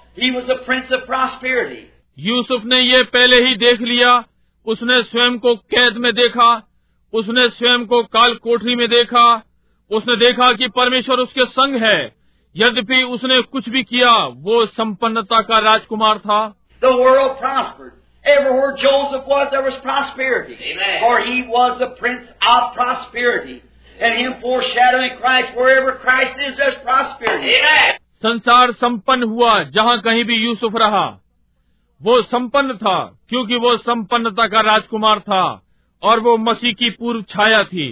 Yusuf 2.20 2.64
ने 2.66 2.80
ये 2.82 3.04
पहले 3.04 3.36
ही 3.36 3.56
देख 3.56 3.82
लिया। 3.82 4.24
उसने 4.66 5.04
स्वयं 5.04 5.40
को 5.40 5.56
कैद 5.56 5.94
में 5.98 6.14
देखा। 6.14 6.68
उसने 7.14 7.50
स्वयं 7.50 7.86
को 7.86 8.04
काल 8.04 8.36
कोठरी 8.36 8.76
में 8.76 8.90
देखा। 8.90 9.44
उसने 9.92 10.16
देखा 10.16 10.54
कि 10.54 10.68
परमेश्वर 10.68 11.18
उसके 11.18 11.46
संग 11.46 11.84
है। 11.84 12.16
यद्यपि 12.56 13.04
उसने 13.04 13.42
कुछ 13.42 13.70
भी 13.70 13.84
किया 13.84 14.26
वो 14.26 14.66
संपन्नता 14.66 15.42
का 15.42 15.60
राजकुमार 15.60 16.18
था। 16.18 16.56
Christ 27.30 28.07
संसार 28.24 28.72
संपन्न 28.72 29.24
हुआ 29.24 29.64
जहाँ 29.64 29.98
कहीं 30.02 30.24
भी 30.24 30.36
यूसुफ 30.36 30.76
रहा 30.76 31.06
वो 32.02 32.22
संपन्न 32.22 32.74
था 32.78 32.98
क्योंकि 33.30 33.56
वो 33.56 33.78
संपन्नता 33.78 34.48
का 34.48 34.62
राजकुमार 34.62 35.20
था 35.20 35.44
और 36.04 36.20
वो 36.20 36.38
मसीह 36.38 36.74
की 36.74 36.90
पूर्व 36.90 37.22
छाया 37.30 37.64
थी 37.64 37.86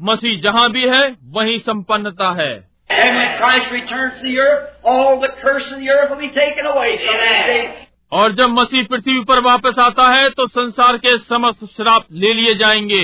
मसीह 0.00 0.40
जहाँ 0.40 0.70
भी 0.70 0.88
है 0.88 1.04
वहीं 1.28 1.58
संपन्नता 1.58 2.32
है 2.32 2.52
And 2.90 3.16
when 3.16 3.28
Christ 3.38 3.72
returns 3.72 4.14
to 4.20 4.26
the 4.26 4.38
earth, 4.40 4.62
all 4.84 5.20
the 5.20 5.28
curse 5.42 5.66
of 5.72 5.78
the 5.78 5.90
earth 5.90 6.10
will 6.10 6.18
be 6.18 6.30
taken 6.34 6.66
away. 6.66 6.96
So 6.98 7.12
they 7.12 7.28
Amen. 7.28 7.46
say, 7.46 7.86
और 8.12 8.32
जब 8.32 8.48
मसीह 8.48 8.86
पृथ्वी 8.86 9.20
पर 9.24 9.40
वापस 9.40 9.78
आता 9.78 10.08
है 10.14 10.30
तो 10.30 10.46
संसार 10.48 10.96
के 10.96 11.16
समस्त 11.18 11.64
श्राप 11.76 12.06
ले 12.12 12.32
लिए 12.34 12.54
जाएँगे 12.54 13.02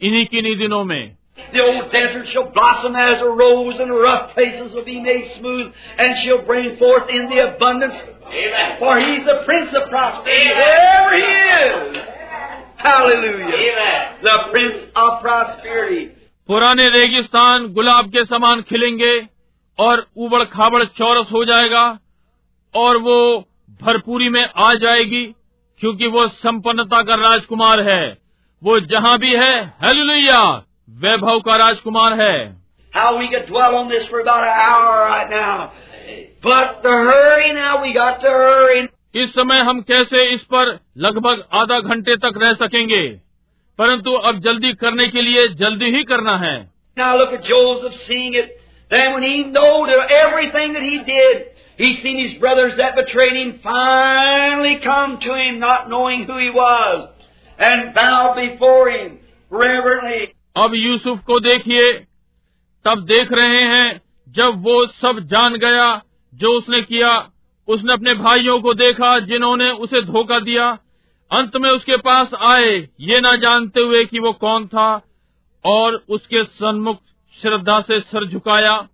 इन्हीं 0.00 0.26
किन्हीं 0.26 0.56
दिनों 0.56 0.84
में 0.84 1.16
The 1.36 1.60
old 1.60 1.90
desert 1.92 2.26
shall 2.32 2.50
blossom 2.50 2.94
as 2.96 3.20
a 3.20 3.28
rose, 3.28 3.74
and 3.78 3.90
the 3.90 3.98
rough 3.98 4.34
places 4.34 4.72
will 4.72 4.84
be 4.84 5.00
made 5.00 5.30
smooth, 5.38 5.72
and 5.98 6.16
she'll 6.22 6.42
bring 6.42 6.76
forth 6.76 7.08
in 7.10 7.28
the 7.28 7.38
abundance. 7.54 7.94
Amen. 8.26 8.78
For 8.78 8.98
he's 8.98 9.24
the 9.24 9.42
Prince 9.44 9.70
of 9.74 9.88
prosperity, 9.90 10.50
Amen. 10.50 10.56
wherever 10.56 11.16
he 11.16 11.32
is. 11.60 11.96
Hallelujah. 12.76 13.54
Amen. 13.66 14.00
The 14.22 14.36
Prince 14.52 14.80
of 14.96 15.20
prosperity. 15.22 16.04
पुराने 16.48 16.88
रेगिस्तान 16.90 17.66
गुलाब 17.74 18.08
के 18.14 18.24
समान 18.24 18.62
खिलेंगे 18.70 19.14
और 19.78 20.06
उबड़ 20.24 20.42
खाबड़ 20.54 20.84
चौरस 20.98 21.30
हो 21.32 21.44
जाएगा 21.44 21.86
और 22.74 22.96
वो 23.06 23.16
भरपूरी 23.82 24.28
में 24.28 24.44
आ 24.44 24.72
जाएगी 24.82 25.24
क्योंकि 25.80 26.06
वो 26.16 26.26
संपन्नता 26.42 27.02
का 27.02 27.14
राजकुमार 27.22 27.80
है 27.88 28.02
वो 28.62 28.78
जहाँ 28.92 29.18
भी 29.18 29.34
है 29.36 29.54
हेलुया 29.84 30.42
वैभव 30.90 31.40
का 31.40 31.56
राजकुमार 31.56 32.20
है। 32.20 32.56
इस 39.14 39.30
समय 39.30 39.58
हम 39.58 39.80
कैसे 39.80 40.34
इस 40.34 40.42
पर 40.42 40.78
लगभग 40.98 41.44
आधा 41.52 41.80
घंटे 41.80 42.16
तक 42.16 42.32
रह 42.36 42.52
सकेंगे? 42.52 43.08
परंतु 43.78 44.12
अब 44.12 44.38
जल्दी 44.38 44.72
करने 44.72 45.08
के 45.08 45.22
लिए 45.22 45.48
जल्दी 45.48 45.84
ही 45.84 46.04
करना 46.04 46.38
है। 46.38 46.70
अब 60.56 60.74
यूसुफ 60.74 61.18
को 61.24 61.40
देखिए, 61.40 61.92
तब 62.84 63.04
देख 63.04 63.32
रहे 63.32 63.62
हैं, 63.62 64.00
जब 64.28 64.62
वो 64.62 64.86
सब 64.86 65.20
जान 65.20 65.54
गया, 65.54 66.02
जो 66.34 66.48
उसने 66.48 66.82
किया, 66.82 67.30
उसने 67.68 67.92
अपने 67.92 68.14
भाइयों 68.14 68.60
को 68.60 68.74
देखा, 68.74 69.18
जिन्होंने 69.18 69.70
उसे 69.70 70.02
धोखा 70.02 70.38
दिया, 70.38 70.78
अंत 71.32 71.56
में 71.56 71.70
उसके 71.70 71.96
पास 71.96 72.34
आए, 72.34 72.88
ये 73.00 73.20
न 73.20 73.36
जानते 73.36 73.80
हुए 73.80 74.04
कि 74.04 74.18
वो 74.18 74.32
कौन 74.32 74.66
था, 74.66 75.02
और 75.64 76.04
उसके 76.08 76.44
सन्मुख 76.44 76.98
श्रद्धा 77.42 77.80
से 77.80 78.00
सर 78.00 78.28
झुकाया। 78.28 78.88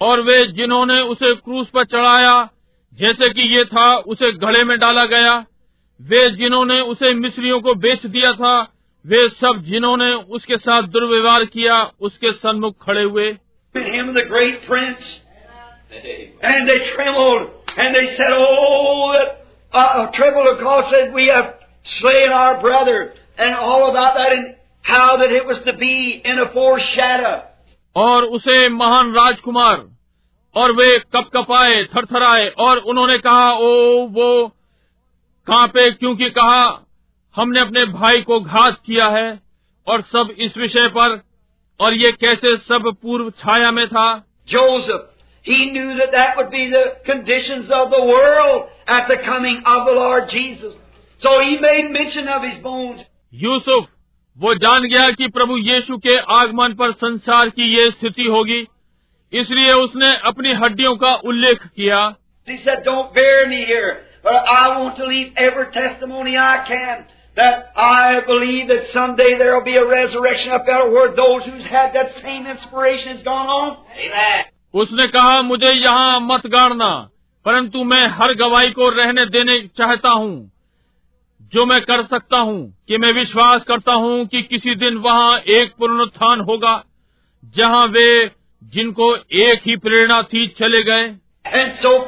और 0.00 0.20
वे 0.20 0.46
जिन्होंने 0.46 1.00
उसे 1.00 1.34
क्रूस 1.34 1.68
पर 1.68 1.84
चढ़ाया 1.84 2.48
जैसे 2.94 3.28
कि 3.28 3.56
ये 3.56 3.64
था 3.64 3.96
उसे 3.96 4.32
घड़े 4.32 4.64
में 4.64 4.78
डाला 4.78 5.04
गया। 5.06 5.46
वे 6.00 6.30
जिन्होंने 6.30 6.80
उसे 6.80 7.14
मिस्रियों 7.14 7.60
को 7.60 7.74
बेच 7.74 8.06
दिया 8.06 8.32
था 8.32 8.74
वे 9.06 9.28
सब 9.28 9.62
जिन्होंने 9.62 10.12
उसके 10.12 10.56
साथ 10.56 10.82
दुर्व्यवहार 10.82 11.44
किया 11.44 11.90
उसके 12.00 12.32
सन्मुख 12.32 12.74
खड़े 12.82 13.02
हुए। 13.02 13.36
और 27.96 28.24
उसे 28.24 28.68
महान 28.68 29.12
राजकुमार 29.12 29.89
और 30.56 30.72
वे 30.72 30.98
कप 31.14 31.30
कपाए 31.36 31.82
थरथराए 31.96 32.48
और 32.58 32.78
उन्होंने 32.92 33.18
कहा 33.18 33.50
ओ 33.52 34.06
वो 34.12 34.30
कांपे 35.46 35.90
क्योंकि 35.90 36.30
कहा 36.30 36.62
हमने 37.34 37.60
अपने 37.60 37.84
भाई 37.92 38.20
को 38.22 38.40
घात 38.40 38.80
किया 38.86 39.08
है 39.08 39.28
और 39.86 40.02
सब 40.02 40.34
इस 40.38 40.56
विषय 40.58 40.88
पर 40.96 41.20
और 41.80 41.94
ये 41.94 42.10
कैसे 42.12 42.56
सब 42.56 42.92
पूर्व 43.02 43.30
छाया 43.38 43.70
में 43.70 43.86
था 43.88 44.08
Joseph, 44.48 45.02
he 45.44 45.58
knew 45.70 45.96
that 45.96 46.10
that 46.12 46.36
would 46.36 46.50
be 46.50 46.62
the 46.70 46.82
conditions 47.04 47.68
of 47.70 47.90
the 47.90 48.00
world 48.04 48.64
at 48.88 49.06
the 49.08 49.16
coming 49.18 49.62
of 49.64 49.86
the 49.86 49.92
Lord 49.92 50.28
Jesus. 50.28 50.74
So 51.22 51.34
he 51.40 51.58
made 51.60 51.90
mention 51.92 52.28
of 52.28 52.42
his 52.42 52.58
bones. 52.62 53.04
यूसुफ 53.34 53.86
वो 54.38 54.54
जान 54.54 54.86
गया 54.88 55.10
कि 55.10 55.28
प्रभु 55.28 55.56
यीशु 55.58 55.96
के 55.98 56.16
आगमन 56.34 56.74
पर 56.74 56.92
संसार 56.98 57.48
की 57.50 57.70
ये 57.74 57.90
स्थिति 57.90 58.26
होगी 58.26 58.62
इसलिए 59.32 59.72
उसने 59.72 60.16
अपनी 60.24 60.52
हड्डियों 60.52 60.96
का 60.96 61.14
उल्लेख 61.24 61.66
किया। 61.66 61.98
उसने 74.74 75.06
कहा 75.06 75.42
मुझे 75.42 75.70
यहाँ 75.70 76.20
मत 76.20 76.46
गाड़ना 76.46 76.90
परंतु 77.46 77.84
मैं 77.84 78.06
हर 78.08 78.34
गवाही 78.34 78.70
को 78.70 78.88
रहने 78.88 79.26
देने 79.26 79.60
चाहता 79.78 80.10
हूँ। 80.10 80.50
जो 81.52 81.64
मैं 81.66 81.80
कर 81.80 82.02
सकता 82.06 82.38
हूँ 82.38 82.84
कि 82.88 82.98
मैं 82.98 83.12
विश्वास 83.12 83.64
करता 83.64 83.92
हूँ 83.92 84.26
कि 84.26 84.42
किसी 84.42 84.74
दिन 84.74 84.96
वहाँ 84.96 85.38
एक 85.38 85.72
पुनरुत्थान 85.78 86.40
होगा 86.40 86.82
जहाँ 87.56 87.86
वे 87.86 88.39
जिनको 88.64 89.16
एक 89.16 89.60
ही 89.66 89.76
प्रेरणा 89.76 90.22
थी 90.22 90.46
चले 90.46 90.82
गए। 90.82 91.14
So 91.84 92.00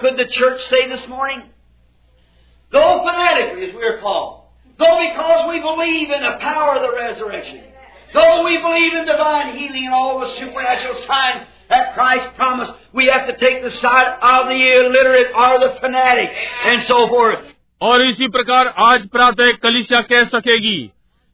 और 17.83 18.03
इसी 18.03 18.29
प्रकार 18.29 18.75
आज 18.79 19.09
प्रातः 19.09 19.53
कलिशा 19.53 20.03
कह 20.03 20.25
सकेगी 20.25 20.91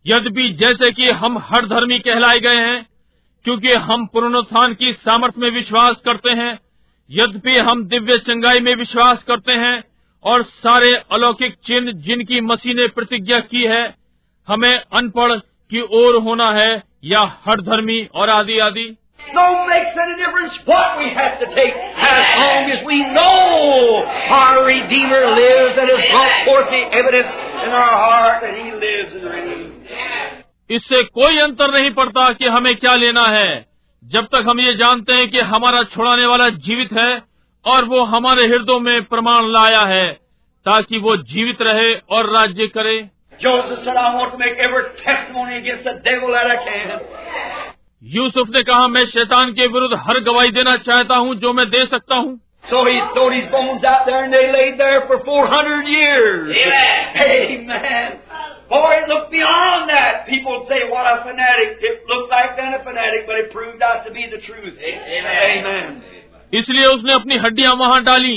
यद्य 0.06 0.48
जैसे 0.48 0.92
कि 0.92 1.10
हम 1.10 1.38
हर 1.38 1.66
धर्मी 1.66 1.98
कहलाए 1.98 2.40
गए 2.40 2.56
हैं 2.56 2.86
क्योंकि 3.48 3.72
हम 3.72 4.06
पुनरुत्थान 4.06 4.74
की 4.74 4.92
सामर्थ्य 4.92 5.40
में 5.40 5.50
विश्वास 5.50 5.96
करते 6.04 6.30
हैं, 6.30 6.58
यद्यपि 7.10 7.58
हम 7.58 7.84
दिव्य 7.84 8.18
चंगाई 8.18 8.60
में 8.60 8.74
विश्वास 8.74 9.22
करते 9.22 9.52
हैं 9.52 9.84
और 10.24 10.42
सारे 10.42 10.94
अलौकिक 11.12 11.54
चिन्ह 11.66 11.92
जिनकी 11.92 12.40
मसीह 12.40 12.74
ने 12.74 12.86
प्रतिज्ञा 12.88 13.40
की 13.40 13.64
है, 13.64 13.94
हमें 14.48 14.80
अनपढ़ 14.92 15.32
की 15.70 15.80
ओर 15.80 16.22
होना 16.22 16.52
है 16.52 16.82
या 17.04 17.20
हर 17.46 17.60
धर्मी 17.60 18.08
और 18.14 18.30
आदि 18.30 18.58
आदि। 18.58 18.96
इससे 30.70 31.02
कोई 31.02 31.38
अंतर 31.38 31.72
नहीं 31.74 31.90
पड़ता 31.90 32.32
कि 32.32 32.46
हमें 32.46 32.74
क्या 32.76 32.94
लेना 32.94 33.26
है 33.28 33.50
जब 34.02 34.26
तक 34.32 34.44
हम 34.48 34.60
ये 34.60 34.74
जानते 34.74 35.12
हैं 35.12 35.28
कि 35.30 35.40
हमारा 35.50 35.82
छुड़ाने 35.94 36.26
वाला 36.26 36.48
जीवित 36.66 36.92
है 36.92 37.10
और 37.64 37.84
वो 37.84 38.02
हमारे 38.04 38.46
हृदय 38.46 38.78
में 38.78 39.04
प्रमाण 39.04 39.46
लाया 39.52 39.84
है 39.84 40.06
ताकि 40.66 40.98
वो 40.98 41.16
जीवित 41.32 41.62
रहे 41.62 41.94
और 42.10 42.30
राज्य 42.32 42.66
करे 42.66 42.98
यूसुफ 48.02 48.48
ने 48.48 48.62
कहा 48.62 48.86
मैं 48.88 49.04
शैतान 49.06 49.52
के 49.52 49.66
विरुद्ध 49.66 49.98
हर 49.98 50.20
गवाही 50.20 50.50
देना 50.50 50.76
चाहता 50.82 51.16
हूँ 51.16 51.34
जो 51.36 51.52
मैं 51.52 51.68
दे 51.70 51.86
सकता 51.86 52.16
हूँ 52.16 52.38
So 52.64 52.84
he 52.84 52.96
threw 53.12 53.30
his 53.30 53.44
bones 53.50 53.84
out 53.84 54.02
there 54.06 54.24
and 54.24 54.34
they 54.34 54.52
laid 54.52 54.78
there 54.78 55.06
for 55.06 55.18
400 55.20 55.76
years. 55.86 56.56
Amen. 56.56 57.70
Amen. 57.70 58.57
Boy, 58.70 59.00
it 59.00 59.08
looked 59.08 59.30
beyond 59.30 59.88
that. 59.88 60.26
People 60.26 60.60
would 60.60 60.68
say, 60.68 60.80
what 60.88 61.06
a 61.06 61.24
fanatic. 61.24 61.78
It 61.80 62.04
looked 62.06 62.30
like 62.30 62.56
then 62.56 62.74
a 62.74 62.84
fanatic, 62.84 63.24
but 63.26 63.36
it 63.36 63.50
proved 63.50 63.82
out 63.82 64.04
to 64.06 64.12
be 64.12 64.26
the 64.28 64.40
truth. 64.40 64.76
Amen. 64.76 66.02
इसलिए 66.52 66.84
उसने 66.88 67.12
अपनी 67.12 67.36
हड्डियाँ 67.38 67.74
वहाँ 67.76 68.02
डाली 68.04 68.36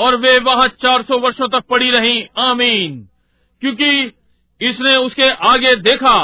और 0.00 0.16
वे 0.20 0.38
वहाँ 0.44 0.68
400 0.84 1.18
वर्षों 1.22 1.48
तक 1.48 1.64
पड़ी 1.70 1.90
रहीं 1.90 2.22
आमीन 2.42 2.94
क्योंकि 3.62 3.90
इसने 4.60 4.94
उसके 4.98 5.28
आगे 5.48 5.74
देखा 5.82 6.14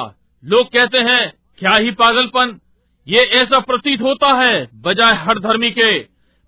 लोग 0.42 0.66
कहते 0.68 0.98
हैं 1.08 1.22
क्या 1.58 1.74
ही 1.76 1.90
पागलपन 2.00 2.58
ये 3.06 3.24
ऐसा 3.40 3.58
प्रतीत 3.68 4.00
होता 4.02 4.32
है 4.42 4.54
बजाय 4.84 5.14
हर 5.24 5.38
धर्मी 5.40 5.70
के 5.70 5.92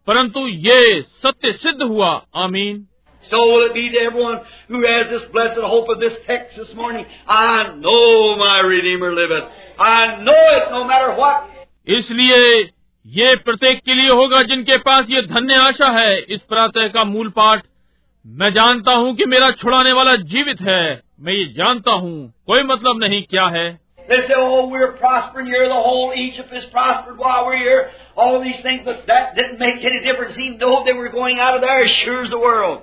परंतु 0.09 0.47
ये 0.69 0.81
सत्य 1.23 1.53
सिद्ध 1.63 1.83
हुआ 1.83 2.11
आमीन 2.45 2.87
So 3.32 3.40
will 3.40 3.66
it 3.68 3.74
be 3.74 3.90
to 3.90 4.00
everyone 4.06 4.42
who 4.68 4.86
has 4.86 5.10
this 5.10 5.24
blessed 5.32 5.60
hope 5.60 5.88
of 5.90 6.00
this 6.00 6.14
text 6.28 6.58
this 6.58 6.74
morning. 6.76 7.06
I 7.28 7.74
know 7.78 8.36
my 8.36 8.60
Redeemer 8.60 9.14
liveth. 9.16 9.46
I 9.80 10.22
know 10.22 10.42
it 10.58 10.72
no 10.72 10.84
matter 10.84 11.16
what. 11.16 11.50
इसलिए 11.88 12.40
ये 13.06 13.36
प्रत्येक 13.46 13.80
के 13.86 13.94
लिए 13.94 14.10
होगा 14.10 14.42
जिनके 14.52 14.78
पास 14.88 15.06
ये 15.10 15.22
धन्य 15.28 15.56
आशा 15.64 15.90
है 16.00 16.16
इस 16.36 16.42
प्रातः 16.50 16.88
का 16.94 17.04
मूल 17.04 17.30
पाठ 17.40 17.64
मैं 18.26 18.52
जानता 18.54 18.92
हूँ 18.92 19.16
कि 19.16 19.26
मेरा 19.34 19.50
छुड़ाने 19.64 19.92
वाला 19.94 20.16
जीवित 20.36 20.62
है 20.68 20.84
मैं 21.26 21.34
ये 21.34 21.46
जानता 21.58 21.92
हूँ 22.06 22.16
कोई 22.48 22.64
मतलब 22.74 23.04
नहीं 23.04 23.22
क्या 23.32 23.48
है 23.58 23.72
They 24.08 24.18
say, 24.28 24.34
oh, 24.36 24.68
we're 24.68 24.92
prospering 25.02 25.46
here. 25.48 25.68
The 25.70 25.82
whole 25.84 26.14
Egypt 26.14 26.50
is 26.54 26.66
prospered 26.72 27.18
while 27.18 27.46
we're 27.46 27.58
here. 27.58 27.84
All 28.18 28.42
these 28.42 28.58
things, 28.62 28.82
but 28.84 29.06
that 29.08 29.36
didn't 29.38 29.60
make 29.60 29.86
any 29.92 30.02
difference. 30.08 30.36
He 30.36 30.50
knew 30.50 30.72
they 30.86 30.92
were 30.94 31.08
going 31.08 31.40
out 31.40 31.56
of 31.56 31.62
there 31.62 31.86
as 31.86 31.92
sure 32.00 32.24
as 32.26 32.30
the 32.30 32.38
world. 32.38 32.82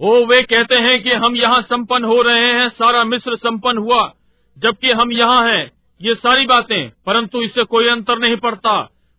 ओ 0.00 0.24
वे 0.26 0.42
कहते 0.42 0.80
हैं 0.80 1.00
कि 1.02 1.10
हम 1.14 1.36
यहाँ 1.36 1.60
संपन्न 1.62 2.04
हो 2.04 2.20
रहे 2.22 2.46
हैं 2.52 2.68
सारा 2.68 3.04
मिस्र 3.04 3.36
संपन्न 3.36 3.78
हुआ 3.78 4.02
जबकि 4.56 4.90
हम 4.92 5.12
यहाँ 5.12 5.42
हैं 5.48 5.70
ये 6.00 6.14
सारी 6.14 6.46
बातें 6.46 6.88
परंतु 7.06 7.42
इससे 7.42 7.64
कोई 7.64 7.88
अंतर 7.88 8.18
नहीं 8.18 8.36
पड़ता 8.36 8.72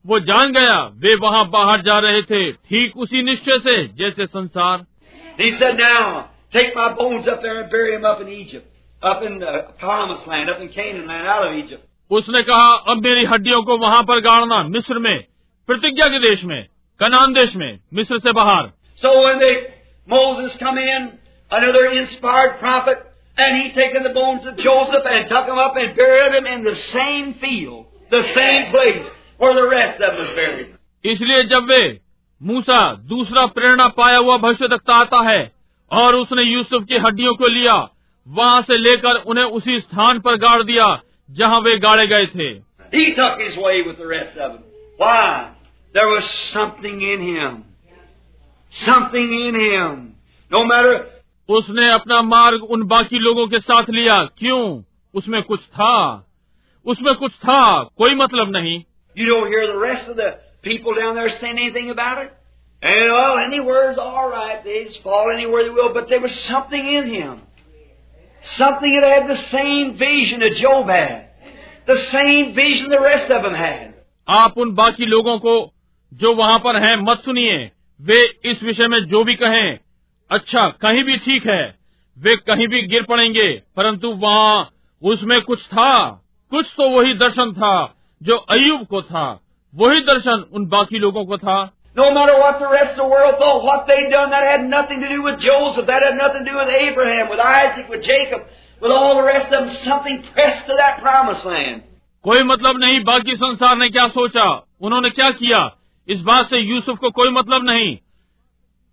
वो 0.06 0.20
जान 0.20 0.52
गया 0.54 0.80
वे 0.98 1.16
वहाँ 1.16 1.48
बाहर 1.50 1.82
जा 1.82 2.00
रहे 2.00 2.22
थे 2.22 2.52
ठीक 2.52 2.98
उसी 2.98 3.22
निश्चय 3.22 3.60
से 3.60 3.78
जैसे 3.94 4.26
संसार 4.26 4.86
he 5.40 5.52
said, 5.60 5.78
now, 5.78 6.30
take 6.54 6.76
my 6.76 6.94
bones 6.94 7.28
up 7.28 7.42
there 7.42 7.62
and 7.62 7.70
bury 7.70 7.96
them 7.96 8.06
up 8.06 8.22
in 8.22 8.30
Egypt. 8.30 8.68
Up 9.02 9.24
in 9.24 9.40
the 9.40 9.54
promised 9.80 10.28
land, 10.28 10.50
up 10.50 10.62
in 10.62 10.70
Canaan 10.70 11.08
land, 11.08 11.28
out 11.28 11.48
of 11.48 11.58
Egypt. 11.58 11.84
उसने 12.12 12.42
कहा 12.44 12.76
अब 12.92 13.04
मेरी 13.04 13.26
हड्डियों 13.26 13.62
को 13.64 13.78
वहाँ 13.78 14.04
पर 14.04 14.20
गाड़ना 14.22 14.62
मिस्र 14.70 15.00
में 15.00 15.18
प्रतिज्ञा 15.70 16.06
के 16.06 16.20
देश 16.20 16.44
में 16.44 16.62
कनान 17.00 17.34
देश 17.34 17.56
में 17.56 17.80
मिस्र 17.94 18.20
से 18.20 18.32
बाहर 18.32 18.72
So 18.98 19.12
when 19.24 19.40
they, 19.40 19.54
Moses 20.09 20.57
come 20.59 20.79
in, 20.79 21.19
another 21.51 21.85
inspired 21.93 22.59
prophet, 22.59 22.99
and 23.37 23.63
he 23.63 23.71
taken 23.73 24.03
the 24.03 24.11
bones 24.11 24.47
of 24.47 24.57
Joseph 24.57 25.05
and 25.05 25.29
took 25.29 25.47
them 25.47 25.59
up 25.59 25.77
and 25.77 25.95
buried 25.95 26.35
them 26.35 26.47
in 26.47 26.65
the 26.65 26.75
same 26.93 27.35
field, 27.35 27.87
the 28.11 28.23
same 28.35 28.71
place 28.71 29.07
where 29.39 29.55
the 29.55 29.69
rest 29.69 30.01
of 30.01 30.01
them 30.01 30.19
was 30.19 30.31
buried. 30.37 30.69
इसलिए 31.05 31.43
जब 31.53 31.71
वे 31.71 31.83
मूसा 32.41 32.81
दूसरा 33.13 33.47
प्रेरणा 33.57 33.87
पाया 33.97 34.19
हुआ 34.19 34.37
भविष्य 34.39 34.79
आता 34.93 35.23
है 35.29 35.41
और 35.91 36.15
उसने 36.15 36.43
यूसुफ 36.43 36.85
की 36.89 36.97
हड्डियों 37.07 37.35
को 37.35 37.47
लिया 37.47 37.77
वहाँ 38.27 38.61
से 38.63 38.77
लेकर 38.79 39.23
उन्हें 39.33 39.45
उसी 39.45 39.79
स्थान 39.81 40.19
पर 40.27 40.37
गाड़ 40.45 40.63
दिया 40.63 40.89
जहाँ 41.39 41.61
वे 41.61 41.79
गाड़े 41.87 42.07
गए 42.07 42.27
थे 42.35 42.51
He 42.93 43.15
took 43.15 43.41
his 43.41 43.57
way 43.57 43.83
with 43.87 43.99
the 43.99 44.07
rest 44.07 44.37
of 44.37 44.53
them. 44.53 44.63
Why? 44.99 45.51
There 45.95 46.09
was 46.09 46.31
something 46.53 47.01
in 47.01 47.21
him. 47.23 47.65
Something 48.85 49.33
in 49.33 49.55
him. 49.55 50.15
No 50.51 50.65
matter, 50.65 50.95
उसने 51.49 51.91
अपना 51.93 52.21
मार्ग 52.23 52.63
उन 52.71 52.83
बाकी 52.89 53.19
लोगों 53.19 53.47
के 53.49 53.59
साथ 53.59 53.91
लिया 53.91 54.23
क्यों 54.39 54.63
उसमें 55.15 55.43
कुछ 55.43 55.61
था 55.79 55.95
उसमें 56.87 57.15
कुछ 57.15 57.33
था 57.47 57.63
कोई 57.99 58.15
मतलब 58.15 58.57
नहीं 58.57 58.85
you 59.17 59.27
don't 59.27 59.49
hear 59.49 59.67
the 59.67 59.79
rest 59.79 60.09
of 60.09 60.17
the 60.17 60.29
people 60.63 60.95
down 60.95 61.17
there 61.17 61.29
saying 61.29 61.59
anything 61.59 61.91
about 61.91 62.19
it. 62.19 62.33
And 62.83 63.13
well, 63.13 63.39
anywhere's 63.39 63.99
all 63.99 64.29
right. 64.31 64.63
They 64.65 64.85
just 64.85 65.03
fall 65.03 65.31
anywhere 65.31 65.65
they 65.65 65.71
will, 65.71 65.93
but 65.93 66.09
there 66.09 66.21
was 66.21 66.35
something 66.45 66.87
in 66.99 67.09
him. 67.15 67.41
Something 68.57 69.01
that 69.01 69.11
had 69.13 69.29
the 69.29 69.43
same 69.49 69.99
vision 69.99 70.41
that 70.41 70.57
Job 70.57 70.89
had. 70.89 71.27
The 71.87 71.99
same 72.13 72.55
vision 72.55 72.89
the 72.89 73.01
rest 73.01 73.31
of 73.31 73.43
them 73.43 73.55
had. 73.55 73.93
आप 74.29 74.59
उन 74.59 74.75
बाकी 74.75 75.07
लोगों 75.07 75.39
को 75.39 75.55
जो 76.13 76.35
वहाँ 76.35 76.59
पर 76.65 76.77
हैं 76.85 76.97
मत 77.03 77.23
सुनिए 77.25 77.59
वे 78.00 78.24
इस 78.46 78.64
विषय 78.64 78.88
में 78.88 79.00
जो 79.06 79.24
भी 79.24 79.36
कहें 79.36 79.78
अच्छा 80.32 80.68
कहीं 80.82 81.04
भी 81.04 81.18
ठीक 81.18 81.46
है 81.46 81.64
वे 82.18 82.36
कहीं 82.48 82.68
भी 82.68 82.82
गिर 82.88 83.04
पड़ेंगे 83.04 83.52
परंतु 83.78 84.12
वहाँ 84.18 84.70
उसमें 85.02 85.42
कुछ 85.42 85.66
था 85.68 85.92
कुछ 86.52 86.66
तो 86.78 86.90
वही 86.90 87.14
दर्शन 87.14 87.54
था 87.54 87.76
जो 88.22 88.36
अयुब 88.52 88.86
को 88.86 89.02
था 89.02 89.26
वही 89.74 90.02
दर्शन 90.02 90.46
उन 90.54 90.66
बाकी 90.66 91.00
लोगों 91.00 91.26
को 91.26 91.38
था 91.38 91.58
No 91.98 92.06
matter 92.12 92.34
what 92.38 92.58
the 92.60 92.70
rest 92.70 92.90
of 92.92 92.98
the 92.98 93.06
world 93.06 93.36
thought, 93.40 93.64
what 93.64 93.86
they'd 93.88 94.10
done, 94.12 94.32
that 94.32 94.44
had 94.44 94.64
nothing 94.66 95.00
to 95.00 95.10
do 95.10 95.22
with 95.22 95.38
Joseph. 95.40 95.86
That 95.88 96.04
had 96.04 96.18
nothing 96.18 96.44
to 96.44 96.52
do 96.52 96.58
with 96.58 96.68
Abraham, 96.70 97.30
with 97.30 97.40
Isaac, 97.42 97.88
with 97.88 98.04
Jacob, 98.04 98.42
with 98.82 98.92
all 98.92 99.16
the 99.16 99.24
rest 99.24 99.54
of 99.54 99.64
them. 99.64 99.78
Something 99.86 100.18
pressed 100.34 100.68
to 100.68 100.76
that 100.76 101.00
promised 101.02 101.46
land. 101.46 101.84
कोई 102.26 102.44
मतलब 102.44 102.80
नहीं 102.80 103.00
बाकी 103.04 103.36
संसार 103.38 103.78
ने 103.78 103.90
क्या 103.90 104.08
सोचा 104.10 104.44
उन्होंने 104.82 105.10
क्या 105.12 105.30
किया 105.32 105.60
इस 106.08 106.20
बात 106.22 106.50
से 106.50 106.60
यूसुफ 106.60 106.98
को 106.98 107.10
कोई 107.12 107.30
मतलब 107.30 107.64
नहीं 107.70 107.98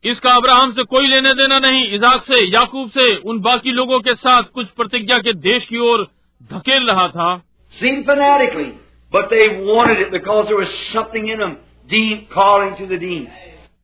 इसका 0.05 0.35
अब्राहम 0.37 0.73
से 0.73 0.85
कोई 0.85 1.07
लेने 1.07 1.33
देना 1.35 1.59
नहीं 1.59 1.87
इजाक 1.95 2.23
से 2.23 2.41
याकूब 2.45 2.91
से 2.91 3.15
उन 3.31 3.41
बाकी 3.41 3.73
लोगों 3.73 4.01
के 4.01 4.15
साथ 4.15 4.43
कुछ 4.55 4.67
प्रतिज्ञा 4.77 5.19
के 5.19 5.33
देश 5.43 5.67
की 5.67 5.79
ओर 5.91 6.07
धकेल 6.51 6.87
रहा 6.87 7.09
था 7.09 7.35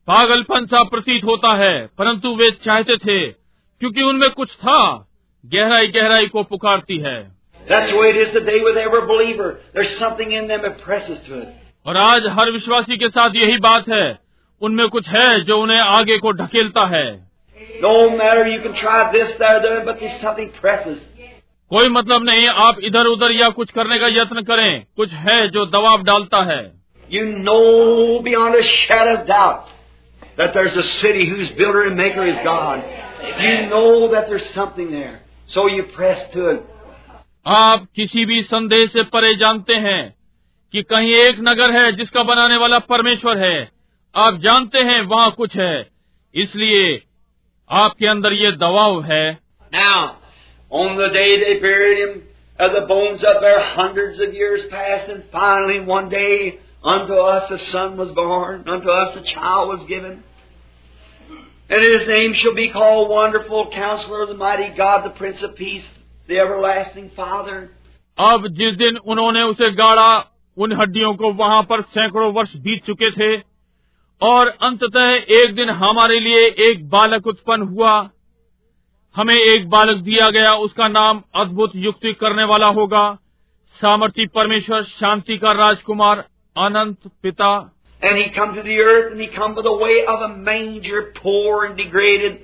पागलपन 0.07 0.65
सा 0.65 0.83
प्रतीत 0.83 1.23
होता 1.23 1.53
है 1.55 1.75
परंतु 1.97 2.35
वे 2.35 2.51
चाहते 2.63 2.97
थे 2.97 3.19
क्योंकि 3.31 4.03
उनमें 4.03 4.29
कुछ 4.31 4.55
था 4.55 4.79
गहराई 5.43 5.87
गहराई 5.87 6.27
को 6.27 6.43
पुकारती 6.43 6.97
है 6.99 7.17
That's 7.65 7.91
the 7.91 7.97
way 7.97 8.09
it 8.09 8.17
is 8.17 8.31
today 8.33 8.59
with 8.61 8.77
every 8.77 9.01
believer. 9.07 9.49
There's 9.73 9.91
something 9.97 10.31
in 10.31 10.47
them 10.47 10.63
that 10.63 10.79
presses 10.81 11.19
to 11.27 11.41
it. 11.41 11.58
और 11.85 11.97
आज 11.97 12.23
हर 12.27 12.51
विश्वासी 12.51 12.97
के 12.97 13.09
साथ 13.09 13.29
यही 13.35 13.57
बात 13.57 13.89
है। 13.89 14.19
उनमें 14.61 14.89
कुछ 14.89 15.07
है 15.07 15.41
जो 15.41 15.61
उन्हें 15.61 15.79
आगे 15.79 16.17
को 16.17 16.31
ढकेलता 16.31 16.85
है। 16.85 17.29
कोई 21.69 21.89
मतलब 21.89 22.23
नहीं 22.23 22.47
आप 22.47 22.77
इधर 22.83 23.05
उधर 23.05 23.31
या 23.31 23.49
कुछ 23.49 23.71
करने 23.71 23.99
का 23.99 24.07
यत्न 24.07 24.41
करें। 24.41 24.85
कुछ 24.95 25.11
है 25.11 25.47
जो 25.47 25.65
दबाव 25.65 26.03
डालता 26.03 26.43
है। 26.43 26.71
यू 27.11 27.25
नो 27.25 28.19
बियॉन्डर 28.19 28.61
आप 37.47 37.87
किसी 37.95 38.25
भी 38.25 38.43
संदेह 38.43 38.85
से 38.85 39.03
परे 39.03 39.35
जानते 39.35 39.75
हैं। 39.75 40.18
कि 40.73 40.81
कहीं 40.83 41.13
एक 41.15 41.39
नगर 41.39 41.71
है 41.71 41.91
जिसका 41.97 42.23
बनाने 42.23 42.57
वाला 42.57 42.79
परमेश्वर 42.89 43.37
है 43.37 43.57
आप 44.15 44.39
जानते 44.41 44.79
हैं 44.89 45.01
वहाँ 45.01 45.31
कुछ 45.37 45.55
है 45.57 45.75
इसलिए 46.35 47.01
आपके 47.69 48.07
अंदर 48.07 48.33
ये 48.33 48.51
दबाव 48.63 49.01
है 49.03 49.25
Now, 49.73 50.17
on 50.71 50.95
the 50.97 51.07
day 51.09 51.29
they 51.39 51.59
buried 51.59 51.99
him, 51.99 52.21
of 52.59 52.73
the 52.73 52.85
bones 52.87 53.23
up 53.23 53.41
there 53.41 53.59
hundreds 53.63 54.19
of 54.19 54.33
years 54.33 54.61
past, 54.69 55.09
and 55.09 55.23
finally 55.31 55.79
one 55.79 56.09
day 56.09 56.59
unto 56.83 57.13
us 57.13 57.51
a 57.51 57.59
son 57.71 57.95
was 57.97 58.11
born, 58.11 58.67
unto 58.67 58.89
us 58.89 59.15
a 59.15 59.21
child 59.23 59.69
was 59.69 59.85
given. 59.87 60.23
And 61.69 61.83
his 61.83 62.07
name 62.07 62.33
shall 62.33 62.55
be 62.55 62.69
called 62.69 63.09
Wonderful 63.09 63.69
Counselor, 63.71 64.25
the 64.25 64.33
Mighty 64.33 64.69
God, 64.75 65.05
the 65.05 65.11
Prince 65.11 65.43
of 65.43 65.55
Peace, 65.55 65.85
the 66.27 66.39
Everlasting 66.39 67.11
Father. 67.15 67.69
अब 68.17 68.47
जिस 68.55 68.73
दिन 68.77 68.97
उन्होंने 68.97 69.41
उसे 69.49 69.69
गाड़ा 69.75 70.09
उन 70.59 70.73
हड्डियों 70.73 71.15
को 71.15 71.31
वहाँ 71.33 71.63
पर 71.63 71.81
सैकड़ों 71.81 72.33
वर्ष 72.33 72.55
बीत 72.55 72.85
चुके 72.85 73.11
थे 73.11 73.43
और 74.21 74.47
अंततः 74.47 75.11
एक 75.11 75.55
दिन 75.55 75.69
हमारे 75.69 76.19
लिए 76.19 76.39
एक 76.69 76.89
बालक 76.89 77.27
उत्पन्न 77.27 77.61
हुआ। 77.61 78.09
हमें 79.15 79.35
एक 79.35 79.69
बालक 79.69 79.97
दिया 79.97 80.29
गया 80.29 80.53
उसका 80.53 80.87
नाम 80.87 81.21
अद्भुत 81.35 81.71
युक्ति 81.75 82.13
करने 82.13 82.43
वाला 82.43 82.67
होगा। 82.67 83.17
सामर्थी 83.75 84.25
परमेश्वर 84.25 84.83
शांति 84.83 85.37
का 85.37 85.51
राजकुमार 85.51 86.19
अनंत 86.57 86.97
पिता। 87.23 87.75
And 88.03 88.17
he 88.17 88.25
come 88.35 88.53
to 88.55 88.61
the 88.63 88.75
earth, 88.79 89.11
and 89.11 89.21
he 89.21 89.27
come 89.37 89.55
by 89.55 89.61
the 89.61 89.73
way 89.73 89.95
of 90.05 90.21
a 90.21 90.29
manger, 90.43 91.01
poor 91.17 91.65
and 91.65 91.75
degraded, 91.75 92.37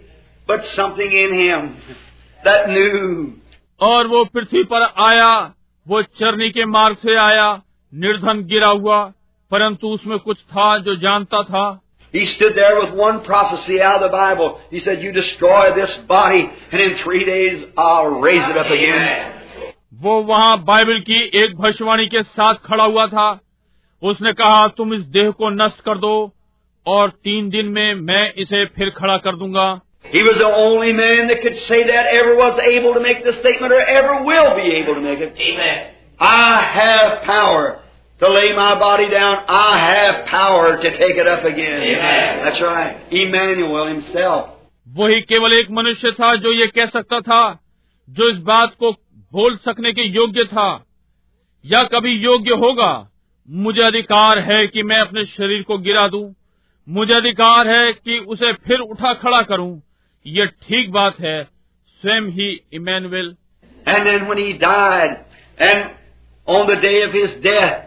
but 0.49 0.65
something 0.65 1.11
in 1.11 1.33
him 1.33 1.69
that 2.43 2.69
knew. 2.69 3.27
और 3.81 4.07
वो 4.07 4.25
पृथ्वी 4.25 4.63
पर 4.63 4.81
आया 4.97 5.53
वो 5.87 6.01
चरनी 6.01 6.49
के 6.51 6.65
मार्ग 6.65 6.97
से 6.97 7.15
आया 7.15 7.61
निर्धन 8.03 8.43
गिरा 8.47 8.67
हुआ 8.67 9.03
परंतु 9.51 9.87
उसमें 9.93 10.17
कुछ 10.19 10.37
था 10.53 10.77
जो 10.87 10.95
जानता 11.01 11.43
था 11.49 11.65
He 12.13 12.25
stood 12.25 12.53
there 12.55 12.75
with 12.79 12.91
one 12.97 13.17
prophecy 13.23 13.81
out 13.81 13.95
of 13.95 14.03
the 14.03 14.17
Bible. 14.17 14.59
He 14.71 14.79
said, 14.79 15.01
You 15.03 15.11
destroy 15.11 15.73
this 15.75 15.95
body, 16.09 16.49
and 16.71 16.81
in 16.81 16.95
three 16.99 17.25
days 17.25 17.63
I'll 17.77 18.21
raise 18.25 18.47
it 18.51 18.57
up 18.57 18.71
again. 18.75 19.33
वो 20.03 20.21
वहाँ 20.29 20.57
बाइबल 20.65 20.99
की 21.09 21.19
एक 21.43 21.55
भविष्यवाणी 21.57 22.05
के 22.13 22.23
साथ 22.23 22.55
खड़ा 22.65 22.83
हुआ 22.83 23.05
था 23.07 23.27
उसने 24.01 24.33
कहा 24.41 24.67
तुम 24.77 24.93
इस 24.93 25.03
देह 25.17 25.29
को 25.41 25.49
नष्ट 25.49 25.81
कर 25.85 25.97
दो 25.97 26.15
और 26.85 27.09
तीन 27.23 27.49
दिन 27.49 27.65
में 27.75 27.93
मैं 28.09 28.23
इसे 28.43 28.65
फिर 28.75 28.89
खड़ा 28.97 29.17
कर 29.27 29.35
दूँगा 29.35 29.69
He 30.13 30.21
was 30.23 30.37
the 30.37 30.49
only 30.63 30.91
man 30.93 31.27
that 31.29 31.41
could 31.41 31.55
say 31.59 31.77
that, 31.83 32.07
ever 32.17 32.35
was 32.35 32.59
able 32.63 32.93
to 32.93 32.99
make 32.99 33.23
the 33.25 33.33
statement, 33.39 33.73
or 33.73 33.79
ever 33.93 34.21
will 34.23 34.51
be 34.55 34.67
able 34.73 34.93
to 34.95 35.01
make 35.01 35.19
it. 35.19 35.41
Amen. 35.47 35.79
I 36.19 36.61
have 36.73 37.23
power 37.23 37.63
to 38.21 38.29
lay 38.29 38.55
my 38.55 38.79
body 38.79 39.09
down. 39.09 39.37
I 39.47 39.71
have 39.91 40.25
power 40.27 40.77
to 40.81 40.89
take 40.97 41.17
it 41.17 41.27
up 41.27 41.43
again. 41.43 41.81
Amen. 41.81 42.45
That's 42.45 42.61
right. 42.61 42.95
Emmanuel 43.11 43.87
himself. 43.87 44.51
वही 44.87 45.21
केवल 45.21 45.53
एक 45.53 45.69
मनुष्य 45.71 46.11
था 46.11 46.35
जो 46.35 46.51
ये 46.53 46.67
कह 46.67 46.85
सकता 46.89 47.19
था 47.21 47.41
जो 48.09 48.29
इस 48.29 48.37
बात 48.49 48.75
को 48.79 48.91
बोल 49.33 49.55
सकने 49.57 49.91
के 49.93 50.01
योग्य 50.07 50.43
था 50.45 50.67
या 51.65 51.81
कभी 51.93 52.11
योग्य 52.23 52.55
होगा 52.63 52.91
मुझे 53.49 53.81
अधिकार 53.83 54.39
है 54.49 54.65
कि 54.67 54.83
मैं 54.83 54.97
अपने 54.97 55.23
शरीर 55.25 55.63
को 55.63 55.77
गिरा 55.77 56.07
दूँ 56.07 56.23
मुझे 56.87 57.13
अधिकार 57.13 57.67
है 57.67 57.91
कि 57.93 58.17
उसे 58.27 58.53
फिर 58.67 58.79
उठा 58.79 59.13
खड़ा 59.23 59.41
करूँ 59.51 59.81
ये 60.25 60.45
ठीक 60.67 60.91
बात 60.91 61.19
है 61.19 61.37
स्वयं 62.03 62.29
ही 62.37 62.49
Emmanuel 62.73 63.35
And 63.87 64.07
then 64.07 64.27
when 64.27 64.39
he 64.39 64.53
died, 64.53 65.11
and 65.57 65.91
on 66.47 66.67
the 66.67 66.75
day 66.75 67.01
of 67.01 67.13
his 67.13 67.33
death, 67.43 67.83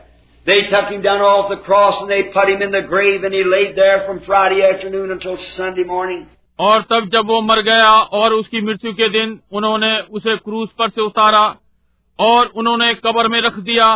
they 0.49 0.61
took 0.65 0.91
him 0.91 1.03
down 1.03 1.21
off 1.21 1.49
the 1.51 1.61
cross 1.65 2.01
and 2.01 2.11
they 2.11 2.23
put 2.35 2.49
him 2.49 2.63
in 2.63 2.71
the 2.71 2.83
grave 2.83 3.25
and 3.25 3.35
he 3.35 3.45
laid 3.45 3.77
there 3.77 4.05
from 4.07 4.21
Friday 4.21 4.63
afternoon 4.65 5.11
until 5.11 5.37
Sunday 5.55 5.85
morning. 5.85 6.27
और 6.59 6.83
तब 6.83 7.09
जब 7.13 7.27
वो 7.27 7.41
मर 7.43 7.61
गया 7.63 7.91
और 8.19 8.33
उसकी 8.33 8.61
मृत्यु 8.67 8.93
के 8.93 9.09
दिन 9.09 9.39
उन्होंने 9.53 9.91
उसे 10.19 10.37
क्रूज 10.37 10.69
पर 10.79 10.89
से 10.89 11.01
उतारा 11.01 11.43
और 12.19 12.47
उन्होंने 12.57 12.93
कब्र 13.05 13.29
में 13.29 13.41
रख 13.41 13.59
दिया 13.69 13.87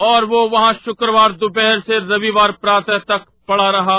और 0.00 0.24
वो 0.24 0.46
वहाँ 0.48 0.72
शुक्रवार 0.84 1.32
दोपहर 1.42 1.80
से 1.80 1.98
रविवार 2.14 2.52
प्रातः 2.62 2.98
तक 3.12 3.24
पड़ा 3.48 3.70
रहा 3.78 3.98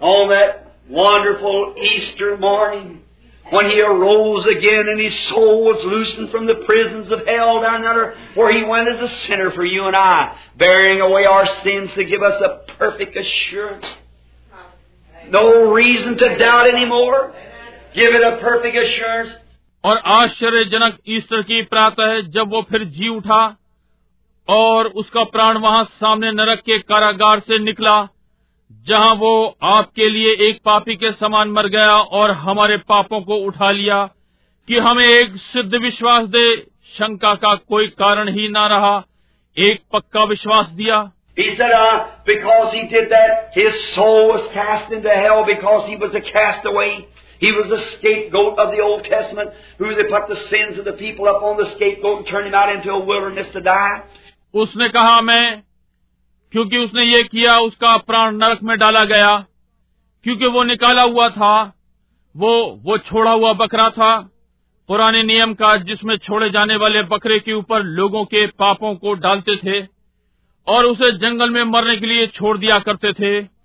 On 0.00 0.28
that 0.28 0.66
wonderful 0.90 1.74
Easter 1.92 2.36
morning, 2.38 3.00
when 3.49 3.69
he 3.69 3.81
arose 3.81 4.45
again 4.45 4.87
and 4.87 4.99
his 4.99 5.13
soul 5.29 5.65
was 5.65 5.83
loosened 5.85 6.29
from 6.31 6.45
the 6.45 6.55
prisons 6.65 7.11
of 7.11 7.25
hell 7.27 7.61
down 7.61 7.85
under 7.85 8.15
where 8.35 8.51
he 8.51 8.63
went 8.63 8.87
as 8.87 9.01
a 9.01 9.07
sinner 9.25 9.51
for 9.51 9.65
you 9.65 9.85
and 9.85 9.95
I, 9.95 10.35
bearing 10.57 11.01
away 11.01 11.25
our 11.25 11.45
sins 11.63 11.91
to 11.93 12.03
give 12.03 12.23
us 12.23 12.41
a 12.41 12.71
perfect 12.77 13.15
assurance. 13.15 13.85
No 15.29 15.71
reason 15.71 16.17
to 16.17 16.37
doubt 16.37 16.67
anymore. 16.67 17.33
Give 17.93 18.15
it 18.15 18.23
a 18.23 18.37
perfect 18.37 18.75
assurance. 18.75 19.31
और 19.85 19.97
आश्चर्यजनक 20.07 20.97
Easter 21.15 21.41
की 21.47 21.61
प्रातः 21.71 22.19
जब 22.35 22.49
वो 22.49 22.61
फिर 22.69 22.83
जी 22.97 23.07
उठा 23.09 23.41
और 24.49 24.87
उसका 25.01 25.23
प्राण 25.33 25.57
वहां 25.57 25.83
सामने 25.99 26.31
नरक 26.31 26.59
के 26.59 26.77
कारागार 26.91 27.39
से 27.47 27.57
निकला 27.59 27.95
जहाँ 28.70 29.14
वो 29.14 29.32
आपके 29.64 30.08
लिए 30.10 30.32
एक 30.48 30.60
पापी 30.64 30.94
के 30.96 31.12
समान 31.12 31.50
मर 31.50 31.66
गया 31.68 31.96
और 32.18 32.30
हमारे 32.44 32.76
पापों 32.88 33.20
को 33.24 33.36
उठा 33.46 33.70
लिया 33.70 34.04
कि 34.68 34.78
हमें 34.86 35.06
एक 35.06 35.36
सिद्ध 35.42 35.74
विश्वास 35.74 36.26
दे 36.28 36.44
शंका 36.96 37.34
का 37.44 37.54
कोई 37.68 37.86
कारण 38.02 38.28
ही 38.28 38.48
ना 38.48 38.66
रहा 38.66 38.96
एक 39.56 39.80
पक्का 39.92 40.24
विश्वास 40.24 40.68
दिया 40.80 41.06
He 41.36 41.44
said, 41.50 41.70
uh, 41.70 41.98
because 42.26 42.72
he 42.72 42.80
did 42.88 43.10
that, 43.10 43.52
his 43.52 43.74
soul 43.94 44.28
was 44.28 44.46
cast 44.52 44.90
into 44.90 45.08
hell 45.08 45.44
because 45.46 45.84
he 45.88 45.94
was 45.94 46.16
a 46.16 46.20
castaway. 46.20 46.88
He 47.40 47.52
was 47.52 47.70
a 47.70 47.78
scapegoat 47.90 48.58
of 48.58 48.72
the 48.72 48.80
Old 48.80 49.04
Testament, 49.04 49.52
who 49.78 49.94
they 49.94 50.06
put 50.10 50.26
the 50.26 50.38
sins 50.46 50.80
of 50.80 50.84
the 50.84 50.94
people 50.94 51.28
up 51.28 51.44
on 51.44 51.56
the 51.56 51.66
scapegoat 51.66 52.18
and 52.18 52.26
turned 52.26 52.48
him 52.48 52.54
out 52.54 52.74
into 52.74 52.90
a 52.90 52.98
wilderness 53.04 53.52
to 53.52 53.60
die. 53.60 53.94
उसने 54.54 54.88
कहा 54.88 55.20
मैं 55.20 55.62
क्योंकि 56.52 56.78
उसने 56.78 57.02
ये 57.02 57.22
किया, 57.22 57.58
उसका 57.58 57.96
प्राण 57.96 58.36
नरक 58.36 58.58
में 58.62 58.78
डाला 58.78 59.04
गया। 59.04 59.46
क्योंकि 60.24 60.46
वो 60.46 60.62
निकाला 60.62 61.02
हुआ 61.02 61.28
था, 61.28 61.62
वो 62.36 62.80
वो 62.82 62.98
छोड़ा 62.98 63.30
हुआ 63.30 63.52
बकरा 63.52 63.90
था। 63.90 64.30
पुराने 64.88 65.22
नियम 65.22 65.54
का 65.54 65.76
जिसमें 65.76 66.16
छोड़े 66.16 66.50
जाने 66.50 66.76
वाले 66.76 67.02
बकरे 67.02 67.38
के 67.38 67.52
ऊपर 67.52 67.82
लोगों 67.82 68.24
के 68.24 68.46
पापों 68.46 68.94
को 68.94 69.14
डालते 69.14 69.56
थे 69.56 69.86
और 70.66 70.84
उसे 70.84 71.18
जंगल 71.18 71.50
में 71.50 71.62
मरने 71.64 71.96
के 71.96 72.06
लिए 72.06 72.26
छोड़ 72.26 72.58
दिया 72.58 72.78
करते 72.78 73.12
थे। 73.12 73.58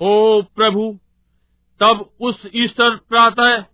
ओ 0.01 0.41
प्रभु 0.41 0.91
oh 0.91 1.03
तब 1.79 2.09
उस 2.21 2.47
ईस्टर 2.55 2.95
प्रातः 2.95 3.72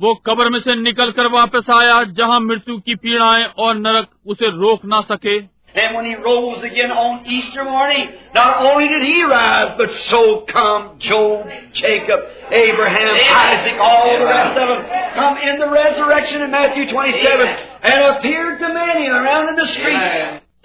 वो 0.00 0.14
कब्र 0.14 0.48
में 0.48 0.60
से 0.60 0.74
निकल 0.74 1.10
कर 1.10 1.26
वापस 1.26 1.70
आया 1.70 2.04
जहाँ 2.04 2.40
मृत्यु 2.40 2.78
की 2.78 2.94
पीड़ाएँ 2.94 3.44
और 3.44 3.74
नरक 3.74 4.08
उसे 4.26 4.46
रोक 4.46 4.84
ना 4.84 5.00
सके। 5.00 5.56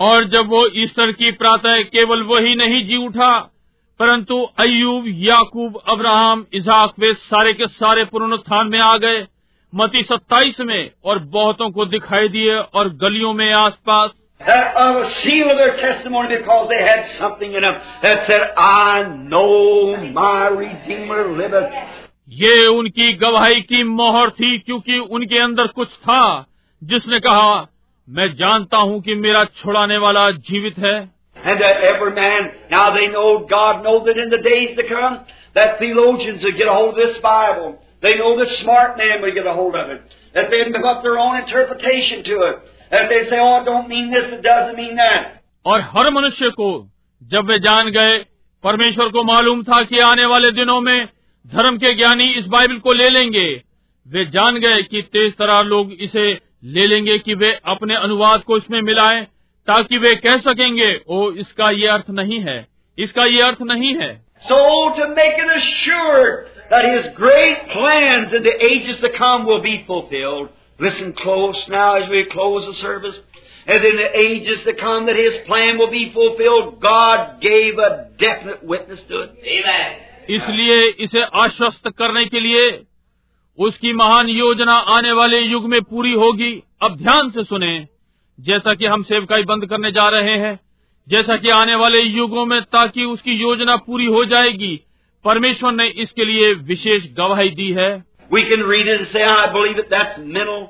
और 0.02 0.24
जब 0.26 0.48
वो 0.50 0.68
ईस्टर 0.76 1.12
की 1.12 1.32
प्रातः 1.32 1.82
केवल 1.82 2.22
वही 2.22 2.56
नहीं 2.56 2.86
जी 2.88 2.98
उठा 2.98 3.51
परंतु 4.02 4.48
अयूब 4.60 5.04
याकूब 5.08 5.82
अब्राहम 5.88 6.46
इजाक 6.54 6.94
वे 7.00 7.14
सारे 7.14 7.54
के 7.54 7.68
सारे 7.68 8.06
पुनरुत्थान 8.06 8.68
में 8.68 8.80
आ 8.80 8.98
गए। 8.98 9.28
मती 9.76 10.04
सत्ताईस 10.04 10.60
में 10.60 10.92
और 11.06 11.20
बहुतों 11.20 11.72
को 11.72 11.86
दिखाई 11.86 12.28
दिए 12.28 12.56
और 12.56 12.90
गलियों 12.90 13.34
में 13.34 13.54
आसपास। 13.54 14.10
That 14.48 14.80
of 14.82 14.98
a 14.98 15.04
seal 15.04 15.52
of 15.52 15.60
their 15.60 15.76
testimony 15.78 16.32
because 16.32 16.68
they 16.70 16.82
had 16.88 17.06
something 17.20 17.54
in 17.54 17.62
them 17.62 17.78
that 18.06 18.26
said, 18.32 18.42
I 18.58 19.04
know 19.30 19.94
my 20.18 20.58
Redeemer 20.58 21.38
liveth. 21.42 21.70
ये 22.30 22.68
उनकी 22.68 23.14
गवाही 23.14 23.62
की 23.62 23.84
मोहर 23.84 24.30
थी 24.30 24.60
क्योंकि 24.60 25.00
उनके 25.00 25.40
अंदर 25.40 25.68
कुछ 25.68 25.90
था। 25.90 26.48
जिसने 26.84 27.20
कहा 27.20 27.68
मैं 28.10 28.36
जानता 28.36 28.78
हूँ 28.78 29.02
कि 29.02 29.16
मेरा 29.16 29.46
छुड़ाने 29.46 29.98
वाला 29.98 30.32
जीवित 30.32 30.78
है। 30.78 31.21
And 31.41 31.61
that 31.61 31.83
every 31.83 32.13
man, 32.15 32.51
now 32.71 32.95
they 32.95 33.09
know, 33.09 33.47
God 33.47 33.85
knows 33.85 34.07
that 34.07 34.19
in 34.19 34.31
the 34.31 34.39
days 34.39 34.77
to 34.77 34.89
come, 34.89 35.25
that 35.55 35.79
theologians 35.79 36.43
would 36.43 36.57
get 36.57 36.67
a 36.67 36.73
hold 36.73 36.99
of 36.99 37.07
this 37.07 37.19
Bible. 37.19 37.79
They 38.03 38.17
know 38.19 38.39
the 38.39 38.51
smart 38.63 38.97
man 38.99 39.23
would 39.23 39.35
get 39.35 39.47
a 39.47 39.53
hold 39.53 39.77
of 39.77 39.91
it. 39.91 40.01
That 40.35 40.51
they'd 40.51 40.73
put 40.73 41.03
their 41.03 41.19
own 41.19 41.37
interpretation 41.37 42.25
to 42.25 42.35
it. 42.49 42.57
That 42.91 43.09
they'd 43.09 43.29
say, 43.31 43.39
oh, 43.39 43.61
it 43.61 43.65
don't 43.65 43.89
mean 43.89 44.11
this, 44.11 44.27
it 44.33 44.43
doesn't 44.43 44.77
mean 44.77 44.97
that. 44.97 45.43
और 45.67 45.81
हर 45.93 46.11
मनुष्य 46.11 46.51
को 46.59 46.71
जब 47.23 47.47
वे 47.51 47.59
जान 47.59 47.89
गए 47.91 48.19
परमेश्वर 48.65 49.09
को 49.13 49.23
मालूम 49.25 49.63
था 49.63 49.83
कि 49.85 49.99
आने 50.09 50.25
वाले 50.25 50.51
दिनों 50.53 50.81
में 50.81 51.09
धर्म 51.55 51.77
के 51.79 51.95
ज्ञानी 51.95 52.25
इस 52.33 52.47
बाइबल 52.47 52.79
को 52.79 52.93
ले 52.93 53.09
लेंगे 53.11 53.47
वे 54.07 54.25
जान 54.27 54.59
गए 54.61 54.83
कि 54.83 55.03
तेज 55.13 55.33
तरार 55.39 55.65
लोग 55.65 55.93
इसे 56.07 56.27
ले 56.77 56.87
लेंगे 56.87 57.19
कि 57.19 57.35
वे 57.35 57.53
अपने 57.65 57.95
अनुवाद 57.95 58.43
को 58.43 58.57
इसमें 58.57 58.81
मिलाएं 58.83 59.27
ताकि 59.68 59.98
वे 59.98 60.16
कह 60.18 60.38
सकेंगे 60.42 60.90
ओ 61.08 61.32
इसका 61.42 61.70
ये 61.72 61.88
अर्थ 61.88 62.10
नहीं 62.20 62.40
है 62.42 62.58
इसका 62.98 63.26
ये 63.26 63.42
अर्थ 63.42 63.62
नहीं 63.64 63.94
है। 63.96 64.14
So 64.44 64.58
to 64.98 65.08
make 65.10 65.40
it 65.40 65.60
sure 65.64 66.30
that 66.74 66.86
his 66.86 67.06
great 67.18 67.66
plan 67.74 68.04
in 68.04 68.26
the 68.40 68.58
age 68.70 68.90
is 68.90 69.06
the 69.06 69.12
come 69.16 69.46
will 69.48 69.60
be 69.62 69.78
fulfilled 69.88 70.84
listen 70.86 71.12
close 71.22 71.66
now 71.72 71.96
as 71.98 72.10
we 72.10 72.24
close 72.34 72.68
the 72.68 72.74
service 72.76 73.22
and 73.68 73.86
in 73.86 73.98
the 73.98 74.12
age 74.22 74.50
is 74.52 74.70
the 74.70 74.76
come 74.80 75.06
that 75.06 75.18
his 75.18 75.38
plan 75.48 75.78
will 75.78 75.90
be 75.90 76.06
fulfilled 76.14 76.72
God 76.86 77.20
gave 77.44 77.82
a 77.82 77.90
definite 78.22 78.70
witness 78.72 79.06
to 79.10 79.22
it 79.22 79.66
amen 79.66 80.10
इसलिए 80.30 80.82
इसे 81.06 81.22
आश्वस्त 81.44 81.88
करने 81.98 82.26
के 82.26 82.40
लिए 82.40 82.68
उसकी 83.58 83.94
महान 83.94 84.30
योजना 84.30 84.74
आने 84.96 85.12
वाले 85.14 85.40
युग 85.40 85.66
में 85.70 85.82
पूरी 85.82 86.12
होगी। 86.14 86.52
अब 86.84 86.96
ध्यान 86.98 87.30
से 87.30 87.44
सुने। 87.44 87.74
जैसा 88.42 88.74
कि 88.74 88.86
हम 88.86 89.04
सेवकाई 89.04 89.44
बंद 89.44 89.66
करने 89.66 89.92
जा 89.92 90.08
रहे 90.10 90.38
हैं 90.38 90.60
जैसा 91.08 91.36
कि 91.38 91.50
आने 91.50 91.76
वाले 91.76 92.02
युगों 92.02 92.46
में 92.46 92.62
ताकि 92.62 93.04
उसकी 93.06 93.32
योजना 93.32 93.76
पूरी 93.76 94.06
हो 94.06 94.24
जाएगी 94.26 94.76
परमेश्वर 95.26 95.72
ने 95.72 95.88
इसके 96.04 96.26
लिए 96.26 96.54
विशेष 96.54 97.04
गवाही 97.18 97.50
दी 97.50 97.72
है। 97.72 97.92
We 98.32 98.44
can 98.44 98.64
read 98.70 98.88
it 98.90 99.08
say 99.08 99.24
I 99.24 99.48
believe 99.48 99.82
that's 99.90 100.20
menial 100.20 100.66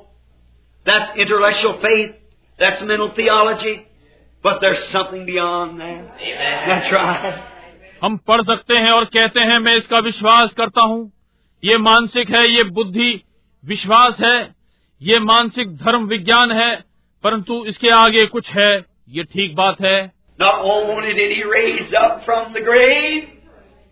that's 0.86 1.16
international 1.16 1.72
faith 1.72 2.08
that's 2.58 2.82
menial 2.82 3.08
theology 3.18 3.74
but 4.44 4.60
there 4.60 4.74
something 4.74 5.24
beyond 5.26 5.78
that 5.78 6.68
that's 6.68 6.92
right 6.92 7.40
हम 8.04 8.16
पढ़ 8.28 8.42
सकते 8.42 8.76
हैं 8.76 8.90
और 8.90 9.04
कहते 9.04 9.40
हैं 9.40 9.58
मैं 9.58 9.76
इसका 9.76 9.98
विश्वास 9.98 10.52
करता 10.52 10.82
हूँ। 10.82 11.12
ये 11.62 11.76
मानसिक 11.78 12.30
है 12.30 12.46
ये 12.50 12.62
बुद्धि 12.70 13.10
विश्वास 13.64 14.20
है 14.20 14.38
ये 15.00 15.18
मानसिक 15.18 15.76
धर्म 15.76 16.06
विज्ञान 16.06 16.52
है 16.52 16.91
परंतु 17.24 17.64
इसके 17.66 17.90
आगे 17.90 18.26
कुछ 18.26 18.50
है 18.50 18.72
ये 19.08 19.24
ठीक 19.32 19.54
बात 19.56 19.80
है 19.80 20.00
Not 20.38 20.64
only 20.66 21.12
did 21.14 21.32
he 21.32 21.42
raise 21.44 21.92
up 21.94 22.24
from 22.24 22.52
the 22.52 22.60
grave, 22.60 23.26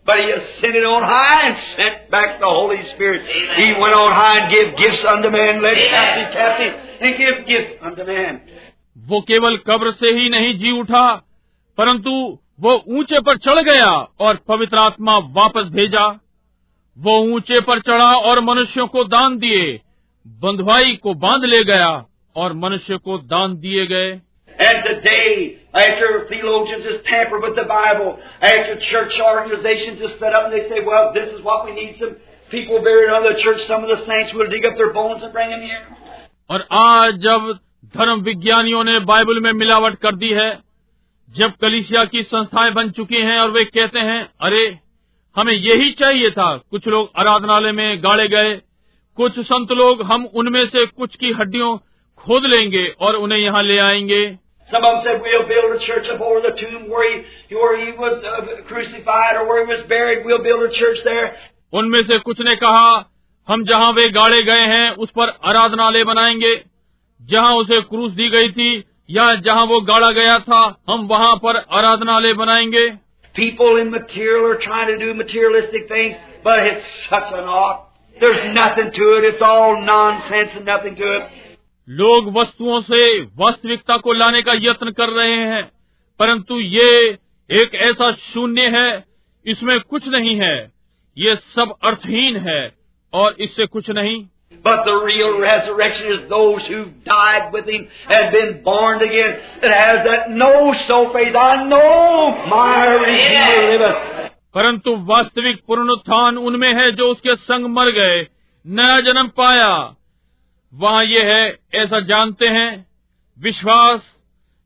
but 0.07 0.19
he 0.19 0.31
ascended 0.31 0.83
on 0.83 1.03
high 1.03 1.41
and 1.41 1.59
sent 1.67 2.09
back 2.11 2.39
the 2.39 2.49
Holy 2.49 2.81
Spirit. 2.83 3.21
Amen. 3.23 3.53
He 3.57 3.67
went 3.81 3.95
on 3.95 4.11
high 4.11 4.39
and 4.39 4.51
gave 4.53 4.75
gifts 4.77 5.05
unto 5.05 5.29
man, 5.29 5.61
led 5.61 5.77
captive 5.77 6.33
captive, 6.33 6.73
and 7.01 7.17
give 7.17 7.45
gifts 7.47 7.77
unto 7.81 8.05
man. 8.05 8.41
वो 8.97 9.21
केवल 9.21 9.57
कब्र 9.67 9.91
से 9.91 10.09
ही 10.17 10.29
नहीं 10.29 10.53
जी 10.59 10.71
उठा 10.79 11.05
परंतु 11.77 12.11
वो 12.61 12.73
ऊँचे 12.97 13.19
पर 13.19 13.37
चढ़ 13.37 13.61
गया 13.63 13.89
और 14.21 14.39
पवित्र 14.47 14.77
आत्मा 14.77 15.17
वापस 15.37 15.69
भेजा 15.73 16.05
वो 16.97 17.17
ऊँचे 17.35 17.59
पर 17.69 17.79
चढ़ा 17.81 18.13
और 18.29 18.39
मनुष्यों 18.43 18.87
को 18.87 19.03
दान 19.13 19.37
दिए 19.39 19.65
बंधुआई 20.25 20.95
को 21.03 21.13
बाँध 21.23 21.45
ले 21.45 21.63
गया 21.63 21.89
और 22.35 22.53
मनुष्य 22.55 22.97
को 22.97 23.17
दान 23.17 23.55
दिए 23.59 23.85
गए 23.87 24.19
And 24.59 24.83
today, 24.83 25.57
after 25.73 26.07
theologians 26.29 26.83
just 26.83 27.05
tamper 27.05 27.39
with 27.39 27.55
the 27.55 27.63
Bible, 27.63 28.09
after 28.41 28.75
church 28.89 29.15
organizations 29.19 29.99
just 29.99 30.19
set 30.19 30.35
up 30.35 30.45
and 30.45 30.53
they 30.53 30.67
say, 30.69 30.81
well, 30.85 31.07
this 31.13 31.29
is 31.33 31.39
what 31.43 31.65
we 31.65 31.73
need 31.73 31.95
some 31.99 32.15
people 32.51 32.81
buried 32.87 33.09
under 33.09 33.33
the 33.33 33.41
church, 33.41 33.61
some 33.67 33.83
of 33.83 33.89
the 33.89 33.97
saints 34.05 34.33
will 34.33 34.49
dig 34.49 34.65
up 34.65 34.75
their 34.75 34.93
bones 34.93 35.23
and 35.23 35.33
bring 35.33 35.49
them 35.49 35.61
here. 35.61 35.81
और 36.49 36.67
आज 36.71 37.17
जब 37.23 37.51
धर्म 37.95 38.21
विज्ञानियों 38.21 38.83
ने 38.83 38.99
Bible 38.99 39.39
में 39.39 39.51
मिलावट 39.53 39.95
कर 39.95 40.15
दी 40.15 40.29
है 40.33 40.49
जब 41.29 41.53
कलिसिया 41.61 42.03
की 42.05 42.23
संस्थाएँ 42.23 42.71
बन 42.73 42.89
चुकी 42.89 43.21
हैं 43.21 43.39
और 43.39 43.51
वे 43.51 43.63
कहते 43.65 43.99
हैं 43.99 44.19
अरे 44.41 44.65
हमें 45.35 45.53
यही 45.53 45.91
चाहिए 45.91 46.31
था 46.31 46.55
कुछ 46.71 46.87
लोग 46.87 47.11
आराधनालय 47.15 47.71
में 47.71 48.03
गाड़े 48.03 48.27
गए 48.27 48.55
कुछ 49.17 49.39
संत 49.39 49.71
लोग 49.71 50.01
हम 50.11 50.25
उनमें 50.41 50.65
से 50.65 50.85
कुछ 50.85 51.15
की 51.15 51.31
हड्डियों 51.31 51.77
खोद 52.21 52.45
लेंगे 52.45 52.93
और 52.99 53.15
उन्हें 53.15 53.39
यहाँ 53.39 53.63
ले 53.63 53.77
आएँगे। 53.77 54.37
उनमें 61.73 61.99
से 61.99 62.19
कुछ 62.19 62.41
ने 62.41 62.55
कहा 62.55 63.11
हम 63.47 63.63
जहाँ 63.63 63.91
वे 63.91 64.09
गाड़े 64.09 64.43
गए 64.43 64.61
हैं 64.61 64.91
उस 64.91 65.09
पर 65.09 65.27
आराधनालय 65.45 66.03
बनाएँगे। 66.03 66.55
जहाँ 67.21 67.55
उसे 67.55 67.81
क्रूस 67.81 68.11
दी 68.11 68.29
गई 68.29 68.49
थी 68.49 68.83
या 69.09 69.35
जहाँ 69.35 69.65
वो 69.65 69.81
गाड़ा 69.81 70.11
गया 70.11 70.39
था 70.39 70.83
हम 70.89 71.07
वहाँ 71.07 71.35
पर 71.35 71.55
आराधनालय 71.71 72.33
बनाएँगे। 72.33 72.89
पीपल 73.35 73.77
इन 73.79 73.89
मटीरियल 73.89 74.51
लोग 81.99 82.27
वस्तुओं 82.37 82.81
से 82.81 83.05
वास्तविकता 83.39 83.97
को 83.97 84.13
लाने 84.13 84.41
का 84.41 84.53
यत्न 84.53 84.91
कर 84.91 85.09
रहे 85.09 85.37
हैं 85.47 85.63
परंतु 86.19 86.59
ये 86.59 86.91
एक 87.49 87.75
ऐसा 87.83 88.11
शून्य 88.23 88.67
है 88.75 88.87
इसमें 89.45 89.79
कुछ 89.79 90.07
नहीं 90.07 90.35
है 90.39 90.55
ये 91.17 91.35
सब 91.55 91.73
अर्थहीन 91.83 92.37
है 92.47 92.61
और 93.13 93.35
इससे 93.39 93.65
कुछ 93.67 93.89
नहीं 93.89 94.23
But 94.65 94.81
the 94.85 94.93
real 95.03 95.37
resurrection 95.39 96.11
is 96.11 96.23
those 96.29 96.65
who 96.67 96.79
died 97.05 97.53
with 97.53 97.69
him 97.69 97.85
and 98.09 98.31
been 98.31 98.49
born 98.63 99.01
again. 99.01 99.37
It 99.63 99.71
has 99.71 100.01
that 100.05 100.29
no 100.31 100.73
so 100.81 100.97
faith. 101.13 101.35
I 101.35 101.63
know 101.63 101.85
my 102.47 102.81
Redeemer 102.87 103.55
liveth. 103.69 104.27
परंतु 104.53 104.95
वास्तविक 105.07 105.63
पुनरुत्थान 105.67 106.37
उनमें 106.39 106.73
है 106.73 106.91
जो 106.91 107.07
उसके 107.07 107.35
संग 107.35 107.65
मर 107.69 107.91
गए 107.91 108.21
नया 108.65 108.99
जन्म 109.01 109.27
पाया 109.37 109.71
वहाँ 110.73 111.03
ये 111.05 111.21
है 111.23 111.47
ऐसा 111.75 111.99
जानते 112.05 112.47
हैं 112.49 112.69
विश्वास 113.37 114.01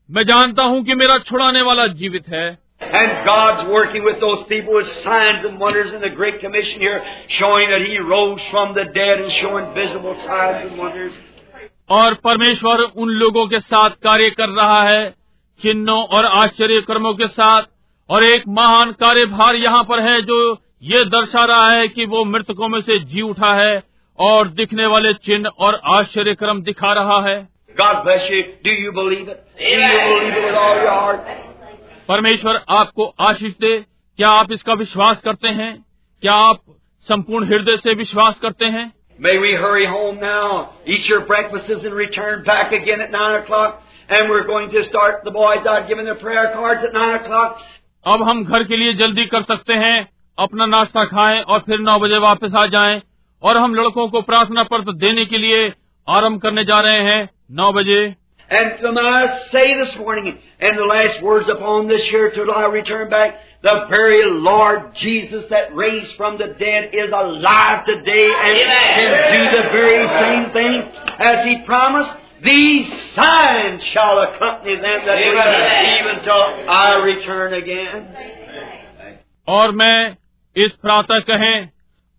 मैं 0.08 0.22
जानता 0.24 0.62
हूँ 0.64 0.84
कि 0.84 0.94
मेरा 0.94 1.18
छुड़ाने 1.20 1.62
वाला 1.62 1.86
जीवित 1.94 2.28
है 2.28 2.46
And 2.80 3.12
God's 3.26 3.68
working 3.68 4.04
with 4.04 4.18
those 4.20 4.42
people 4.48 4.74
with 4.74 4.88
signs 4.96 5.44
and 5.44 5.58
wonders 5.58 5.92
in 5.92 6.02
the 6.02 6.10
Great 6.10 6.40
Commission 6.40 6.80
here, 6.80 6.98
showing 7.30 7.70
that 7.70 7.80
He 7.82 7.96
rose 8.00 8.42
from 8.50 8.74
the 8.74 8.84
dead 8.96 9.22
and 9.22 9.32
showing 9.32 9.72
visible 9.74 10.14
signs 10.16 10.66
and 10.66 10.78
wonders. 10.78 11.14
और 11.90 12.14
परमेश्वर 12.24 12.80
उन 12.96 13.08
लोगों 13.14 13.46
के 13.46 13.60
साथ 13.62 13.96
कार्य 14.02 14.30
कर 14.32 14.48
रहा 14.50 14.82
है 14.82 15.10
चिन्हों 15.60 16.02
और 16.08 16.26
आश्चर्य 16.34 16.80
कर्मों 16.88 17.14
के 17.14 17.26
साथ 17.30 17.62
और 18.10 18.24
एक 18.24 18.44
महान 18.50 18.92
कार्यभार 19.00 19.56
यहाँ 19.56 19.82
पर 19.84 20.02
है 20.02 20.20
जो 20.22 20.38
ये 20.84 21.04
दर्शा 21.10 21.44
रहा 21.44 21.70
है 21.70 21.88
कि 21.88 22.06
वो 22.06 22.24
मृतकों 22.26 22.68
में 22.68 22.80
से 22.80 22.98
जी 23.04 23.22
उठा 23.24 23.54
है 23.54 23.76
और 24.18 24.48
दिखने 24.48 24.86
वाले 24.86 25.12
चिन्ह 25.24 25.48
और 25.58 25.80
आश्चर्य 25.94 26.34
कर्म 26.34 26.62
दिखा 26.62 26.92
रहा 26.92 27.20
है 27.28 27.36
God 27.76 27.96
bless 28.04 28.28
you. 28.30 28.42
Do 28.64 28.72
you 28.72 28.92
believe 28.92 29.28
it? 29.28 29.40
Do 29.58 29.64
you 29.64 29.88
believe 30.02 30.34
it 30.34 30.44
with 30.44 30.54
all 30.54 30.76
your 30.76 30.92
heart? 30.92 31.26
परमेश्वर 32.08 32.60
आपको 32.70 33.06
आशीष 33.20 33.54
दे 33.60 33.78
क्या 34.18 34.28
आप 34.40 34.52
इसका 34.52 34.72
विश्वास 34.74 35.20
करते 35.24 35.48
हैं 35.58 35.72
क्या 36.22 36.34
आप 36.44 36.60
संपूर्ण 37.06 37.46
हृदय 37.46 37.76
से 37.76 37.94
विश्वास 37.94 38.38
करते 38.42 38.66
हैं 38.76 38.84
May 39.18 39.34
we 39.38 39.50
hurry 39.54 39.86
home 39.86 40.16
now, 40.20 40.46
eat 40.86 41.06
your 41.10 41.20
breakfasts 41.28 41.84
and 41.84 41.94
return 41.94 42.42
back 42.44 42.72
again 42.72 43.00
at 43.00 43.12
nine 43.12 43.36
o'clock. 43.36 43.78
And 44.08 44.30
we're 44.30 44.46
going 44.46 44.68
to 44.70 44.82
start 44.84 45.22
the 45.24 45.30
boys 45.30 45.66
out 45.66 45.86
giving 45.88 46.04
their 46.04 46.18
prayer 46.24 46.42
cards 46.54 46.84
at 46.84 46.92
nine 46.94 47.14
o'clock. 47.14 47.62
अब 48.06 48.22
हम 48.22 48.44
घर 48.44 48.64
के 48.64 48.76
लिए 48.76 48.92
जल्दी 48.94 49.24
कर 49.26 49.42
सकते 49.42 49.74
हैं 49.84 49.96
अपना 50.38 50.66
नाश्ता 50.66 51.04
खाएँ 51.04 51.40
और 51.42 51.60
फिर 51.60 51.80
नौ 51.80 51.98
बजे 51.98 52.18
वापस 52.18 52.54
आ 52.54 52.66
जाएँ 52.74 53.00
और 53.42 53.56
हम 53.56 53.74
लड़कों 53.74 54.08
को 54.08 54.20
प्रार्थना 54.28 54.62
पत्र 54.72 54.92
देने 55.04 55.24
के 55.32 55.38
लिए 55.38 55.72
आरंभ 56.06 56.40
करने 56.42 56.64
जा 56.64 56.80
रहे 56.80 57.00
हैं 57.10 57.28
नौ 57.60 57.72
बजे 57.72 58.04
And 58.48 58.78
from 58.80 58.98
I 58.98 59.26
say 59.52 59.62
this 59.78 59.96
morning, 60.00 60.38
and 60.60 60.78
the 60.78 60.84
last 60.84 61.20
words 61.20 61.48
upon 61.48 61.88
this 61.88 62.02
here 62.10 62.30
till 62.30 62.52
I 62.52 62.66
return 62.74 63.08
back, 63.10 63.40
the 63.62 63.86
very 63.90 64.20
Lord 64.24 64.94
Jesus 65.00 65.46
that 65.50 65.74
raised 65.74 66.12
from 66.16 66.38
the 66.38 66.46
dead 66.60 66.94
is 66.94 67.10
alive 67.10 67.84
today 67.86 68.26
and 68.26 68.60
Amen. 68.60 68.94
can 68.98 69.18
do 69.32 69.56
the 69.56 69.64
very 69.72 70.06
same 70.20 70.46
thing 70.52 70.76
as 71.30 71.44
He 71.44 71.56
promised. 71.64 72.10
These 72.44 72.86
signs 73.16 73.82
shall 73.92 74.22
accompany 74.28 74.76
them 74.76 75.04
that 75.06 75.18
believe, 75.24 75.98
even 75.98 76.22
till 76.22 76.70
I 76.70 76.94
return 77.10 77.54
again. 77.54 78.06
और 79.48 79.72
मैं 79.82 80.16
इस 80.56 80.72
प्रातः 80.82 81.18
कहें 81.30 81.68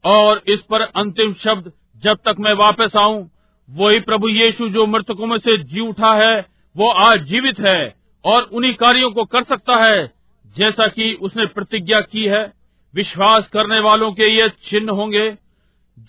और 0.07 0.41
इस 0.47 0.59
पर 0.61 0.81
अंतिम 0.81 1.33
शब्द 1.33 1.71
जब 2.03 2.17
तक 2.25 2.35
मैं 2.39 2.53
वापस 2.53 2.95
आऊँ 2.95 3.29
वही 3.69 3.99
प्रभु 3.99 4.29
यीशु 4.29 4.69
जो 4.69 4.85
मृतकों 4.85 5.27
में 5.27 5.37
से 5.37 5.57
जी 5.63 5.79
उठा 5.79 6.13
है 6.13 6.35
वो 6.75 6.91
आज 6.91 7.23
जीवित 7.23 7.59
है 7.59 7.95
और 8.25 8.43
उन्हीं 8.43 8.73
कार्यों 8.73 9.11
को 9.11 9.25
कर 9.25 9.43
सकता 9.43 9.75
है 9.75 10.05
जैसा 10.55 10.87
कि 10.87 11.13
उसने 11.21 11.45
प्रतिज्ञा 11.45 12.01
की 12.01 12.25
है 12.25 12.43
विश्वास 12.93 13.47
करने 13.47 13.79
वालों 13.79 14.11
के 14.11 14.29
ये 14.29 14.49
चिन्ह 14.69 14.91
होंगे 14.91 15.29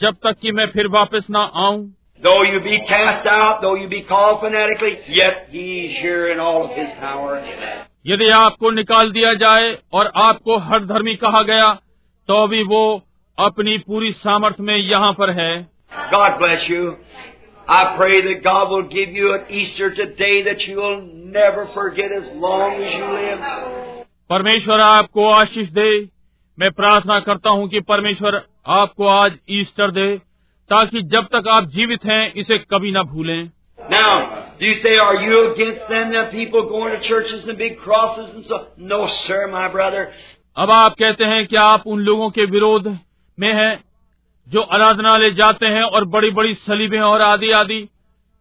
जब 0.00 0.14
तक 0.14 0.38
कि 0.42 0.52
मैं 0.52 0.66
फिर 0.66 0.88
वापस 0.88 1.26
ना 1.30 1.50
आऊँ 1.56 1.86
Though 2.22 2.42
you 2.42 2.60
be 2.60 2.78
cast 2.80 3.26
out, 3.26 3.60
though 3.62 3.76
you 3.76 3.88
be 3.88 4.02
called 4.02 4.40
fanatically, 4.40 4.96
yet 5.08 5.44
He's 5.50 5.98
here 5.98 6.24
in 6.28 6.40
all 6.40 6.64
of 6.64 6.70
His 6.70 6.88
power. 7.00 7.36
यदि 8.06 8.28
आपको 8.30 8.70
निकाल 8.70 9.12
दिया 9.12 9.34
जाए 9.34 9.76
और 9.92 10.10
आपको 10.16 10.58
हर 10.60 10.84
धर्मी 10.84 11.14
कहा 11.14 11.42
गया 11.42 11.72
तो 12.28 12.46
भी 12.46 12.62
वो 12.62 12.82
अपनी 13.38 13.76
पूरी 13.78 14.10
सामर्थ्य 14.12 14.62
में 14.62 14.76
यहाँ 14.76 15.12
पर 15.18 15.30
है 15.40 15.52
God 16.12 16.38
bless 16.40 16.68
you. 16.68 16.96
I 17.68 17.80
pray 17.96 18.20
that 18.26 18.42
God 18.44 18.70
will 18.70 18.86
give 18.88 19.10
you 19.18 19.32
an 19.34 19.44
Easter 19.50 19.88
today 19.94 20.42
that 20.44 20.66
you 20.66 20.76
will 20.76 21.00
never 21.36 21.66
forget 21.74 22.12
as 22.12 22.28
long 22.44 22.74
as 22.74 22.94
you 22.94 23.10
live. 23.16 23.42
परमेश्वर 24.30 24.80
आपको 24.80 25.28
आशीष 25.30 25.68
दे 25.78 25.90
मैं 26.58 26.70
प्रार्थना 26.72 27.18
करता 27.28 27.50
हूँ 27.50 27.68
कि 27.68 27.80
परमेश्वर 27.90 28.40
आपको 28.78 29.06
आज 29.08 29.38
ईस्टर 29.58 29.90
दे 29.98 30.08
ताकि 30.70 31.02
जब 31.14 31.28
तक 31.34 31.48
आप 31.48 31.68
जीवित 31.74 32.04
हैं 32.06 32.22
इसे 32.42 32.58
कभी 32.72 32.92
ना 32.92 33.02
भूलें 33.12 33.50
Now, 33.78 34.12
do 34.60 34.66
you 34.66 34.74
say, 34.82 34.96
are 34.98 35.20
you 35.22 35.36
against 35.50 35.88
them, 35.88 36.10
the 36.12 36.24
people 36.30 36.64
going 36.68 36.94
to 36.94 37.08
churches 37.08 37.44
and 37.48 37.56
big 37.58 37.78
crosses 37.78 38.30
and 38.34 38.44
so? 38.44 38.56
No, 38.90 39.06
sir, 39.18 39.46
my 39.52 39.68
brother. 39.76 40.02
अब 40.56 40.70
आप 40.70 40.94
कहते 40.98 41.24
हैं 41.24 41.46
कि 41.46 41.56
आप 41.56 41.86
उन 41.86 42.00
लोगों 42.00 42.28
के 42.30 42.44
विरोध 42.54 42.88
में 43.40 43.54
हैं 43.54 43.84
जो 44.48 44.60
आराधनालय 44.60 45.30
जाते 45.30 45.66
हैं 45.66 45.82
और 45.82 46.04
बड़ी 46.04 46.30
बड़ी 46.30 46.54
सलीबें 46.54 47.00
और 47.00 47.20
आदि 47.20 47.50
आदि 47.50 47.88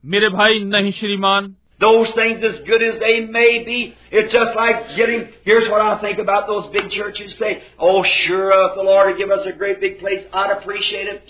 मेरे 0.06 0.30
भाई 0.30 0.60
नहीं 0.60 0.92
श्रीमान 0.92 1.56
Those 1.84 2.08
things, 2.08 2.44
as 2.44 2.56
good 2.68 2.84
as 2.84 2.96
they 3.02 3.16
may 3.34 3.50
be, 3.66 3.80
it's 4.14 4.32
just 4.36 4.56
like 4.56 4.80
getting. 4.96 5.20
Here's 5.48 5.68
what 5.70 5.82
I 5.82 5.96
think 6.02 6.22
about 6.28 6.48
those 6.48 6.64
big 6.76 6.88
churches. 6.90 7.36
Say, 7.42 7.52
"Oh, 7.82 7.98
sure, 8.04 8.48
if 8.54 8.72
the 8.78 8.86
Lord 8.88 9.06
would 9.06 9.20
give 9.20 9.34
us 9.36 9.46
a 9.48 9.54
great 9.60 9.78
big 9.82 10.00
place, 10.00 10.24
I'd 10.38 10.56
appreciate 10.56 11.12
it." 11.14 11.22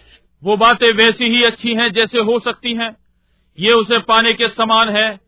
वो 0.44 0.58
बातें 0.58 0.94
वैसी 0.94 1.26
ही 1.26 1.44
अच्छी 1.44 1.74
हैं 1.74 1.92
जैसे 1.92 2.20
हो 2.20 2.40
सकती 2.40 2.74
हैं 2.74 2.98
ये 3.60 3.74
उसे 3.74 4.00
पाने 4.00 4.34
के 4.34 4.48
समान 4.48 4.90
है 4.90 5.20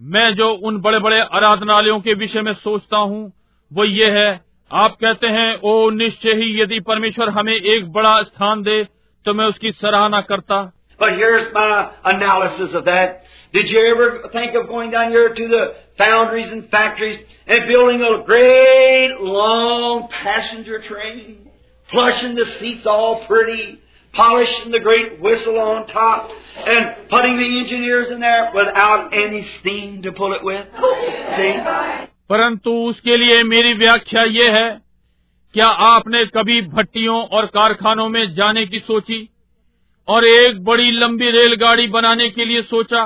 मैं 0.00 0.34
जो 0.34 0.50
उन 0.50 0.80
बड़े 0.80 0.98
बड़े 0.98 1.20
आराधनालयों 1.20 2.00
के 2.00 2.14
विषय 2.14 2.40
में 2.40 2.52
सोचता 2.52 2.96
हूँ 2.96 3.32
वो 3.72 3.84
ये 3.84 4.10
है 4.10 4.51
आप 4.71 4.95
कहते 5.01 5.27
हैं 5.33 5.49
ओ 5.63 5.89
निश्चय 5.97 6.33
ही 6.39 6.49
यदि 6.61 6.79
परमेश्वर 6.87 7.29
हमें 7.37 7.53
एक 7.55 7.91
बड़ा 7.93 8.21
स्थान 8.23 8.63
दे 8.63 8.83
तो 9.25 9.33
मैं 9.33 9.45
उसकी 9.45 9.71
सराहना 9.83 10.21
करता 10.31 10.65
But 10.99 11.13
here's 11.17 11.53
my 11.53 11.91
analysis 12.11 12.73
of 12.73 12.85
that. 12.85 13.23
Did 13.53 13.69
you 13.69 13.81
ever 13.89 14.29
think 14.31 14.55
of 14.55 14.67
going 14.67 14.89
down 14.91 15.11
here 15.11 15.27
to 15.33 15.47
the 15.47 15.75
foundries 15.97 16.51
and 16.51 16.69
factories 16.71 17.19
and 17.45 17.67
building 17.67 18.01
a 18.01 18.23
great 18.23 19.13
long 19.19 20.07
passenger 20.09 20.79
train, 20.87 21.49
flushing 21.91 22.33
the 22.33 22.45
seats 22.59 22.87
all 22.87 23.25
pretty, 23.27 23.79
polishing 24.13 24.71
the 24.71 24.79
great 24.79 25.21
whistle 25.21 25.59
on 25.59 25.85
top, 25.87 26.31
and 26.65 27.07
putting 27.09 27.37
the 27.37 27.59
engineers 27.59 28.09
in 28.09 28.19
there 28.19 28.51
without 28.55 29.13
any 29.13 29.47
steam 29.59 30.01
to 30.01 30.11
pull 30.11 30.33
it 30.33 30.43
with? 30.43 30.65
See? 31.37 31.53
परंतु 32.32 32.70
उसके 32.88 33.16
लिए 33.16 33.42
मेरी 33.42 33.72
व्याख्या 33.72 34.22
ये 34.24 34.48
है 34.50 34.68
क्या 35.54 35.66
आपने 35.86 36.24
कभी 36.26 36.60
भट्टियों 36.68 37.16
और 37.28 37.46
कारखानों 37.46 38.08
में 38.08 38.22
जाने 38.34 38.64
की 38.66 38.78
सोची 38.78 39.18
और 40.08 40.24
एक 40.24 40.62
बड़ी 40.64 40.90
लंबी 40.90 41.30
रेलगाड़ी 41.30 41.86
बनाने 41.86 42.28
के 42.30 42.44
लिए 42.44 42.62
सोचा 42.62 43.04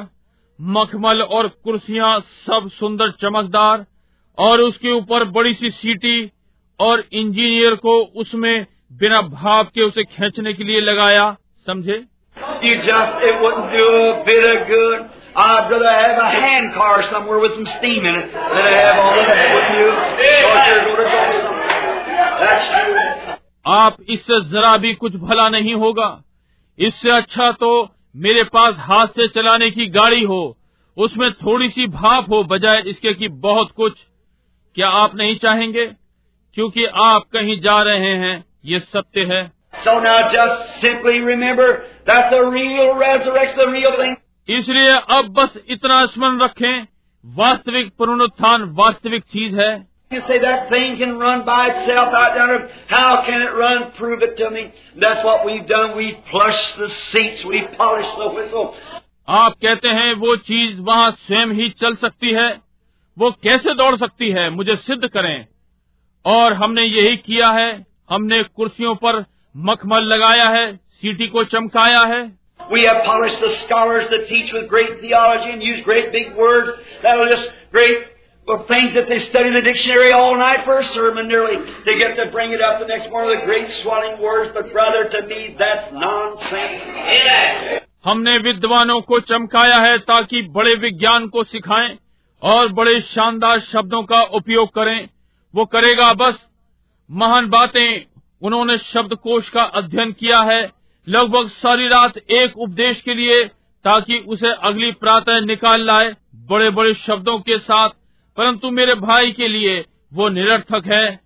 मखमल 0.60 1.22
और 1.22 1.48
कुर्सियाँ 1.64 2.20
सब 2.20 2.70
सुंदर 2.70 3.10
चमकदार 3.10 3.84
और 4.38 4.60
उसके 4.60 4.92
ऊपर 4.92 5.24
बड़ी 5.30 5.54
सी 5.54 5.70
सीटी 5.70 6.30
और 6.80 7.04
इंजीनियर 7.12 7.74
को 7.74 7.98
उसमें 8.16 8.66
बिना 8.92 9.20
भाप 9.34 9.70
के 9.74 9.82
उसे 9.82 10.04
खींचने 10.04 10.52
के 10.52 10.64
लिए 10.64 10.80
लगाया 10.80 11.30
समझे 11.66 12.04
just, 12.86 13.22
it 13.22 13.40
do 13.72 13.86
a 14.06 14.24
bit 14.24 14.56
of 14.56 14.66
good. 14.68 15.15
I'd 15.36 15.70
rather 15.70 15.90
have 15.90 16.18
a 16.18 16.30
hand 16.30 16.72
car 16.72 17.02
somewhere 17.10 17.38
with 17.38 17.52
some 17.54 17.66
steam 17.78 18.06
in 18.06 18.14
it 18.14 18.32
than 18.32 18.64
to 18.64 18.74
have 18.82 18.96
all 18.98 19.20
of 19.20 19.26
that, 19.26 19.54
wouldn't 19.54 19.76
you? 19.76 19.88
That's 22.40 22.66
true. 22.72 23.34
आप 23.66 23.96
इससे 24.10 24.40
जरा 24.50 24.76
भी 24.78 24.92
कुछ 24.94 25.14
भला 25.20 25.48
नहीं 25.48 25.74
होगा 25.74 26.08
इससे 26.78 27.10
अच्छा 27.16 27.50
तो 27.60 27.70
मेरे 28.24 28.42
पास 28.54 28.74
हाथ 28.78 29.06
से 29.16 29.26
चलाने 29.28 29.70
की 29.70 29.86
गाड़ी 29.96 30.22
हो 30.24 30.40
उसमें 30.96 31.30
थोड़ी 31.34 31.68
सी 31.70 31.86
भाप 31.96 32.30
हो 32.30 32.42
बजाय 32.52 32.82
इसके 32.90 33.14
कि 33.14 33.28
बहुत 33.46 33.70
कुछ 33.76 33.98
क्या 34.76 34.88
आप 35.00 35.14
नहीं 35.16 35.36
चाहेंगे 35.44 35.86
क्योंकि 36.56 36.84
आप 37.04 37.24
कहीं 37.32 37.60
जा 37.60 37.80
रहे 37.88 38.14
हैं 38.24 38.44
ये 38.64 38.80
सत्य 38.94 39.24
है 39.32 39.44
So 39.84 39.98
now 40.00 40.18
just 40.32 40.80
simply 40.82 41.18
remember 41.20 41.66
that 42.06 42.30
the 42.30 42.38
real 42.52 42.94
resurrection, 42.96 43.58
the 43.58 43.66
real 43.72 43.96
thing, 43.98 44.16
इसलिए 44.48 44.90
अब 44.90 45.28
बस 45.28 45.55
इतना 45.68 46.06
स्मरण 46.06 46.40
रखें 46.40 46.86
वास्तविक 47.27 47.93
पुनरुत्थान 47.98 48.62
वास्तविक 48.62 49.23
चीज़ 49.23 49.60
है। 49.60 49.89
आप 59.28 59.52
कहते 59.62 59.89
हैं 59.89 60.14
वो 60.14 60.36
चीज़ 60.36 60.81
वहाँ 60.81 61.10
स्वयं 61.10 61.47
ही 61.47 61.70
चल 61.70 61.94
सकती 61.94 62.31
है। 62.32 62.60
वो 63.18 63.31
कैसे 63.31 63.74
दौड़ 63.74 63.97
सकती 63.97 64.31
है? 64.31 64.51
मुझे 64.51 64.77
सिद्ध 64.77 65.09
करें। 65.09 65.47
और 66.27 66.52
हमने 66.52 66.82
यही 66.82 67.16
किया 67.16 67.51
है। 67.51 67.86
हमने 68.10 68.43
कुर्सियों 68.43 68.94
पर 68.94 69.24
मखमल 69.56 70.01
लगाया 70.01 70.48
है। 70.48 70.77
सीटी 70.77 71.27
को 71.27 71.44
चमकाया 71.44 72.05
है। 72.06 72.45
We 72.71 72.85
have 72.85 73.03
polished 73.03 73.39
the 73.41 73.49
scholars 73.65 74.05
that 74.09 74.27
teach 74.27 74.53
with 74.53 74.69
great 74.69 75.01
theology 75.01 75.51
and 75.51 75.61
use 75.61 75.83
great 75.83 76.11
big 76.11 76.35
words 76.35 76.69
that 77.03 77.17
are 77.17 77.27
just 77.27 77.49
great 77.71 77.97
well, 78.47 78.65
things 78.67 78.93
that 78.95 79.07
they 79.07 79.19
study 79.19 79.51
the 79.51 79.61
dictionary 79.61 80.11
all 80.11 80.35
night 80.35 80.65
for 80.65 80.79
a 80.79 80.85
sermon 80.85 81.27
nearly. 81.27 81.57
They 81.85 81.97
get 81.97 82.15
to 82.15 82.31
bring 82.31 82.51
it 82.53 82.61
up 82.61 82.79
the 82.79 82.88
next 82.88 83.11
morning 83.11 83.38
with 83.38 83.45
great 83.45 83.67
swelling 83.81 84.21
words, 84.21 84.51
but 84.53 84.71
brother, 84.71 85.07
to 85.09 85.27
me, 85.27 85.55
that's 85.59 85.91
nonsense. 85.93 87.81
हमने 88.05 88.38
विद्वानों 88.43 88.99
को 89.09 89.19
चमकाया 89.29 89.75
है 89.81 89.97
ताकि 90.05 90.41
बड़े 90.53 90.73
विज्ञान 90.75 91.27
को 91.33 91.43
सिखाएं 91.43 91.97
और 92.41 92.71
बड़े 92.73 92.99
शानदार 93.01 93.59
शब्दों 93.59 94.01
का 94.11 94.21
उपयोग 94.38 94.69
करें 94.75 95.09
वो 95.53 95.65
करेगा 95.75 96.11
बस 96.21 96.39
महान 97.09 97.49
बातें 97.49 98.05
उन्होंने 98.41 98.77
शब्दकोश 98.85 99.49
का 99.49 99.63
अध्ययन 99.81 100.11
किया 100.19 100.39
है 100.41 100.61
लगभग 101.08 101.48
सारी 101.48 101.86
रात 101.88 102.16
एक 102.18 102.58
उपदेश 102.58 103.00
के 103.00 103.14
लिए 103.14 103.44
ताकि 103.84 104.18
उसे 104.28 104.52
अगली 104.62 104.90
प्रातः 104.92 105.40
निकाल 105.40 105.84
लाए 105.86 106.14
बड़े 106.50 106.70
बड़े 106.70 106.94
शब्दों 106.94 107.38
के 107.38 107.58
साथ 107.58 107.88
परंतु 108.36 108.70
मेरे 108.70 108.94
भाई 108.94 109.30
के 109.32 109.48
लिए 109.48 109.84
वो 110.14 110.28
निरर्थक 110.28 110.86
है। 110.86 111.20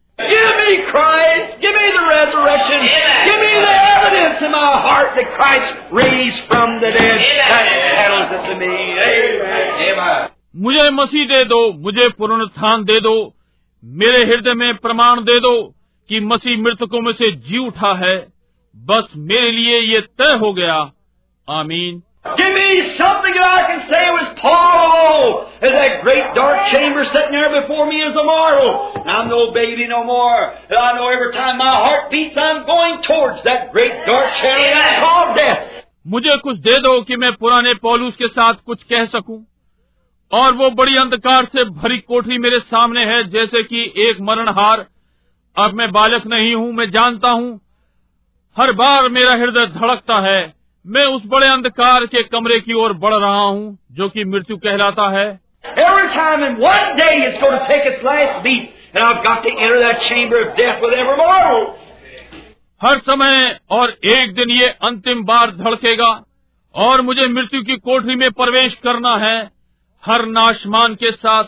मुझे 10.57 10.90
मसीह 10.90 11.24
दे 11.24 11.44
दो 11.44 11.61
मुझे 11.73 12.09
पुनरुत्थान 12.09 12.85
दे 12.85 13.01
दो 13.01 13.15
मेरे 13.85 14.24
हृदय 14.24 14.55
में 14.55 14.74
प्रमाण 14.77 15.20
दे 15.20 15.39
दो 15.40 15.55
कि 16.09 16.20
मसीह 16.20 16.59
मृतकों 16.59 17.01
में 17.01 17.12
से 17.12 17.31
जी 17.32 17.59
उठा 17.59 17.93
है। 18.07 18.40
बस 18.77 19.13
मेरे 19.17 19.51
लिए 19.51 19.81
ये 19.81 20.01
तय 20.01 20.37
हो 20.41 20.53
गया। 20.53 20.93
आमीन। 21.51 22.03
मुझे 36.07 36.37
कुछ 36.37 36.59
दे 36.59 36.73
दो 36.73 37.03
कि 37.03 37.17
मैं 37.17 37.33
पुराने 37.33 37.75
पॉलूस 37.75 38.17
के 38.17 38.29
साथ 38.29 38.55
कुछ 38.55 38.83
कह 38.83 39.05
सकूँ। 39.05 39.47
और 40.33 40.53
वो 40.53 40.71
बड़ी 40.71 40.97
अंधकार 40.97 41.45
से 41.45 41.65
भरी 41.65 41.99
कोठरी 41.99 42.39
मेरे 42.39 42.61
सामने 42.61 43.05
है 43.05 43.25
जैसे 43.25 43.63
कि 43.63 43.93
एक 43.97 44.17
मरणहार। 44.21 44.87
अब 45.57 45.73
मैं 45.75 45.93
बालक 45.93 46.27
नहीं 46.27 46.55
हूँ 46.55 46.73
मैं 46.73 46.91
जानता 46.91 47.31
हूँ 47.31 47.61
हर 48.59 48.72
बार 48.72 49.09
मेरा 49.09 49.32
हृदय 49.32 49.66
धड़कता 49.66 50.18
है। 50.20 50.55
मैं 50.86 51.05
उस 51.05 51.22
बड़े 51.27 51.47
अंधकार 51.47 52.06
के 52.06 52.22
कमरे 52.22 52.60
की 52.60 52.72
ओर 52.72 52.93
बढ़ 52.93 53.14
रहा 53.14 53.43
हूँ 53.43 53.78
जो 53.93 54.09
कि 54.09 54.24
मृत्यु 54.24 54.56
कहलाता 54.56 55.09
है। 55.10 55.40
हर 62.82 62.98
समय 62.98 63.59
और 63.70 63.97
एक 64.05 64.35
दिन 64.35 64.51
ये 64.51 64.68
अंतिम 64.68 65.24
बार 65.24 65.51
धड़केगा 65.51 66.24
और 66.74 67.01
मुझे 67.01 67.27
मृत्यु 67.27 67.62
की 67.62 67.77
कोठरी 67.77 68.14
में 68.14 68.31
प्रवेश 68.31 68.74
करना 68.74 69.16
है 69.16 69.51
हर 70.06 70.27
नाशमान 70.27 70.94
के 70.94 71.12
साथ। 71.12 71.44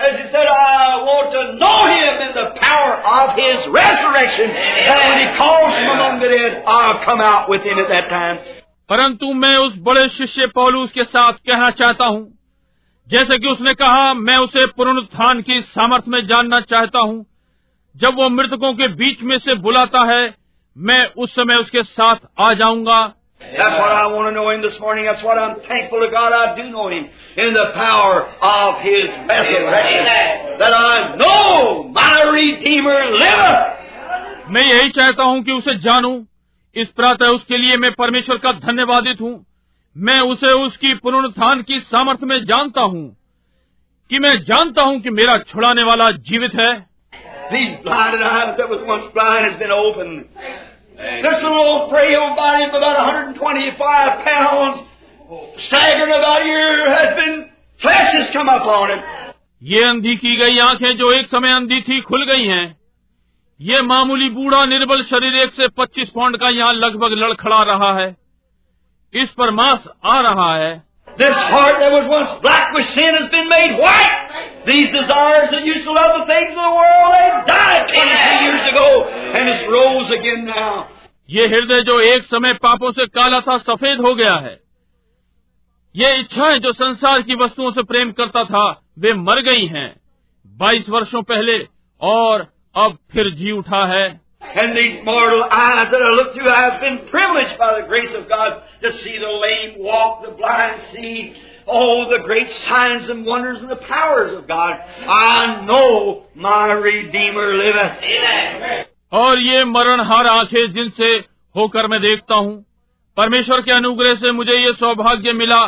As 0.00 0.16
he 0.16 0.24
said, 0.32 0.46
I 0.48 1.04
want 1.04 1.28
to 1.36 1.42
know 1.60 1.78
him 1.86 2.12
in 2.26 2.32
the 2.32 2.46
power 2.58 2.92
of 3.16 3.36
his 3.36 3.58
resurrection. 3.68 4.48
That 4.48 5.00
when 5.06 5.18
he 5.20 5.28
calls 5.36 5.74
from 5.76 5.90
among 5.96 6.20
the 6.20 6.28
dead, 6.28 6.62
I'll 6.66 7.04
come 7.04 7.20
out 7.20 7.50
with 7.50 7.62
him 7.62 7.78
at 7.78 7.88
that 7.88 8.08
time. 8.08 8.38
परंतु 8.88 9.32
मैं 9.34 9.56
उस 9.56 9.74
बड़े 9.78 10.08
शिष्य 10.08 10.46
पौलुस 10.54 10.92
के 10.92 11.04
साथ 11.04 11.32
कहना 11.46 11.70
चाहता 11.80 12.06
हूँ 12.06 12.22
जैसे 13.08 13.38
कि 13.38 13.48
उसने 13.48 13.74
कहा 13.74 14.14
मैं 14.14 14.36
उसे 14.36 14.66
पुनरुत्थान 14.76 15.42
की 15.42 15.60
सामर्थ्य 15.68 16.10
में 16.10 16.26
जानना 16.26 16.60
चाहता 16.72 16.98
हूँ 16.98 17.24
जब 17.94 18.14
वो 18.14 18.28
मृतकों 18.28 18.72
के 18.74 18.88
बीच 18.94 19.22
में 19.22 19.38
से 19.38 19.54
बुलाता 19.60 20.04
है 20.12 20.22
मैं 20.76 21.04
उस 21.16 21.34
समय 21.34 21.54
उसके 21.54 21.82
साथ 21.82 22.16
आ 22.38 22.52
जाऊँगा 22.54 23.00
That's 23.40 23.78
what 23.80 23.90
I 23.90 24.06
want 24.06 24.28
to 24.28 24.32
know 24.32 24.50
him 24.50 24.62
this 24.62 24.78
morning. 24.78 25.06
That's 25.06 25.24
what 25.24 25.38
I'm 25.38 25.60
thankful 25.66 26.00
to 26.00 26.10
God 26.10 26.32
I 26.32 26.54
do 26.56 26.70
know 26.70 26.88
him 26.88 27.08
in 27.36 27.52
the 27.54 27.66
power 27.74 28.28
of 28.40 28.80
his 28.82 29.08
resurrection. 29.26 30.04
That 30.60 30.72
I 30.74 31.16
know 31.16 31.88
my 31.88 32.16
Redeemer 32.38 33.00
liveth. 33.22 33.78
मैं 34.54 34.62
यही 34.66 34.90
चाहता 34.90 35.22
हूँ 35.22 35.42
कि 35.44 35.52
उसे 35.52 35.74
जानूं 35.82 36.14
इस 36.76 36.88
प्रातः 36.96 37.34
उसके 37.34 37.58
लिए 37.58 37.76
मैं 37.76 37.90
परमेश्वर 37.98 38.38
का 38.44 38.52
धन्यवादित 38.66 39.20
हूँ 39.20 39.34
मैं 39.96 40.20
उसे 40.32 40.52
उसकी 40.66 40.94
पुनरुत्थान 41.04 41.62
की 41.68 41.80
सामर्थ्य 41.80 42.26
में 42.26 42.44
जानता 42.46 42.82
हूँ 42.94 43.04
कि 44.10 44.18
मैं 44.18 44.36
जानता 44.44 44.82
हूँ 44.82 45.00
कि 45.00 45.10
मेरा 45.10 45.38
छुड़ाने 45.52 45.82
वाला 45.90 46.10
जीवित 46.30 46.54
है 46.60 46.72
These 47.52 47.78
blinded 47.84 48.22
eyes 48.22 48.56
that 48.58 48.68
was 48.70 48.82
once 48.88 49.06
blind 49.14 49.44
has 49.46 49.58
been 49.60 49.72
opened. 49.72 50.24
This 51.00 51.42
little 51.42 51.56
old 51.56 51.90
frail 51.90 52.36
body 52.36 52.64
of 52.64 52.74
about 52.74 52.96
125 53.32 54.24
pounds, 54.26 54.84
staggering 55.66 56.12
about 56.12 56.42
here, 56.42 56.90
has 56.90 57.16
been, 57.16 57.50
flesh 57.80 58.12
has 58.12 58.30
come 58.30 58.50
up 58.50 58.66
on 58.68 58.90
him. 58.90 59.00
ये 59.62 59.84
अंधी 59.84 60.16
की 60.16 60.36
गई 60.36 60.58
आँखें 60.58 60.96
जो 60.96 61.12
एक 61.12 61.26
समय 61.26 61.52
अंधी 61.52 61.80
थी 61.80 62.00
खुल 62.00 62.24
गई 62.26 62.44
हैं 62.46 62.76
ये 63.60 63.80
मामूली 63.82 64.28
बूढ़ा 64.30 64.64
निर्बल 64.66 65.02
शरीर 65.04 65.34
एक 65.36 65.52
से 65.52 65.68
पच्चीस 65.78 66.10
पाउंड 66.10 66.36
का 66.36 66.48
यहाँ 66.48 66.72
लगभग 66.74 67.16
लड़खड़ा 67.18 67.62
रहा 67.62 67.92
है 67.98 68.08
इस 69.14 69.32
पर 69.38 69.50
मांस 69.50 69.88
आ 70.04 70.20
रहा 70.20 70.54
है 70.56 70.72
This 71.18 71.34
heart 71.34 71.80
that 71.80 71.92
was 71.92 72.08
once 72.08 72.40
black 72.42 72.72
with 72.74 72.86
sin 72.94 73.14
has 73.14 73.28
been 73.30 73.48
made 73.48 73.78
white. 73.78 74.64
These 74.66 74.88
desires 74.90 75.50
that 75.50 75.64
used 75.64 75.84
to 75.84 75.92
love 75.92 76.20
the 76.20 76.26
things 76.26 76.50
of 76.50 76.62
the 76.62 76.74
world, 76.76 77.10
they 77.12 77.28
died 77.46 77.88
23 77.88 78.46
years 78.46 78.64
ago, 78.68 79.04
and 79.34 79.48
it's 79.48 79.64
rose 79.68 80.10
again 80.10 80.44
now. 80.46 80.88
ये 81.28 81.46
हृदय 81.46 81.82
जो 81.82 82.00
एक 82.00 82.24
समय 82.24 82.52
पापों 82.62 82.90
से 82.92 83.06
काला 83.06 83.40
था 83.40 83.56
सफ़ेद 83.58 84.00
हो 84.00 84.14
गया 84.14 84.34
है 84.36 84.58
ये 85.94 86.14
इच्छाएँ 86.20 86.58
जो 86.58 86.72
संसार 86.72 87.22
की 87.22 87.34
वस्तुओं 87.34 87.70
से 87.70 87.82
प्रेम 87.82 88.10
करता 88.12 88.44
था 88.44 88.64
वे 88.98 89.12
मर 89.12 89.40
गई 89.42 89.66
हैं 89.66 89.88
बाईस 90.46 90.88
वर्षों 90.88 91.22
पहले 91.22 91.58
और 92.00 92.46
अब 92.76 92.98
फिर 93.12 93.30
जी 93.30 93.50
उठा 93.50 93.84
है 93.86 94.08
And 94.42 94.76
these 94.76 95.04
mortal 95.04 95.44
eyes 95.44 95.90
that 95.90 96.02
I 96.02 96.10
look 96.10 96.34
through, 96.34 96.48
I 96.48 96.62
have 96.70 96.80
been 96.80 97.06
privileged 97.08 97.58
by 97.58 97.80
the 97.80 97.86
grace 97.86 98.14
of 98.14 98.28
God 98.28 98.62
to 98.82 98.92
see 98.98 99.18
the 99.18 99.28
lame 99.28 99.84
walk, 99.84 100.24
the 100.24 100.32
blind 100.32 100.80
see, 100.92 101.34
oh, 101.66 102.10
the 102.10 102.22
great 102.24 102.50
signs 102.66 103.08
and 103.10 103.24
wonders 103.26 103.60
and 103.60 103.70
the 103.70 103.76
powers 103.76 104.32
of 104.36 104.48
God. 104.48 104.74
I 105.06 105.64
know 105.66 106.24
my 106.34 106.72
Redeemer 106.72 107.54
liveth. 107.54 108.86
और 109.12 109.38
ये 109.40 109.64
मरणहार 109.64 110.26
आँखें 110.26 110.72
जिनसे 110.72 111.14
होकर 111.54 111.86
मैं 111.90 112.00
देखता 112.00 112.34
हूँ 112.34 112.64
परमेश्वर 113.16 113.60
के 113.62 113.72
अनुग्रह 113.72 114.14
से 114.14 114.30
मुझे 114.32 114.56
ये 114.56 114.72
सौभाग्य 114.72 115.32
मिला 115.32 115.64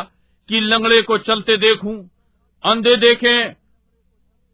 कि 0.49 0.59
लंगड़े 0.59 1.01
को 1.07 1.17
चलते 1.27 1.57
देखूँ 1.57 1.95
अंधे 2.63 2.95
देखें 2.97 3.55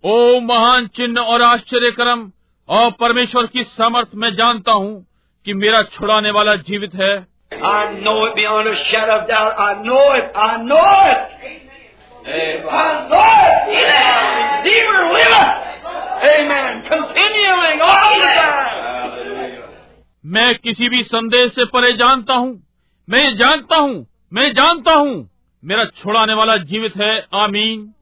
ओ 0.04 0.40
महान 0.41 0.88
चिन्ह 0.96 1.22
और 1.22 1.41
आश्चर्य 1.41 1.91
कर्म 2.00 2.32
और 2.70 2.91
परमेश्वर 2.91 3.46
की 3.48 3.64
समर्थ 3.64 4.08
मैं 4.16 4.36
जानता 4.36 4.72
हूँ 4.72 5.06
कि 5.46 5.54
मेरा 5.54 5.84
छुड़ाने 5.84 6.32
वाला 6.32 6.56
जीवित 6.56 6.96
है। 6.96 7.28
मैं 20.26 20.56
किसी 20.56 20.90
भी 20.90 21.04
संदेश 21.04 21.56
से 21.56 21.66
परे 21.66 21.94
जानता 21.94 22.34
हूँ। 22.34 22.64
मैं 23.10 23.38
जानता 23.38 23.76
हूँ। 23.76 24.08
मैं 24.34 24.54
जानता 24.54 24.94
हूँ। 24.94 25.30
मेरा 25.66 25.86
छुड़ाने 25.86 26.34
वाला 26.34 26.58
जीवित 26.58 26.96
है। 26.98 27.26
आमीन। 27.34 27.94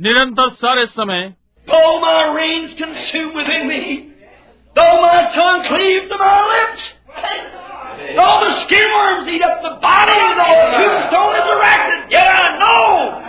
निरंतर 0.00 0.48
सारे 0.48 0.86
समय 0.86 1.34
Though 1.67 1.99
my 1.99 2.33
reins 2.35 2.73
consume 2.73 3.35
within 3.35 3.67
me, 3.67 4.11
though 4.75 5.01
my 5.01 5.31
tongue 5.33 5.63
cleave 5.65 6.09
to 6.09 6.17
my 6.17 6.39
lips, 6.53 6.83
though 8.15 8.37
the 8.45 8.53
skin 8.65 8.87
worms 8.95 9.27
eat 9.27 9.43
up 9.43 9.61
the 9.61 9.75
body, 9.81 10.21
though 10.39 10.57
the 10.63 10.77
tombstone 10.77 11.33
is 11.35 11.47
erected, 11.55 12.11
yet 12.11 12.27
I 12.27 12.57
know 12.57 12.85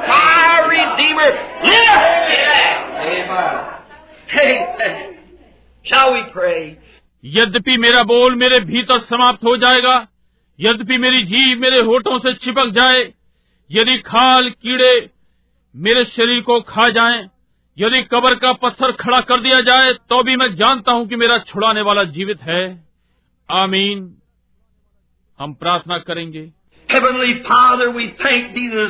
my 0.09 0.53
Redeemer 0.75 1.31
liveth. 1.71 2.05
Amen. 3.13 3.53
Amen. 4.41 5.19
Shall 5.85 6.13
we 6.15 6.23
pray? 6.33 6.77
यद्यपि 7.25 7.77
मेरा 7.77 8.03
बोल 8.03 8.35
मेरे 8.35 8.59
भीतर 8.61 8.99
समाप्त 8.99 9.45
हो 9.45 9.57
जाएगा 9.57 9.95
यद्यपि 10.61 10.97
मेरी 10.99 11.23
जीभ 11.25 11.59
मेरे 11.59 11.81
होठों 11.81 12.19
से 12.19 12.33
चिपक 12.35 12.71
जाए 12.75 13.03
यदि 13.71 13.99
खाल 14.07 14.49
कीड़े 14.51 14.95
मेरे 15.75 16.05
शरीर 16.05 16.41
को 16.43 16.61
खा 16.61 16.89
जाएं, 16.89 17.29
यदि 17.80 18.02
कब्र 18.02 18.36
का 18.36 18.54
पत्थर 18.54 18.92
खड़ा 18.92 19.22
कर 19.22 19.42
दिया 19.42 19.62
जाए 19.62 19.94
तो 19.94 20.24
भी 20.24 20.36
मैं 20.36 20.56
जानता 20.56 20.92
हूँ 20.92 21.08
कि 21.08 21.16
मेरा 21.16 21.38
छुड़ाने 21.38 21.82
वाला 21.82 22.04
जीवित 22.04 22.42
है। 22.42 22.86
आमीन। 23.52 24.18
हम 25.40 25.54
प्रार्थना 25.54 25.98
करेंगे। 25.98 26.52
Father, 26.92 27.90
we 27.90 28.08
thank 28.26 28.56
thee 28.56 28.90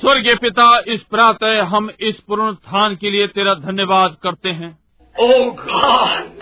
स्वर्गीय 0.00 0.34
पिता 0.34 0.78
इस 0.78 1.02
प्रातः 1.02 1.62
हम 1.62 1.90
इस 2.00 2.20
पुनरुत्थान 2.20 2.96
के 2.96 3.10
लिए 3.10 3.26
तेरा 3.26 3.54
धन्यवाद 3.54 4.16
करते 4.22 4.48
हैं। 4.48 4.78
O 5.20 5.50
God 5.50 6.36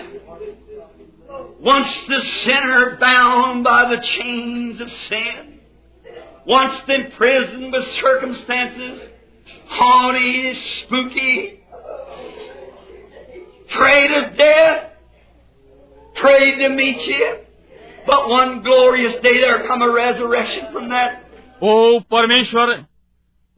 haughty, 9.68 10.54
spooky, 10.54 11.60
afraid 13.70 14.10
of 14.12 14.36
death, 14.36 14.90
prayed 16.14 16.60
to 16.62 16.68
meet 16.68 17.06
you. 17.06 17.36
But 18.06 18.28
one 18.28 18.62
glorious 18.62 19.14
day 19.22 19.40
there 19.40 19.66
come 19.66 19.82
a 19.82 19.90
resurrection 19.90 20.72
from 20.72 20.88
that. 20.90 21.20
ओ 21.62 21.98
परमेश्वर 22.10 22.70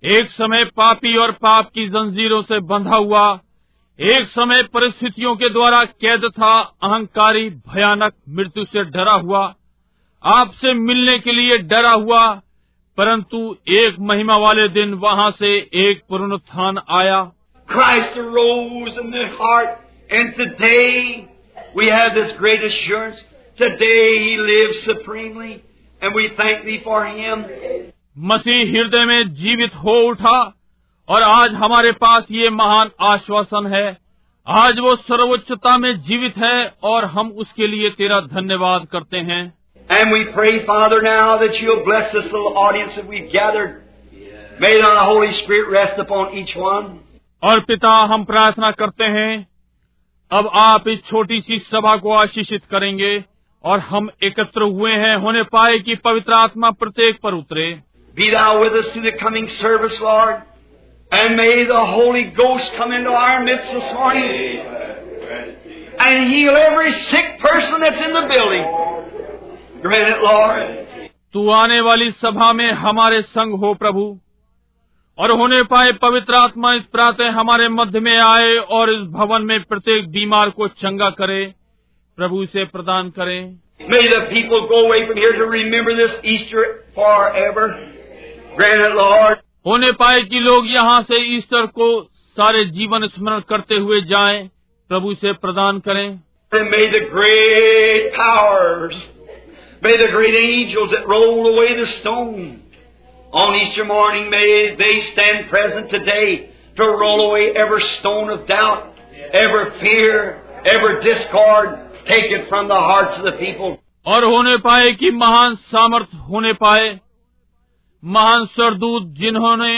एक 0.03 0.31
समय 0.31 0.65
पापी 0.77 1.17
और 1.17 1.33
पाप 1.43 1.71
की 1.75 1.87
जंजीरों 1.89 2.43
से 2.43 2.61
बंधा 2.73 2.97
हुआ 2.97 3.23
एक 3.99 4.29
समय 4.29 4.63
परिस्थितियों 4.75 5.35
के 5.37 5.49
द्वारा 5.49 5.85
कैद 5.85 6.25
था 6.39 6.53
अहंकारी 6.83 7.49
भयानक 7.51 8.15
मृत्यु 8.29 8.65
से 8.65 8.85
डरा 8.91 9.13
हुआ 9.13 9.43
आपसे 10.23 10.75
मिलने 10.75 11.19
के 11.19 11.33
लिए 11.33 11.59
डरा 11.59 11.91
हुआ 11.91 12.23
परंतु 12.99 13.57
एक 13.69 13.97
महिमा 14.01 14.37
वाले 14.37 14.69
दिन 14.69 14.95
वहाँ 14.95 15.31
से 15.31 15.57
एक 15.75 16.03
पुनरुत्थान 16.09 16.79
आया। 16.91 17.33
मसीह 28.19 28.73
हृदय 28.73 29.05
में 29.05 29.35
जीवित 29.35 29.75
हो 29.75 30.09
उठा 30.09 30.55
और 31.09 31.23
आज 31.23 31.55
हमारे 31.55 31.93
पास 31.93 32.25
ये 32.31 32.51
महान 32.51 32.91
आश्वासन 33.01 33.67
है। 33.67 33.99
आज 34.49 34.79
वो 34.79 34.97
सर्वोच्चता 34.97 35.79
में 35.79 36.01
जीवित 36.01 36.37
है 36.37 36.75
और 36.83 37.05
हम 37.05 37.31
उसके 37.31 37.67
लिए 37.67 37.91
तेरा 37.91 38.21
धन्यवाद 38.21 38.87
करते 38.87 39.17
हैं। 39.17 39.56
And 39.90 40.12
we 40.12 40.26
pray, 40.34 40.66
Father, 40.66 41.02
now 41.02 41.38
that 41.40 41.60
You'll 41.60 41.84
bless 41.84 42.12
this 42.14 42.26
little 42.26 42.58
audience 42.58 42.96
that 42.96 43.08
we've 43.08 43.32
gathered. 43.32 43.84
May 44.60 44.78
the 44.80 44.96
Holy 45.04 45.32
Spirit 45.44 45.70
rest 45.72 46.00
upon 46.00 46.34
each 46.38 46.56
one. 46.56 47.00
और 47.44 47.60
पिता 47.68 47.92
हम 48.12 48.24
प्रार्थना 48.26 48.70
करते 48.80 49.06
हैं 49.14 49.48
अब 50.32 50.50
आप 50.64 50.88
इस 50.88 51.00
छोटी 51.10 51.40
सी 51.42 51.58
सभा 51.72 51.96
को 52.04 52.12
आशीषित 52.18 52.66
करेंगे 52.72 53.14
और 53.64 53.80
हम 53.88 54.10
एकत्र 54.24 54.64
हुए 54.78 54.92
हैं 55.04 55.16
होने 55.24 55.44
पाए 55.56 55.80
कि 55.88 55.96
पवित्र 56.06 56.34
आत्मा 56.34 56.72
प्रत्येक 56.84 57.20
पर 57.24 57.34
उतरे 57.34 57.72
Be 58.16 58.30
Thou 58.32 58.62
with 58.62 58.74
us 58.74 58.88
through 58.94 59.04
the 59.04 59.18
coming 59.24 59.48
service, 59.48 60.00
Lord. 60.02 60.42
And 61.12 61.36
may 61.36 61.66
the 61.66 61.86
Holy 61.86 62.24
Ghost 62.40 62.72
come 62.78 62.92
into 62.94 63.12
our 63.12 63.44
midst 63.44 63.74
this 63.74 63.94
morning 63.94 64.60
and 66.00 66.32
heal 66.34 66.56
every 66.56 66.92
sick 67.10 67.40
person 67.40 67.82
that's 67.82 68.02
in 68.02 68.14
the 68.14 68.28
building. 68.34 68.66
तू 71.35 71.49
आने 71.51 71.81
वाली 71.81 72.11
सभा 72.11 72.53
में 72.53 72.71
हमारे 72.85 73.21
संग 73.23 73.59
हो 73.61 73.73
प्रभु 73.75 74.05
और 75.19 75.31
होने 75.31 75.63
पाए 75.63 75.93
पवित्र 76.03 76.35
आत्मा 76.35 76.73
इस 76.75 76.83
प्रातः 76.93 77.31
हमारे 77.31 77.69
मध्य 77.69 78.01
में 78.01 78.17
आए 78.19 78.57
और 78.79 78.93
इस 78.93 79.07
भवन 79.13 79.43
में 79.43 79.63
प्रत्येक 79.63 80.09
बीमार 80.11 80.51
को 80.51 80.69
चंगा 80.83 81.11
करे 81.21 81.45
प्रभु 82.19 82.43
इसे 82.43 82.65
प्रदान 82.65 83.11
करें 83.11 83.41
May 83.81 84.03
the 84.09 84.21
people 84.29 84.63
go 84.69 84.79
away 84.87 85.07
from 85.07 85.19
here 85.19 85.33
to 85.33 85.47
remember 85.47 85.95
this 85.97 86.13
Easter 86.25 86.63
forever. 86.95 87.67
Grant 88.57 88.85
it, 88.85 88.95
Lord. 88.95 89.43
होने 89.67 89.91
पाए 89.93 90.23
कि 90.23 90.41
लोग 90.41 90.67
यहाँ 90.71 91.01
से 91.03 91.19
ईस्टर 91.37 91.67
को 91.79 91.89
सारे 92.37 92.65
जीवन 92.71 93.07
स्मरण 93.09 93.41
करते 93.49 93.79
हुए 93.79 94.01
जाएँ 94.13 94.47
प्रभु 94.91 95.13
इसे 95.13 95.33
प्रदान 95.43 95.79
करें 95.89 96.07
And 96.53 96.71
may 96.71 96.87
the 96.91 97.03
great 97.11 98.13
powers, 98.15 98.97
may 99.83 99.97
the 99.97 100.09
great 100.09 100.35
angels 100.35 100.91
that 100.91 101.07
rolled 101.07 101.55
away 101.55 101.79
the 101.79 101.87
stone 101.99 102.63
on 103.33 103.55
Easter 103.57 103.85
morning, 103.85 104.31
may 104.31 104.75
they 104.77 105.01
stand 105.13 105.49
present 105.49 105.91
today 105.91 106.51
to 106.77 106.85
roll 106.85 107.29
away 107.29 107.53
every 107.55 107.83
stone 107.99 108.31
of 108.31 108.47
doubt, 108.47 108.95
every 109.33 109.79
fear, 109.81 110.43
every 110.65 111.03
discord, 111.05 111.79
take 112.07 112.31
it 112.31 112.49
from 112.49 112.69
the 112.69 112.75
hearts 112.75 113.19
of 113.19 113.25
the 113.25 113.33
people. 113.33 113.79
और 114.07 114.25
होने 114.25 114.57
पाए 114.65 114.91
कि 114.99 115.11
महान 115.11 115.55
सामर्थ 115.71 116.15
होने 116.29 116.53
पाए 116.63 116.99
महान 118.03 118.45
सरदूत 118.47 119.07
जिन्होंने 119.21 119.73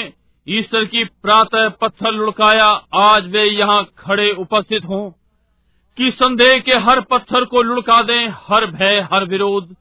ईस्टर 0.47 0.85
की 0.95 1.05
प्रातः 1.23 1.69
पत्थर 1.81 2.13
लुढ़काया 2.13 2.67
आज 3.05 3.27
वे 3.33 3.45
यहाँ 3.45 3.83
खड़े 3.99 4.31
उपस्थित 4.43 4.85
हों 4.85 5.11
कि 5.99 6.11
संदेह 6.15 6.59
के 6.67 6.79
हर 6.81 7.01
पत्थर 7.11 7.45
को 7.53 7.63
लुढ़का 7.63 8.03
दें 8.11 8.29
हर 8.49 8.67
भय 8.71 9.01
हर 9.13 9.25
विरोध 9.29 9.75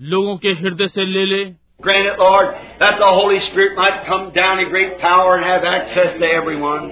लोगों 0.00 0.36
के 0.36 0.48
हृदय 0.60 0.88
से 0.88 1.06
ले 1.06 1.24
ले 1.26 1.44
Grant 1.80 2.06
it, 2.06 2.18
Lord, 2.18 2.46
that 2.80 2.98
the 2.98 3.06
Holy 3.06 3.38
Spirit 3.38 3.76
might 3.76 4.04
come 4.04 4.32
down 4.32 4.58
in 4.58 4.68
great 4.68 4.98
power 4.98 5.36
and 5.36 5.44
have 5.44 5.62
access 5.62 6.10
to 6.18 6.26
everyone. 6.26 6.90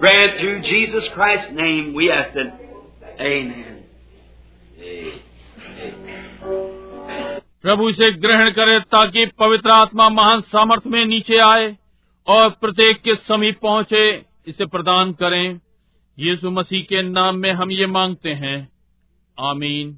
Grant 0.00 0.22
it 0.22 0.40
through 0.40 0.62
Jesus 0.62 1.04
Christ's 1.14 1.52
name, 1.52 1.94
we 1.94 2.10
ask 2.10 2.34
it. 2.34 2.52
Amen. 3.20 3.74
प्रभु 7.64 7.88
इसे 7.88 8.10
ग्रहण 8.20 8.50
करे 8.50 8.78
ताकि 8.92 9.26
पवित्र 9.38 9.70
आत्मा 9.70 10.08
महान 10.08 10.40
सामर्थ 10.48 10.86
में 10.86 11.04
नीचे 11.06 11.38
आए 11.40 11.74
और 12.26 12.48
प्रत्येक 12.60 13.00
के 13.02 13.14
समीप 13.14 13.58
पहुँचे 13.62 14.04
इसे 14.48 14.66
प्रदान 14.66 15.12
करें 15.22 15.60
यीशु 16.18 16.50
मसीह 16.50 16.82
के 16.88 17.02
नाम 17.02 17.36
में 17.36 17.50
हम 17.52 17.70
ये 17.70 17.86
मांगते 17.86 18.32
हैं 18.42 18.58
आमीन 19.38 19.96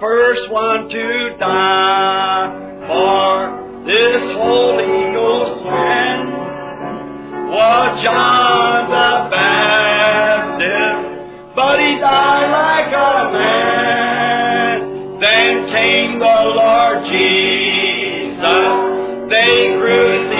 first 0.00 0.50
one 0.50 0.88
to 0.88 1.36
die 1.38 2.84
for 2.86 3.82
this 3.84 4.32
Holy 4.32 5.12
Ghost 5.12 5.62
plan 5.62 6.30
was 7.50 8.02
John 8.02 8.90
the 8.90 9.30
Baptist, 9.34 11.02
but 11.56 11.78
he 11.80 11.98
died 11.98 12.50
like 12.52 12.92
a 12.94 13.32
man. 13.32 14.74
Then 15.20 15.66
came 15.72 16.18
the 16.20 16.42
Lord 16.54 17.04
Jesus, 17.10 18.38
they 19.30 19.74
crucified 19.80 20.37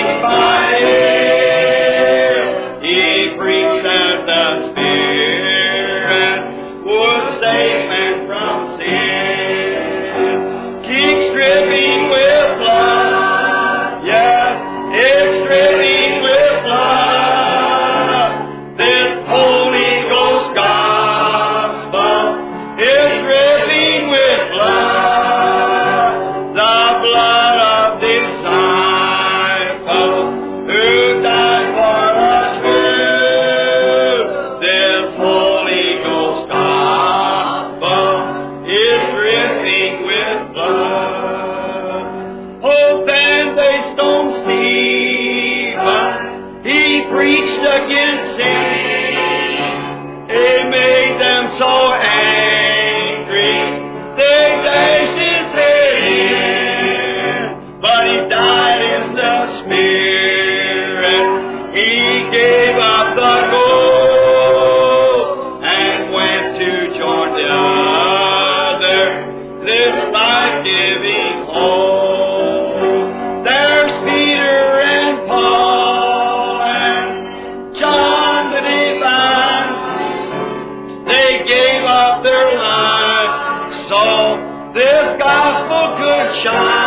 shine. 86.34 86.77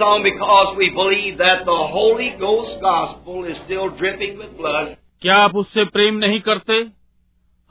song 0.00 0.22
because 0.22 0.76
we 0.76 0.90
believe 0.90 1.38
that 1.38 1.64
the 1.64 1.88
Holy 1.90 2.30
Ghost 2.40 2.80
gospel 2.80 3.44
is 3.44 3.56
still 3.64 3.90
dripping 3.90 4.38
with 4.38 4.56
blood. 4.56 4.96
क्या 5.22 5.36
आप 5.36 5.54
उससे 5.56 5.84
प्रेम 5.84 6.14
नहीं 6.14 6.40
करते 6.40 6.90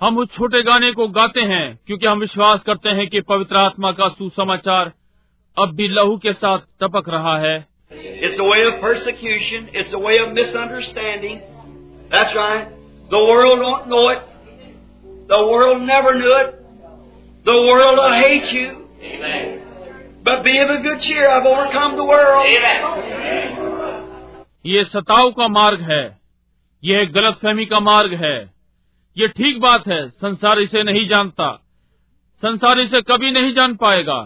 हम 0.02 0.18
उस 0.18 0.28
छोटे 0.36 0.62
गाने 0.64 0.92
को 0.92 1.08
गाते 1.08 1.42
हैं 1.42 1.80
क्योंकि 1.88 2.08
हम 2.08 2.20
विश्वास 2.20 2.60
करते 2.66 2.90
हैं 2.90 3.08
कि 3.10 3.22
पवित्र 3.22 3.58
आत्मा 3.58 3.92
का 3.92 4.10
सुसमाचार 4.10 4.94
अब 5.58 5.76
भी 5.76 5.88
लहू 5.88 6.18
के 6.18 6.34
साथ 6.34 6.60
टपक 6.84 7.10
रहा 7.10 7.38
है 7.40 7.66
It's 7.92 8.40
a 8.40 8.44
way 8.44 8.64
of 8.64 8.82
persecution. 8.82 9.70
It's 9.74 9.94
a 9.94 10.00
way 10.00 10.18
of 10.18 10.34
misunderstanding. 10.34 11.42
That's 12.12 12.36
right. 12.36 12.68
The 13.10 13.18
world 13.18 13.60
won't 13.60 13.88
know 13.88 14.10
it. 14.10 14.20
The 15.28 15.48
world 15.48 15.82
never 15.82 16.16
knew 16.16 16.34
it. 16.34 16.56
The 17.46 17.54
world 17.54 17.98
will 17.98 18.14
hate 18.14 18.52
you. 18.52 19.59
But 20.23 20.45
be 20.45 20.59
of 20.59 20.71
a 20.71 20.83
good 20.83 21.01
cheer. 21.01 21.29
I've 21.29 21.47
overcome 21.47 21.97
the 21.97 22.05
world. 22.05 22.45
ये 24.67 24.85
सताव 24.85 25.31
का 25.33 25.47
मार्ग 25.49 25.81
है 25.91 26.03
यह 26.83 27.05
गलत 27.15 27.39
फहमी 27.43 27.65
का 27.67 27.79
मार्ग 27.81 28.15
है 28.25 28.37
ये 29.17 29.29
ठीक 29.37 29.61
बात 29.61 29.87
है 29.89 30.01
संसार 30.09 30.59
इसे 30.61 30.83
नहीं 30.83 31.07
जानता 31.09 31.47
संसार 32.43 32.81
इसे 32.81 33.01
कभी 33.11 33.31
नहीं 33.31 33.55
जान 33.55 33.75
पाएगा 33.77 34.21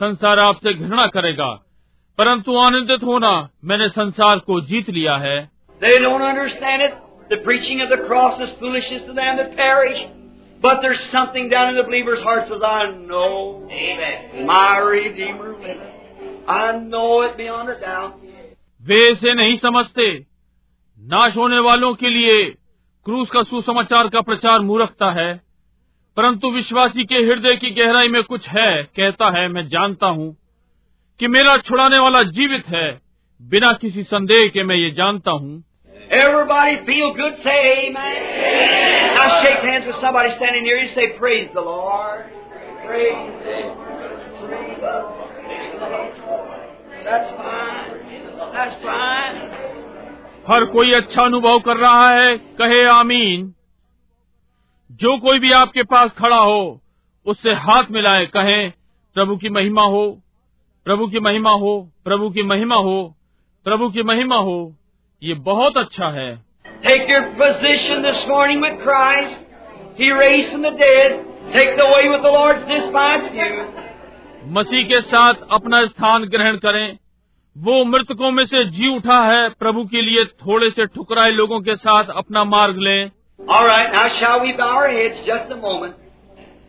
संसार 0.00 0.38
आपसे 0.38 0.72
घृणा 0.74 1.06
करेगा 1.16 1.50
परंतु 2.18 2.56
आनंदित 2.58 3.02
होना 3.04 3.32
मैंने 3.64 3.88
संसार 3.88 4.38
को 4.46 4.60
जीत 4.70 4.90
लिया 4.90 5.16
है 5.26 5.38
They 5.80 5.98
don't 5.98 6.22
understand 6.22 6.82
it. 6.82 6.96
The 7.30 7.38
preaching 7.44 7.80
of 7.80 7.90
the 7.90 8.00
cross 8.06 8.40
is 8.40 8.50
foolishness 8.58 9.02
to 9.02 9.12
them 9.12 9.36
that 9.36 9.54
perish. 9.56 10.00
But 10.62 10.82
there's 10.82 11.00
something 11.10 11.48
down 11.48 11.70
in 11.70 11.76
the 11.76 11.84
believer's 11.84 12.22
hearts 12.22 12.50
as 12.50 12.62
I 12.62 12.92
know. 12.92 13.68
Amen. 13.70 14.46
My 14.46 14.78
Redeemer 14.78 15.52
liveth. 15.58 16.48
I 16.48 16.78
know 16.78 17.22
it 17.22 17.36
beyond 17.36 17.70
a 17.70 17.80
doubt. 17.80 18.18
वे 18.82 18.98
इसे 19.10 19.32
नहीं 19.34 19.56
समझते 19.58 20.04
नाश 21.00 21.36
होने 21.36 21.58
वालों 21.58 21.94
के 21.94 22.08
लिए 22.08 22.44
क्रूस 23.06 23.30
का 23.30 23.42
सुसमाचार 23.42 24.08
का 24.08 24.20
प्रचार 24.20 24.60
मूर्खता 24.60 25.10
है 25.12 25.32
परंतु 26.16 26.50
विश्वासी 26.50 27.04
के 27.04 27.22
हृदय 27.24 27.56
की 27.56 27.70
गहराई 27.70 28.08
में 28.08 28.22
कुछ 28.24 28.48
है 28.48 28.72
कहता 28.96 29.30
है 29.38 29.46
मैं 29.48 29.66
जानता 29.68 30.06
हूँ 30.06 30.34
कि 31.20 31.28
मेरा 31.28 31.56
छुड़ाने 31.58 31.98
वाला 31.98 32.22
जीवित 32.38 32.68
है 32.68 32.88
बिना 33.40 33.72
किसी 33.82 34.02
संदेह 34.04 34.48
के 34.54 34.62
मैं 34.62 34.76
ये 34.76 34.90
जानता 34.90 35.30
हूँ 35.30 35.62
Everybody 36.10 36.84
feel 36.86 37.14
good, 37.14 37.34
say 37.44 37.86
amen. 37.86 39.14
Now 39.14 39.42
shake 39.42 39.60
hands 39.60 39.86
with 39.86 39.96
somebody 40.00 40.30
standing 40.36 40.64
near 40.64 40.76
you. 40.78 40.88
Say, 40.94 41.16
Praise 41.16 41.48
the 41.54 41.60
Lord. 41.60 42.24
Praise 42.84 43.30
the 43.44 43.70
Lord. 44.90 45.30
That's 47.04 47.30
fine. 47.36 47.90
That's 48.52 48.82
fine. 48.82 49.36
हर 50.48 50.64
कोई 50.72 50.92
अच्छा 50.94 51.22
अनुभव 51.22 51.58
कर 51.64 51.76
रहा 51.76 52.10
है 52.10 52.36
कहे 52.58 52.84
आमीन 52.88 53.54
जो 55.00 55.16
कोई 55.20 55.38
भी 55.38 55.50
आपके 55.52 55.82
पास 55.92 56.10
खड़ा 56.18 56.36
हो 56.36 56.80
उससे 57.26 57.52
हाथ 57.66 57.90
मिलाए 57.90 58.26
कहें 58.36 58.70
प्रभु 59.16 59.36
की 59.36 59.48
महिमा 59.48 59.82
हो 59.94 60.02
प्रभु 60.86 61.06
की 61.08 61.20
महिमा 61.20 61.50
हो 61.64 61.72
प्रभु 62.04 62.30
की 62.30 62.42
महिमा 62.42 62.76
हो 62.88 62.96
प्रभु 63.64 63.88
की 63.90 64.02
महिमा 64.02 64.36
हो 64.48 64.58
ये 65.22 65.34
बहुत 65.50 65.76
अच्छा 65.78 66.08
है 66.20 66.30
Take 66.84 67.08
your 67.12 67.22
position 67.38 68.02
this 68.04 68.20
morning 68.28 68.60
with 68.64 68.76
Christ. 68.82 69.36
He 69.96 70.10
raised 70.18 70.52
from 70.52 70.62
the 70.62 70.70
dead. 70.80 71.16
Take 71.56 71.76
the 71.80 71.86
way 71.92 72.08
with 72.08 72.22
the 72.26 72.32
Lord's 72.36 72.62
despised 72.70 73.26
few. 73.34 73.56
मसीह 74.58 74.86
के 74.88 75.00
साथ 75.08 75.42
अपना 75.56 75.84
स्थान 75.86 76.24
ग्रहण 76.34 76.56
करें 76.66 76.86
वो 77.56 77.84
मृतकों 77.84 78.30
में 78.30 78.44
से 78.46 78.64
जी 78.76 78.88
उठा 78.96 79.18
है 79.30 79.48
प्रभु 79.64 79.84
के 79.94 80.02
लिए 80.02 80.24
थोड़े 80.44 80.70
से 80.70 80.86
ठुकराए 80.94 81.30
लोगों 81.40 81.60
के 81.68 81.76
साथ 81.76 82.14
अपना 82.22 82.44
मार्ग 82.54 82.78
लें 82.88 83.10
All 83.38 83.66
right, 83.66 83.92
now 83.92 84.06
shall 84.20 84.40
we 84.46 84.52
bow 84.56 84.70
our 84.78 84.88
heads 84.88 85.20
just 85.26 85.52
a 85.52 85.56
moment? 85.56 85.94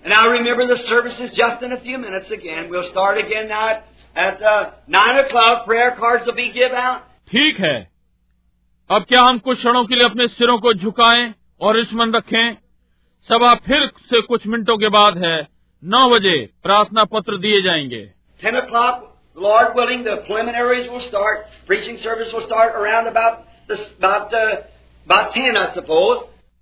And 0.04 0.14
now 0.16 0.28
remember 0.30 0.68
the 0.68 0.78
service 0.90 1.18
is 1.20 1.32
just 1.40 1.64
in 1.64 1.74
a 1.74 1.80
few 1.88 1.98
minutes 1.98 2.32
again. 2.32 2.70
We'll 2.70 2.90
start 2.92 3.18
again 3.18 3.50
now 3.50 3.64
at, 3.70 3.84
at 4.16 4.42
uh, 4.42 4.72
9 4.88 5.18
o'clock. 5.24 5.66
Prayer 5.66 5.96
cards 6.00 6.26
will 6.26 6.40
be 6.44 6.52
given 6.60 6.78
out. 6.84 7.02
ठीक 7.32 7.60
है 7.60 7.76
अब 8.92 9.04
क्या 9.04 9.22
हम 9.22 9.38
कुछ 9.38 9.58
क्षणों 9.58 9.86
के 9.86 9.96
लिए 9.96 10.06
अपने 10.06 10.28
सिरों 10.28 10.58
को 10.58 10.74
झुकाएँ 10.74 11.34
और 11.62 11.76
रिश्मन 11.76 12.14
रखें? 12.14 12.58
सभा 13.22 13.56
फिर 13.56 13.92
से 13.98 14.22
कुछ 14.22 14.48
मिनटों 14.48 14.78
के 14.78 14.88
बाद 14.88 15.18
है। 15.18 15.48
नौ 15.84 16.10
बजे 16.10 16.50
प्रार्थना 16.64 17.04
पत्र 17.04 17.38
दिए 17.38 17.62
जाएँगे। 17.62 18.12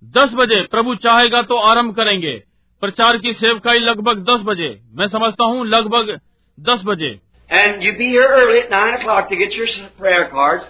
दस 0.04 0.30
बजे 0.34 0.66
प्रभु 0.70 0.94
चाहेगा 0.94 1.42
तो 1.42 1.56
आरंभ 1.56 1.94
करेंगे। 1.94 2.42
प्रचार 2.80 3.16
की 3.16 3.32
सेवकाई 3.32 3.78
लगभग 3.78 4.18
दस 4.18 4.44
बजे। 4.44 4.80
मैं 4.94 5.08
समझता 5.08 5.44
हूँ 5.44 5.66
लगभग 5.66 6.20
दस 6.60 6.82
बजे। 6.84 7.20
And 7.52 7.82
you 7.82 7.92
be 7.92 8.16
at 8.58 8.70
nine 8.70 8.96
clock 8.96 9.24
to 9.24 9.84
prayer 10.02 10.22
card 10.22 10.60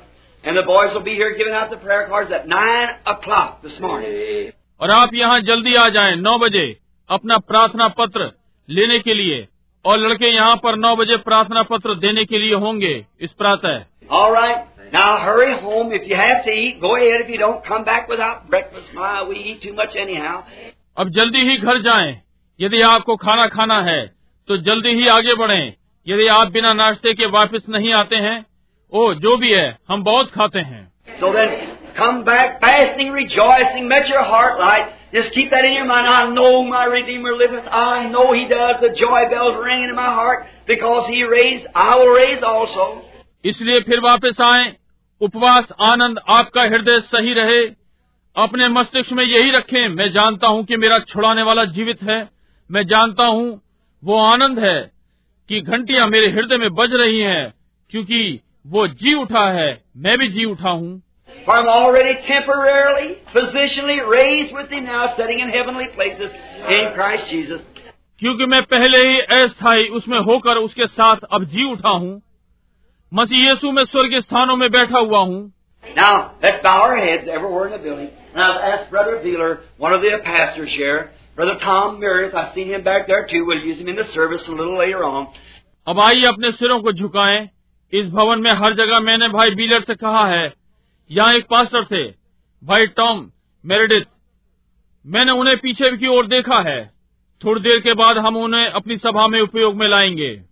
और 4.80 4.90
आप 4.90 5.10
यहाँ 5.14 5.40
जल्दी 5.40 5.74
आ 5.74 5.88
जाए 5.88 6.14
नौ 6.14 6.38
बजे 6.38 6.78
अपना 7.10 7.38
प्रार्थना 7.38 7.88
पत्र 7.88 8.32
लेने 8.70 8.98
के 8.98 9.14
लिए। 9.14 9.48
और 9.84 9.98
लड़के 9.98 10.26
यहाँ 10.26 10.56
पर 10.56 10.76
नौ 10.76 10.96
बजे 10.96 11.16
प्रार्थना 11.16 11.62
पत्र 11.62 11.94
देने 11.94 12.24
के 12.24 12.38
लिए 12.38 12.54
होंगे। 12.54 13.06
इस 13.20 13.32
प्रातः। 13.32 13.84
Right. 14.44 14.60
अब 20.96 21.08
जल्दी 21.08 21.38
ही 21.38 21.56
घर 21.56 21.78
जाए। 21.78 22.20
यदि 22.60 22.82
आपको 22.82 23.16
खाना 23.16 23.46
खाना 23.46 23.80
है 23.80 24.14
तो 24.48 24.56
जल्दी 24.56 24.88
ही 24.88 25.08
आगे 25.08 25.34
बढ़े। 25.34 25.74
यदि 26.08 26.26
आप 26.26 26.50
बिना 26.50 26.72
नाश्ते 26.72 27.14
के 27.14 27.26
वापस 27.26 27.62
नहीं 27.68 27.92
आते 27.92 28.16
हैं 28.16 28.46
ओ 28.92 29.12
जो 29.16 29.36
भी 29.36 29.52
है 29.52 29.66
हम 29.88 30.02
बहुत 30.04 30.30
खाते 30.30 30.60
हैं 30.60 30.88
So 31.20 31.30
then, 31.32 31.50
come 31.96 32.18
back 32.24 32.60
fasting, 32.60 33.12
rejoicing, 33.12 33.88
let 33.88 34.08
your 34.08 34.22
heart 34.24 34.60
light. 34.60 34.92
Just 35.12 35.32
keep 35.32 35.50
that 35.50 35.64
in 35.64 35.72
your 35.72 35.86
mind. 35.86 36.08
I 36.08 36.20
know 36.28 36.64
my 36.64 36.84
Redeemer 36.86 37.34
liveth. 37.34 37.68
I 37.72 38.08
know 38.08 38.26
He 38.32 38.44
does. 38.46 38.80
The 38.80 38.90
joy 38.96 39.22
bells 39.28 39.58
ringing 39.58 39.88
in 39.88 39.96
my 39.96 40.10
heart 40.14 40.46
because 40.66 41.08
He 41.08 41.22
raised. 41.24 41.66
I 41.76 41.96
will 41.96 42.12
raise 42.14 42.42
also. 42.44 42.86
इसलिए 43.44 43.80
फिर 43.80 44.00
वापस 44.00 44.40
आए 44.40 44.64
उपवास 45.20 45.72
आनंद 45.82 46.18
आपका 46.28 46.62
हृदय 46.64 47.00
सही 47.06 47.32
रहे 47.34 47.60
अपने 48.36 48.68
मस्तिष्क 48.70 49.12
में 49.12 49.24
यही 49.24 49.50
रखें 49.50 49.88
मैं 49.90 50.10
जानता 50.12 50.48
हूँ 50.48 50.64
कि 50.64 50.76
मेरा 50.76 50.98
छुड़ाने 51.08 51.42
वाला 51.42 51.64
जीवित 51.76 52.02
है 52.02 52.18
मैं 52.70 52.86
जानता 52.86 53.26
हूँ 53.26 53.48
वो 54.02 54.18
आनंद 54.24 54.58
है 54.58 54.78
कि 55.48 55.60
घंटियाँ 55.60 56.06
मेरे 56.08 56.30
हृदय 56.30 56.56
में 56.56 56.74
बज 56.74 56.94
रही 56.94 57.18
हैं 57.20 57.52
क्योंकि 57.92 58.20
वो 58.65 58.87
जी 58.89 59.15
उठा 59.15 59.47
है 59.53 59.70
मैं 59.97 60.19
भी 60.19 60.28
जी 60.28 60.45
उठा 60.45 60.70
हूँ 60.70 61.01
For 61.47 61.55
I'm 61.55 61.69
already 61.69 62.15
temporarily, 62.27 63.16
positionally 63.35 63.99
raised 64.07 64.53
with 64.55 64.70
Him 64.70 64.85
now, 64.85 65.05
sitting 65.16 65.39
in 65.41 65.49
heavenly 65.49 65.87
places 65.95 66.32
in 66.69 66.91
Christ 66.95 67.31
Jesus. 67.31 67.61
क्योंकि 68.20 68.47
मैं 68.47 68.62
पहले 68.73 68.99
ही 69.09 69.20
अस्थायी 69.37 69.87
उसमें 69.99 70.19
होकर 70.24 70.57
उसके 70.57 70.87
साथ 70.87 71.24
अब 71.32 71.45
जी 71.53 71.70
उठा 71.73 71.89
हूँ 71.89 72.20
मसीह 73.12 73.49
यीशु 73.49 73.73
में 73.73 73.85
स्वर्ग 73.85 74.19
स्थानों 74.20 74.57
में 74.57 74.70
बैठा 74.70 74.99
हुआ 74.99 75.20
हूँ 75.20 75.41
Now, 75.85 76.32
let's 76.43 76.62
bow 76.62 76.74
our 76.82 76.97
heads 76.97 77.28
everywhere 77.37 77.66
in 77.66 77.73
the 77.73 77.78
building. 77.78 78.11
And 78.35 78.43
I've 78.45 78.61
asked 78.73 78.91
Brother 78.91 79.15
Wheeler, 79.24 79.61
one 79.78 79.95
of 79.95 80.03
the 80.03 80.11
pastors 80.24 80.70
here, 80.70 81.11
Brother 81.37 81.57
Tom 81.62 81.99
Meredith, 82.01 82.35
I've 82.35 82.53
seen 82.55 82.69
him 82.69 82.85
back 82.85 83.07
there 83.07 83.27
too. 83.27 83.47
We'll 83.47 83.65
use 83.70 83.81
him 83.81 83.89
in 83.89 83.97
the 83.97 84.05
service 84.12 84.47
a 84.49 84.53
little 84.53 84.77
later 84.78 85.03
on. 85.05 85.27
अब 85.87 86.01
आइए 86.01 86.27
अपने 86.27 86.53
सिरों 86.53 86.81
को 86.82 86.93
झुकाएँ 86.93 87.49
इस 87.92 88.06
भवन 88.06 88.38
में 88.38 88.50
हर 88.50 88.74
जगह 88.74 89.00
मैंने 89.00 89.28
भाई 89.28 89.50
बीलर 89.50 89.80
से 89.80 89.94
कहा 89.94 90.26
है। 90.26 90.52
यहाँ 91.10 91.34
एक 91.34 91.46
पास्टर 91.50 91.84
थे 91.84 92.04
भाई 92.64 92.86
टॉम 92.86 93.30
मेरेडिथ। 93.66 94.02
मैंने 95.06 95.32
उन्हें 95.32 95.58
पीछे 95.58 95.96
की 95.96 96.06
ओर 96.06 96.26
देखा 96.26 96.60
है। 96.60 96.90
थोड़ी 97.44 97.60
देर 97.60 97.80
के 97.80 97.92
बाद 97.92 98.18
हम 98.18 98.36
उन्हें 98.36 98.66
अपनी 98.66 98.96
सभा 98.96 99.26
में 99.26 99.40
उपयोग 99.40 99.74
में 99.74 99.88
लाएँगे। 99.88 100.42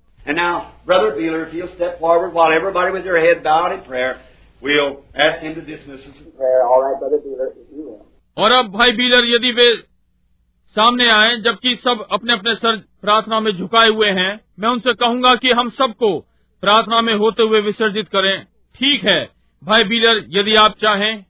और 8.38 8.52
अब 8.52 8.72
भाई 8.72 8.92
बीलर 8.92 9.24
यदि 9.24 9.52
वे 9.52 9.72
सामने 10.68 11.10
आए 11.10 11.36
जबकि 11.36 11.76
सब 11.76 12.06
अपने 12.12 12.32
अपने 12.32 12.54
सर 12.54 12.76
प्रार्थना 12.76 13.40
में 13.40 13.52
झुकाए 13.52 13.88
हुए 13.88 14.10
हैं 14.10 14.40
मैं 14.58 14.68
उनसे 14.68 14.94
कहूँगा 14.94 15.34
कि 15.34 15.50
हम 15.50 15.68
सबको 15.68 16.27
प्रार्थना 16.62 17.00
में 17.00 17.14
होते 17.14 17.42
हुए 17.42 17.60
विसर्जित 17.60 18.08
करें। 18.08 18.44
ठीक 18.74 19.04
है। 19.04 19.30
भाई 19.64 19.84
बीलर 19.84 20.24
यदि 20.28 20.54
आप 20.54 20.74
चाहें 20.80 21.24